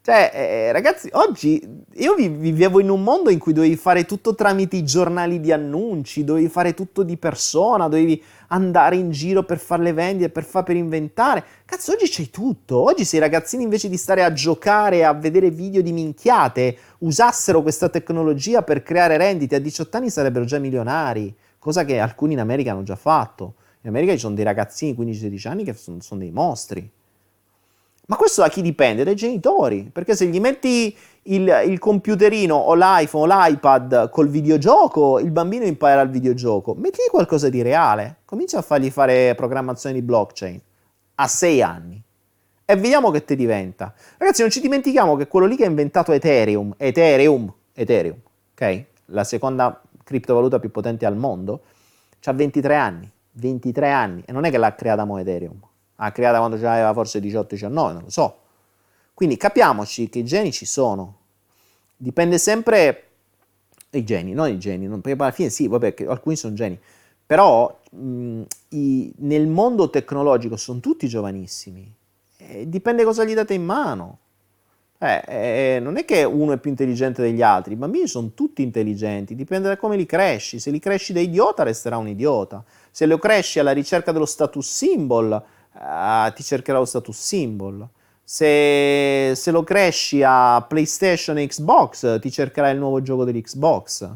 Cioè, 0.02 0.30
eh, 0.32 0.72
ragazzi, 0.72 1.10
oggi 1.12 1.62
io 1.96 2.14
vivevo 2.14 2.80
in 2.80 2.88
un 2.88 3.02
mondo 3.02 3.28
in 3.28 3.38
cui 3.38 3.52
dovevi 3.52 3.76
fare 3.76 4.06
tutto 4.06 4.34
tramite 4.34 4.76
i 4.76 4.82
giornali 4.82 5.40
di 5.40 5.52
annunci, 5.52 6.24
dovevi 6.24 6.48
fare 6.48 6.72
tutto 6.72 7.02
di 7.02 7.18
persona, 7.18 7.86
dovevi 7.86 8.22
andare 8.48 8.96
in 8.96 9.10
giro 9.10 9.42
per 9.42 9.58
fare 9.58 9.82
le 9.82 9.92
vendite, 9.92 10.30
per 10.30 10.44
fare 10.44 10.64
per 10.64 10.76
inventare. 10.76 11.44
Cazzo, 11.66 11.92
oggi 11.92 12.08
c'hai 12.08 12.30
tutto. 12.30 12.78
Oggi 12.78 13.04
se 13.04 13.16
i 13.16 13.20
ragazzini 13.20 13.62
invece 13.62 13.90
di 13.90 13.98
stare 13.98 14.24
a 14.24 14.32
giocare, 14.32 15.04
a 15.04 15.12
vedere 15.12 15.50
video 15.50 15.82
di 15.82 15.92
minchiate, 15.92 16.78
usassero 17.00 17.60
questa 17.60 17.90
tecnologia 17.90 18.62
per 18.62 18.82
creare 18.82 19.18
rendite, 19.18 19.56
a 19.56 19.58
18 19.58 19.98
anni 19.98 20.08
sarebbero 20.08 20.46
già 20.46 20.58
milionari, 20.58 21.36
cosa 21.58 21.84
che 21.84 21.98
alcuni 21.98 22.32
in 22.32 22.40
America 22.40 22.72
hanno 22.72 22.84
già 22.84 22.96
fatto. 22.96 23.56
In 23.82 23.90
America 23.90 24.12
ci 24.12 24.18
sono 24.20 24.34
dei 24.34 24.44
ragazzini 24.44 24.94
di 24.94 25.12
15-16 25.12 25.48
anni 25.48 25.64
che 25.64 25.74
sono, 25.74 26.00
sono 26.00 26.20
dei 26.20 26.30
mostri. 26.30 26.90
Ma 28.10 28.16
questo 28.16 28.42
da 28.42 28.48
chi 28.48 28.60
dipende? 28.60 29.04
Dai 29.04 29.14
genitori, 29.14 29.88
perché 29.92 30.16
se 30.16 30.26
gli 30.26 30.40
metti 30.40 30.96
il, 31.22 31.62
il, 31.64 31.78
computerino 31.78 32.56
o 32.56 32.74
l'iPhone 32.74 33.32
o 33.32 33.36
l'iPad 33.36 34.10
col 34.10 34.28
videogioco, 34.28 35.20
il 35.20 35.30
bambino 35.30 35.64
impara 35.64 36.00
il 36.00 36.10
videogioco. 36.10 36.74
Mettili 36.74 37.06
qualcosa 37.08 37.48
di 37.48 37.62
reale, 37.62 38.16
comincia 38.24 38.58
a 38.58 38.62
fargli 38.62 38.90
fare 38.90 39.36
programmazione 39.36 39.94
di 39.94 40.02
blockchain 40.02 40.60
a 41.14 41.26
sei 41.28 41.62
anni 41.62 42.02
e 42.64 42.74
vediamo 42.74 43.12
che 43.12 43.24
ti 43.24 43.36
diventa. 43.36 43.94
Ragazzi, 44.16 44.40
non 44.40 44.50
ci 44.50 44.60
dimentichiamo 44.60 45.14
che 45.14 45.28
quello 45.28 45.46
lì 45.46 45.54
che 45.54 45.62
ha 45.62 45.68
inventato 45.68 46.10
Ethereum, 46.10 46.74
Ethereum, 46.78 47.52
Ethereum, 47.72 48.18
ok? 48.54 48.84
La 49.06 49.22
seconda 49.22 49.80
criptovaluta 50.02 50.58
più 50.58 50.72
potente 50.72 51.06
al 51.06 51.14
mondo, 51.14 51.60
ha 52.24 52.32
23 52.32 52.74
anni, 52.74 53.08
23 53.34 53.88
anni 53.92 54.22
e 54.26 54.32
non 54.32 54.44
è 54.46 54.50
che 54.50 54.58
l'ha 54.58 54.74
creata 54.74 55.04
Mo 55.04 55.16
Ethereum 55.16 55.68
ha 56.02 56.12
creata 56.12 56.38
quando 56.38 56.56
ce 56.56 56.62
l'aveva 56.62 56.92
forse 56.92 57.20
18-19, 57.20 57.68
non 57.70 58.00
lo 58.02 58.10
so. 58.10 58.38
Quindi 59.12 59.36
capiamoci 59.36 60.08
che 60.08 60.20
i 60.20 60.24
geni 60.24 60.50
ci 60.50 60.64
sono. 60.64 61.16
Dipende 61.96 62.38
sempre 62.38 63.04
i 63.90 64.04
geni, 64.04 64.32
non 64.32 64.48
i 64.48 64.58
geni, 64.58 64.86
non, 64.86 65.02
perché 65.02 65.20
alla 65.20 65.30
fine 65.30 65.50
sì, 65.50 65.68
vabbè, 65.68 65.94
alcuni 66.06 66.36
sono 66.36 66.54
geni, 66.54 66.78
però 67.26 67.78
mh, 67.90 68.42
i, 68.70 69.12
nel 69.18 69.46
mondo 69.46 69.90
tecnologico 69.90 70.56
sono 70.56 70.80
tutti 70.80 71.06
giovanissimi. 71.06 71.94
Eh, 72.38 72.66
dipende 72.68 73.04
cosa 73.04 73.24
gli 73.24 73.34
date 73.34 73.52
in 73.52 73.64
mano. 73.64 74.18
Eh, 75.02 75.22
eh, 75.26 75.80
non 75.80 75.96
è 75.96 76.04
che 76.04 76.24
uno 76.24 76.52
è 76.52 76.58
più 76.58 76.70
intelligente 76.70 77.22
degli 77.22 77.40
altri, 77.40 77.72
i 77.72 77.76
bambini 77.76 78.06
sono 78.06 78.32
tutti 78.34 78.60
intelligenti, 78.62 79.34
dipende 79.34 79.68
da 79.68 79.76
come 79.76 79.96
li 79.96 80.06
cresci. 80.06 80.58
Se 80.58 80.70
li 80.70 80.78
cresci 80.78 81.12
da 81.12 81.20
idiota 81.20 81.62
resterà 81.62 81.98
un 81.98 82.08
idiota. 82.08 82.64
Se 82.90 83.04
lo 83.04 83.18
cresci 83.18 83.58
alla 83.58 83.72
ricerca 83.72 84.12
dello 84.12 84.26
status 84.26 84.66
symbol, 84.66 85.42
uh, 85.80 86.32
ti 86.32 86.42
cercherà 86.42 86.78
lo 86.78 86.84
status 86.84 87.18
symbol. 87.18 87.88
Se, 88.22 89.32
se, 89.34 89.50
lo 89.50 89.64
cresci 89.64 90.22
a 90.24 90.64
PlayStation 90.66 91.38
e 91.38 91.46
Xbox, 91.46 92.20
ti 92.20 92.30
cercherà 92.30 92.70
il 92.70 92.78
nuovo 92.78 93.02
gioco 93.02 93.24
dell'Xbox. 93.24 94.08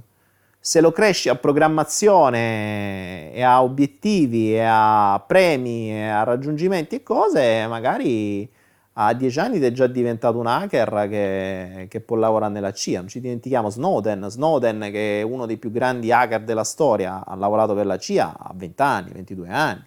Se 0.60 0.80
lo 0.80 0.92
cresci 0.92 1.28
a 1.28 1.34
programmazione 1.34 3.32
e 3.32 3.42
a 3.42 3.62
obiettivi 3.62 4.54
e 4.54 4.64
a 4.64 5.22
premi 5.26 5.90
e 5.90 6.08
a 6.08 6.22
raggiungimenti 6.22 6.94
e 6.96 7.02
cose, 7.02 7.66
magari 7.66 8.48
a 8.94 9.12
dieci 9.12 9.40
anni 9.40 9.58
è 9.58 9.72
già 9.72 9.86
diventato 9.88 10.38
un 10.38 10.46
hacker 10.46 11.08
che, 11.08 11.86
che, 11.90 12.00
può 12.00 12.16
lavorare 12.16 12.52
nella 12.52 12.72
CIA. 12.72 13.00
Non 13.00 13.08
ci 13.08 13.20
dimentichiamo 13.20 13.68
Snowden, 13.68 14.30
Snowden 14.30 14.88
che 14.92 15.20
è 15.20 15.22
uno 15.22 15.46
dei 15.46 15.56
più 15.56 15.70
grandi 15.70 16.12
hacker 16.12 16.44
della 16.44 16.64
storia, 16.64 17.24
ha 17.26 17.34
lavorato 17.34 17.74
per 17.74 17.86
la 17.86 17.98
CIA 17.98 18.36
a 18.38 18.52
20 18.54 18.82
anni, 18.82 19.10
22 19.12 19.48
anni. 19.48 19.84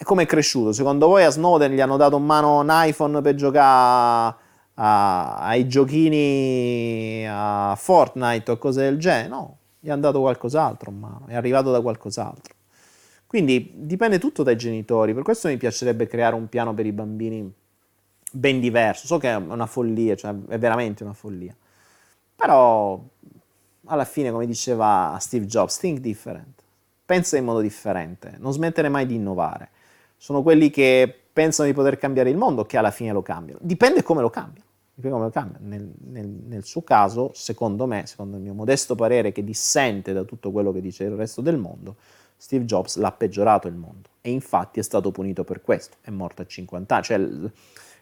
E 0.00 0.04
come 0.04 0.22
è 0.22 0.26
cresciuto? 0.26 0.72
Secondo 0.72 1.08
voi 1.08 1.24
a 1.24 1.30
Snowden 1.30 1.72
gli 1.72 1.80
hanno 1.80 1.96
dato 1.96 2.18
in 2.18 2.24
mano 2.24 2.60
un 2.60 2.68
iPhone 2.70 3.20
per 3.20 3.34
giocare 3.34 4.36
a, 4.74 5.38
ai 5.40 5.66
giochini 5.66 7.26
a 7.28 7.74
Fortnite 7.76 8.52
o 8.52 8.58
cose 8.58 8.82
del 8.82 8.98
genere? 8.98 9.26
No, 9.26 9.56
gli 9.80 9.90
hanno 9.90 10.02
dato 10.02 10.20
qualcos'altro 10.20 10.92
in 10.92 11.00
mano, 11.00 11.24
è 11.26 11.34
arrivato 11.34 11.72
da 11.72 11.80
qualcos'altro. 11.80 12.54
Quindi 13.26 13.72
dipende 13.74 14.20
tutto 14.20 14.44
dai 14.44 14.56
genitori, 14.56 15.14
per 15.14 15.24
questo 15.24 15.48
mi 15.48 15.56
piacerebbe 15.56 16.06
creare 16.06 16.36
un 16.36 16.48
piano 16.48 16.72
per 16.74 16.86
i 16.86 16.92
bambini 16.92 17.52
ben 18.30 18.60
diverso. 18.60 19.06
So 19.06 19.18
che 19.18 19.30
è 19.30 19.34
una 19.34 19.66
follia, 19.66 20.14
cioè 20.14 20.32
è 20.46 20.60
veramente 20.60 21.02
una 21.02 21.12
follia. 21.12 21.56
Però 22.36 23.02
alla 23.86 24.04
fine, 24.04 24.30
come 24.30 24.46
diceva 24.46 25.16
Steve 25.18 25.46
Jobs, 25.46 25.76
think 25.78 25.98
different. 25.98 26.62
Pensa 27.04 27.36
in 27.36 27.44
modo 27.44 27.58
differente, 27.58 28.36
non 28.38 28.52
smettere 28.52 28.88
mai 28.88 29.04
di 29.04 29.16
innovare 29.16 29.70
sono 30.18 30.42
quelli 30.42 30.68
che 30.68 31.14
pensano 31.32 31.68
di 31.68 31.74
poter 31.74 31.96
cambiare 31.96 32.28
il 32.28 32.36
mondo 32.36 32.64
che 32.64 32.76
alla 32.76 32.90
fine 32.90 33.12
lo 33.12 33.22
cambiano. 33.22 33.60
Dipende 33.62 34.02
come 34.02 34.20
lo 34.20 34.28
cambiano. 34.28 34.66
Come 35.00 35.24
lo 35.24 35.30
cambiano. 35.30 35.64
Nel, 35.66 35.88
nel, 36.10 36.26
nel, 36.26 36.64
suo 36.64 36.82
caso, 36.82 37.30
secondo 37.32 37.86
me, 37.86 38.04
secondo 38.06 38.36
il 38.36 38.42
mio 38.42 38.52
modesto 38.52 38.96
parere 38.96 39.30
che 39.30 39.44
dissente 39.44 40.12
da 40.12 40.24
tutto 40.24 40.50
quello 40.50 40.72
che 40.72 40.80
dice 40.80 41.04
il 41.04 41.12
resto 41.12 41.40
del 41.40 41.56
mondo, 41.56 41.94
Steve 42.36 42.64
Jobs 42.64 42.96
l'ha 42.96 43.12
peggiorato 43.12 43.68
il 43.68 43.74
mondo 43.74 44.08
e 44.20 44.30
infatti 44.30 44.80
è 44.80 44.82
stato 44.82 45.12
punito 45.12 45.44
per 45.44 45.62
questo, 45.62 45.96
è 46.00 46.10
morto 46.10 46.42
a 46.42 46.46
50 46.46 46.94
anni. 46.94 47.04
Cioè, 47.04 47.28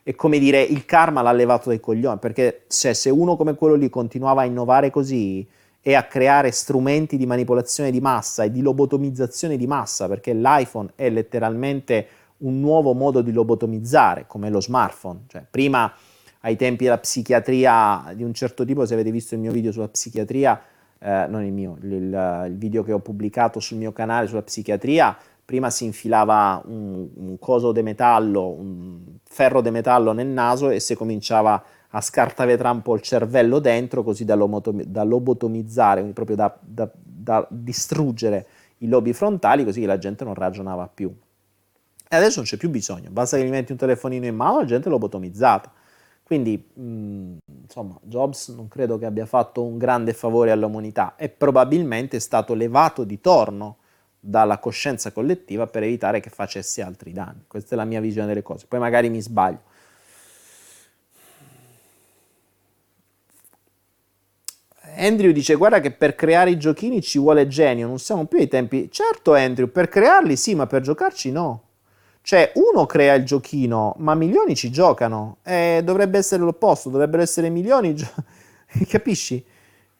è 0.02 0.14
come 0.14 0.38
dire 0.38 0.62
il 0.62 0.86
karma 0.86 1.20
l'ha 1.20 1.32
levato 1.32 1.68
dai 1.68 1.80
coglioni, 1.80 2.18
perché 2.18 2.64
se, 2.68 2.94
se 2.94 3.10
uno 3.10 3.36
come 3.36 3.54
quello 3.54 3.74
lì 3.74 3.90
continuava 3.90 4.42
a 4.42 4.44
innovare 4.44 4.90
così 4.90 5.46
e 5.86 5.94
a 5.94 6.02
creare 6.02 6.50
strumenti 6.50 7.16
di 7.16 7.26
manipolazione 7.26 7.92
di 7.92 8.00
massa 8.00 8.42
e 8.42 8.50
di 8.50 8.60
lobotomizzazione 8.60 9.56
di 9.56 9.68
massa, 9.68 10.08
perché 10.08 10.34
l'iPhone 10.34 10.90
è 10.96 11.08
letteralmente 11.08 12.08
un 12.38 12.58
nuovo 12.58 12.92
modo 12.92 13.22
di 13.22 13.30
lobotomizzare, 13.30 14.24
come 14.26 14.50
lo 14.50 14.60
smartphone. 14.60 15.20
Cioè, 15.28 15.44
prima, 15.48 15.92
ai 16.40 16.56
tempi 16.56 16.82
della 16.82 16.98
psichiatria 16.98 18.12
di 18.16 18.24
un 18.24 18.34
certo 18.34 18.64
tipo, 18.64 18.84
se 18.84 18.94
avete 18.94 19.12
visto 19.12 19.34
il 19.36 19.40
mio 19.40 19.52
video 19.52 19.70
sulla 19.70 19.86
psichiatria, 19.86 20.60
eh, 20.98 21.26
non 21.28 21.44
il 21.44 21.52
mio, 21.52 21.76
il, 21.80 22.46
il, 22.48 22.56
video 22.56 22.82
che 22.82 22.90
ho 22.90 22.98
pubblicato 22.98 23.60
sul 23.60 23.76
mio 23.76 23.92
canale 23.92 24.26
sulla 24.26 24.42
psichiatria, 24.42 25.16
prima 25.44 25.70
si 25.70 25.84
infilava 25.84 26.60
un, 26.66 27.08
un 27.14 27.38
coso 27.38 27.70
de 27.70 27.82
metallo, 27.82 28.48
un 28.48 29.18
ferro 29.22 29.60
de 29.60 29.70
metallo 29.70 30.10
nel 30.10 30.26
naso 30.26 30.68
e 30.68 30.80
si 30.80 30.96
cominciava 30.96 31.54
a 31.54 31.62
scartavetrare 32.00 32.74
un 32.74 32.82
po' 32.82 32.94
il 32.94 33.00
cervello 33.00 33.58
dentro, 33.58 34.02
così 34.02 34.24
da, 34.24 34.36
da 34.36 35.02
lobotomizzare, 35.02 35.96
quindi 35.96 36.12
proprio 36.12 36.36
da, 36.36 36.56
da, 36.60 36.90
da 36.92 37.46
distruggere 37.50 38.46
i 38.78 38.88
lobi 38.88 39.12
frontali, 39.12 39.64
così 39.64 39.80
che 39.80 39.86
la 39.86 39.98
gente 39.98 40.24
non 40.24 40.34
ragionava 40.34 40.88
più. 40.92 41.14
E 42.08 42.14
adesso 42.16 42.36
non 42.36 42.44
c'è 42.44 42.56
più 42.56 42.70
bisogno, 42.70 43.10
basta 43.10 43.36
che 43.36 43.44
gli 43.44 43.50
metti 43.50 43.72
un 43.72 43.78
telefonino 43.78 44.26
in 44.26 44.36
mano, 44.36 44.58
la 44.58 44.64
gente 44.64 44.88
è 44.88 44.90
lobotomizzata. 44.90 45.72
Quindi, 46.22 46.70
mh, 46.72 46.82
mm, 46.82 47.36
insomma, 47.62 47.96
Jobs 48.02 48.48
non 48.48 48.66
credo 48.68 48.98
che 48.98 49.06
abbia 49.06 49.26
fatto 49.26 49.62
un 49.62 49.78
grande 49.78 50.12
favore 50.12 50.50
all'umanità 50.50 51.14
e 51.16 51.28
probabilmente 51.28 52.16
è 52.16 52.20
stato 52.20 52.54
levato 52.54 53.04
di 53.04 53.20
torno 53.20 53.76
dalla 54.18 54.58
coscienza 54.58 55.12
collettiva 55.12 55.68
per 55.68 55.84
evitare 55.84 56.18
che 56.18 56.30
facesse 56.30 56.82
altri 56.82 57.12
danni. 57.12 57.44
Questa 57.46 57.74
è 57.74 57.78
la 57.78 57.84
mia 57.84 58.00
visione 58.00 58.26
delle 58.26 58.42
cose. 58.42 58.66
Poi 58.66 58.80
magari 58.80 59.08
mi 59.08 59.22
sbaglio. 59.22 59.60
Andrew 64.96 65.32
dice 65.32 65.54
guarda 65.54 65.80
che 65.80 65.90
per 65.90 66.14
creare 66.14 66.50
i 66.50 66.58
giochini 66.58 67.00
ci 67.02 67.18
vuole 67.18 67.46
genio, 67.48 67.86
non 67.86 67.98
siamo 67.98 68.24
più 68.26 68.38
ai 68.38 68.48
tempi. 68.48 68.88
Certo 68.90 69.34
Andrew, 69.34 69.70
per 69.70 69.88
crearli 69.88 70.36
sì, 70.36 70.54
ma 70.54 70.66
per 70.66 70.82
giocarci 70.82 71.30
no. 71.30 71.62
Cioè, 72.22 72.50
uno 72.54 72.86
crea 72.86 73.14
il 73.14 73.24
giochino, 73.24 73.94
ma 73.98 74.16
milioni 74.16 74.56
ci 74.56 74.70
giocano. 74.70 75.36
E 75.44 75.80
dovrebbe 75.84 76.18
essere 76.18 76.42
l'opposto, 76.42 76.90
dovrebbero 76.90 77.22
essere 77.22 77.50
milioni. 77.50 77.94
Gio- 77.94 78.12
Capisci? 78.88 79.44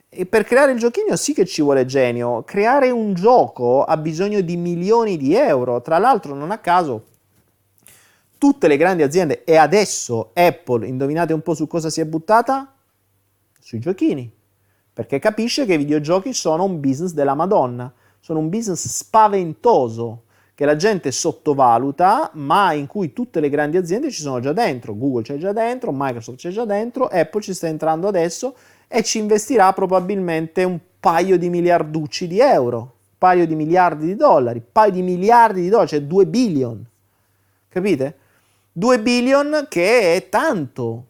E 0.09 0.27
per 0.27 0.43
creare 0.43 0.73
il 0.73 0.79
giochino 0.79 1.15
sì 1.15 1.33
che 1.35 1.45
ci 1.47 1.63
vuole 1.63 1.85
genio. 1.85 2.43
Creare 2.43 2.91
un 2.91 3.15
gioco 3.15 3.85
ha 3.85 3.97
bisogno 3.97 4.41
di 4.41 4.57
milioni 4.57 5.17
di 5.17 5.37
euro. 5.37 5.81
Tra 5.83 5.99
l'altro, 5.99 6.35
non 6.35 6.51
a 6.51 6.59
caso, 6.59 7.05
tutte 8.39 8.67
le 8.67 8.77
grandi 8.77 9.03
aziende, 9.03 9.45
e 9.45 9.57
adesso 9.57 10.31
Apple, 10.35 10.87
indovinate 10.87 11.33
un 11.33 11.43
po' 11.43 11.55
su 11.55 11.67
cosa 11.69 11.91
si 11.91 12.01
è 12.01 12.05
buttata? 12.07 12.75
Sui 13.61 13.79
giochini. 13.79 14.36
Perché 14.97 15.19
capisce 15.19 15.67
che 15.67 15.75
i 15.75 15.77
videogiochi 15.77 16.33
sono 16.33 16.65
un 16.65 16.81
business 16.81 17.13
della 17.13 17.35
Madonna. 17.35 17.93
Sono 18.19 18.39
un 18.39 18.49
business 18.49 18.89
spaventoso 18.89 20.23
che 20.55 20.65
la 20.65 20.75
gente 20.75 21.13
sottovaluta, 21.13 22.31
ma 22.33 22.73
in 22.73 22.87
cui 22.87 23.13
tutte 23.13 23.41
le 23.41 23.51
grandi 23.51 23.77
aziende 23.77 24.11
ci 24.11 24.23
sono 24.23 24.41
già 24.41 24.55
dentro. 24.55 24.97
Google 24.97 25.21
c'è 25.21 25.37
già 25.37 25.53
dentro, 25.53 25.93
Microsoft 25.93 26.39
c'è 26.39 26.49
già 26.49 26.65
dentro, 26.65 27.09
Apple 27.09 27.43
ci 27.43 27.53
sta 27.53 27.67
entrando 27.67 28.09
adesso 28.09 28.57
e 28.89 29.03
ci 29.03 29.19
investirà 29.19 29.71
probabilmente 29.75 30.65
un 30.65 30.81
paio 30.99 31.37
di 31.37 31.51
miliarducci 31.51 32.27
di 32.27 32.41
euro, 32.41 32.79
un 32.79 33.19
paio 33.19 33.47
di 33.47 33.55
miliardi 33.55 34.07
di 34.07 34.17
dollari, 34.17 34.61
un 34.61 34.73
paio 34.73 34.93
di 34.93 35.03
miliardi 35.03 35.61
di 35.61 35.69
dollari, 35.69 35.89
cioè 35.89 36.03
2 36.05 36.27
billion. 36.27 36.83
Capite? 37.69 38.17
2 38.73 39.01
billion 39.01 39.67
che 39.69 40.15
è 40.15 40.29
tanto, 40.31 41.07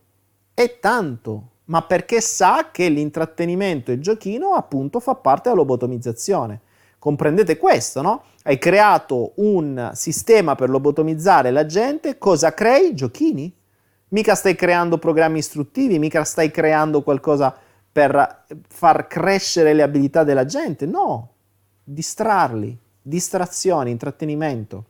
è 0.54 0.80
tanto, 0.80 1.50
ma 1.66 1.82
perché 1.82 2.20
sa 2.20 2.70
che 2.70 2.88
l'intrattenimento 2.88 3.90
e 3.90 3.94
il 3.94 4.02
giochino 4.02 4.52
appunto 4.52 5.00
fa 5.00 5.14
parte 5.14 5.48
della 5.48 5.60
lobotomizzazione. 5.60 6.60
Comprendete 6.98 7.56
questo, 7.56 8.02
no? 8.02 8.22
Hai 8.42 8.58
creato 8.58 9.32
un 9.36 9.90
sistema 9.94 10.54
per 10.54 10.70
lobotomizzare 10.70 11.50
la 11.50 11.66
gente, 11.66 12.18
cosa 12.18 12.54
crei? 12.54 12.94
Giochini? 12.94 13.52
Mica 14.08 14.34
stai 14.34 14.54
creando 14.54 14.98
programmi 14.98 15.38
istruttivi, 15.38 15.98
mica 15.98 16.24
stai 16.24 16.50
creando 16.50 17.02
qualcosa 17.02 17.54
per 17.90 18.44
far 18.68 19.06
crescere 19.08 19.72
le 19.72 19.82
abilità 19.82 20.22
della 20.22 20.44
gente, 20.44 20.86
no, 20.86 21.30
distrarli, 21.82 22.76
distrazioni, 23.02 23.90
intrattenimento. 23.90 24.84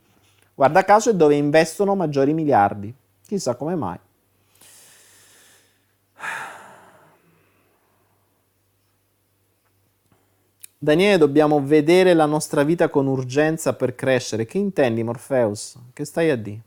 Guarda 0.55 0.85
caso 0.85 1.11
è 1.11 1.15
dove 1.15 1.35
investono 1.35 1.95
maggiori 1.95 2.35
miliardi, 2.35 2.93
chissà 3.27 3.55
come 3.55 3.75
mai. 3.75 3.99
Daniele, 10.79 11.17
dobbiamo 11.19 11.65
vedere 11.65 12.13
la 12.13 12.27
nostra 12.27 12.63
vita 12.63 12.89
con 12.89 13.07
urgenza 13.07 13.75
per 13.75 13.95
crescere. 13.95 14.45
Che 14.45 14.59
intendi, 14.59 15.03
Morpheus? 15.03 15.77
Che 15.93 16.05
stai 16.05 16.31
a 16.31 16.37
dire? 16.37 16.61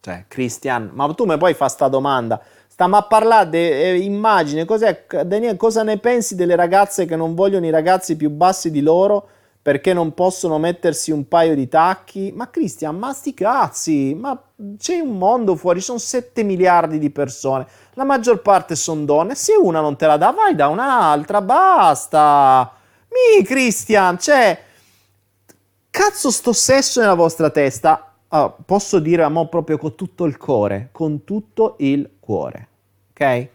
Cioè, 0.00 0.24
Christian, 0.26 0.90
ma 0.94 1.12
tu 1.14 1.24
mi 1.26 1.36
puoi 1.36 1.54
fare 1.54 1.70
sta 1.70 1.88
domanda? 1.88 2.40
Stiamo 2.66 2.96
a 2.96 3.02
parlare 3.02 3.50
di 3.50 3.56
eh, 3.56 3.98
immagine, 3.98 4.64
cos'è, 4.64 5.04
Daniele, 5.24 5.56
cosa 5.56 5.82
ne 5.82 5.98
pensi 5.98 6.34
delle 6.34 6.56
ragazze 6.56 7.04
che 7.06 7.16
non 7.16 7.34
vogliono 7.34 7.66
i 7.66 7.70
ragazzi 7.70 8.16
più 8.16 8.30
bassi 8.30 8.70
di 8.70 8.80
loro 8.80 9.28
perché 9.60 9.92
non 9.92 10.14
possono 10.14 10.58
mettersi 10.58 11.10
un 11.10 11.28
paio 11.28 11.54
di 11.54 11.68
tacchi. 11.68 12.32
Ma 12.34 12.48
Cristian, 12.50 12.96
ma 12.96 13.12
sti 13.12 13.34
cazzi, 13.34 14.14
ma 14.14 14.40
c'è 14.78 14.98
un 14.98 15.18
mondo 15.18 15.56
fuori, 15.56 15.80
sono 15.80 15.98
7 15.98 16.42
miliardi 16.42 16.98
di 16.98 17.10
persone, 17.10 17.66
la 17.94 18.04
maggior 18.04 18.40
parte 18.40 18.76
sono 18.76 19.04
donne, 19.04 19.34
se 19.34 19.54
una 19.54 19.80
non 19.80 19.96
te 19.96 20.06
la 20.06 20.16
dà 20.16 20.30
vai 20.30 20.54
da 20.54 20.68
un'altra, 20.68 21.42
basta. 21.42 22.72
Mi 23.08 23.44
Cristian, 23.44 24.18
cioè, 24.18 24.58
cazzo 25.90 26.30
sto 26.30 26.52
sesso 26.52 27.00
nella 27.00 27.14
vostra 27.14 27.50
testa, 27.50 28.14
oh, 28.28 28.56
posso 28.64 28.98
dire 28.98 29.22
a 29.22 29.28
mo 29.28 29.48
proprio 29.48 29.78
con 29.78 29.94
tutto 29.94 30.24
il 30.24 30.36
cuore, 30.36 30.90
con 30.92 31.24
tutto 31.24 31.74
il 31.78 32.16
cuore, 32.20 32.68
ok? 33.10 33.48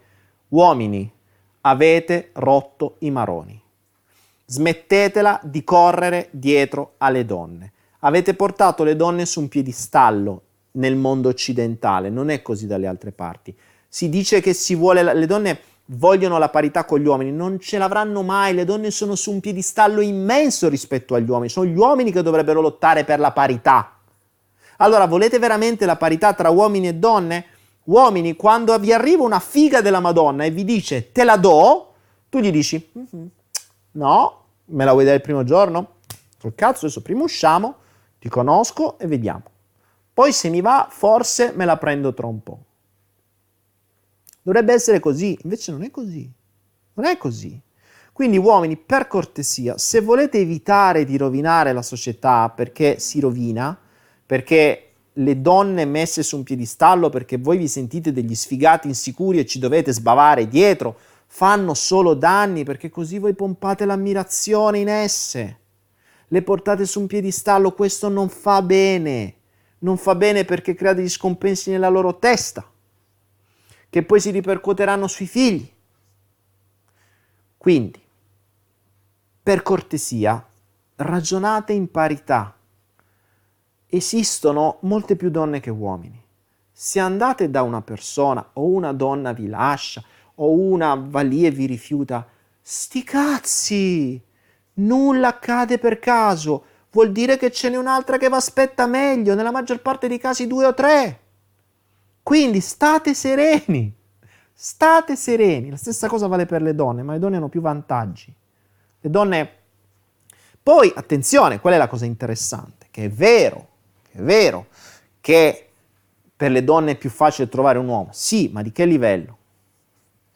Uomini, 0.50 1.12
avete 1.62 2.30
rotto 2.34 2.96
i 3.00 3.12
maroni. 3.12 3.63
Smettetela 4.54 5.40
di 5.42 5.64
correre 5.64 6.28
dietro 6.30 6.94
alle 6.98 7.26
donne. 7.26 7.72
Avete 8.02 8.36
portato 8.36 8.84
le 8.84 8.96
donne 8.96 9.26
su 9.26 9.40
un 9.40 9.48
piedistallo 9.48 10.42
nel 10.74 10.96
mondo 10.96 11.28
occidentale, 11.30 12.12
non 12.12 12.30
è 12.30 12.44
così 12.44 12.68
dalle 12.68 12.86
altre 12.86 13.12
parti. 13.12 13.56
Si 13.88 14.10
dice 14.10 14.42
che 14.42 14.54
si 14.54 14.76
vuole, 14.76 15.02
le 15.16 15.26
donne 15.26 15.60
vogliono 15.86 16.38
la 16.38 16.50
parità 16.50 16.86
con 16.86 17.00
gli 17.00 17.08
uomini, 17.08 17.32
non 17.32 17.60
ce 17.60 17.80
l'avranno 17.80 18.22
mai, 18.22 18.54
le 18.54 18.64
donne 18.64 18.92
sono 18.92 19.16
su 19.16 19.32
un 19.32 19.40
piedistallo 19.40 20.02
immenso 20.02 20.70
rispetto 20.70 21.16
agli 21.16 21.30
uomini, 21.30 21.50
sono 21.50 21.66
gli 21.66 21.76
uomini 21.76 22.12
che 22.12 22.22
dovrebbero 22.22 22.62
lottare 22.62 23.06
per 23.06 23.20
la 23.20 23.32
parità. 23.32 23.98
Allora, 24.78 25.08
volete 25.08 25.40
veramente 25.40 25.88
la 25.88 25.96
parità 25.96 26.34
tra 26.34 26.52
uomini 26.52 26.90
e 26.90 26.94
donne? 26.94 27.46
Uomini, 27.86 28.36
quando 28.36 28.78
vi 28.78 28.94
arriva 28.94 29.24
una 29.24 29.40
figa 29.40 29.82
della 29.82 30.00
Madonna 30.00 30.44
e 30.44 30.52
vi 30.52 30.64
dice 30.64 31.12
te 31.12 31.24
la 31.24 31.38
do, 31.38 31.94
tu 32.30 32.38
gli 32.38 32.52
dici 32.52 32.92
mm-hmm. 32.96 33.26
no, 33.94 34.43
me 34.66 34.86
la 34.86 34.92
vuoi 34.92 35.04
dare 35.04 35.18
il 35.18 35.22
primo 35.22 35.44
giorno? 35.44 35.96
Col 36.40 36.56
cazzo, 36.56 36.86
adesso 36.86 37.02
prima 37.02 37.24
usciamo, 37.24 37.76
ti 38.20 38.30
conosco 38.30 38.98
e 39.00 39.08
vediamo. 39.08 39.44
Poi 40.14 40.32
se 40.32 40.50
mi 40.50 40.62
va, 40.62 40.88
forse 40.90 41.54
me 41.56 41.66
la 41.66 41.78
prendo 41.78 42.14
tra 42.14 42.28
un 42.28 42.44
po'. 42.44 42.60
Dovrebbe 44.42 44.74
essere 44.74 45.00
così, 45.00 45.38
invece 45.44 45.72
non 45.72 45.84
è 45.84 45.90
così. 45.90 46.30
Non 46.96 47.06
è 47.06 47.18
così. 47.18 47.60
Quindi 48.12 48.38
uomini, 48.38 48.78
per 48.78 49.08
cortesia, 49.08 49.78
se 49.78 50.02
volete 50.02 50.38
evitare 50.38 51.04
di 51.04 51.18
rovinare 51.18 51.74
la 51.74 51.82
società 51.82 52.50
perché 52.50 53.00
si 53.00 53.20
rovina, 53.20 53.76
perché 54.26 54.90
le 55.14 55.42
donne 55.42 55.86
messe 55.86 56.24
su 56.24 56.38
un 56.38 56.44
piedistallo 56.44 57.10
perché 57.10 57.38
voi 57.38 57.58
vi 57.58 57.68
sentite 57.68 58.12
degli 58.12 58.34
sfigati 58.36 58.88
insicuri 58.88 59.40
e 59.40 59.46
ci 59.46 59.60
dovete 59.60 59.92
sbavare 59.92 60.48
dietro, 60.48 60.98
fanno 61.36 61.74
solo 61.74 62.14
danni 62.14 62.64
perché 62.64 62.92
così 62.92 63.18
voi 63.18 63.34
pompate 63.34 63.86
l'ammirazione 63.86 64.78
in 64.78 64.88
esse. 64.88 65.60
Le 66.28 66.44
portate 66.44 66.86
su 66.86 67.00
un 67.00 67.08
piedistallo, 67.08 67.74
questo 67.74 68.08
non 68.08 68.30
fa 68.30 68.62
bene. 68.62 69.38
Non 69.80 69.98
fa 69.98 70.14
bene 70.14 70.46
perché 70.46 70.76
crea 70.76 70.94
degli 70.94 71.10
scompensi 71.10 71.72
nella 71.72 71.90
loro 71.90 72.20
testa, 72.20 72.64
che 73.90 74.04
poi 74.04 74.20
si 74.20 74.30
ripercuoteranno 74.30 75.08
sui 75.08 75.26
figli. 75.26 75.68
Quindi, 77.58 78.02
per 79.42 79.64
cortesia, 79.64 80.48
ragionate 80.98 81.74
in 81.74 81.90
parità. 81.90 82.56
Esistono 83.88 84.78
molte 84.82 85.16
più 85.16 85.32
donne 85.32 85.60
che 85.60 85.72
uomini. 85.72 86.24
Se 86.72 87.00
andate 87.00 87.50
da 87.50 87.64
una 87.64 87.82
persona 87.82 88.52
o 88.54 88.66
una 88.66 88.94
donna 88.94 89.34
vi 89.34 89.48
lascia 89.48 90.04
o 90.44 90.52
una 90.52 90.96
va 90.96 91.22
lì 91.22 91.46
e 91.46 91.52
vi 91.52 91.66
rifiuta, 91.66 92.28
sti 92.62 93.04
cazzi! 93.04 94.22
Nulla 94.76 95.28
accade 95.30 95.78
per 95.78 96.00
caso. 96.00 96.66
vuol 96.94 97.12
dire 97.12 97.38
che 97.38 97.52
ce 97.52 97.70
n'è 97.70 97.78
un'altra 97.78 98.18
che 98.18 98.30
vi 98.30 98.36
aspetta 98.36 98.86
meglio, 98.86 99.36
nella 99.36 99.52
maggior 99.52 99.82
parte 99.82 100.08
dei 100.08 100.20
casi 100.20 100.48
due 100.48 100.66
o 100.66 100.74
tre. 100.74 101.20
Quindi 102.22 102.62
state 102.62 103.14
sereni, 103.14 103.94
state 104.54 105.16
sereni. 105.16 105.70
La 105.72 105.76
stessa 105.76 106.08
cosa 106.08 106.28
vale 106.28 106.46
per 106.46 106.62
le 106.62 106.74
donne, 106.74 107.04
ma 107.04 107.14
le 107.14 107.20
donne 107.20 107.38
hanno 107.38 107.50
più 107.50 107.62
vantaggi. 107.62 108.34
Le 109.02 109.10
donne... 109.10 109.52
Poi, 110.62 110.94
attenzione, 110.96 111.60
qual 111.60 111.74
è 111.74 111.78
la 111.78 111.88
cosa 111.88 112.06
interessante? 112.06 112.88
Che 112.90 113.06
è 113.06 113.10
vero, 113.10 113.68
che 114.10 114.20
è 114.20 114.22
vero, 114.22 114.68
che 115.20 115.70
per 116.36 116.52
le 116.52 116.64
donne 116.64 116.92
è 116.92 116.96
più 116.96 117.10
facile 117.10 117.50
trovare 117.50 117.80
un 117.80 117.88
uomo. 117.88 118.10
Sì, 118.14 118.50
ma 118.54 118.62
di 118.62 118.72
che 118.72 118.86
livello? 118.86 119.38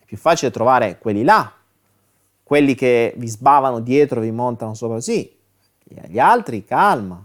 Più 0.07 0.15
facile 0.15 0.51
trovare 0.51 0.97
quelli 0.99 1.25
là, 1.25 1.53
quelli 2.41 2.75
che 2.75 3.13
vi 3.17 3.27
sbavano 3.27 3.81
dietro, 3.81 4.21
vi 4.21 4.31
montano 4.31 4.73
sopra. 4.73 5.01
Sì, 5.01 5.37
gli 5.83 6.17
altri 6.17 6.63
calma, 6.63 7.21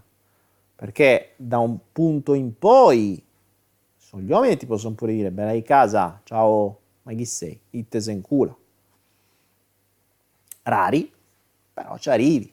perché 0.75 1.35
da 1.37 1.59
un 1.59 1.79
punto 1.93 2.35
in 2.35 2.59
poi 2.59 3.25
sono 3.97 4.23
gli 4.23 4.31
uomini 4.33 4.57
ti 4.57 4.67
possono 4.67 4.97
pure 4.97 5.13
dire, 5.13 5.31
bella 5.31 5.53
di 5.53 5.63
casa, 5.63 6.21
ciao, 6.25 6.81
ma 7.03 7.13
chi 7.13 7.25
sei? 7.25 7.61
Itte 7.71 8.01
se 8.01 8.11
in 8.11 8.21
culo. 8.21 8.59
Rari, 10.65 11.13
però 11.73 11.97
ci 11.99 12.11
arrivi. 12.11 12.53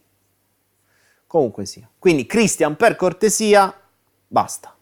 Comunque 1.25 1.65
sia. 1.65 1.89
Quindi 1.97 2.27
Christian, 2.27 2.75
per 2.75 2.95
cortesia, 2.95 3.73
basta. 4.27 4.75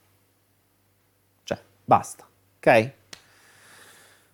Cioè, 1.44 1.61
basta, 1.86 2.28
ok? 2.57 2.91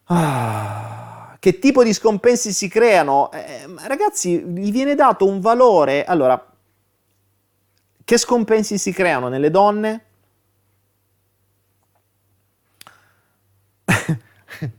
Ah, 0.06 1.03
che 1.44 1.60
tipo 1.60 1.84
di 1.84 1.92
scompensi 1.92 2.54
si 2.54 2.70
creano? 2.70 3.30
Eh, 3.34 3.66
ragazzi, 3.86 4.40
gli 4.40 4.72
viene 4.72 4.96
dato 4.96 5.28
un 5.28 5.42
valore. 5.42 6.06
Allora, 6.06 6.42
che 8.02 8.18
scompensi 8.18 8.78
si 8.78 8.94
creano 8.94 9.28
nelle 9.28 9.52
donne? 9.52 10.06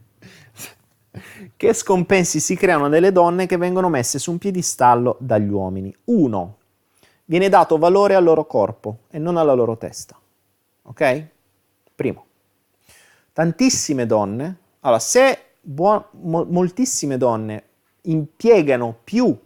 che 1.54 1.74
scompensi 1.74 2.40
si 2.40 2.56
creano 2.56 2.86
nelle 2.86 3.12
donne 3.12 3.44
che 3.44 3.58
vengono 3.58 3.90
messe 3.90 4.18
su 4.18 4.30
un 4.30 4.38
piedistallo 4.38 5.18
dagli 5.20 5.50
uomini? 5.50 5.94
Uno, 6.04 6.56
viene 7.26 7.50
dato 7.50 7.76
valore 7.76 8.14
al 8.14 8.24
loro 8.24 8.46
corpo 8.46 9.00
e 9.10 9.18
non 9.18 9.36
alla 9.36 9.52
loro 9.52 9.76
testa. 9.76 10.18
Ok? 10.84 11.26
Primo. 11.94 12.24
Tantissime 13.34 14.06
donne, 14.06 14.56
allora 14.80 14.98
se 14.98 15.40
buon, 15.64 16.04
mo, 16.22 16.44
moltissime 16.44 17.16
donne 17.16 17.62
impiegano 18.02 18.96
più 19.02 19.36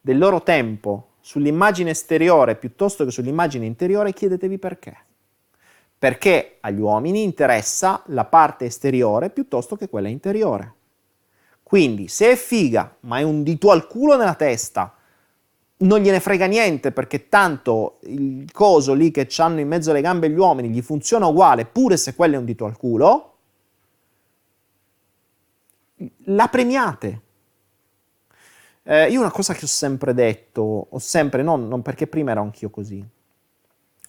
del 0.00 0.18
loro 0.18 0.42
tempo 0.42 1.08
sull'immagine 1.20 1.90
esteriore 1.90 2.56
piuttosto 2.56 3.04
che 3.04 3.10
sull'immagine 3.10 3.66
interiore, 3.66 4.12
chiedetevi 4.12 4.58
perché. 4.58 4.96
Perché 5.98 6.56
agli 6.60 6.80
uomini 6.80 7.22
interessa 7.22 8.02
la 8.06 8.24
parte 8.24 8.66
esteriore 8.66 9.30
piuttosto 9.30 9.76
che 9.76 9.88
quella 9.88 10.08
interiore. 10.08 10.74
Quindi, 11.62 12.08
se 12.08 12.30
è 12.30 12.36
figa, 12.36 12.96
ma 13.00 13.18
è 13.18 13.22
un 13.22 13.42
dito 13.42 13.70
al 13.70 13.86
culo 13.86 14.16
nella 14.16 14.34
testa, 14.34 14.94
non 15.78 16.00
gliene 16.00 16.20
frega 16.20 16.46
niente 16.46 16.92
perché 16.92 17.28
tanto 17.28 17.98
il 18.04 18.50
coso 18.52 18.94
lì 18.94 19.10
che 19.10 19.28
hanno 19.36 19.60
in 19.60 19.68
mezzo 19.68 19.90
alle 19.90 20.00
gambe 20.00 20.30
gli 20.30 20.38
uomini 20.38 20.70
gli 20.70 20.80
funziona 20.80 21.26
uguale, 21.26 21.66
pure 21.66 21.96
se 21.96 22.14
quello 22.14 22.36
è 22.36 22.38
un 22.38 22.44
dito 22.44 22.64
al 22.64 22.76
culo, 22.76 23.37
la 26.24 26.48
premiate 26.48 27.22
eh, 28.90 29.10
io 29.10 29.20
una 29.20 29.30
cosa 29.30 29.52
che 29.52 29.66
ho 29.66 29.68
sempre 29.68 30.14
detto, 30.14 30.86
ho 30.88 30.98
sempre, 30.98 31.42
non, 31.42 31.68
non 31.68 31.82
perché 31.82 32.06
prima 32.06 32.30
ero 32.30 32.40
anch'io 32.40 32.70
così. 32.70 33.06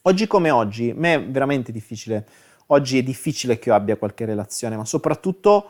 Oggi 0.03 0.26
come 0.26 0.52
oggi, 0.52 0.91
a 0.91 0.94
me 0.95 1.16
è 1.16 1.26
veramente 1.26 1.74
difficile, 1.74 2.26
oggi 2.68 2.98
è 2.98 3.03
difficile 3.03 3.60
che 3.60 3.68
io 3.68 3.76
abbia 3.76 3.98
qualche 3.98 4.24
relazione, 4.24 4.78
ma 4.78 4.86
soprattutto 4.86 5.70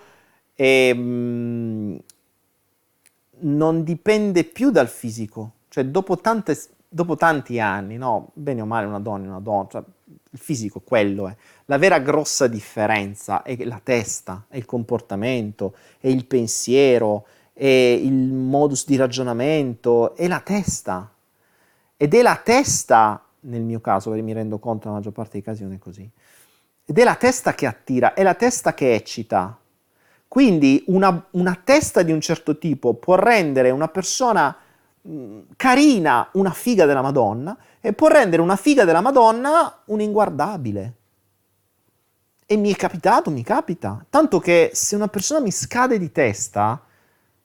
ehm, 0.54 2.00
non 3.40 3.84
dipende 3.84 4.44
più 4.44 4.70
dal 4.70 4.88
fisico. 4.88 5.54
Cioè, 5.70 5.86
dopo, 5.86 6.18
tante, 6.18 6.56
dopo 6.88 7.16
tanti 7.16 7.60
anni, 7.60 7.98
no, 7.98 8.30
bene 8.34 8.62
o 8.62 8.66
male 8.66 8.86
una 8.86 9.00
donna 9.00 9.26
è 9.26 9.30
una 9.30 9.40
donna, 9.40 9.68
cioè, 9.72 9.84
il 10.31 10.40
fisico 10.40 10.80
quello 10.80 11.27
è. 11.27 11.36
La 11.65 11.77
vera 11.77 11.99
grossa 11.99 12.48
differenza 12.48 13.44
è 13.44 13.64
la 13.65 13.80
testa, 13.84 14.45
è 14.48 14.57
il 14.57 14.65
comportamento, 14.65 15.76
è 15.99 16.07
il 16.07 16.26
pensiero, 16.26 17.26
e 17.53 17.94
il 17.94 18.14
modus 18.14 18.86
di 18.86 18.95
ragionamento, 18.95 20.15
è 20.15 20.27
la 20.27 20.40
testa. 20.40 21.11
Ed 21.98 22.14
è 22.14 22.22
la 22.22 22.40
testa, 22.41 23.22
nel 23.41 23.61
mio 23.61 23.81
caso, 23.81 24.11
mi 24.11 24.34
rendo 24.34 24.60
conto 24.60 24.88
nella 24.88 24.99
maggior 24.99 25.14
parte 25.14 25.34
dei 25.34 25.41
casi 25.41 25.64
non 25.64 25.73
è 25.73 25.77
così, 25.77 26.10
ed 26.86 26.98
è 26.98 27.03
la 27.03 27.15
testa 27.15 27.53
che 27.53 27.65
attira, 27.65 28.14
è 28.14 28.23
la 28.23 28.34
testa 28.34 28.73
che 28.73 28.94
eccita. 28.94 29.57
Quindi 30.27 30.84
una, 30.88 31.27
una 31.31 31.60
testa 31.61 32.02
di 32.02 32.11
un 32.11 32.22
certo 32.22 32.57
tipo 32.57 32.94
può 32.94 33.15
rendere 33.15 33.72
una 33.72 33.90
persona 33.90 34.56
carina 35.56 36.30
una 36.34 36.52
figa 36.52 36.86
della 36.86 37.02
Madonna 37.02 37.57
e 37.80 37.94
può 37.94 38.07
rendere 38.07 38.41
una 38.41 38.56
figa 38.56 38.86
della 38.86 39.02
Madonna 39.02 39.81
un 39.86 40.02
inguardabile. 40.02 40.94
E 42.45 42.57
mi 42.57 42.72
è 42.72 42.76
capitato, 42.76 43.30
mi 43.30 43.44
capita. 43.44 44.06
Tanto 44.10 44.40
che 44.40 44.72
se 44.73 44.95
una 44.95 45.07
persona 45.07 45.40
mi 45.40 45.52
scade 45.52 45.99
di 45.99 46.11
testa, 46.11 46.81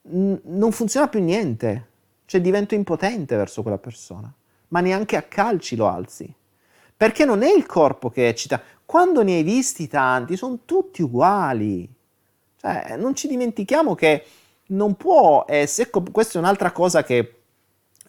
non 0.03 0.73
funziona 0.73 1.09
più 1.09 1.23
niente, 1.23 1.89
cioè 2.27 2.41
divento 2.41 2.75
impotente 2.75 3.37
verso 3.37 3.63
quella 3.63 3.79
persona, 3.79 4.33
ma 4.69 4.81
neanche 4.81 5.17
a 5.17 5.23
calci 5.23 5.77
lo 5.77 5.89
alzi, 5.89 6.33
perché 6.97 7.25
non 7.25 7.43
è 7.43 7.55
il 7.55 7.67
corpo 7.67 8.11
che 8.11 8.29
eccita, 8.29 8.61
quando 8.85 9.23
ne 9.23 9.37
hai 9.37 9.43
visti 9.43 9.89
tanti 9.89 10.37
sono 10.37 10.61
tutti 10.65 11.03
uguali, 11.03 11.91
cioè 12.61 12.97
non 12.99 13.15
ci 13.15 13.29
dimentichiamo 13.29 13.95
che 13.95 14.25
non 14.67 14.95
può 14.95 15.45
essere, 15.47 15.89
ecco 15.89 16.03
questa 16.11 16.39
è 16.39 16.43
un'altra 16.43 16.73
cosa 16.73 17.03
che 17.03 17.34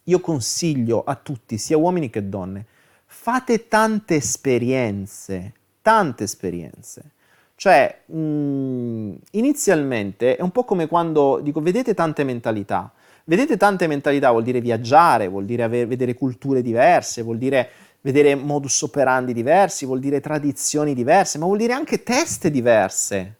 io 0.08 0.20
consiglio 0.20 1.04
a 1.04 1.14
tutti, 1.14 1.58
sia 1.58 1.76
uomini 1.76 2.10
che 2.10 2.28
donne, 2.28 2.66
fate 3.06 3.68
tante 3.68 4.16
esperienze, 4.16 5.52
tante 5.82 6.24
esperienze 6.24 7.12
cioè, 7.56 8.02
mh, 8.04 8.18
mm, 8.18 9.14
inizialmente 9.32 10.36
è 10.36 10.42
un 10.42 10.50
po' 10.50 10.64
come 10.64 10.86
quando 10.86 11.40
dico, 11.42 11.60
vedete 11.60 11.94
tante 11.94 12.22
mentalità. 12.22 12.92
Vedete 13.24 13.56
tante 13.56 13.86
mentalità 13.88 14.30
vuol 14.30 14.44
dire 14.44 14.60
viaggiare, 14.60 15.26
vuol 15.26 15.46
dire 15.46 15.62
avere, 15.64 15.86
vedere 15.86 16.14
culture 16.14 16.62
diverse, 16.62 17.22
vuol 17.22 17.38
dire 17.38 17.70
vedere 18.02 18.36
modus 18.36 18.82
operandi 18.82 19.32
diversi, 19.32 19.84
vuol 19.84 19.98
dire 19.98 20.20
tradizioni 20.20 20.94
diverse, 20.94 21.38
ma 21.38 21.46
vuol 21.46 21.58
dire 21.58 21.72
anche 21.72 22.02
teste 22.04 22.50
diverse. 22.50 23.36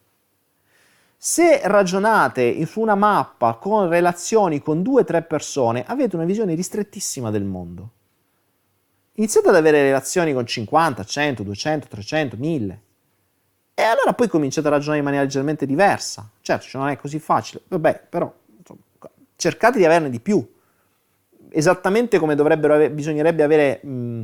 Se 1.29 1.61
ragionate 1.65 2.65
su 2.67 2.81
una 2.81 2.95
mappa 2.95 3.55
con 3.55 3.89
relazioni 3.89 4.63
con 4.63 4.83
due 4.83 5.01
o 5.01 5.05
tre 5.05 5.23
persone, 5.23 5.83
avete 5.85 6.15
una 6.15 6.25
visione 6.25 6.55
ristrettissima 6.55 7.33
del 7.33 7.43
mondo. 7.43 7.91
Iniziate 9.15 9.49
ad 9.49 9.57
avere 9.57 9.83
relazioni 9.83 10.33
con 10.33 10.47
50, 10.47 11.03
100, 11.03 11.43
200, 11.43 11.89
300, 11.89 12.37
1000. 12.37 12.83
E 13.75 13.83
allora 13.83 14.13
poi 14.13 14.29
cominciate 14.29 14.69
a 14.69 14.71
ragionare 14.71 14.99
in 14.99 15.05
maniera 15.05 15.25
leggermente 15.25 15.67
diversa. 15.67 16.31
Certo, 16.41 16.67
cioè 16.67 16.81
non 16.81 16.91
è 16.91 16.97
così 16.97 17.19
facile, 17.19 17.63
vabbè, 17.67 18.03
però 18.09 18.33
insomma, 18.59 18.83
cercate 19.35 19.79
di 19.79 19.85
averne 19.85 20.11
di 20.11 20.21
più. 20.21 20.49
Esattamente 21.49 22.21
come 22.21 22.35
avere, 22.35 22.89
bisognerebbe 22.93 23.43
avere, 23.43 23.81
mh, 23.85 24.23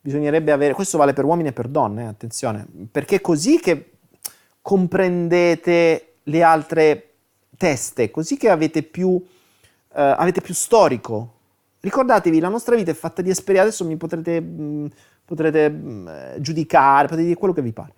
bisognerebbe 0.00 0.52
avere, 0.52 0.72
questo 0.72 0.98
vale 0.98 1.14
per 1.14 1.24
uomini 1.24 1.48
e 1.48 1.52
per 1.52 1.66
donne, 1.66 2.04
eh, 2.04 2.06
attenzione, 2.06 2.64
perché 2.92 3.16
è 3.16 3.20
così 3.20 3.58
che 3.58 3.94
comprendete 4.62 6.10
le 6.24 6.42
altre 6.42 7.10
teste, 7.56 8.10
così 8.10 8.36
che 8.36 8.48
avete 8.48 8.82
più, 8.82 9.22
eh, 9.94 10.02
avete 10.02 10.40
più 10.40 10.54
storico. 10.54 11.32
Ricordatevi, 11.80 12.40
la 12.40 12.48
nostra 12.48 12.76
vita 12.76 12.90
è 12.90 12.94
fatta 12.94 13.22
di 13.22 13.30
esperienze, 13.30 13.68
adesso 13.68 13.84
mi 13.84 13.96
potrete, 13.96 14.40
mh, 14.40 14.90
potrete 15.24 15.68
mh, 15.68 16.40
giudicare, 16.40 17.08
potete 17.08 17.26
dire 17.26 17.38
quello 17.38 17.54
che 17.54 17.62
vi 17.62 17.72
pare 17.72 17.92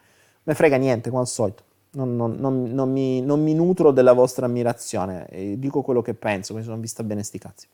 me 0.46 0.54
frega 0.54 0.76
niente, 0.76 1.10
come 1.10 1.22
al 1.22 1.28
solito. 1.28 1.64
Non, 1.92 2.14
non, 2.14 2.36
non, 2.38 2.64
non 2.74 2.92
mi, 2.92 3.22
mi, 3.22 3.54
nutro 3.54 3.90
della 3.90 4.12
vostra 4.12 4.46
ammirazione, 4.46 5.28
dico 5.56 5.82
quello 5.82 6.02
che 6.02 6.14
penso, 6.14 6.54
mi 6.54 6.62
sono 6.62 6.76
vista 6.76 7.02
bene 7.02 7.22
sti 7.22 7.38
cazzi. 7.38 7.66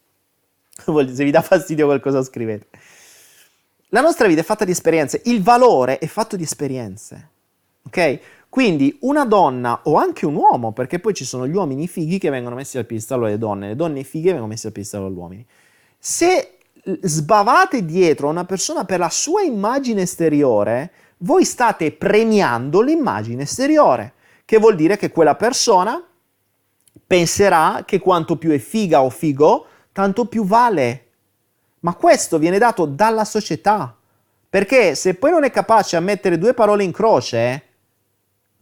Se 1.14 1.24
vi 1.24 1.30
dà 1.30 1.42
fastidio 1.42 1.86
qualcosa 1.86 2.22
scrivete. 2.22 2.66
La 3.88 4.00
nostra 4.00 4.26
vita 4.26 4.40
è 4.40 4.44
fatta 4.44 4.64
di 4.64 4.70
esperienze, 4.70 5.20
il 5.24 5.42
valore 5.42 5.98
è 5.98 6.06
fatto 6.06 6.36
di 6.36 6.44
esperienze, 6.44 7.28
ok? 7.82 8.20
Quindi 8.52 8.94
una 9.00 9.24
donna 9.24 9.80
o 9.84 9.96
anche 9.96 10.26
un 10.26 10.34
uomo, 10.34 10.72
perché 10.72 10.98
poi 10.98 11.14
ci 11.14 11.24
sono 11.24 11.46
gli 11.46 11.56
uomini 11.56 11.88
fighi 11.88 12.18
che 12.18 12.28
vengono 12.28 12.54
messi 12.54 12.76
al 12.76 12.84
piedistallo 12.84 13.24
alle 13.24 13.38
donne, 13.38 13.68
le 13.68 13.76
donne 13.76 14.02
fighe 14.02 14.32
vengono 14.32 14.48
messe 14.48 14.66
al 14.66 14.74
piedistallo 14.74 15.06
agli 15.06 15.16
uomini. 15.16 15.46
Se 15.98 16.58
sbavate 17.00 17.82
dietro 17.86 18.26
a 18.26 18.30
una 18.30 18.44
persona 18.44 18.84
per 18.84 18.98
la 18.98 19.08
sua 19.08 19.40
immagine 19.40 20.02
esteriore, 20.02 20.92
voi 21.20 21.46
state 21.46 21.92
premiando 21.92 22.82
l'immagine 22.82 23.44
esteriore, 23.44 24.12
che 24.44 24.58
vuol 24.58 24.74
dire 24.74 24.98
che 24.98 25.10
quella 25.10 25.34
persona 25.34 26.06
penserà 27.06 27.84
che 27.86 28.00
quanto 28.00 28.36
più 28.36 28.50
è 28.50 28.58
figa 28.58 29.02
o 29.02 29.08
figo, 29.08 29.64
tanto 29.92 30.26
più 30.26 30.44
vale. 30.44 31.06
Ma 31.80 31.94
questo 31.94 32.36
viene 32.36 32.58
dato 32.58 32.84
dalla 32.84 33.24
società. 33.24 33.96
Perché 34.50 34.94
se 34.94 35.14
poi 35.14 35.30
non 35.30 35.44
è 35.44 35.50
capace 35.50 35.96
a 35.96 36.00
mettere 36.00 36.36
due 36.36 36.52
parole 36.52 36.84
in 36.84 36.92
croce, 36.92 37.68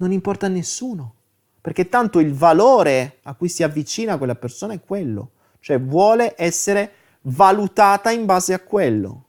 non 0.00 0.12
importa 0.12 0.46
a 0.46 0.50
nessuno. 0.50 1.14
Perché 1.60 1.88
tanto 1.88 2.18
il 2.18 2.32
valore 2.32 3.18
a 3.22 3.34
cui 3.34 3.48
si 3.48 3.62
avvicina 3.62 4.18
quella 4.18 4.34
persona 4.34 4.74
è 4.74 4.80
quello. 4.80 5.30
Cioè 5.60 5.78
vuole 5.78 6.34
essere 6.36 6.92
valutata 7.22 8.10
in 8.10 8.24
base 8.24 8.52
a 8.52 8.60
quello. 8.60 9.24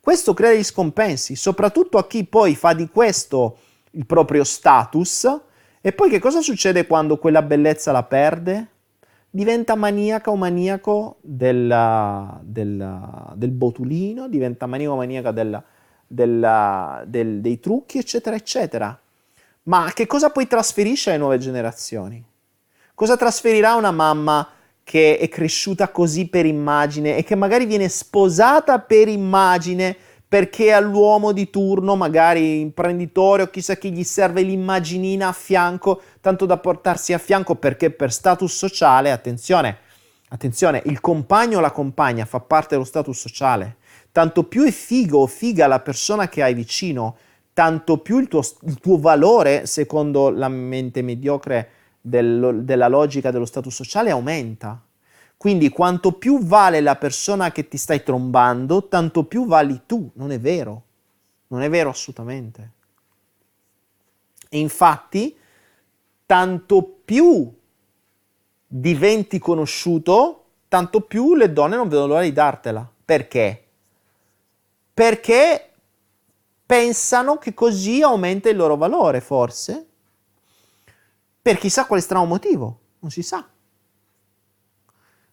Questo 0.00 0.34
crea 0.34 0.50
degli 0.50 0.62
scompensi, 0.62 1.34
soprattutto 1.34 1.96
a 1.96 2.06
chi 2.06 2.24
poi 2.24 2.54
fa 2.54 2.74
di 2.74 2.88
questo 2.88 3.58
il 3.92 4.04
proprio 4.04 4.44
status. 4.44 5.40
E 5.80 5.92
poi 5.92 6.10
che 6.10 6.18
cosa 6.18 6.42
succede 6.42 6.86
quando 6.86 7.18
quella 7.18 7.42
bellezza 7.42 7.92
la 7.92 8.02
perde? 8.02 8.68
diventa 9.34 9.74
maniaca 9.74 10.30
o 10.30 10.36
maniaco 10.36 11.16
del, 11.20 12.38
del, 12.42 13.32
del 13.34 13.50
botulino, 13.50 14.28
diventa 14.28 14.66
maniaco 14.66 14.92
o 14.92 14.96
maniaca 14.96 15.32
del, 15.32 15.60
del, 16.06 17.38
dei 17.40 17.58
trucchi, 17.58 17.98
eccetera, 17.98 18.36
eccetera. 18.36 18.96
Ma 19.64 19.90
che 19.94 20.06
cosa 20.06 20.30
poi 20.30 20.46
trasferisce 20.46 21.10
alle 21.10 21.18
nuove 21.18 21.38
generazioni? 21.38 22.22
Cosa 22.94 23.16
trasferirà 23.16 23.74
una 23.76 23.92
mamma 23.92 24.46
che 24.82 25.16
è 25.16 25.28
cresciuta 25.28 25.88
così 25.88 26.28
per 26.28 26.44
immagine 26.44 27.16
e 27.16 27.24
che 27.24 27.34
magari 27.34 27.64
viene 27.64 27.88
sposata 27.88 28.78
per 28.80 29.08
immagine 29.08 29.96
perché 30.28 30.72
all'uomo 30.72 31.32
di 31.32 31.48
turno, 31.48 31.96
magari 31.96 32.60
imprenditore 32.60 33.44
o 33.44 33.50
chissà 33.50 33.76
chi, 33.76 33.90
gli 33.90 34.04
serve 34.04 34.42
l'immaginina 34.42 35.28
a 35.28 35.32
fianco, 35.32 36.02
tanto 36.20 36.44
da 36.44 36.58
portarsi 36.58 37.14
a 37.14 37.18
fianco 37.18 37.54
perché 37.54 37.90
per 37.90 38.12
status 38.12 38.54
sociale, 38.54 39.12
attenzione, 39.12 39.78
attenzione, 40.28 40.82
il 40.86 41.00
compagno 41.00 41.58
o 41.58 41.60
la 41.60 41.70
compagna 41.70 42.26
fa 42.26 42.40
parte 42.40 42.74
dello 42.74 42.84
status 42.84 43.18
sociale. 43.18 43.76
Tanto 44.12 44.44
più 44.44 44.64
è 44.64 44.70
figo 44.70 45.20
o 45.20 45.26
figa 45.26 45.66
la 45.66 45.80
persona 45.80 46.28
che 46.28 46.42
hai 46.42 46.52
vicino, 46.52 47.16
tanto 47.54 47.98
più 47.98 48.18
il 48.18 48.28
tuo, 48.28 48.42
il 48.62 48.78
tuo 48.80 48.98
valore, 48.98 49.64
secondo 49.66 50.28
la 50.28 50.48
mente 50.48 51.00
mediocre 51.00 51.70
del, 52.00 52.60
della 52.64 52.88
logica 52.88 53.30
dello 53.30 53.46
status 53.46 53.72
sociale, 53.72 54.10
aumenta. 54.10 54.82
Quindi 55.36 55.68
quanto 55.68 56.12
più 56.12 56.42
vale 56.42 56.80
la 56.80 56.96
persona 56.96 57.52
che 57.52 57.68
ti 57.68 57.76
stai 57.76 58.02
trombando, 58.02 58.88
tanto 58.88 59.24
più 59.24 59.46
vali 59.46 59.82
tu. 59.86 60.10
Non 60.14 60.32
è 60.32 60.40
vero. 60.40 60.82
Non 61.48 61.62
è 61.62 61.70
vero 61.70 61.90
assolutamente. 61.90 62.70
E 64.48 64.58
infatti, 64.58 65.36
tanto 66.26 66.98
più 67.04 67.52
diventi 68.66 69.38
conosciuto, 69.38 70.44
tanto 70.68 71.02
più 71.02 71.34
le 71.34 71.52
donne 71.52 71.76
non 71.76 71.88
vedono 71.88 72.08
l'ora 72.08 72.22
di 72.22 72.32
dartela. 72.32 72.88
Perché? 73.04 73.64
Perché 74.92 75.73
pensano 76.66 77.36
che 77.36 77.54
così 77.54 78.02
aumenta 78.02 78.48
il 78.48 78.56
loro 78.56 78.76
valore, 78.76 79.20
forse? 79.20 79.86
Per 81.40 81.58
chissà 81.58 81.86
quale 81.86 82.00
strano 82.02 82.24
motivo, 82.24 82.78
non 83.00 83.10
si 83.10 83.22
sa. 83.22 83.46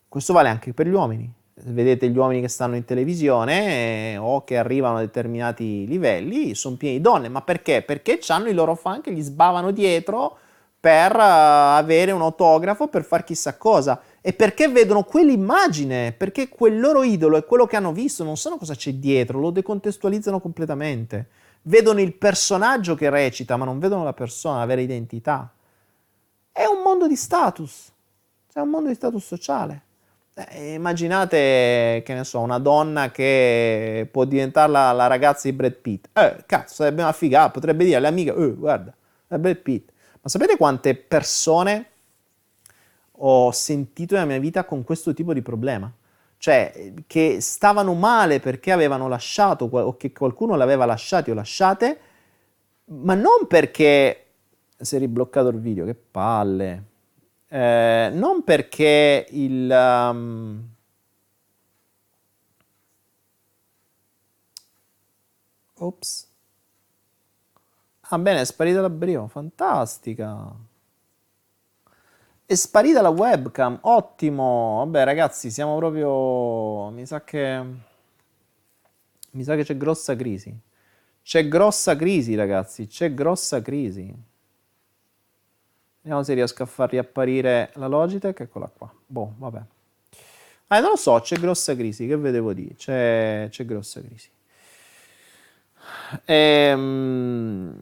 Questo 0.07 0.33
vale 0.33 0.49
anche 0.49 0.73
per 0.73 0.87
gli 0.87 0.93
uomini. 0.93 1.31
Vedete 1.63 2.09
gli 2.09 2.17
uomini 2.17 2.41
che 2.41 2.47
stanno 2.47 2.75
in 2.75 2.85
televisione 2.85 4.13
eh, 4.13 4.17
o 4.17 4.43
che 4.43 4.57
arrivano 4.57 4.97
a 4.97 5.01
determinati 5.01 5.85
livelli, 5.85 6.55
sono 6.55 6.75
pieni 6.75 6.97
di 6.97 7.01
donne. 7.01 7.29
Ma 7.29 7.41
perché? 7.41 7.81
Perché 7.81 8.19
hanno 8.27 8.49
i 8.49 8.53
loro 8.53 8.75
fan 8.75 8.99
che 9.01 9.13
gli 9.13 9.21
sbavano 9.21 9.71
dietro 9.71 10.37
per 10.81 11.15
uh, 11.15 11.77
avere 11.77 12.11
un 12.11 12.21
autografo, 12.21 12.87
per 12.87 13.03
far 13.03 13.23
chissà 13.23 13.55
cosa. 13.55 14.01
E 14.23 14.34
perché 14.34 14.68
vedono 14.68 15.03
quell'immagine, 15.03 16.11
perché 16.11 16.48
quel 16.48 16.80
loro 16.80 17.02
idolo 17.02 17.38
è 17.38 17.45
quello 17.45 17.65
che 17.65 17.76
hanno 17.76 17.91
visto, 17.91 18.23
non 18.23 18.38
sanno 18.38 18.57
cosa 18.57 18.76
c'è 18.76 18.93
dietro, 18.93 19.39
lo 19.39 19.49
decontestualizzano 19.49 20.39
completamente. 20.39 21.30
Vedono 21.64 22.02
il 22.02 22.14
personaggio 22.14 22.93
che 22.93 23.10
recita, 23.10 23.57
ma 23.57 23.65
non 23.65 23.80
vedono 23.80 24.03
la 24.03 24.14
persona, 24.14 24.60
la 24.60 24.65
vera 24.65 24.81
identità. 24.81 25.52
È 26.52 26.65
un 26.65 26.84
mondo 26.84 27.07
di 27.07 27.15
status, 27.15 27.91
è 28.53 28.60
un 28.60 28.69
mondo 28.69 28.89
di 28.89 28.95
status 28.95 29.26
sociale. 29.26 29.81
Eh, 30.34 30.73
immaginate, 30.73 32.03
che 32.06 32.14
ne 32.14 32.23
so, 32.23 32.39
una 32.41 32.60
donna 32.60 33.10
che 33.10 34.07
può 34.11 34.26
diventare 34.26 34.72
la, 34.72 34.91
la, 34.91 35.07
ragazza 35.07 35.49
di 35.49 35.56
Brad 35.56 35.73
Pitt. 35.73 36.10
Eh, 36.14 36.43
cazzo, 36.45 36.76
sarebbe 36.76 37.02
una 37.02 37.11
figata, 37.11 37.49
potrebbe 37.49 37.85
dire 37.85 37.98
alle 37.98 38.07
amiche, 38.07 38.34
eh, 38.34 38.53
guarda, 38.53 38.93
è 39.27 39.38
Brad 39.38 39.57
Pitt. 39.57 39.89
Ma 40.22 40.30
sapete 40.30 40.57
quante 40.57 40.95
persone 40.95 41.90
ho 43.23 43.52
sentito 43.52 44.15
nella 44.15 44.26
mia 44.27 44.39
vita 44.39 44.65
con 44.65 44.84
questo 44.84 45.14
tipo 45.14 45.34
di 45.34 45.41
problema? 45.41 45.91
Cioè, 46.38 46.93
che 47.07 47.39
stavano 47.41 47.93
male 47.93 48.39
perché 48.39 48.72
avevano 48.72 49.07
lasciato, 49.07 49.65
o 49.65 49.98
che 49.98 50.11
qualcuno 50.11 50.56
l'aveva 50.56 50.85
lasciati 50.85 51.31
o 51.31 51.34
lasciate, 51.34 51.99
ma 52.85 53.14
non 53.14 53.48
perché 53.48 54.26
si 54.77 54.95
è 54.95 54.99
ribloccato 54.99 55.49
il 55.49 55.60
video, 55.60 55.85
che 55.85 55.95
palle 55.95 56.89
eh, 57.53 58.10
non 58.14 58.43
perché 58.45 59.27
il... 59.31 59.69
Um, 59.69 60.69
Ops. 65.76 66.30
Ah 68.02 68.18
bene, 68.19 68.41
è 68.41 68.45
sparita 68.45 68.80
la 68.81 68.89
brio, 68.89 69.27
fantastica. 69.27 70.53
È 72.51 72.55
sparita 72.55 73.01
la 73.01 73.07
webcam, 73.07 73.77
ottimo. 73.83 74.79
Vabbè 74.79 75.05
ragazzi, 75.05 75.49
siamo 75.49 75.77
proprio... 75.77 76.89
Mi 76.89 77.05
sa 77.05 77.23
che... 77.23 77.63
Mi 79.29 79.43
sa 79.45 79.55
che 79.55 79.63
c'è 79.63 79.77
grossa 79.77 80.17
crisi. 80.17 80.53
C'è 81.23 81.47
grossa 81.47 81.95
crisi 81.95 82.35
ragazzi, 82.35 82.87
c'è 82.87 83.13
grossa 83.13 83.61
crisi. 83.61 84.13
Vediamo 86.01 86.23
se 86.23 86.33
riesco 86.33 86.63
a 86.63 86.65
far 86.65 86.89
riapparire 86.89 87.71
la 87.75 87.87
Logitech, 87.87 88.41
eccola 88.41 88.67
qua. 88.67 88.93
Boh, 89.05 89.33
vabbè. 89.37 89.61
Ah, 90.67 90.79
non 90.81 90.89
lo 90.89 90.97
so, 90.97 91.17
c'è 91.21 91.37
grossa 91.37 91.73
crisi, 91.73 92.05
che 92.05 92.17
vedevo 92.17 92.51
dire? 92.51 92.75
C'è, 92.75 93.47
c'è 93.49 93.63
grossa 93.63 94.01
crisi. 94.01 94.29
Ehm... 96.25 97.81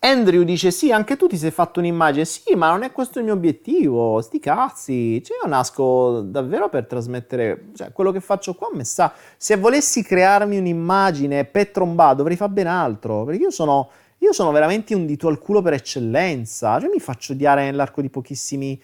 Andrew 0.00 0.44
dice: 0.44 0.70
Sì, 0.70 0.92
anche 0.92 1.16
tu 1.16 1.26
ti 1.26 1.36
sei 1.36 1.50
fatto 1.50 1.80
un'immagine. 1.80 2.24
Sì, 2.24 2.54
ma 2.54 2.70
non 2.70 2.82
è 2.82 2.92
questo 2.92 3.18
il 3.18 3.24
mio 3.24 3.34
obiettivo. 3.34 4.20
Sti 4.20 4.38
cazzi. 4.38 5.22
Cioè, 5.24 5.38
io 5.42 5.48
nasco 5.48 6.20
davvero 6.20 6.68
per 6.68 6.86
trasmettere. 6.86 7.70
Cioè, 7.74 7.92
quello 7.92 8.12
che 8.12 8.20
faccio 8.20 8.54
qua 8.54 8.68
mi 8.72 8.84
sa. 8.84 9.12
Se 9.36 9.56
volessi 9.56 10.02
crearmi 10.02 10.56
un'immagine 10.58 11.44
per 11.44 11.70
trombà, 11.70 12.14
dovrei 12.14 12.36
fare 12.36 12.52
ben 12.52 12.68
altro. 12.68 13.24
Perché 13.24 13.42
io 13.42 13.50
sono. 13.50 13.90
Io 14.18 14.32
sono 14.32 14.50
veramente 14.50 14.94
un 14.94 15.06
dito 15.06 15.28
al 15.28 15.38
culo 15.38 15.62
per 15.62 15.72
eccellenza. 15.74 16.78
Cioè, 16.80 16.90
mi 16.90 17.00
faccio 17.00 17.32
odiare 17.32 17.64
nell'arco 17.64 18.00
di 18.00 18.08
pochissimi. 18.08 18.80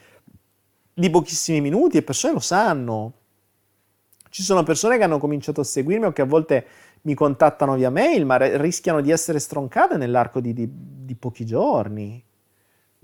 di 0.94 1.10
pochissimi 1.10 1.60
minuti 1.60 1.96
e 1.96 2.02
persone 2.02 2.34
lo 2.34 2.40
sanno. 2.40 3.12
Ci 4.30 4.42
sono 4.42 4.64
persone 4.64 4.96
che 4.98 5.04
hanno 5.04 5.18
cominciato 5.18 5.60
a 5.60 5.64
seguirmi 5.64 6.06
o 6.06 6.12
che 6.12 6.22
a 6.22 6.24
volte 6.24 6.66
mi 7.04 7.14
contattano 7.14 7.74
via 7.74 7.90
mail, 7.90 8.24
ma 8.24 8.36
rischiano 8.36 9.00
di 9.00 9.10
essere 9.10 9.38
stroncate 9.38 9.96
nell'arco 9.96 10.40
di, 10.40 10.52
di, 10.52 10.68
di 10.70 11.14
pochi 11.14 11.44
giorni. 11.44 12.22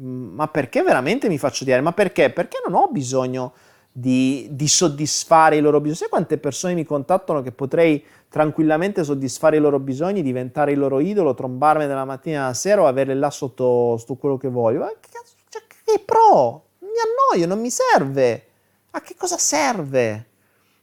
Mm, 0.02 0.34
ma 0.34 0.48
perché 0.48 0.82
veramente 0.82 1.28
mi 1.28 1.38
faccio 1.38 1.64
dire? 1.64 1.80
Ma 1.80 1.92
perché? 1.92 2.30
Perché 2.30 2.62
non 2.66 2.80
ho 2.80 2.88
bisogno 2.88 3.52
di, 3.92 4.48
di, 4.52 4.68
soddisfare 4.68 5.56
i 5.56 5.60
loro 5.60 5.80
bisogni. 5.80 5.98
Sai 5.98 6.08
quante 6.08 6.38
persone 6.38 6.74
mi 6.74 6.84
contattano 6.84 7.42
che 7.42 7.52
potrei 7.52 8.02
tranquillamente 8.28 9.04
soddisfare 9.04 9.58
i 9.58 9.60
loro 9.60 9.78
bisogni, 9.78 10.22
diventare 10.22 10.72
il 10.72 10.78
loro 10.78 11.00
idolo, 11.00 11.34
trombarmi 11.34 11.86
dalla 11.86 12.06
mattina 12.06 12.44
alla 12.44 12.54
sera 12.54 12.82
o 12.82 12.86
averle 12.86 13.14
là 13.14 13.30
sotto, 13.30 13.98
sotto 13.98 14.16
quello 14.16 14.38
che 14.38 14.48
voglio? 14.48 14.80
Ma 14.80 14.88
che, 14.98 15.10
cioè, 15.50 15.62
che 15.84 16.02
pro? 16.02 16.68
Mi 16.78 16.88
annoio, 16.88 17.46
non 17.46 17.60
mi 17.60 17.70
serve. 17.70 18.46
A 18.92 19.00
che 19.02 19.14
cosa 19.14 19.36
serve? 19.36 20.28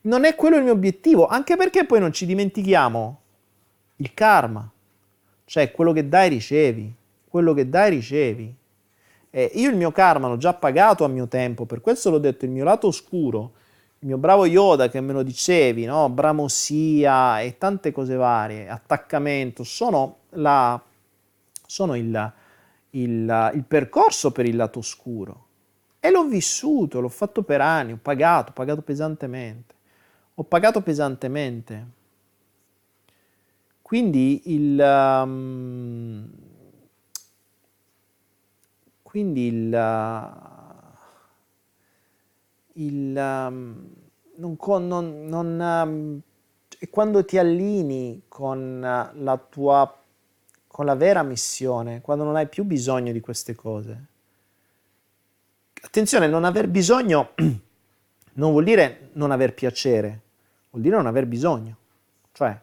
Non 0.07 0.23
è 0.23 0.35
quello 0.35 0.55
il 0.55 0.63
mio 0.63 0.71
obiettivo, 0.71 1.27
anche 1.27 1.55
perché 1.57 1.85
poi 1.85 1.99
non 1.99 2.13
ci 2.13 2.25
dimentichiamo 2.25 3.21
il 3.97 4.13
karma, 4.13 4.69
cioè 5.45 5.71
quello 5.71 5.91
che 5.91 6.07
dai 6.07 6.29
ricevi, 6.29 6.93
quello 7.27 7.53
che 7.53 7.69
dai 7.69 7.89
ricevi. 7.89 8.55
E 9.29 9.51
io 9.55 9.69
il 9.69 9.75
mio 9.75 9.91
karma 9.91 10.29
l'ho 10.29 10.37
già 10.37 10.53
pagato 10.53 11.03
a 11.03 11.09
mio 11.09 11.27
tempo, 11.27 11.65
per 11.65 11.81
questo 11.81 12.09
l'ho 12.09 12.19
detto, 12.19 12.45
il 12.45 12.51
mio 12.51 12.63
lato 12.63 12.87
oscuro, 12.87 13.51
il 13.99 14.07
mio 14.07 14.17
bravo 14.17 14.45
Yoda 14.45 14.89
che 14.89 15.01
me 15.01 15.11
lo 15.11 15.23
dicevi, 15.23 15.83
no? 15.83 16.09
bramosia 16.09 17.41
e 17.41 17.57
tante 17.57 17.91
cose 17.91 18.15
varie, 18.15 18.69
attaccamento, 18.69 19.65
sono, 19.65 20.19
la, 20.31 20.81
sono 21.65 21.95
il, 21.95 22.33
il, 22.91 23.51
il 23.55 23.63
percorso 23.67 24.31
per 24.31 24.45
il 24.45 24.55
lato 24.55 24.79
oscuro. 24.79 25.45
E 25.99 26.09
l'ho 26.11 26.23
vissuto, 26.23 27.01
l'ho 27.01 27.09
fatto 27.09 27.43
per 27.43 27.59
anni, 27.59 27.91
ho 27.91 27.99
pagato, 28.01 28.51
ho 28.51 28.53
pagato 28.53 28.81
pesantemente 28.81 29.75
ho 30.39 30.43
pagato 30.43 30.81
pesantemente. 30.81 31.85
Quindi 33.81 34.53
il... 34.53 34.79
Um, 34.79 36.29
quindi 39.01 39.47
il, 39.47 39.73
uh, 39.73 40.91
il, 42.73 43.15
um, 43.17 43.89
non, 44.35 44.57
con, 44.57 44.87
non, 44.87 45.25
non 45.25 45.59
um, 45.59 46.21
e 46.77 46.89
quando 46.91 47.25
ti 47.25 47.39
allini 47.39 48.25
con 48.27 48.79
la 48.79 49.45
tua 49.49 49.91
con 50.67 50.85
la 50.85 50.93
vera 50.93 51.23
missione, 51.23 52.01
quando 52.01 52.23
non 52.23 52.35
hai 52.35 52.47
più 52.47 52.63
bisogno 52.63 53.11
di 53.11 53.19
queste 53.19 53.55
cose. 53.55 54.05
Attenzione, 55.81 56.27
non 56.27 56.43
aver 56.43 56.67
bisogno 56.67 57.31
non 58.37 58.51
vuol 58.51 58.63
dire 58.63 59.09
non 59.13 59.31
aver 59.31 59.55
piacere, 59.55 60.21
vuol 60.69 60.81
dire 60.81 60.95
non 60.95 61.05
aver 61.05 61.25
bisogno. 61.25 61.77
Cioè, 62.31 62.59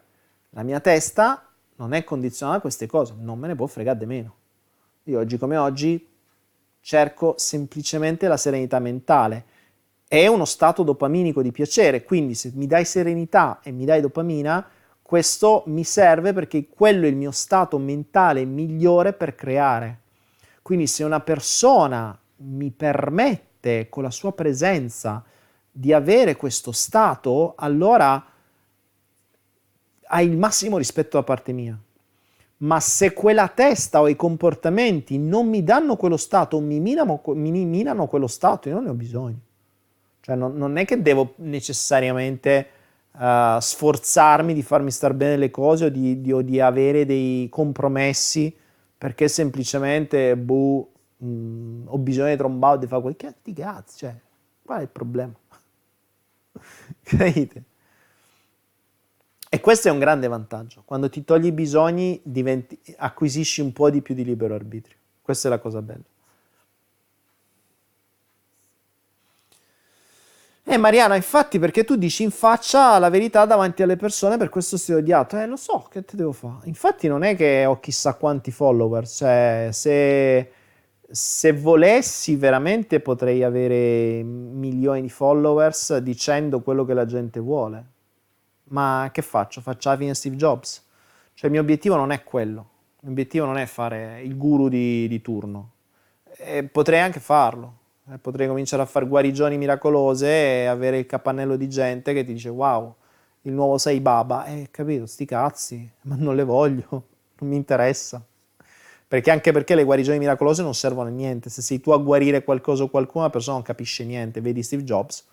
la 0.51 0.63
mia 0.63 0.79
testa 0.79 1.47
non 1.77 1.93
è 1.93 2.03
condizionata 2.03 2.59
a 2.59 2.61
queste 2.61 2.87
cose, 2.87 3.13
non 3.17 3.37
me 3.37 3.47
ne 3.47 3.55
può 3.55 3.67
fregare 3.67 3.97
di 3.97 4.05
meno. 4.05 4.35
Io 5.03 5.19
oggi 5.19 5.37
come 5.37 5.57
oggi 5.57 6.09
cerco 6.79 7.33
semplicemente 7.37 8.27
la 8.27 8.37
serenità 8.37 8.79
mentale. 8.79 9.45
È 10.07 10.27
uno 10.27 10.45
stato 10.45 10.83
dopaminico 10.83 11.41
di 11.41 11.51
piacere, 11.51 12.03
quindi 12.03 12.35
se 12.35 12.51
mi 12.53 12.67
dai 12.67 12.85
serenità 12.85 13.59
e 13.61 13.71
mi 13.71 13.85
dai 13.85 14.01
dopamina, 14.01 14.65
questo 15.01 15.63
mi 15.67 15.83
serve 15.83 16.33
perché 16.33 16.67
quello 16.67 17.05
è 17.05 17.09
il 17.09 17.15
mio 17.15 17.31
stato 17.31 17.77
mentale 17.77 18.45
migliore 18.45 19.13
per 19.13 19.35
creare. 19.35 19.99
Quindi 20.61 20.87
se 20.87 21.03
una 21.03 21.19
persona 21.19 22.17
mi 22.37 22.71
permette 22.71 23.87
con 23.89 24.03
la 24.03 24.11
sua 24.11 24.33
presenza 24.33 25.23
di 25.77 25.91
avere 25.91 26.37
questo 26.37 26.71
stato, 26.71 27.53
allora 27.57 28.25
hai 30.07 30.25
il 30.25 30.37
massimo 30.37 30.77
rispetto 30.77 31.17
da 31.17 31.23
parte 31.23 31.51
mia. 31.51 31.77
Ma 32.57 32.79
se 32.79 33.11
quella 33.11 33.49
testa 33.49 33.99
o 33.99 34.07
i 34.07 34.15
comportamenti 34.15 35.17
non 35.17 35.49
mi 35.49 35.63
danno 35.63 35.97
quello 35.97 36.15
stato, 36.15 36.61
mi 36.61 36.79
minano, 36.79 37.21
mi 37.25 37.65
minano 37.65 38.07
quello 38.07 38.27
stato, 38.27 38.69
io 38.69 38.75
non 38.75 38.85
ne 38.85 38.89
ho 38.91 38.93
bisogno. 38.93 39.39
Cioè 40.21 40.35
non, 40.37 40.55
non 40.55 40.77
è 40.77 40.85
che 40.85 41.01
devo 41.01 41.33
necessariamente 41.39 42.67
uh, 43.11 43.59
sforzarmi 43.59 44.53
di 44.53 44.63
farmi 44.63 44.91
star 44.91 45.13
bene 45.13 45.35
le 45.35 45.51
cose 45.51 45.85
o 45.85 45.89
di, 45.89 46.21
di, 46.21 46.31
o 46.31 46.41
di 46.41 46.61
avere 46.61 47.05
dei 47.05 47.49
compromessi 47.49 48.55
perché 48.97 49.27
semplicemente 49.27 50.37
boh, 50.37 50.89
mh, 51.17 51.27
mm, 51.27 51.87
ho 51.87 51.97
bisogno 51.97 52.29
di 52.29 52.37
trombare 52.37 52.79
di 52.79 52.87
fare 52.87 53.01
quel 53.01 53.17
cazzo, 53.17 53.97
cioè, 53.97 54.15
qual 54.63 54.79
è 54.79 54.81
il 54.83 54.87
problema? 54.87 55.33
Capite? 57.05 57.63
E 59.47 59.59
questo 59.61 59.87
è 59.87 59.91
un 59.91 59.99
grande 59.99 60.27
vantaggio. 60.27 60.81
Quando 60.83 61.09
ti 61.09 61.23
togli 61.23 61.45
i 61.45 61.51
bisogni, 61.51 62.19
diventi, 62.23 62.77
acquisisci 62.97 63.61
un 63.61 63.71
po' 63.71 63.89
di 63.89 64.01
più 64.01 64.15
di 64.15 64.25
libero 64.25 64.55
arbitrio. 64.55 64.97
Questa 65.21 65.47
è 65.47 65.51
la 65.51 65.59
cosa 65.59 65.81
bella. 65.81 66.03
Eh 70.67 70.77
Mariana, 70.77 71.15
infatti 71.15 71.59
perché 71.59 71.83
tu 71.83 71.95
dici 71.95 72.23
in 72.23 72.31
faccia 72.31 72.97
la 72.97 73.09
verità 73.09 73.45
davanti 73.45 73.83
alle 73.83 73.97
persone, 73.97 74.35
per 74.37 74.49
questo 74.49 74.77
sei 74.77 74.95
odiato. 74.95 75.37
Eh 75.37 75.45
lo 75.45 75.57
so, 75.57 75.87
che 75.91 76.03
te 76.03 76.15
devo 76.15 76.31
fare? 76.31 76.67
Infatti 76.67 77.07
non 77.07 77.23
è 77.23 77.35
che 77.35 77.65
ho 77.65 77.79
chissà 77.79 78.15
quanti 78.15 78.49
follower, 78.49 79.07
cioè 79.07 79.69
se, 79.71 80.51
se 81.09 81.53
volessi 81.53 82.35
veramente 82.35 82.99
potrei 82.99 83.43
avere 83.43 84.23
milioni 84.23 85.01
di 85.01 85.09
followers 85.09 85.97
dicendo 85.97 86.61
quello 86.61 86.85
che 86.85 86.93
la 86.93 87.05
gente 87.05 87.39
vuole 87.39 87.93
ma 88.67 89.09
che 89.11 89.21
faccio? 89.21 89.61
Faccio 89.61 89.89
la 89.89 89.97
fine 89.97 90.13
Steve 90.13 90.35
Jobs? 90.35 90.83
Cioè 91.33 91.45
il 91.47 91.51
mio 91.51 91.61
obiettivo 91.61 91.95
non 91.95 92.11
è 92.11 92.23
quello, 92.23 92.69
il 92.95 92.99
mio 93.01 93.11
obiettivo 93.11 93.45
non 93.45 93.57
è 93.57 93.65
fare 93.65 94.21
il 94.21 94.37
guru 94.37 94.69
di, 94.69 95.07
di 95.07 95.21
turno, 95.21 95.71
e 96.37 96.63
potrei 96.63 97.01
anche 97.01 97.19
farlo, 97.19 97.77
eh, 98.09 98.17
potrei 98.17 98.47
cominciare 98.47 98.81
a 98.81 98.85
fare 98.85 99.05
guarigioni 99.05 99.57
miracolose 99.57 100.27
e 100.27 100.65
avere 100.65 100.99
il 100.99 101.05
capannello 101.05 101.57
di 101.57 101.67
gente 101.67 102.13
che 102.13 102.23
ti 102.23 102.33
dice 102.33 102.49
wow, 102.49 102.95
il 103.41 103.53
nuovo 103.53 103.77
sei 103.77 103.99
baba, 103.99 104.45
e 104.45 104.61
eh, 104.61 104.67
capito, 104.71 105.05
sti 105.05 105.25
cazzi, 105.25 105.91
ma 106.03 106.15
non 106.15 106.35
le 106.35 106.43
voglio, 106.43 106.87
non 106.89 107.49
mi 107.49 107.55
interessa. 107.55 108.23
Perché 109.15 109.31
anche 109.31 109.53
perché 109.53 109.75
le 109.75 109.85
guarigioni 109.85 110.19
miracolose 110.19 110.61
non 110.61 110.73
servono 110.73 111.07
a 111.07 111.11
niente, 111.11 111.49
se 111.49 111.61
sei 111.61 111.79
tu 111.79 111.91
a 111.91 111.97
guarire 111.97 112.43
qualcosa 112.43 112.83
o 112.83 112.89
qualcuno, 112.89 113.23
la 113.23 113.29
persona 113.29 113.55
non 113.55 113.63
capisce 113.63 114.03
niente, 114.03 114.41
vedi 114.41 114.61
Steve 114.61 114.83
Jobs, 114.83 115.25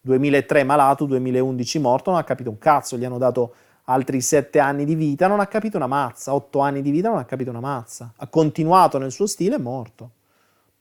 2003 0.00 0.64
malato, 0.64 1.04
2011 1.04 1.78
morto, 1.78 2.10
non 2.10 2.18
ha 2.18 2.24
capito 2.24 2.50
un 2.50 2.58
cazzo, 2.58 2.96
gli 2.96 3.04
hanno 3.04 3.18
dato 3.18 3.54
altri 3.84 4.20
7 4.20 4.58
anni 4.58 4.84
di 4.84 4.96
vita, 4.96 5.28
non 5.28 5.38
ha 5.38 5.46
capito 5.46 5.76
una 5.76 5.86
mazza, 5.86 6.34
8 6.34 6.58
anni 6.58 6.82
di 6.82 6.90
vita, 6.90 7.10
non 7.10 7.18
ha 7.18 7.24
capito 7.24 7.50
una 7.50 7.60
mazza, 7.60 8.12
ha 8.16 8.26
continuato 8.26 8.98
nel 8.98 9.12
suo 9.12 9.26
stile 9.26 9.54
è 9.54 9.60
morto. 9.60 10.10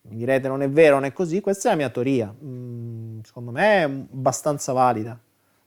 Mi 0.10 0.16
direte 0.16 0.48
non 0.48 0.64
è 0.64 0.70
vero, 0.72 0.96
non 0.96 1.06
è 1.06 1.14
così, 1.14 1.42
questa 1.42 1.68
è 1.68 1.72
la 1.74 1.78
mia 1.78 1.90
teoria, 1.90 2.34
mm, 2.44 3.20
secondo 3.22 3.52
me 3.52 3.84
è 3.84 3.84
abbastanza 3.84 4.74
valida, 4.74 5.16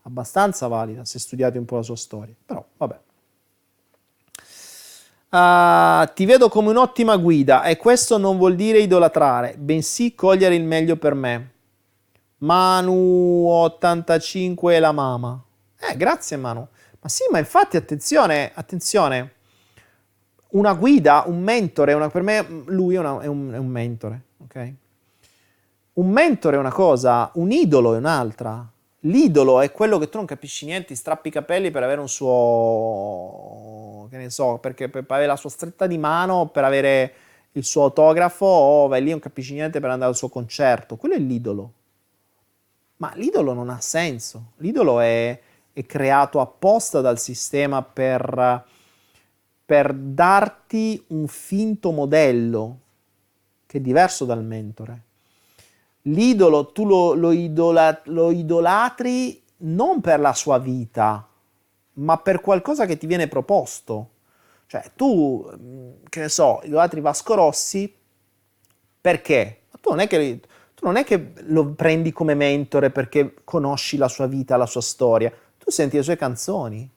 abbastanza 0.03 0.67
valida 0.67 1.05
se 1.05 1.21
studiate 1.21 1.57
un 1.57 1.67
po' 1.67 1.77
la 1.77 1.83
sua 1.83 1.95
storia, 1.95 2.35
però 2.45 2.67
vabbè. 2.79 2.99
Uh, 5.35 6.09
ti 6.15 6.27
vedo 6.27 6.49
come 6.49 6.71
un'ottima 6.71 7.17
guida 7.17 7.65
e 7.65 7.77
questo 7.77 8.19
non 8.19 8.37
vuol 8.39 8.55
dire 8.55 8.79
idolatrare, 8.79 9.57
bensì 9.59 10.15
cogliere 10.15 10.55
il 10.55 10.63
meglio 10.63 10.95
per 10.95 11.15
me. 11.15 11.51
Manu 12.39 13.45
85 13.49 14.79
la 14.79 14.93
mama. 14.93 15.43
Eh, 15.77 15.97
grazie 15.97 16.37
Manu. 16.37 16.65
Ma 17.01 17.09
sì, 17.09 17.25
ma 17.33 17.39
infatti 17.41 17.77
attenzione, 17.77 18.53
attenzione. 18.55 19.33
Una 20.51 20.73
guida, 20.75 21.25
un 21.27 21.43
mentore, 21.43 21.95
una, 21.95 22.09
per 22.11 22.23
me 22.23 22.63
lui 22.67 22.95
è, 22.95 23.01
una, 23.01 23.19
è, 23.19 23.27
un, 23.27 23.51
è 23.55 23.59
un 23.59 23.67
mentore, 23.67 24.23
ok? 24.45 24.73
Un 25.95 26.11
mentore 26.11 26.55
è 26.55 26.61
una 26.61 26.71
cosa, 26.71 27.29
un 27.35 27.51
idolo 27.51 27.95
è 27.95 27.97
un'altra. 27.97 28.71
L'idolo 29.07 29.61
è 29.61 29.71
quello 29.71 29.99
che 29.99 30.09
tu 30.09 30.17
non 30.17 30.25
capisci 30.27 30.65
niente, 30.65 30.89
ti 30.89 30.95
strappi 30.95 31.29
i 31.29 31.31
capelli 31.31 31.71
per 31.71 31.83
avere 31.83 32.01
un 32.01 32.09
suo, 32.09 34.07
che 34.11 34.17
ne 34.17 34.31
so, 34.31 34.57
perché 34.59 34.89
per 34.89 35.05
avere 35.07 35.27
la 35.27 35.37
sua 35.37 35.51
stretta 35.51 35.87
di 35.87 35.99
mano, 35.99 36.49
per 36.49 36.65
avere 36.65 37.15
il 37.53 37.65
suo 37.65 37.85
autografo, 37.85 38.47
o 38.47 38.89
vai 38.89 39.03
lì 39.03 39.11
non 39.11 39.19
capisci 39.19 39.53
niente 39.53 39.79
per 39.79 39.91
andare 39.91 40.11
al 40.11 40.17
suo 40.17 40.31
concerto. 40.31 40.97
Quello 40.97 41.17
è 41.17 41.19
l'idolo. 41.19 41.73
Ma 42.97 43.13
l'idolo 43.17 43.53
non 43.53 43.69
ha 43.69 43.81
senso. 43.81 44.53
L'idolo 44.57 45.01
è, 45.01 45.39
è 45.71 45.85
creato 45.85 46.41
apposta 46.41 47.03
dal 47.03 47.19
sistema 47.19 47.83
per, 47.83 48.65
per 49.67 49.93
darti 49.93 51.05
un 51.09 51.27
finto 51.27 51.91
modello 51.91 52.79
che 53.67 53.79
è 53.79 53.81
diverso 53.83 54.25
dal 54.25 54.43
mentore. 54.43 55.03
L'idolo 56.07 56.73
tu 56.73 56.85
lo, 56.87 57.15
lo, 57.15 57.33
idola, 57.33 58.01
lo 58.05 58.31
idolatri 58.31 59.43
non 59.59 60.01
per 60.01 60.21
la 60.21 60.35
sua 60.35 60.59
vita, 60.59 61.27
ma 61.95 62.19
per 62.19 62.41
qualcosa 62.41 62.87
che 62.87 62.97
ti 62.97 63.07
viene 63.07 63.29
proposto. 63.29 64.11
Cioè, 64.67 64.93
tu, 64.97 66.01
che 66.09 66.21
ne 66.21 66.29
so, 66.29 66.61
idolatri 66.65 67.01
Vasco 67.01 67.35
Rossi 67.35 67.95
perché? 69.01 69.63
Ma 69.71 69.79
tu 69.81 69.91
non 69.91 70.01
è 70.01 70.07
che 70.07 70.41
non 70.85 70.97
è 70.97 71.05
che 71.05 71.33
lo 71.47 71.73
prendi 71.73 72.13
come 72.13 72.35
mentore 72.35 72.91
perché 72.91 73.37
conosci 73.43 73.97
la 73.97 74.09
sua 74.09 74.27
vita, 74.27 74.59
la 74.59 74.67
sua 74.67 74.83
storia, 74.83 75.33
tu 75.59 75.71
senti 75.71 75.97
le 75.97 76.03
sue 76.03 76.17
canzoni. 76.17 76.89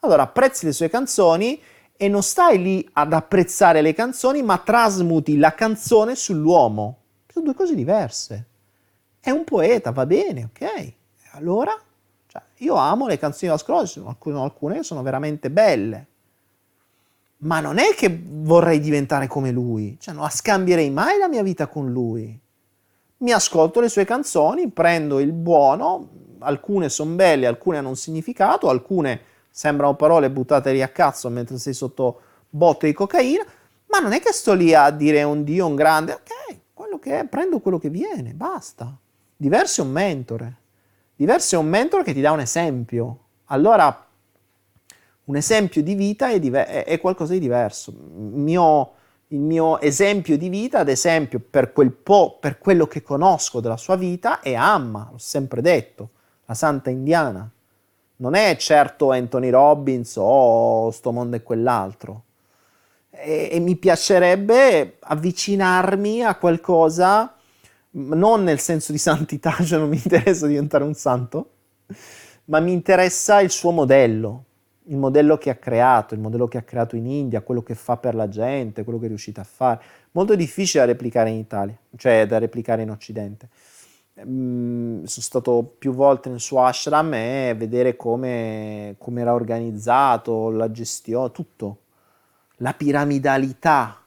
Allora 0.00 0.22
apprezzi 0.22 0.66
le 0.66 0.72
sue 0.72 0.88
canzoni 0.88 1.60
e 1.96 2.08
non 2.08 2.22
stai 2.22 2.60
lì 2.60 2.88
ad 2.94 3.12
apprezzare 3.12 3.82
le 3.82 3.94
canzoni, 3.94 4.42
ma 4.42 4.58
trasmuti 4.58 5.38
la 5.38 5.54
canzone 5.54 6.16
sull'uomo. 6.16 6.98
Sono 7.32 7.44
due 7.44 7.54
cose 7.54 7.74
diverse. 7.74 8.46
È 9.26 9.30
un 9.30 9.42
poeta, 9.42 9.90
va 9.90 10.06
bene, 10.06 10.50
ok. 10.52 10.92
Allora, 11.32 11.76
cioè, 12.28 12.42
io 12.58 12.74
amo 12.74 13.08
le 13.08 13.18
canzoni 13.18 13.50
da 13.50 13.58
Scrooge, 13.58 14.00
alcune, 14.06 14.40
alcune 14.40 14.82
sono 14.84 15.02
veramente 15.02 15.50
belle. 15.50 16.06
Ma 17.38 17.58
non 17.58 17.78
è 17.78 17.94
che 17.96 18.22
vorrei 18.24 18.78
diventare 18.78 19.26
come 19.26 19.50
lui, 19.50 19.96
cioè 19.98 20.14
non 20.14 20.30
scambierei 20.30 20.90
mai 20.90 21.18
la 21.18 21.28
mia 21.28 21.42
vita 21.42 21.66
con 21.66 21.90
lui 21.90 22.40
mi 23.18 23.32
ascolto 23.32 23.80
le 23.80 23.88
sue 23.88 24.04
canzoni, 24.04 24.68
prendo 24.68 25.20
il 25.20 25.32
buono, 25.32 26.08
alcune 26.40 26.88
sono 26.88 27.14
belle, 27.14 27.46
alcune 27.46 27.78
hanno 27.78 27.88
un 27.88 27.96
significato, 27.96 28.68
alcune 28.68 29.20
sembrano 29.50 29.96
parole 29.96 30.30
buttate 30.30 30.72
lì 30.72 30.82
a 30.82 30.88
cazzo 30.88 31.30
mentre 31.30 31.58
sei 31.58 31.72
sotto 31.72 32.20
botte 32.50 32.86
di 32.86 32.92
cocaina, 32.92 33.44
ma 33.86 34.00
non 34.00 34.12
è 34.12 34.20
che 34.20 34.32
sto 34.32 34.52
lì 34.52 34.74
a 34.74 34.90
dire 34.90 35.22
un 35.22 35.44
Dio, 35.44 35.66
un 35.66 35.74
grande, 35.74 36.12
ok, 36.12 36.58
quello 36.74 36.98
che 36.98 37.20
è, 37.20 37.24
prendo 37.24 37.60
quello 37.60 37.78
che 37.78 37.88
viene, 37.88 38.34
basta. 38.34 38.94
Diverso 39.36 39.82
è 39.82 39.84
un 39.84 39.90
mentore, 39.90 40.56
diverso 41.14 41.56
è 41.56 41.58
un 41.58 41.68
mentore 41.68 42.02
che 42.02 42.14
ti 42.14 42.20
dà 42.20 42.32
un 42.32 42.40
esempio. 42.40 43.18
Allora, 43.46 44.06
un 45.24 45.36
esempio 45.36 45.82
di 45.82 45.94
vita 45.94 46.30
è, 46.30 46.40
diver- 46.40 46.84
è 46.84 47.00
qualcosa 47.00 47.32
di 47.32 47.40
diverso. 47.40 47.92
Mio 47.92 48.92
il 49.30 49.40
mio 49.40 49.80
esempio 49.80 50.38
di 50.38 50.48
vita, 50.48 50.80
ad 50.80 50.88
esempio, 50.88 51.40
per 51.40 51.72
quel 51.72 51.90
po', 51.90 52.36
per 52.38 52.58
quello 52.58 52.86
che 52.86 53.02
conosco 53.02 53.60
della 53.60 53.76
sua 53.76 53.96
vita, 53.96 54.40
è 54.40 54.54
Amma, 54.54 55.08
l'ho 55.10 55.18
sempre 55.18 55.60
detto, 55.60 56.10
la 56.44 56.54
santa 56.54 56.90
indiana. 56.90 57.48
Non 58.18 58.34
è 58.34 58.54
certo 58.56 59.10
Anthony 59.10 59.50
Robbins 59.50 60.14
o 60.16 60.90
sto 60.90 61.10
mondo 61.10 61.36
e 61.36 61.42
quell'altro. 61.42 62.22
E, 63.10 63.48
e 63.50 63.58
mi 63.58 63.74
piacerebbe 63.74 64.98
avvicinarmi 65.00 66.22
a 66.22 66.36
qualcosa 66.36 67.35
non 67.96 68.42
nel 68.42 68.58
senso 68.58 68.92
di 68.92 68.98
santità, 68.98 69.56
cioè 69.64 69.78
non 69.78 69.88
mi 69.88 70.00
interessa 70.02 70.46
diventare 70.46 70.84
un 70.84 70.94
santo, 70.94 71.50
ma 72.46 72.60
mi 72.60 72.72
interessa 72.72 73.40
il 73.40 73.50
suo 73.50 73.70
modello, 73.70 74.44
il 74.84 74.96
modello 74.96 75.36
che 75.38 75.50
ha 75.50 75.56
creato, 75.56 76.14
il 76.14 76.20
modello 76.20 76.46
che 76.46 76.58
ha 76.58 76.62
creato 76.62 76.96
in 76.96 77.06
India, 77.06 77.40
quello 77.42 77.62
che 77.62 77.74
fa 77.74 77.96
per 77.96 78.14
la 78.14 78.28
gente, 78.28 78.84
quello 78.84 78.98
che 78.98 79.06
è 79.06 79.08
riuscito 79.08 79.40
a 79.40 79.44
fare. 79.44 79.80
Molto 80.12 80.34
difficile 80.34 80.84
da 80.84 80.92
replicare 80.92 81.30
in 81.30 81.36
Italia, 81.36 81.76
cioè 81.96 82.26
da 82.26 82.38
replicare 82.38 82.82
in 82.82 82.90
Occidente. 82.90 83.48
Mm, 84.24 85.04
sono 85.04 85.24
stato 85.24 85.74
più 85.78 85.92
volte 85.92 86.30
nel 86.30 86.40
suo 86.40 86.62
ashram 86.62 87.12
e 87.14 87.54
vedere 87.56 87.96
come, 87.96 88.94
come 88.98 89.20
era 89.20 89.34
organizzato, 89.34 90.50
la 90.50 90.70
gestione, 90.70 91.32
tutto. 91.32 91.80
La 92.60 92.72
piramidalità, 92.72 94.05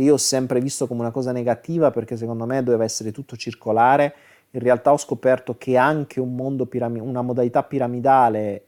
che 0.00 0.06
io 0.06 0.14
ho 0.14 0.18
sempre 0.18 0.60
visto 0.60 0.86
come 0.86 1.00
una 1.00 1.10
cosa 1.10 1.30
negativa 1.30 1.90
perché 1.90 2.16
secondo 2.16 2.46
me 2.46 2.62
doveva 2.62 2.84
essere 2.84 3.12
tutto 3.12 3.36
circolare, 3.36 4.14
in 4.52 4.60
realtà 4.60 4.92
ho 4.92 4.96
scoperto 4.96 5.58
che 5.58 5.76
anche 5.76 6.20
un 6.20 6.34
mondo 6.34 6.64
piram- 6.64 7.00
una 7.02 7.20
modalità 7.20 7.62
piramidale 7.62 8.64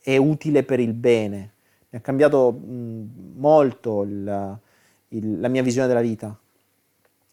è 0.00 0.16
utile 0.16 0.62
per 0.62 0.80
il 0.80 0.94
bene. 0.94 1.52
Mi 1.90 1.98
ha 1.98 2.00
cambiato 2.00 2.50
mh, 2.50 3.34
molto 3.36 4.02
il, 4.04 4.58
il, 5.08 5.38
la 5.40 5.48
mia 5.48 5.62
visione 5.62 5.86
della 5.86 6.00
vita. 6.00 6.36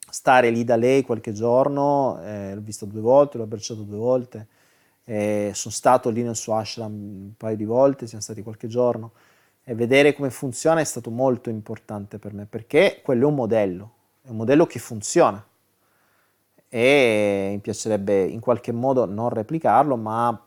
Stare 0.10 0.50
lì 0.50 0.66
da 0.66 0.76
lei 0.76 1.04
qualche 1.04 1.32
giorno, 1.32 2.22
eh, 2.22 2.54
l'ho 2.54 2.62
visto 2.62 2.86
due 2.86 3.00
volte, 3.00 3.38
l'ho 3.38 3.46
abbracciato 3.46 3.84
due 3.84 3.98
volte, 3.98 4.48
eh, 5.06 5.52
sono 5.54 5.74
stato 5.74 6.10
lì 6.10 6.22
nel 6.22 6.36
suo 6.36 6.56
ashram 6.56 6.92
un 6.92 7.32
paio 7.38 7.56
di 7.56 7.64
volte, 7.64 8.08
siamo 8.08 8.22
stati 8.22 8.44
qualche 8.44 8.68
giorno 8.68 9.14
e 9.72 9.74
vedere 9.74 10.14
come 10.14 10.30
funziona 10.30 10.82
è 10.82 10.84
stato 10.84 11.10
molto 11.12 11.50
importante 11.50 12.20
per 12.20 12.34
me 12.34 12.46
perché 12.46 13.00
quello 13.02 13.24
è 13.24 13.30
un 13.30 13.36
modello, 13.36 13.94
è 14.22 14.30
un 14.30 14.36
modello 14.36 14.66
che 14.66 14.80
funziona 14.80 15.42
e 16.68 17.48
mi 17.54 17.60
piacerebbe 17.60 18.22
in 18.22 18.42
qualche 18.42 18.74
modo 18.74 19.06
non 19.06 19.30
replicarlo 19.30 19.96
ma 19.96 20.46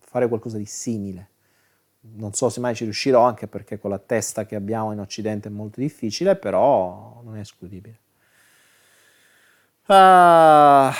fare 0.00 0.26
qualcosa 0.26 0.56
di 0.56 0.66
simile. 0.66 1.28
Non 2.00 2.32
so 2.32 2.48
se 2.48 2.58
mai 2.58 2.74
ci 2.74 2.82
riuscirò 2.82 3.22
anche 3.22 3.46
perché 3.46 3.78
con 3.78 3.90
la 3.90 4.00
testa 4.00 4.46
che 4.46 4.56
abbiamo 4.56 4.90
in 4.90 4.98
Occidente 4.98 5.46
è 5.48 5.52
molto 5.52 5.78
difficile, 5.78 6.34
però 6.34 7.20
non 7.22 7.36
è 7.36 7.40
escludibile. 7.40 7.98
Uh, 9.86 10.90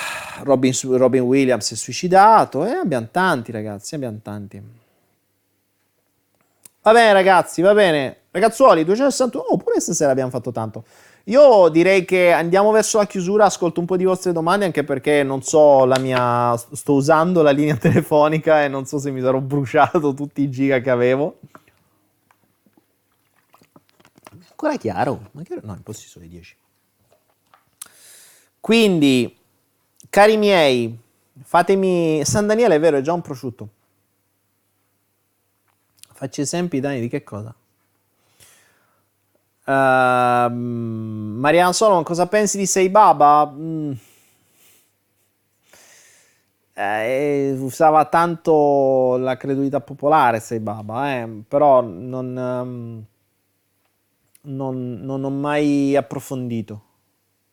Robin, 0.43 0.71
Robin 0.83 1.21
Williams 1.23 1.73
è 1.73 1.75
suicidato 1.75 2.65
e 2.65 2.71
abbiamo 2.71 3.09
tanti 3.11 3.51
ragazzi, 3.51 3.95
abbiamo 3.95 4.19
tanti. 4.23 4.84
Va 6.85 6.91
bene 6.91 7.13
ragazzi, 7.13 7.63
va 7.63 7.73
bene. 7.73 8.25
Ragazzuoli, 8.29 8.83
261. 8.83 9.43
Oh, 9.43 9.57
pure 9.57 9.79
stasera 9.79 10.11
abbiamo 10.11 10.29
fatto 10.29 10.51
tanto. 10.51 10.83
Io 11.23 11.67
direi 11.69 12.05
che 12.05 12.31
andiamo 12.31 12.69
verso 12.69 12.99
la 12.99 13.07
chiusura, 13.07 13.45
ascolto 13.45 13.79
un 13.79 13.87
po' 13.87 13.97
di 13.97 14.03
vostre 14.03 14.31
domande 14.31 14.65
anche 14.65 14.83
perché 14.83 15.23
non 15.23 15.41
so 15.41 15.85
la 15.85 15.97
mia... 15.97 16.55
sto 16.55 16.93
usando 16.93 17.41
la 17.41 17.49
linea 17.49 17.75
telefonica 17.81 18.63
e 18.63 18.67
non 18.67 18.85
so 18.85 18.99
se 18.99 19.09
mi 19.09 19.19
sarò 19.19 19.39
bruciato 19.39 20.13
tutti 20.13 20.43
i 20.43 20.51
giga 20.51 20.79
che 20.79 20.91
avevo. 20.91 21.39
Ancora 24.51 24.77
chiaro? 24.77 25.29
Ma 25.31 25.41
che... 25.41 25.57
No, 25.63 25.73
impossibile 25.73 26.11
sono 26.11 26.25
le 26.25 26.29
10. 26.29 26.55
Quindi, 28.59 29.35
cari 30.07 30.37
miei, 30.37 30.95
fatemi... 31.41 32.23
San 32.25 32.45
Daniele 32.45 32.75
è 32.75 32.79
vero, 32.79 32.97
è 32.97 33.01
già 33.01 33.13
un 33.13 33.21
prosciutto. 33.21 33.69
Facci 36.17 36.39
esempi, 36.39 36.79
Dani, 36.79 37.01
di 37.01 37.09
che 37.09 37.23
cosa? 37.23 37.53
Uh, 39.65 40.49
Mariano 40.49 41.73
Solomon, 41.73 42.03
cosa 42.03 42.25
pensi 42.27 42.57
di 42.57 42.65
Sei 42.65 42.87
Baba? 42.87 43.53
Mm. 43.53 43.91
Eh, 46.71 47.53
usava 47.59 48.05
tanto 48.05 49.17
la 49.17 49.35
credulità 49.35 49.81
popolare 49.81 50.39
Sei 50.39 50.61
Baba, 50.61 51.17
eh, 51.17 51.27
però 51.45 51.81
non, 51.81 52.37
um, 52.37 53.03
non, 54.43 54.99
non, 55.01 55.23
ho 55.25 55.29
mai 55.29 55.97
approfondito. 55.97 56.83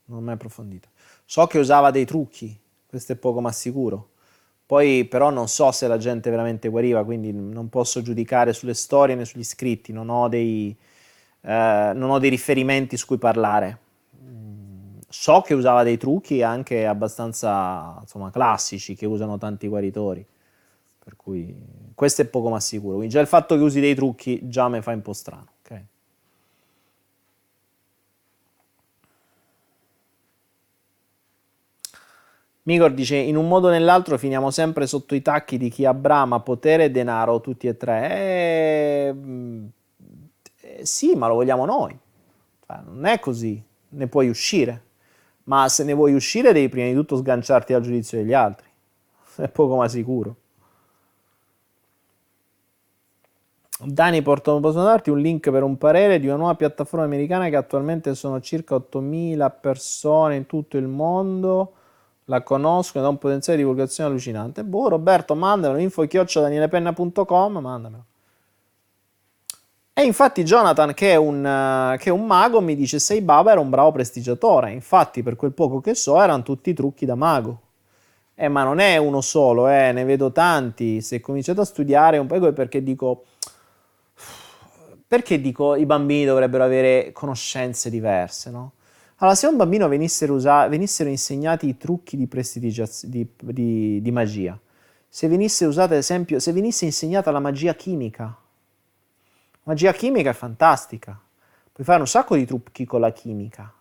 Non 0.04 0.18
ho 0.18 0.20
mai 0.20 0.34
approfondito. 0.34 0.90
So 1.24 1.48
che 1.48 1.58
usava 1.58 1.90
dei 1.90 2.04
trucchi, 2.04 2.56
questo 2.86 3.10
è 3.10 3.16
poco 3.16 3.40
ma 3.40 3.50
sicuro. 3.50 4.10
Poi 4.72 5.04
però 5.04 5.28
non 5.28 5.48
so 5.48 5.70
se 5.70 5.86
la 5.86 5.98
gente 5.98 6.30
veramente 6.30 6.70
guariva, 6.70 7.04
quindi 7.04 7.30
non 7.30 7.68
posso 7.68 8.00
giudicare 8.00 8.54
sulle 8.54 8.72
storie 8.72 9.14
né 9.14 9.26
sugli 9.26 9.44
scritti, 9.44 9.92
non 9.92 10.08
ho 10.08 10.28
dei, 10.28 10.74
eh, 11.42 11.92
non 11.94 12.08
ho 12.08 12.18
dei 12.18 12.30
riferimenti 12.30 12.96
su 12.96 13.04
cui 13.04 13.18
parlare. 13.18 13.78
So 15.10 15.42
che 15.42 15.52
usava 15.52 15.82
dei 15.82 15.98
trucchi 15.98 16.42
anche 16.42 16.86
abbastanza 16.86 17.98
insomma, 18.00 18.30
classici 18.30 18.94
che 18.94 19.04
usano 19.04 19.36
tanti 19.36 19.68
guaritori, 19.68 20.26
per 21.04 21.16
cui 21.16 21.54
questo 21.94 22.22
è 22.22 22.24
poco 22.24 22.48
ma 22.48 22.58
sicuro. 22.58 22.94
Quindi 22.94 23.12
già 23.12 23.20
il 23.20 23.26
fatto 23.26 23.54
che 23.56 23.62
usi 23.62 23.78
dei 23.78 23.94
trucchi 23.94 24.48
già 24.48 24.70
mi 24.70 24.80
fa 24.80 24.92
un 24.92 25.02
po' 25.02 25.12
strano. 25.12 25.48
Okay? 25.62 25.84
Migor 32.64 32.92
dice: 32.92 33.16
In 33.16 33.36
un 33.36 33.48
modo 33.48 33.68
o 33.68 33.70
nell'altro 33.70 34.16
finiamo 34.18 34.50
sempre 34.50 34.86
sotto 34.86 35.14
i 35.14 35.22
tacchi 35.22 35.58
di 35.58 35.68
chi 35.68 35.84
ha 35.84 35.94
brama, 35.94 36.40
potere 36.40 36.84
e 36.84 36.90
denaro, 36.90 37.40
tutti 37.40 37.66
e 37.66 37.76
tre. 37.76 38.10
E 40.60 40.84
sì, 40.84 41.14
ma 41.14 41.26
lo 41.26 41.34
vogliamo 41.34 41.64
noi. 41.64 41.98
Cioè, 42.66 42.80
non 42.84 43.04
è 43.06 43.18
così, 43.18 43.62
ne 43.90 44.06
puoi 44.06 44.28
uscire. 44.28 44.82
Ma 45.44 45.68
se 45.68 45.82
ne 45.84 45.92
vuoi 45.92 46.14
uscire 46.14 46.52
devi 46.52 46.68
prima 46.68 46.86
di 46.86 46.94
tutto 46.94 47.16
sganciarti 47.16 47.72
dal 47.72 47.82
giudizio 47.82 48.18
degli 48.18 48.32
altri. 48.32 48.68
È 49.36 49.48
poco 49.48 49.76
ma 49.76 49.88
sicuro. 49.88 50.36
Dani, 53.84 54.22
posso 54.22 54.60
darti 54.82 55.10
un 55.10 55.18
link 55.18 55.50
per 55.50 55.64
un 55.64 55.76
parere 55.76 56.20
di 56.20 56.28
una 56.28 56.36
nuova 56.36 56.54
piattaforma 56.54 57.04
americana 57.04 57.48
che 57.48 57.56
attualmente 57.56 58.14
sono 58.14 58.40
circa 58.40 58.76
8.000 58.76 59.52
persone 59.60 60.36
in 60.36 60.46
tutto 60.46 60.76
il 60.76 60.86
mondo. 60.86 61.72
La 62.26 62.42
conoscono 62.42 63.02
ed 63.02 63.08
ha 63.08 63.12
un 63.12 63.18
potenziale 63.18 63.58
di 63.58 63.64
divulgazione 63.64 64.10
allucinante. 64.10 64.64
Boh, 64.64 64.88
Roberto, 64.88 65.34
mandamelo, 65.34 65.80
info 65.80 66.06
chiocciodanielepenna.com, 66.06 67.58
mandamelo. 67.58 68.04
E 69.94 70.04
infatti 70.04 70.42
Jonathan, 70.42 70.94
che 70.94 71.12
è, 71.12 71.16
un, 71.16 71.96
che 71.98 72.08
è 72.08 72.12
un 72.12 72.24
mago, 72.24 72.62
mi 72.62 72.74
dice 72.74 72.98
Sei 72.98 73.20
Baba 73.20 73.50
era 73.52 73.60
un 73.60 73.68
bravo 73.68 73.92
prestigiatore. 73.92 74.72
Infatti, 74.72 75.22
per 75.22 75.36
quel 75.36 75.52
poco 75.52 75.80
che 75.80 75.94
so, 75.94 76.20
erano 76.20 76.42
tutti 76.42 76.72
trucchi 76.72 77.04
da 77.04 77.14
mago. 77.14 77.60
Eh, 78.34 78.48
ma 78.48 78.64
non 78.64 78.78
è 78.78 78.96
uno 78.96 79.20
solo, 79.20 79.68
eh, 79.68 79.92
ne 79.92 80.04
vedo 80.04 80.32
tanti. 80.32 81.02
Se 81.02 81.20
cominciate 81.20 81.60
a 81.60 81.64
studiare 81.64 82.18
un 82.18 82.26
po' 82.26 82.52
perché 82.52 82.82
dico... 82.82 83.24
Perché 85.06 85.40
dico 85.42 85.74
i 85.76 85.84
bambini 85.84 86.24
dovrebbero 86.24 86.64
avere 86.64 87.12
conoscenze 87.12 87.90
diverse, 87.90 88.50
no? 88.50 88.72
Allora, 89.22 89.36
se 89.36 89.46
a 89.46 89.50
un 89.50 89.56
bambino 89.56 89.86
venissero, 89.86 90.34
usa- 90.34 90.66
venissero 90.66 91.08
insegnati 91.08 91.68
i 91.68 91.76
trucchi 91.76 92.16
di, 92.16 92.28
di, 92.28 93.28
di, 93.38 94.02
di 94.02 94.10
magia, 94.10 94.58
se 95.08 95.28
venisse 95.28 95.64
usata, 95.64 95.92
ad 95.92 96.00
esempio, 96.00 96.40
se 96.40 96.50
venisse 96.50 96.84
insegnata 96.84 97.30
la 97.30 97.38
magia 97.38 97.74
chimica, 97.74 98.36
Magia 99.64 99.92
chimica 99.92 100.30
è 100.30 100.32
fantastica. 100.32 101.20
Puoi 101.72 101.86
fare 101.86 102.00
un 102.00 102.08
sacco 102.08 102.34
di 102.34 102.44
trucchi 102.44 102.84
con 102.84 103.00
la 103.00 103.12
chimica. 103.12 103.72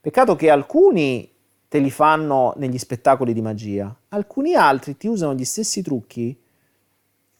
Peccato 0.00 0.36
che 0.36 0.50
alcuni 0.50 1.28
te 1.66 1.78
li 1.78 1.90
fanno 1.90 2.54
negli 2.56 2.78
spettacoli 2.78 3.32
di 3.32 3.42
magia, 3.42 3.92
alcuni 4.10 4.54
altri 4.54 4.96
ti 4.96 5.08
usano 5.08 5.34
gli 5.34 5.44
stessi 5.44 5.82
trucchi 5.82 6.38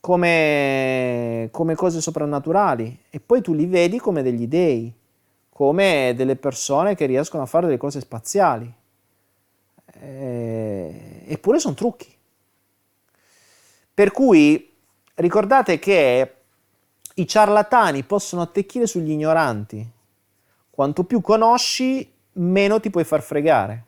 come, 0.01 1.49
come 1.53 1.75
cose 1.77 2.01
soprannaturali 2.01 3.03
e 3.09 3.21
poi 3.21 3.41
tu 3.41 3.55
li 3.55 3.67
vedi 3.67 3.99
come 3.99 4.25
degli 4.25 4.49
dei, 4.49 4.93
come 5.57 6.13
delle 6.15 6.37
persone 6.37 6.95
che 6.95 7.07
riescono 7.07 7.43
a 7.43 7.47
fare 7.47 7.65
delle 7.65 7.79
cose 7.79 8.01
spaziali. 8.01 8.71
Eh, 10.03 11.23
eppure 11.29 11.59
sono 11.59 11.73
trucchi. 11.73 12.15
Per 13.95 14.11
cui 14.11 14.71
ricordate 15.15 15.79
che 15.79 16.35
i 17.15 17.27
ciarlatani 17.27 18.03
possono 18.03 18.43
attecchire 18.43 18.87
sugli 18.87 19.13
ignoranti. 19.13 19.91
Quanto 20.69 21.05
più 21.05 21.23
conosci, 21.23 22.07
meno 22.33 22.79
ti 22.79 22.91
puoi 22.91 23.05
far 23.05 23.23
fregare. 23.23 23.85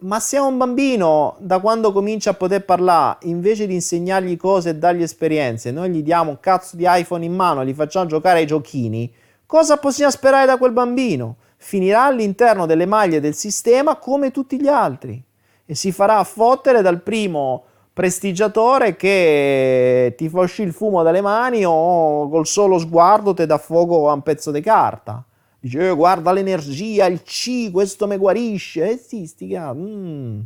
Ma 0.00 0.20
se 0.20 0.36
a 0.36 0.42
un 0.42 0.58
bambino, 0.58 1.36
da 1.38 1.58
quando 1.58 1.90
comincia 1.92 2.28
a 2.28 2.34
poter 2.34 2.66
parlare, 2.66 3.20
invece 3.22 3.66
di 3.66 3.72
insegnargli 3.72 4.36
cose 4.36 4.68
e 4.68 4.74
dargli 4.74 5.00
esperienze, 5.00 5.70
noi 5.70 5.88
gli 5.88 6.02
diamo 6.02 6.28
un 6.28 6.38
cazzo 6.38 6.76
di 6.76 6.84
iPhone 6.86 7.24
in 7.24 7.34
mano 7.34 7.64
gli 7.64 7.72
facciamo 7.72 8.04
giocare 8.04 8.40
ai 8.40 8.46
giochini, 8.46 9.10
cosa 9.46 9.78
possiamo 9.78 10.10
sperare 10.10 10.46
da 10.46 10.58
quel 10.58 10.72
bambino? 10.72 11.36
Finirà 11.56 12.04
all'interno 12.04 12.66
delle 12.66 12.86
maglie 12.86 13.20
del 13.20 13.34
sistema 13.34 13.96
come 13.96 14.30
tutti 14.30 14.60
gli 14.60 14.68
altri 14.68 15.22
e 15.64 15.74
si 15.74 15.90
farà 15.92 16.22
fottere 16.24 16.82
dal 16.82 17.02
primo 17.02 17.64
prestigiatore 17.92 18.94
che 18.94 20.14
ti 20.18 20.28
fa 20.28 20.40
uscire 20.40 20.68
il 20.68 20.74
fumo 20.74 21.02
dalle 21.02 21.22
mani 21.22 21.64
o 21.64 22.28
col 22.28 22.46
solo 22.46 22.78
sguardo 22.78 23.32
ti 23.32 23.46
dà 23.46 23.56
fuoco 23.56 24.10
a 24.10 24.12
un 24.12 24.22
pezzo 24.22 24.50
di 24.50 24.60
carta. 24.60 25.24
Dice, 25.58 25.88
eh, 25.88 25.94
guarda 25.94 26.30
l'energia, 26.30 27.06
il 27.06 27.22
C, 27.22 27.70
questo 27.70 28.06
mi 28.06 28.18
guarisce. 28.18 28.90
Eh 28.90 28.96
sì, 28.98 29.26
sti 29.26 29.58
mm. 29.58 30.40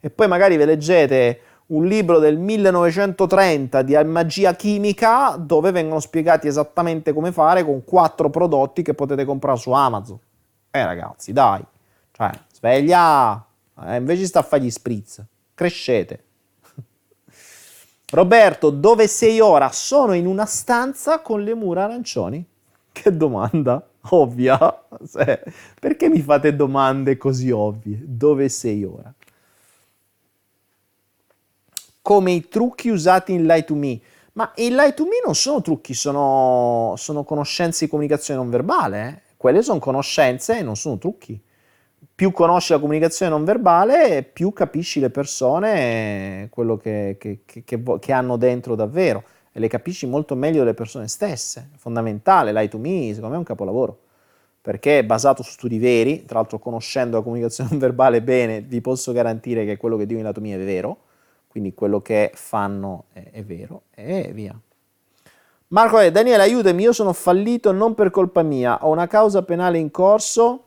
E 0.00 0.10
poi 0.10 0.28
magari 0.28 0.56
ve 0.56 0.66
leggete 0.66 1.40
un 1.68 1.86
libro 1.86 2.18
del 2.18 2.38
1930 2.38 3.82
di 3.82 3.96
magia 4.04 4.54
chimica 4.54 5.36
dove 5.36 5.72
vengono 5.72 5.98
spiegati 6.00 6.46
esattamente 6.46 7.12
come 7.12 7.32
fare 7.32 7.64
con 7.64 7.82
quattro 7.84 8.30
prodotti 8.30 8.82
che 8.82 8.94
potete 8.94 9.24
comprare 9.24 9.58
su 9.58 9.72
Amazon. 9.72 10.18
Eh 10.70 10.84
ragazzi, 10.84 11.32
dai. 11.32 11.64
Cioè, 12.12 12.30
sveglia. 12.52 13.44
Eh, 13.82 13.96
invece 13.96 14.26
sta 14.26 14.40
a 14.40 14.42
fare 14.42 14.62
gli 14.62 14.70
spritz. 14.70 15.24
Crescete. 15.54 16.24
Roberto, 18.12 18.70
dove 18.70 19.08
sei 19.08 19.40
ora? 19.40 19.70
Sono 19.72 20.12
in 20.12 20.26
una 20.26 20.46
stanza 20.46 21.20
con 21.20 21.42
le 21.42 21.54
mura 21.54 21.84
arancioni. 21.84 22.44
Che 22.92 23.16
domanda 23.16 23.84
ovvia. 24.10 24.58
Perché 25.80 26.08
mi 26.08 26.20
fate 26.20 26.54
domande 26.54 27.16
così 27.16 27.50
ovvie? 27.50 27.98
Dove 28.02 28.48
sei 28.48 28.84
ora? 28.84 29.12
Come 32.06 32.30
i 32.30 32.46
trucchi 32.46 32.88
usati 32.88 33.32
in 33.32 33.46
Lie 33.46 33.64
to 33.64 33.74
Me. 33.74 33.98
Ma 34.34 34.52
in 34.58 34.76
Lie 34.76 34.94
to 34.94 35.02
Me 35.06 35.20
non 35.24 35.34
sono 35.34 35.60
trucchi, 35.60 35.92
sono, 35.92 36.94
sono 36.96 37.24
conoscenze 37.24 37.86
di 37.86 37.90
comunicazione 37.90 38.38
non 38.38 38.48
verbale. 38.48 39.08
Eh? 39.08 39.34
Quelle 39.36 39.60
sono 39.60 39.80
conoscenze 39.80 40.58
e 40.58 40.62
non 40.62 40.76
sono 40.76 40.98
trucchi 40.98 41.42
più 42.14 42.30
conosci 42.30 42.72
la 42.72 42.78
comunicazione 42.78 43.32
non 43.32 43.44
verbale, 43.44 44.22
più 44.22 44.52
capisci 44.52 45.00
le 45.00 45.10
persone, 45.10 46.46
quello 46.50 46.76
che, 46.76 47.16
che, 47.18 47.40
che, 47.44 47.64
che, 47.64 48.12
hanno 48.12 48.36
dentro 48.36 48.76
davvero 48.76 49.24
e 49.52 49.58
le 49.58 49.68
capisci 49.68 50.06
molto 50.06 50.36
meglio 50.36 50.60
delle 50.60 50.74
persone 50.74 51.08
stesse. 51.08 51.70
Fondamentale, 51.76 52.52
l'I 52.52 52.68
to 52.68 52.78
Me 52.78 53.08
secondo 53.08 53.30
me 53.30 53.34
è 53.34 53.38
un 53.38 53.44
capolavoro, 53.44 53.98
perché 54.62 55.00
è 55.00 55.04
basato 55.04 55.42
su 55.42 55.50
studi 55.50 55.78
veri, 55.78 56.24
tra 56.24 56.38
l'altro 56.38 56.60
conoscendo 56.60 57.16
la 57.16 57.22
comunicazione 57.24 57.68
non 57.74 57.80
verbale 57.80 58.22
bene, 58.22 58.60
vi 58.62 58.80
posso 58.80 59.12
garantire 59.12 59.64
che 59.66 59.76
quello 59.76 59.96
che 59.96 60.06
dico 60.06 60.20
in 60.20 60.24
lato 60.24 60.40
mio 60.40 60.56
è 60.56 60.64
vero, 60.64 61.05
quindi 61.56 61.72
quello 61.72 62.02
che 62.02 62.32
fanno 62.34 63.04
è, 63.14 63.30
è 63.32 63.42
vero, 63.42 63.84
e 63.94 64.30
via. 64.34 64.54
Marco, 65.68 65.98
eh, 65.98 66.10
Daniele, 66.10 66.42
aiutami, 66.42 66.82
io 66.82 66.92
sono 66.92 67.14
fallito 67.14 67.72
non 67.72 67.94
per 67.94 68.10
colpa 68.10 68.42
mia, 68.42 68.84
ho 68.84 68.90
una 68.90 69.06
causa 69.06 69.42
penale 69.42 69.78
in 69.78 69.90
corso 69.90 70.66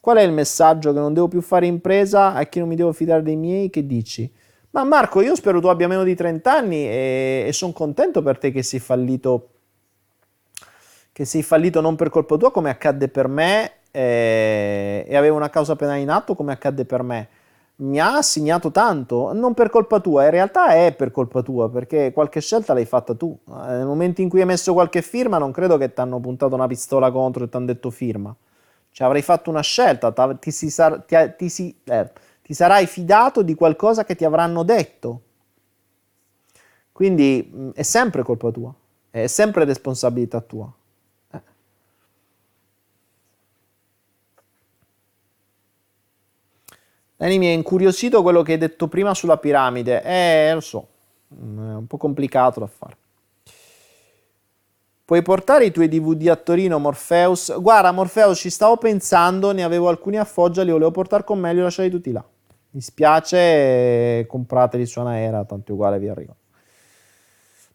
Qual 0.00 0.16
è 0.16 0.22
il 0.22 0.32
messaggio 0.32 0.94
che 0.94 0.98
non 0.98 1.12
devo 1.12 1.28
più 1.28 1.42
fare 1.42 1.66
impresa 1.66 2.32
a 2.32 2.44
chi 2.44 2.58
non 2.58 2.68
mi 2.68 2.74
devo 2.74 2.90
fidare 2.90 3.22
dei 3.22 3.36
miei? 3.36 3.68
Che 3.68 3.86
dici? 3.86 4.32
Ma 4.70 4.82
Marco, 4.82 5.20
io 5.20 5.34
spero 5.34 5.60
tu 5.60 5.66
abbia 5.66 5.88
meno 5.88 6.04
di 6.04 6.14
30 6.14 6.50
anni 6.50 6.86
e, 6.86 7.44
e 7.46 7.52
sono 7.52 7.72
contento 7.72 8.22
per 8.22 8.38
te 8.38 8.50
che 8.50 8.62
sei 8.62 8.80
fallito 8.80 9.48
che 11.12 11.26
sei 11.26 11.42
fallito 11.42 11.82
non 11.82 11.96
per 11.96 12.08
colpa 12.08 12.38
tua 12.38 12.50
come 12.50 12.70
accadde 12.70 13.08
per 13.08 13.28
me 13.28 13.72
eh, 13.90 15.04
e 15.06 15.16
avevo 15.16 15.36
una 15.36 15.50
causa 15.50 15.76
penale 15.76 16.00
in 16.00 16.08
atto 16.08 16.34
come 16.34 16.52
accadde 16.52 16.86
per 16.86 17.02
me. 17.02 17.28
Mi 17.80 17.98
ha 17.98 18.20
segnato 18.20 18.70
tanto, 18.70 19.32
non 19.32 19.54
per 19.54 19.70
colpa 19.70 20.00
tua, 20.00 20.24
in 20.24 20.30
realtà 20.30 20.74
è 20.74 20.92
per 20.94 21.10
colpa 21.10 21.40
tua 21.40 21.70
perché 21.70 22.12
qualche 22.12 22.40
scelta 22.40 22.74
l'hai 22.74 22.84
fatta 22.84 23.14
tu. 23.14 23.38
Eh, 23.48 23.52
nel 23.52 23.86
momento 23.86 24.20
in 24.20 24.28
cui 24.28 24.40
hai 24.40 24.46
messo 24.46 24.74
qualche 24.74 25.00
firma 25.00 25.38
non 25.38 25.50
credo 25.50 25.78
che 25.78 25.92
ti 25.92 25.98
hanno 26.00 26.20
puntato 26.20 26.54
una 26.54 26.66
pistola 26.66 27.10
contro 27.10 27.44
e 27.44 27.48
ti 27.48 27.56
hanno 27.56 27.66
detto 27.66 27.88
firma. 27.90 28.36
Cioè 28.90 29.06
avrai 29.06 29.22
fatto 29.22 29.48
una 29.48 29.62
scelta, 29.62 30.12
ti, 30.38 30.50
si 30.50 30.68
sar- 30.68 31.04
ti, 31.06 31.16
ti, 31.38 31.48
si, 31.48 31.74
eh, 31.84 32.10
ti 32.42 32.52
sarai 32.52 32.86
fidato 32.86 33.40
di 33.42 33.54
qualcosa 33.54 34.04
che 34.04 34.14
ti 34.14 34.26
avranno 34.26 34.62
detto. 34.62 35.22
Quindi 36.92 37.50
mm, 37.54 37.70
è 37.74 37.82
sempre 37.82 38.22
colpa 38.22 38.50
tua, 38.50 38.74
è 39.10 39.26
sempre 39.26 39.64
responsabilità 39.64 40.40
tua. 40.42 40.70
Dani 47.20 47.36
mi 47.36 47.48
è 47.48 47.50
incuriosito 47.50 48.22
quello 48.22 48.40
che 48.40 48.52
hai 48.52 48.58
detto 48.58 48.88
prima 48.88 49.12
sulla 49.12 49.36
piramide. 49.36 50.02
Eh, 50.02 50.54
lo 50.54 50.60
so, 50.60 50.86
mm, 51.34 51.70
è 51.72 51.74
un 51.74 51.86
po' 51.86 51.98
complicato 51.98 52.60
da 52.60 52.66
fare. 52.66 52.96
Puoi 55.04 55.20
portare 55.20 55.66
i 55.66 55.70
tuoi 55.70 55.88
DVD 55.88 56.28
a 56.28 56.36
Torino, 56.36 56.78
Morpheus? 56.78 57.60
Guarda, 57.60 57.92
Morpheus, 57.92 58.38
ci 58.38 58.48
stavo 58.48 58.78
pensando, 58.78 59.52
ne 59.52 59.62
avevo 59.62 59.90
alcuni 59.90 60.16
a 60.16 60.24
Foggia, 60.24 60.62
li 60.62 60.70
volevo 60.70 60.92
portare 60.92 61.22
con 61.22 61.38
me, 61.38 61.52
li 61.52 61.60
ho 61.60 61.64
lasciati 61.64 61.90
tutti 61.90 62.10
là. 62.10 62.24
Mi 62.70 62.80
spiace, 62.80 64.24
comprateli 64.26 64.86
su 64.86 65.00
Anaera, 65.00 65.44
tanto 65.44 65.74
uguale 65.74 65.98
vi 65.98 66.08
arrivo. 66.08 66.36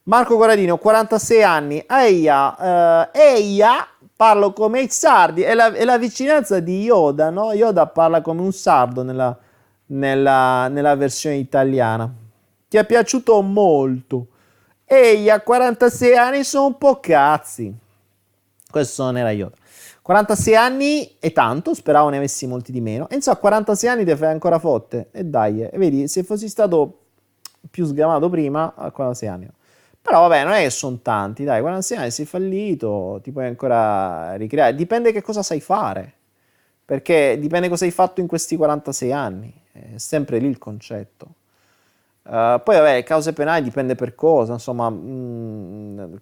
Marco 0.07 0.37
Corradino, 0.37 0.77
46 0.77 1.43
anni. 1.43 1.83
Eia, 1.87 2.55
uh, 2.57 3.09
eia, 3.11 3.87
parlo 4.15 4.53
come 4.53 4.81
i 4.81 4.89
sardi. 4.89 5.41
È 5.41 5.53
la, 5.53 5.73
è 5.73 5.83
la, 5.83 5.97
vicinanza 5.97 6.59
di 6.59 6.83
Yoda, 6.83 7.29
no? 7.29 7.53
Yoda 7.53 7.87
parla 7.87 8.21
come 8.21 8.41
un 8.41 8.53
sardo 8.53 9.03
nella, 9.03 9.37
nella, 9.87 10.67
nella 10.67 10.95
versione 10.95 11.35
italiana. 11.35 12.11
Ti 12.67 12.77
è 12.77 12.85
piaciuto 12.85 13.41
molto. 13.41 14.27
Ehi, 14.85 15.29
a 15.29 15.41
46 15.41 16.15
anni 16.15 16.43
sono 16.43 16.67
un 16.67 16.77
po' 16.77 16.99
cazzi. 16.99 17.73
Questo 18.69 19.03
non 19.03 19.17
era 19.17 19.31
Yoda. 19.31 19.55
46 20.01 20.55
anni 20.55 21.15
è 21.19 21.31
tanto, 21.31 21.73
speravo 21.73 22.09
ne 22.09 22.17
avessi 22.17 22.45
molti 22.45 22.71
di 22.71 22.79
meno. 22.79 23.09
E 23.09 23.15
insomma, 23.15 23.37
a 23.37 23.39
46 23.39 23.89
anni 23.89 24.05
ti 24.05 24.15
fai 24.15 24.31
ancora 24.31 24.59
fotte. 24.59 25.07
E 25.11 25.23
dai, 25.23 25.61
e 25.61 25.77
vedi, 25.77 26.07
se 26.07 26.23
fossi 26.23 26.47
stato 26.47 26.99
più 27.71 27.85
sgamato 27.85 28.29
prima, 28.29 28.73
a 28.75 28.91
46 28.91 29.29
anni. 29.29 29.49
Però 30.05 30.27
vabbè, 30.27 30.43
non 30.43 30.53
è 30.53 30.61
che 30.61 30.69
sono 30.69 30.99
tanti, 31.01 31.43
dai, 31.43 31.61
46 31.61 31.97
anni 31.97 32.11
sei 32.11 32.25
fallito, 32.27 33.19
ti 33.23 33.31
puoi 33.31 33.47
ancora 33.47 34.35
ricreare. 34.35 34.75
Dipende 34.75 35.11
che 35.11 35.23
cosa 35.23 35.41
sai 35.41 35.59
fare. 35.59 36.13
Perché 36.85 37.37
dipende 37.39 37.69
cosa 37.69 37.85
hai 37.85 37.91
fatto 37.91 38.21
in 38.21 38.27
questi 38.27 38.55
46 38.55 39.11
anni. 39.11 39.51
È 39.71 39.97
sempre 39.97 40.37
lì 40.37 40.45
il 40.45 40.59
concetto. 40.59 41.25
Uh, 42.21 42.61
poi 42.63 42.75
vabbè, 42.77 43.03
cause 43.03 43.33
penali 43.33 43.63
dipende 43.63 43.95
per 43.95 44.13
cosa, 44.13 44.53
insomma, 44.53 44.91
mh, 44.91 44.95
mm, 44.95 46.13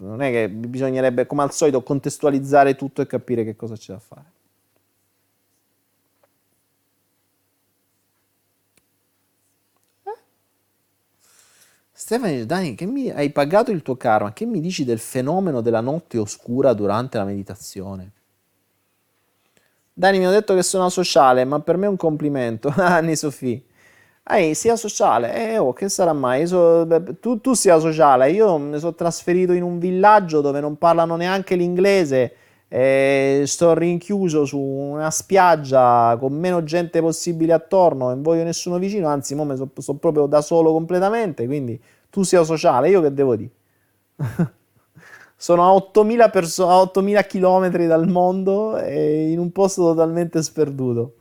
non 0.00 0.20
è 0.20 0.30
che 0.30 0.50
bisognerebbe 0.50 1.26
come 1.26 1.42
al 1.42 1.52
solito 1.52 1.82
contestualizzare 1.82 2.76
tutto 2.76 3.00
e 3.00 3.06
capire 3.06 3.42
che 3.42 3.56
cosa 3.56 3.74
c'è 3.74 3.94
da 3.94 3.98
fare. 4.00 4.24
Stefano 12.10 12.44
Dani, 12.44 12.74
che 12.74 12.86
mi, 12.86 13.08
hai 13.08 13.30
pagato 13.30 13.70
il 13.70 13.82
tuo 13.82 13.94
karma, 13.94 14.32
che 14.32 14.44
mi 14.44 14.58
dici 14.58 14.84
del 14.84 14.98
fenomeno 14.98 15.60
della 15.60 15.80
notte 15.80 16.18
oscura 16.18 16.72
durante 16.72 17.18
la 17.18 17.24
meditazione? 17.24 18.10
Dani 19.92 20.18
mi 20.18 20.26
ha 20.26 20.30
detto 20.30 20.56
che 20.56 20.64
sono 20.64 20.88
sociale, 20.88 21.44
ma 21.44 21.60
per 21.60 21.76
me 21.76 21.86
è 21.86 21.88
un 21.88 21.94
complimento. 21.94 22.74
Anni 22.74 23.14
Sofì. 23.14 23.64
Ehi, 24.28 24.56
sia 24.56 24.74
sociale, 24.74 25.52
eh, 25.52 25.58
oh, 25.58 25.72
che 25.72 25.88
sarà 25.88 26.12
mai? 26.12 26.48
So, 26.48 26.84
tu, 27.20 27.40
tu 27.40 27.54
sia 27.54 27.78
sociale, 27.78 28.32
io 28.32 28.58
mi 28.58 28.80
sono 28.80 28.94
trasferito 28.96 29.52
in 29.52 29.62
un 29.62 29.78
villaggio 29.78 30.40
dove 30.40 30.58
non 30.58 30.78
parlano 30.78 31.14
neanche 31.14 31.54
l'inglese, 31.54 32.34
eh, 32.66 33.44
sto 33.46 33.72
rinchiuso 33.74 34.44
su 34.44 34.58
una 34.58 35.12
spiaggia 35.12 36.16
con 36.18 36.32
meno 36.32 36.64
gente 36.64 37.00
possibile 37.00 37.52
attorno, 37.52 38.08
non 38.08 38.22
voglio 38.22 38.42
nessuno 38.42 38.78
vicino, 38.78 39.06
anzi, 39.06 39.34
ora 39.34 39.54
sono 39.54 39.70
so 39.76 39.94
proprio 39.94 40.26
da 40.26 40.40
solo 40.40 40.72
completamente, 40.72 41.46
quindi 41.46 41.80
tu 42.10 42.22
sia 42.22 42.42
sociale, 42.44 42.88
io 42.90 43.00
che 43.00 43.12
devo 43.12 43.36
dire? 43.36 43.50
Sono 45.36 45.64
a 45.64 45.72
8000, 45.74 46.28
perso- 46.30 46.68
a 46.68 46.80
8000 46.80 47.22
km 47.24 47.86
dal 47.86 48.08
mondo 48.08 48.76
e 48.78 49.30
in 49.30 49.38
un 49.38 49.50
posto 49.52 49.82
totalmente 49.84 50.42
sperduto. 50.42 51.14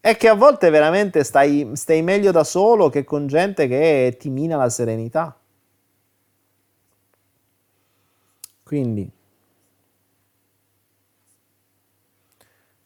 È 0.00 0.16
che 0.16 0.28
a 0.28 0.34
volte 0.34 0.70
veramente 0.70 1.24
stai, 1.24 1.70
stai 1.74 2.02
meglio 2.02 2.32
da 2.32 2.44
solo 2.44 2.88
che 2.90 3.04
con 3.04 3.26
gente 3.26 3.68
che 3.68 4.16
ti 4.18 4.30
mina 4.30 4.56
la 4.56 4.68
serenità. 4.70 5.36
Quindi 8.64 9.10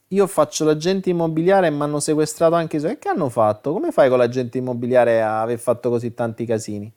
io 0.09 0.27
faccio 0.27 0.65
l'agente 0.65 1.11
immobiliare 1.11 1.67
e 1.67 1.71
mi 1.71 1.83
hanno 1.83 2.01
sequestrato 2.01 2.55
anche 2.55 2.77
i 2.77 2.81
soldi. 2.81 2.95
E 2.95 2.99
che 2.99 3.09
hanno 3.11 3.29
fatto? 3.29 3.73
Come 3.75 3.91
fai 3.93 4.09
con 4.09 4.17
l'agente 4.19 4.57
immobiliare 4.59 5.21
a 5.21 5.43
aver 5.43 5.59
fatto 5.59 5.91
così 5.91 6.15
tanti 6.15 6.47
casini? 6.47 6.91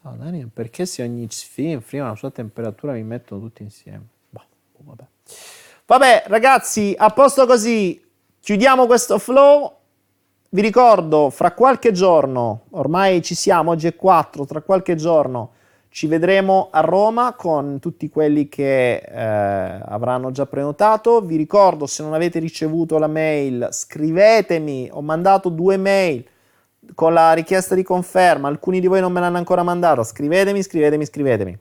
Ciao 0.00 0.14
Daniel, 0.16 0.48
perché 0.52 0.86
se 0.86 1.02
ogni 1.02 1.26
film 1.28 1.82
ha 2.02 2.06
una 2.06 2.14
sua 2.14 2.30
temperatura 2.30 2.92
mi 2.92 3.02
mettono 3.02 3.40
tutti 3.40 3.64
insieme? 3.64 4.06
Boh, 4.30 4.42
vabbè. 4.78 5.04
vabbè 5.86 6.24
ragazzi, 6.28 6.94
a 6.96 7.10
posto 7.10 7.46
così, 7.46 8.00
chiudiamo 8.40 8.86
questo 8.86 9.18
flow. 9.18 9.76
Vi 10.50 10.60
ricordo, 10.60 11.30
fra 11.30 11.52
qualche 11.52 11.90
giorno, 11.90 12.66
ormai 12.70 13.22
ci 13.22 13.34
siamo, 13.34 13.72
oggi 13.72 13.88
è 13.88 13.96
4, 13.96 14.46
tra 14.46 14.62
qualche 14.62 14.94
giorno 14.94 15.52
ci 15.88 16.06
vedremo 16.06 16.68
a 16.70 16.80
Roma 16.80 17.34
con 17.34 17.80
tutti 17.80 18.08
quelli 18.08 18.48
che 18.48 18.98
eh, 18.98 19.20
avranno 19.20 20.30
già 20.30 20.46
prenotato. 20.46 21.20
Vi 21.22 21.34
ricordo, 21.34 21.86
se 21.86 22.04
non 22.04 22.14
avete 22.14 22.38
ricevuto 22.38 22.98
la 22.98 23.08
mail, 23.08 23.68
scrivetemi, 23.72 24.88
ho 24.92 25.02
mandato 25.02 25.48
due 25.48 25.76
mail 25.76 26.24
con 26.94 27.12
la 27.12 27.32
richiesta 27.32 27.74
di 27.74 27.82
conferma, 27.82 28.48
alcuni 28.48 28.80
di 28.80 28.86
voi 28.86 29.00
non 29.00 29.12
me 29.12 29.20
l'hanno 29.20 29.38
ancora 29.38 29.62
mandata, 29.62 30.02
scrivetemi, 30.02 30.62
scrivetemi, 30.62 31.04
scrivetemi. 31.04 31.58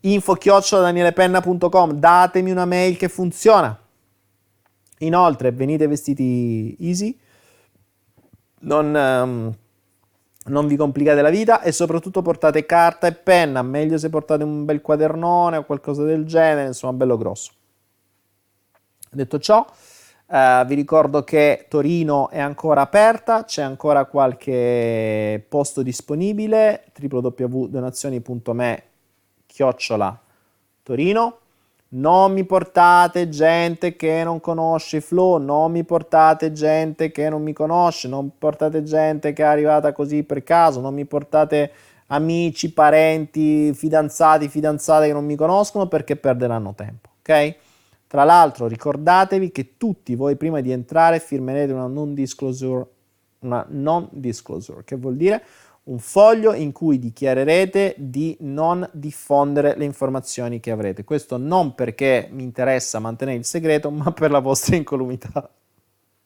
Info 0.00 0.34
chiocciolaDanielepenna.com, 0.34 1.92
datemi 1.92 2.50
una 2.50 2.64
mail 2.64 2.96
che 2.96 3.08
funziona. 3.08 3.76
Inoltre, 4.98 5.52
venite 5.52 5.86
vestiti 5.86 6.76
easy, 6.80 7.18
non, 8.60 8.94
um, 8.94 9.54
non 10.44 10.66
vi 10.66 10.76
complicate 10.76 11.22
la 11.22 11.30
vita 11.30 11.60
e 11.62 11.72
soprattutto 11.72 12.22
portate 12.22 12.66
carta 12.66 13.06
e 13.06 13.12
penna, 13.12 13.62
meglio 13.62 13.98
se 13.98 14.08
portate 14.08 14.42
un 14.42 14.64
bel 14.64 14.80
quadernone 14.80 15.58
o 15.58 15.64
qualcosa 15.64 16.02
del 16.04 16.24
genere, 16.24 16.68
insomma, 16.68 16.92
bello 16.94 17.16
grosso. 17.16 17.52
Detto 19.10 19.38
ciò, 19.38 19.64
Uh, 20.30 20.62
vi 20.66 20.74
ricordo 20.74 21.24
che 21.24 21.64
Torino 21.70 22.28
è 22.28 22.38
ancora 22.38 22.82
aperta, 22.82 23.44
c'è 23.44 23.62
ancora 23.62 24.04
qualche 24.04 25.42
posto 25.48 25.80
disponibile, 25.80 26.84
www.donazioni.me 27.00 28.82
chiocciola 29.46 30.20
Torino. 30.82 31.38
Non 31.90 32.32
mi 32.34 32.44
portate 32.44 33.30
gente 33.30 33.96
che 33.96 34.22
non 34.22 34.38
conosce 34.40 35.00
Flow, 35.00 35.38
non 35.38 35.72
mi 35.72 35.82
portate 35.84 36.52
gente 36.52 37.10
che 37.10 37.30
non 37.30 37.42
mi 37.42 37.54
conosce, 37.54 38.06
non 38.06 38.32
portate 38.36 38.82
gente 38.82 39.32
che 39.32 39.42
è 39.42 39.46
arrivata 39.46 39.94
così 39.94 40.24
per 40.24 40.44
caso, 40.44 40.82
non 40.82 40.92
mi 40.92 41.06
portate 41.06 41.72
amici, 42.08 42.70
parenti, 42.74 43.72
fidanzati, 43.72 44.50
fidanzate 44.50 45.06
che 45.06 45.14
non 45.14 45.24
mi 45.24 45.36
conoscono 45.36 45.88
perché 45.88 46.16
perderanno 46.16 46.74
tempo, 46.74 47.08
ok? 47.20 47.56
Tra 48.08 48.24
l'altro 48.24 48.66
ricordatevi 48.66 49.52
che 49.52 49.76
tutti 49.76 50.14
voi 50.14 50.36
prima 50.36 50.60
di 50.60 50.72
entrare 50.72 51.20
firmerete 51.20 51.72
una 51.72 51.86
non 51.86 52.14
disclosure, 52.14 52.86
una 53.40 53.64
non 53.68 54.08
disclosure, 54.10 54.82
che 54.84 54.96
vuol 54.96 55.16
dire 55.16 55.42
un 55.84 55.98
foglio 55.98 56.54
in 56.54 56.72
cui 56.72 56.98
dichiarerete 56.98 57.94
di 57.98 58.36
non 58.40 58.88
diffondere 58.92 59.76
le 59.76 59.84
informazioni 59.84 60.58
che 60.58 60.70
avrete. 60.70 61.04
Questo 61.04 61.36
non 61.36 61.74
perché 61.74 62.28
mi 62.30 62.42
interessa 62.42 62.98
mantenere 62.98 63.38
il 63.38 63.44
segreto, 63.44 63.90
ma 63.90 64.10
per 64.12 64.30
la 64.30 64.40
vostra 64.40 64.76
incolumità. 64.76 65.50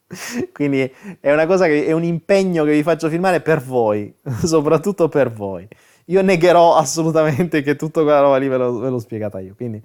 Quindi 0.52 0.92
è 1.20 1.32
una 1.32 1.46
cosa 1.46 1.66
che 1.66 1.86
è 1.86 1.92
un 1.92 2.04
impegno 2.04 2.64
che 2.64 2.72
vi 2.72 2.82
faccio 2.82 3.08
firmare 3.08 3.40
per 3.40 3.60
voi, 3.60 4.14
soprattutto 4.44 5.08
per 5.08 5.32
voi. 5.32 5.66
Io 6.06 6.22
negherò 6.22 6.76
assolutamente 6.76 7.62
che 7.62 7.76
tutta 7.76 8.02
quella 8.02 8.20
roba 8.20 8.36
lì 8.36 8.48
ve, 8.48 8.56
lo, 8.56 8.78
ve 8.78 8.88
l'ho 8.88 8.98
spiegata 8.98 9.40
io. 9.40 9.54
Quindi 9.54 9.82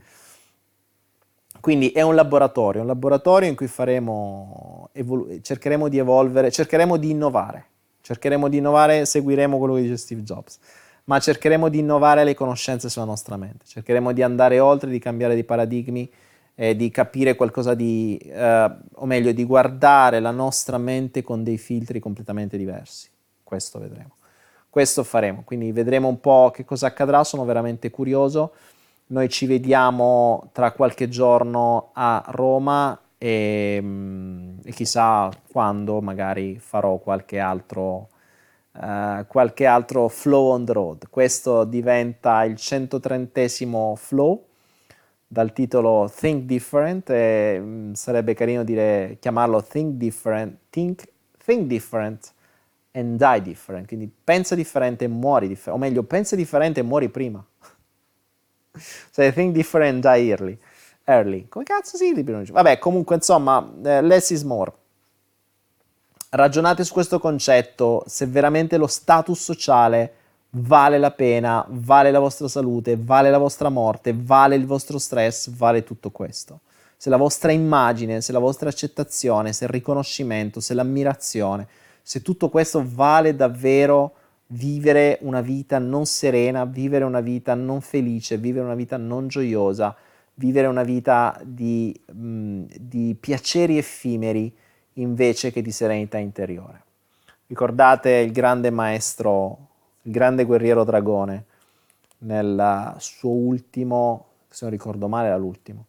quindi 1.68 1.90
è 1.90 2.02
un 2.02 2.16
laboratorio, 2.16 2.80
un 2.80 2.88
laboratorio 2.88 3.50
in 3.50 3.54
cui 3.54 3.68
faremo, 3.68 4.88
evolu- 4.94 5.42
cercheremo 5.42 5.90
di 5.90 5.98
evolvere, 5.98 6.50
cercheremo 6.50 6.96
di 6.96 7.10
innovare, 7.10 7.66
cercheremo 8.00 8.48
di 8.48 8.56
innovare, 8.56 9.06
seguiremo 9.06 9.58
quello 9.58 9.74
che 9.74 9.82
dice 9.82 9.98
Steve 9.98 10.22
Jobs, 10.22 10.60
ma 11.04 11.20
cercheremo 11.20 11.68
di 11.68 11.80
innovare 11.80 12.24
le 12.24 12.36
conoscenze 12.36 12.88
sulla 12.88 13.04
nostra 13.04 13.36
mente, 13.36 13.66
cercheremo 13.66 14.14
di 14.14 14.22
andare 14.22 14.62
oltre, 14.62 14.90
di 14.90 14.98
cambiare 14.98 15.34
dei 15.34 15.44
paradigmi, 15.44 16.10
eh, 16.56 16.74
di 16.74 16.90
capire 16.90 17.36
qualcosa 17.36 17.74
di, 17.74 18.18
eh, 18.18 18.72
o 18.94 19.06
meglio, 19.06 19.34
di 19.34 19.44
guardare 19.44 20.22
la 20.22 20.32
nostra 20.32 20.78
mente 20.78 21.22
con 21.22 21.44
dei 21.44 21.58
filtri 21.58 22.00
completamente 22.00 22.56
diversi. 22.56 23.10
Questo 23.44 23.78
vedremo. 23.78 24.16
Questo 24.70 25.04
faremo, 25.04 25.42
quindi 25.44 25.74
vedremo 25.74 26.08
un 26.08 26.22
po' 26.22 26.50
che 26.50 26.64
cosa 26.64 26.88
accadrà, 26.88 27.26
sono 27.26 27.44
veramente 27.44 27.90
curioso. 27.90 28.54
Noi 29.10 29.30
ci 29.30 29.46
vediamo 29.46 30.50
tra 30.52 30.72
qualche 30.72 31.08
giorno 31.08 31.92
a 31.94 32.22
Roma 32.28 33.00
e, 33.18 33.80
mm, 33.82 34.60
e 34.66 34.72
chissà 34.72 35.30
quando 35.50 36.02
magari 36.02 36.60
farò 36.60 36.98
qualche 36.98 37.40
altro, 37.40 38.10
uh, 38.74 39.26
qualche 39.28 39.66
altro 39.66 40.10
flow 40.10 40.52
on 40.52 40.66
the 40.66 40.74
road. 40.74 41.10
Questo 41.10 41.64
diventa 41.64 42.44
il 42.44 42.58
130 42.58 43.96
flow 43.96 44.46
dal 45.26 45.54
titolo 45.54 46.12
Think 46.14 46.44
Different 46.44 47.10
e 47.10 47.60
um, 47.60 47.94
sarebbe 47.94 48.34
carino 48.34 48.64
dire, 48.66 49.18
chiamarlo 49.22 49.64
Think 49.64 49.96
Different, 49.96 50.58
think, 50.70 51.04
think 51.46 51.68
Different 51.68 52.34
and 52.92 53.18
Die 53.18 53.42
Different, 53.42 53.88
quindi 53.88 54.12
pensa 54.24 54.56
differente 54.56 55.06
e 55.06 55.08
muori 55.08 55.48
differente, 55.48 55.72
o 55.72 55.78
meglio 55.78 56.04
pensa 56.04 56.36
differente 56.36 56.82
e 56.82 56.84
muori 56.84 57.10
prima. 57.10 57.46
Say 58.78 59.32
think 59.34 59.54
different, 59.54 60.02
die 60.02 60.32
early. 60.32 60.58
Early. 61.04 61.48
Come 61.48 61.64
cazzo 61.64 61.98
si 61.98 62.14
pronuncia? 62.24 62.54
Vabbè, 62.54 62.80
comunque, 62.80 63.16
insomma, 63.16 63.66
eh, 63.84 64.02
less 64.02 64.30
is 64.30 64.44
more. 64.44 64.72
Ragionate 66.30 66.84
su 66.84 66.92
questo 66.92 67.20
concetto, 67.20 68.04
se 68.06 68.26
veramente 68.26 68.78
lo 68.78 68.88
status 68.88 69.42
sociale 69.42 70.14
vale 70.50 70.98
la 70.98 71.12
pena, 71.12 71.66
vale 71.70 72.12
la 72.12 72.20
vostra 72.20 72.48
salute, 72.48 72.98
vale 73.00 73.30
la 73.30 73.38
vostra 73.38 73.70
morte, 73.70 74.14
vale 74.16 74.56
il 74.56 74.66
vostro 74.66 74.98
stress, 74.98 75.50
vale 75.50 75.84
tutto 75.84 76.10
questo. 76.12 76.62
Se 76.98 77.10
la 77.10 77.18
vostra 77.18 77.52
immagine, 77.52 78.22
se 78.22 78.32
la 78.32 78.40
vostra 78.40 78.70
accettazione, 78.70 79.54
se 79.54 79.66
il 79.66 79.70
riconoscimento, 79.70 80.60
se 80.60 80.74
l'ammirazione, 80.74 81.68
se 82.02 82.22
tutto 82.22 82.50
questo 82.50 82.84
vale 82.86 83.36
davvero 83.36 84.14
vivere 84.48 85.18
una 85.22 85.42
vita 85.42 85.80
non 85.80 86.06
serena, 86.06 86.66
vivere 86.66 87.04
una 87.04 87.20
vita 87.20 87.54
non 87.54 87.82
felice, 87.82 88.38
vivere 88.38 88.66
una 88.66 88.76
vita 88.76 88.98
non 88.98 89.28
gioiosa, 89.28 89.96
vivere 90.36 90.68
una 90.68 90.84
vita 90.84 91.40
di, 91.44 92.00
mh, 92.06 92.20
mm, 92.20 92.64
di 92.80 93.16
piaceri 93.20 93.78
effimeri 93.78 94.56
invece 94.94 95.52
che 95.52 95.62
di 95.62 95.72
serenità 95.72 96.18
interiore. 96.18 96.84
Ricordate 97.48 98.12
il 98.12 98.32
grande 98.32 98.70
maestro, 98.70 99.68
il 100.04 100.12
grande 100.12 100.44
guerriero 100.44 100.84
dragone, 100.84 101.46
nel 102.20 102.96
suo 102.98 103.30
ultimo, 103.30 104.26
se 104.50 104.66
non 104.66 104.74
ricordo 104.74 105.08
male 105.08 105.28
era 105.28 105.38
l'ultimo, 105.38 105.86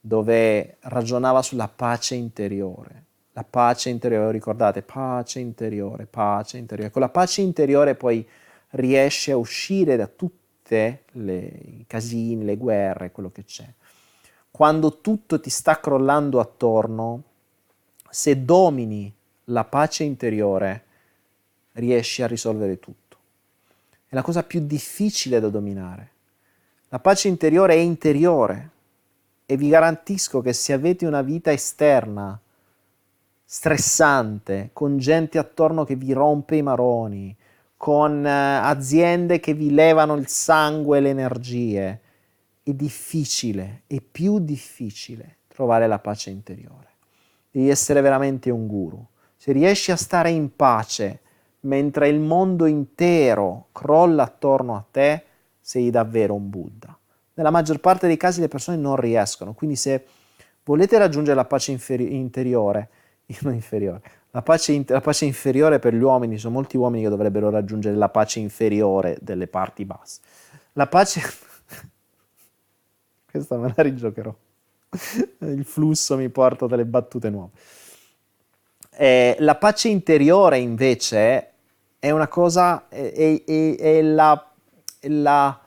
dove 0.00 0.76
ragionava 0.80 1.42
sulla 1.42 1.68
pace 1.68 2.14
interiore 2.14 3.04
la 3.34 3.44
pace 3.44 3.88
interiore, 3.88 4.30
ricordate, 4.30 4.82
pace 4.82 5.40
interiore, 5.40 6.06
pace 6.06 6.58
interiore. 6.58 6.90
Con 6.90 7.00
la 7.00 7.08
pace 7.08 7.40
interiore 7.40 7.94
poi 7.94 8.26
riesci 8.70 9.30
a 9.30 9.36
uscire 9.36 9.96
da 9.96 10.06
tutte 10.06 11.04
le, 11.12 11.38
i 11.38 11.84
casini, 11.86 12.44
le 12.44 12.56
guerre, 12.56 13.10
quello 13.10 13.30
che 13.30 13.44
c'è. 13.44 13.66
Quando 14.50 15.00
tutto 15.00 15.40
ti 15.40 15.48
sta 15.48 15.80
crollando 15.80 16.40
attorno, 16.40 17.22
se 18.10 18.44
domini 18.44 19.12
la 19.44 19.64
pace 19.64 20.04
interiore, 20.04 20.84
riesci 21.72 22.22
a 22.22 22.26
risolvere 22.26 22.78
tutto. 22.78 23.16
È 24.06 24.14
la 24.14 24.22
cosa 24.22 24.42
più 24.42 24.60
difficile 24.66 25.40
da 25.40 25.48
dominare. 25.48 26.10
La 26.90 26.98
pace 26.98 27.28
interiore 27.28 27.72
è 27.74 27.78
interiore 27.78 28.70
e 29.46 29.56
vi 29.56 29.70
garantisco 29.70 30.42
che 30.42 30.52
se 30.52 30.74
avete 30.74 31.06
una 31.06 31.22
vita 31.22 31.50
esterna, 31.50 32.38
stressante, 33.52 34.70
con 34.72 34.96
gente 34.96 35.36
attorno 35.36 35.84
che 35.84 35.94
vi 35.94 36.14
rompe 36.14 36.56
i 36.56 36.62
maroni, 36.62 37.36
con 37.76 38.24
eh, 38.24 38.30
aziende 38.30 39.40
che 39.40 39.52
vi 39.52 39.70
levano 39.70 40.14
il 40.14 40.26
sangue 40.26 40.96
e 40.96 41.00
le 41.02 41.10
energie. 41.10 42.00
È 42.62 42.70
difficile, 42.72 43.82
è 43.86 44.00
più 44.00 44.38
difficile 44.38 45.36
trovare 45.48 45.86
la 45.86 45.98
pace 45.98 46.30
interiore. 46.30 46.88
Devi 47.50 47.68
essere 47.68 48.00
veramente 48.00 48.48
un 48.48 48.66
guru. 48.66 49.06
Se 49.36 49.52
riesci 49.52 49.92
a 49.92 49.96
stare 49.96 50.30
in 50.30 50.56
pace 50.56 51.20
mentre 51.60 52.08
il 52.08 52.20
mondo 52.20 52.64
intero 52.64 53.66
crolla 53.72 54.22
attorno 54.22 54.76
a 54.76 54.84
te, 54.90 55.24
sei 55.60 55.90
davvero 55.90 56.32
un 56.32 56.48
Buddha. 56.48 56.98
Nella 57.34 57.50
maggior 57.50 57.80
parte 57.80 58.06
dei 58.06 58.16
casi 58.16 58.40
le 58.40 58.48
persone 58.48 58.78
non 58.78 58.96
riescono, 58.96 59.52
quindi 59.52 59.76
se 59.76 60.06
volete 60.64 60.96
raggiungere 60.96 61.36
la 61.36 61.44
pace 61.44 61.70
inferi- 61.70 62.14
interiore, 62.16 62.88
non 63.42 63.54
inferiore. 63.54 64.00
La 64.30 64.42
pace, 64.42 64.72
in, 64.72 64.84
la 64.86 65.00
pace, 65.00 65.26
inferiore 65.26 65.78
per 65.78 65.94
gli 65.94 66.02
uomini, 66.02 66.38
sono 66.38 66.54
molti 66.54 66.76
uomini 66.76 67.02
che 67.02 67.10
dovrebbero 67.10 67.50
raggiungere 67.50 67.96
la 67.96 68.08
pace 68.08 68.38
inferiore 68.40 69.18
delle 69.20 69.46
parti 69.46 69.84
basse. 69.84 70.20
La 70.72 70.86
pace... 70.86 71.20
Questa 73.30 73.56
me 73.56 73.72
la 73.74 73.82
rigiocherò. 73.82 74.34
Il 75.40 75.64
flusso 75.64 76.16
mi 76.16 76.28
porta 76.30 76.66
delle 76.66 76.84
battute 76.84 77.30
nuove. 77.30 77.50
Eh, 78.94 79.36
la 79.38 79.54
pace 79.56 79.88
interiore 79.88 80.58
invece 80.58 81.50
è 81.98 82.10
una 82.10 82.28
cosa, 82.28 82.88
è, 82.88 83.42
è, 83.44 83.76
è 83.76 84.02
la, 84.02 84.50
la, 85.00 85.60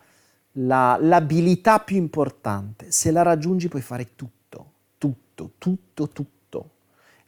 la, 0.53 0.97
l'abilità 0.99 1.79
più 1.79 1.97
importante. 1.97 2.91
Se 2.91 3.11
la 3.11 3.21
raggiungi 3.21 3.67
puoi 3.67 3.81
fare 3.81 4.15
tutto, 4.15 4.71
tutto, 4.97 5.51
tutto, 5.57 6.09
tutto 6.09 6.34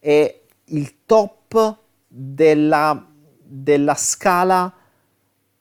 è 0.07 0.39
il 0.67 1.03
top 1.05 1.79
della, 2.07 3.05
della 3.43 3.95
scala 3.95 4.73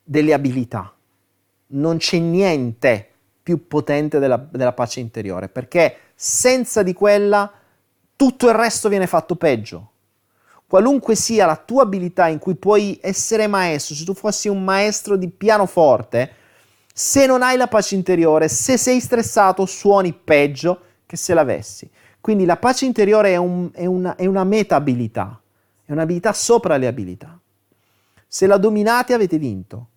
delle 0.05 0.33
abilità. 0.33 0.95
Non 1.69 1.97
c'è 1.97 2.19
niente 2.19 3.11
più 3.43 3.67
potente 3.67 4.21
della, 4.21 4.37
della 4.37 4.73
pace 4.73 5.01
interiore, 5.01 5.49
perché 5.49 5.97
senza 6.15 6.85
di 6.85 6.93
quella 6.93 7.53
tutto 8.15 8.47
il 8.47 8.55
resto 8.55 8.89
viene 8.89 9.09
fatto 9.09 9.35
peggio. 9.35 9.91
qualunque 10.69 11.17
sia 11.17 11.45
la 11.45 11.57
tua 11.57 11.83
abilità 11.83 12.29
in 12.29 12.39
cui 12.39 12.55
puoi 12.55 13.01
essere 13.03 13.49
maestro, 13.49 13.97
se 13.97 14.05
tu 14.05 14.15
fossi 14.15 14.47
un 14.47 14.63
maestro 14.63 15.17
di 15.17 15.29
pianoforte, 15.29 16.33
se 16.95 17.27
non 17.27 17.43
hai 17.43 17.57
la 17.57 17.67
pace 17.67 17.97
interiore, 17.97 18.47
se 18.47 18.77
sei 18.77 19.01
stressato, 19.01 19.67
suoni 19.67 20.13
peggio 20.13 20.81
che 21.05 21.17
se 21.17 21.35
l'avessi. 21.35 21.91
Quindi 22.27 22.45
la 22.45 22.57
pace 22.57 22.87
interiore 22.87 23.35
è, 23.35 23.37
un, 23.37 23.71
è, 23.73 23.87
una, 23.87 24.17
è 24.17 24.27
una 24.27 24.43
meta-abilità, 24.43 25.41
è 25.85 25.93
un'abilità 25.93 26.33
sopra 26.33 26.77
le 26.77 26.89
abilità. 26.89 27.39
Se 28.27 28.49
la 28.49 28.57
dominate 28.57 29.15
avete 29.15 29.39
vinto. 29.39 29.91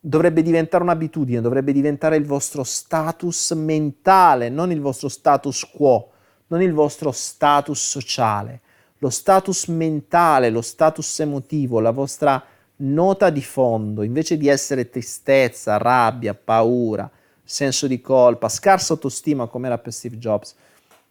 Dovrebbe 0.00 0.42
diventare 0.42 0.82
un'abitudine, 0.82 1.40
dovrebbe 1.40 1.70
diventare 1.72 2.16
il 2.16 2.26
vostro 2.26 2.64
status 2.64 3.52
mentale, 3.52 4.48
non 4.48 4.72
il 4.72 4.80
vostro 4.80 5.08
status 5.08 5.64
quo, 5.72 6.10
non 6.48 6.62
il 6.62 6.72
vostro 6.72 7.12
status 7.12 7.80
sociale 7.80 8.60
lo 8.98 9.10
status 9.10 9.66
mentale, 9.66 10.50
lo 10.50 10.62
status 10.62 11.20
emotivo, 11.20 11.78
la 11.78 11.92
vostra 11.92 12.44
nota 12.78 13.30
di 13.30 13.40
fondo, 13.40 14.02
invece 14.02 14.36
di 14.36 14.48
essere 14.48 14.90
tristezza, 14.90 15.76
rabbia, 15.76 16.34
paura, 16.34 17.08
senso 17.44 17.86
di 17.86 18.00
colpa, 18.00 18.48
scarsa 18.48 18.94
autostima 18.94 19.46
come 19.46 19.68
era 19.68 19.78
per 19.78 19.92
Steve 19.92 20.18
Jobs, 20.18 20.56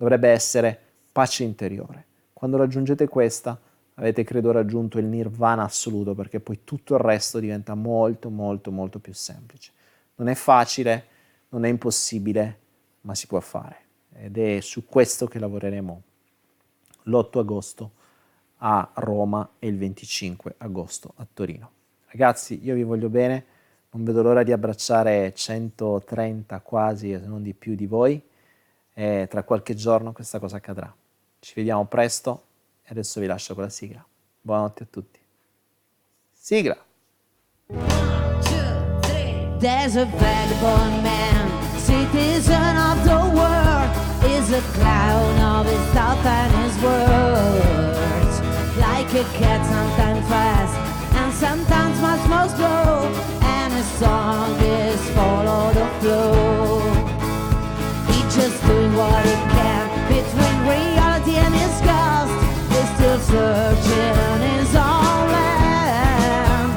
dovrebbe 0.02 0.30
essere 0.30 0.80
pace 1.12 1.44
interiore. 1.44 2.06
Quando 2.34 2.58
raggiungete 2.58 3.08
questa, 3.08 3.60
avete 3.94 4.24
credo 4.24 4.52
raggiunto 4.52 4.98
il 4.98 5.06
nirvana 5.06 5.62
assoluto, 5.62 6.16
perché 6.16 6.40
poi 6.40 6.62
tutto 6.64 6.96
il 6.96 7.02
resto 7.02 7.38
diventa 7.38 7.76
molto, 7.76 8.32
molto, 8.32 8.72
molto 8.72 8.98
più 8.98 9.14
semplice. 9.14 9.72
Non 10.16 10.28
è 10.28 10.34
facile, 10.34 11.06
non 11.50 11.66
è 11.66 11.70
impossibile, 11.70 12.58
ma 13.02 13.14
si 13.14 13.28
può 13.28 13.40
fare. 13.42 13.76
Ed 14.14 14.40
è 14.40 14.60
su 14.62 14.88
questo 14.88 15.28
che 15.28 15.38
lavoreremo 15.38 16.02
l'8 17.04 17.38
agosto 17.38 17.92
a 18.58 18.90
Roma 18.96 19.52
e 19.60 19.68
il 19.68 19.78
25 19.78 20.56
agosto 20.58 21.14
a 21.18 21.28
Torino. 21.32 21.70
Ragazzi, 22.08 22.60
io 22.64 22.74
vi 22.74 22.84
voglio 22.84 23.10
bene, 23.10 23.46
non 23.92 24.04
vedo 24.04 24.24
l'ora 24.24 24.42
di 24.42 24.52
abbracciare 24.52 25.32
130 25.32 26.60
quasi, 26.62 27.12
se 27.12 27.28
non 27.28 27.44
di 27.44 27.54
più 27.54 27.76
di 27.76 27.86
voi, 27.86 28.30
e 28.94 29.28
tra 29.30 29.44
qualche 29.44 29.76
giorno 29.76 30.12
questa 30.12 30.40
cosa 30.40 30.58
accadrà. 30.58 30.94
Ci 31.40 31.54
vediamo 31.56 31.86
presto 31.86 32.44
e 32.84 32.90
adesso 32.92 33.20
vi 33.20 33.28
lascio 33.28 33.54
con 33.54 33.64
la 33.64 33.70
sigla. 33.70 34.06
Buonanotte 34.42 34.84
a 34.84 34.88
tutti. 34.90 35.20
Sigla! 36.32 36.78
There's 39.60 39.96
a 39.96 40.06
vagabond 40.06 41.04
man, 41.04 41.78
citizen 41.78 42.78
of 42.78 43.04
the 43.04 43.36
world. 43.36 43.62
is 44.26 44.52
a 44.52 44.62
clown 44.74 45.40
of 45.40 45.66
his 45.66 45.86
thoughts 45.94 46.26
and 46.26 46.52
his 46.64 46.76
words. 46.84 48.36
Like 48.78 49.14
a 49.14 49.24
cat, 49.38 49.62
sometimes 49.66 50.28
fast 50.28 50.76
and 51.16 51.34
sometimes 51.34 52.02
much 52.02 52.24
more 52.28 52.50
slow. 52.50 53.12
And 53.42 53.74
his 53.74 53.88
song 54.00 54.60
is 54.60 55.10
follow 55.12 55.74
the 55.74 55.88
flow. 56.00 57.01
Just 58.34 58.66
doing 58.66 58.96
what 58.96 59.26
he 59.26 59.34
can 59.34 60.08
between 60.08 60.58
reality 60.66 61.36
and 61.36 61.54
his 61.54 61.76
ghost. 61.82 62.32
He's 62.72 62.90
still 62.96 63.20
searching 63.20 64.42
his 64.56 64.74
own 64.74 65.24
land. 65.36 66.72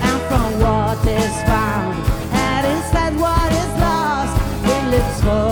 And 0.00 0.20
from 0.28 0.60
what 0.60 1.04
is 1.04 1.36
found, 1.42 1.98
and 2.32 2.66
instead 2.76 3.16
what 3.20 3.50
is 3.50 3.72
lost, 3.80 4.38
he 4.64 4.90
lives 4.90 5.20
for. 5.22 5.51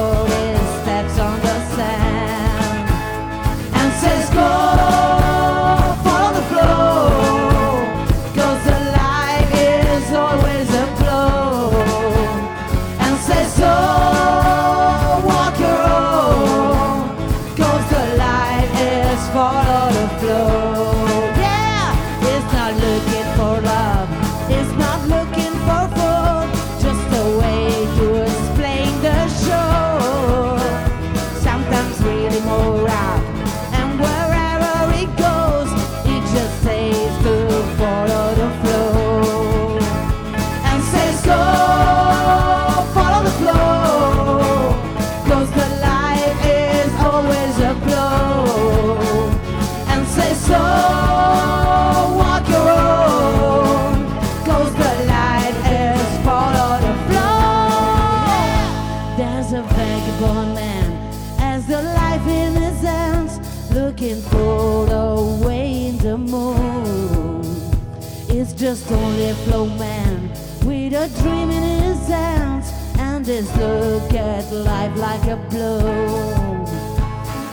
Just 68.70 68.92
only 68.92 69.30
a 69.30 69.34
flow 69.34 69.66
man. 69.66 70.28
With 70.64 70.92
a 70.92 71.08
dream 71.20 71.50
in 71.50 71.82
his 71.82 72.06
hands 72.06 72.70
and 73.00 73.26
his 73.26 73.48
look 73.56 74.14
at 74.14 74.44
life 74.52 74.96
like 74.96 75.24
a 75.26 75.36
blow. 75.50 75.80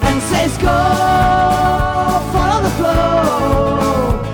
And 0.04 0.22
says 0.30 0.56
go 0.60 0.78
follow 2.32 2.62
the 2.62 2.70
flow 2.78 4.27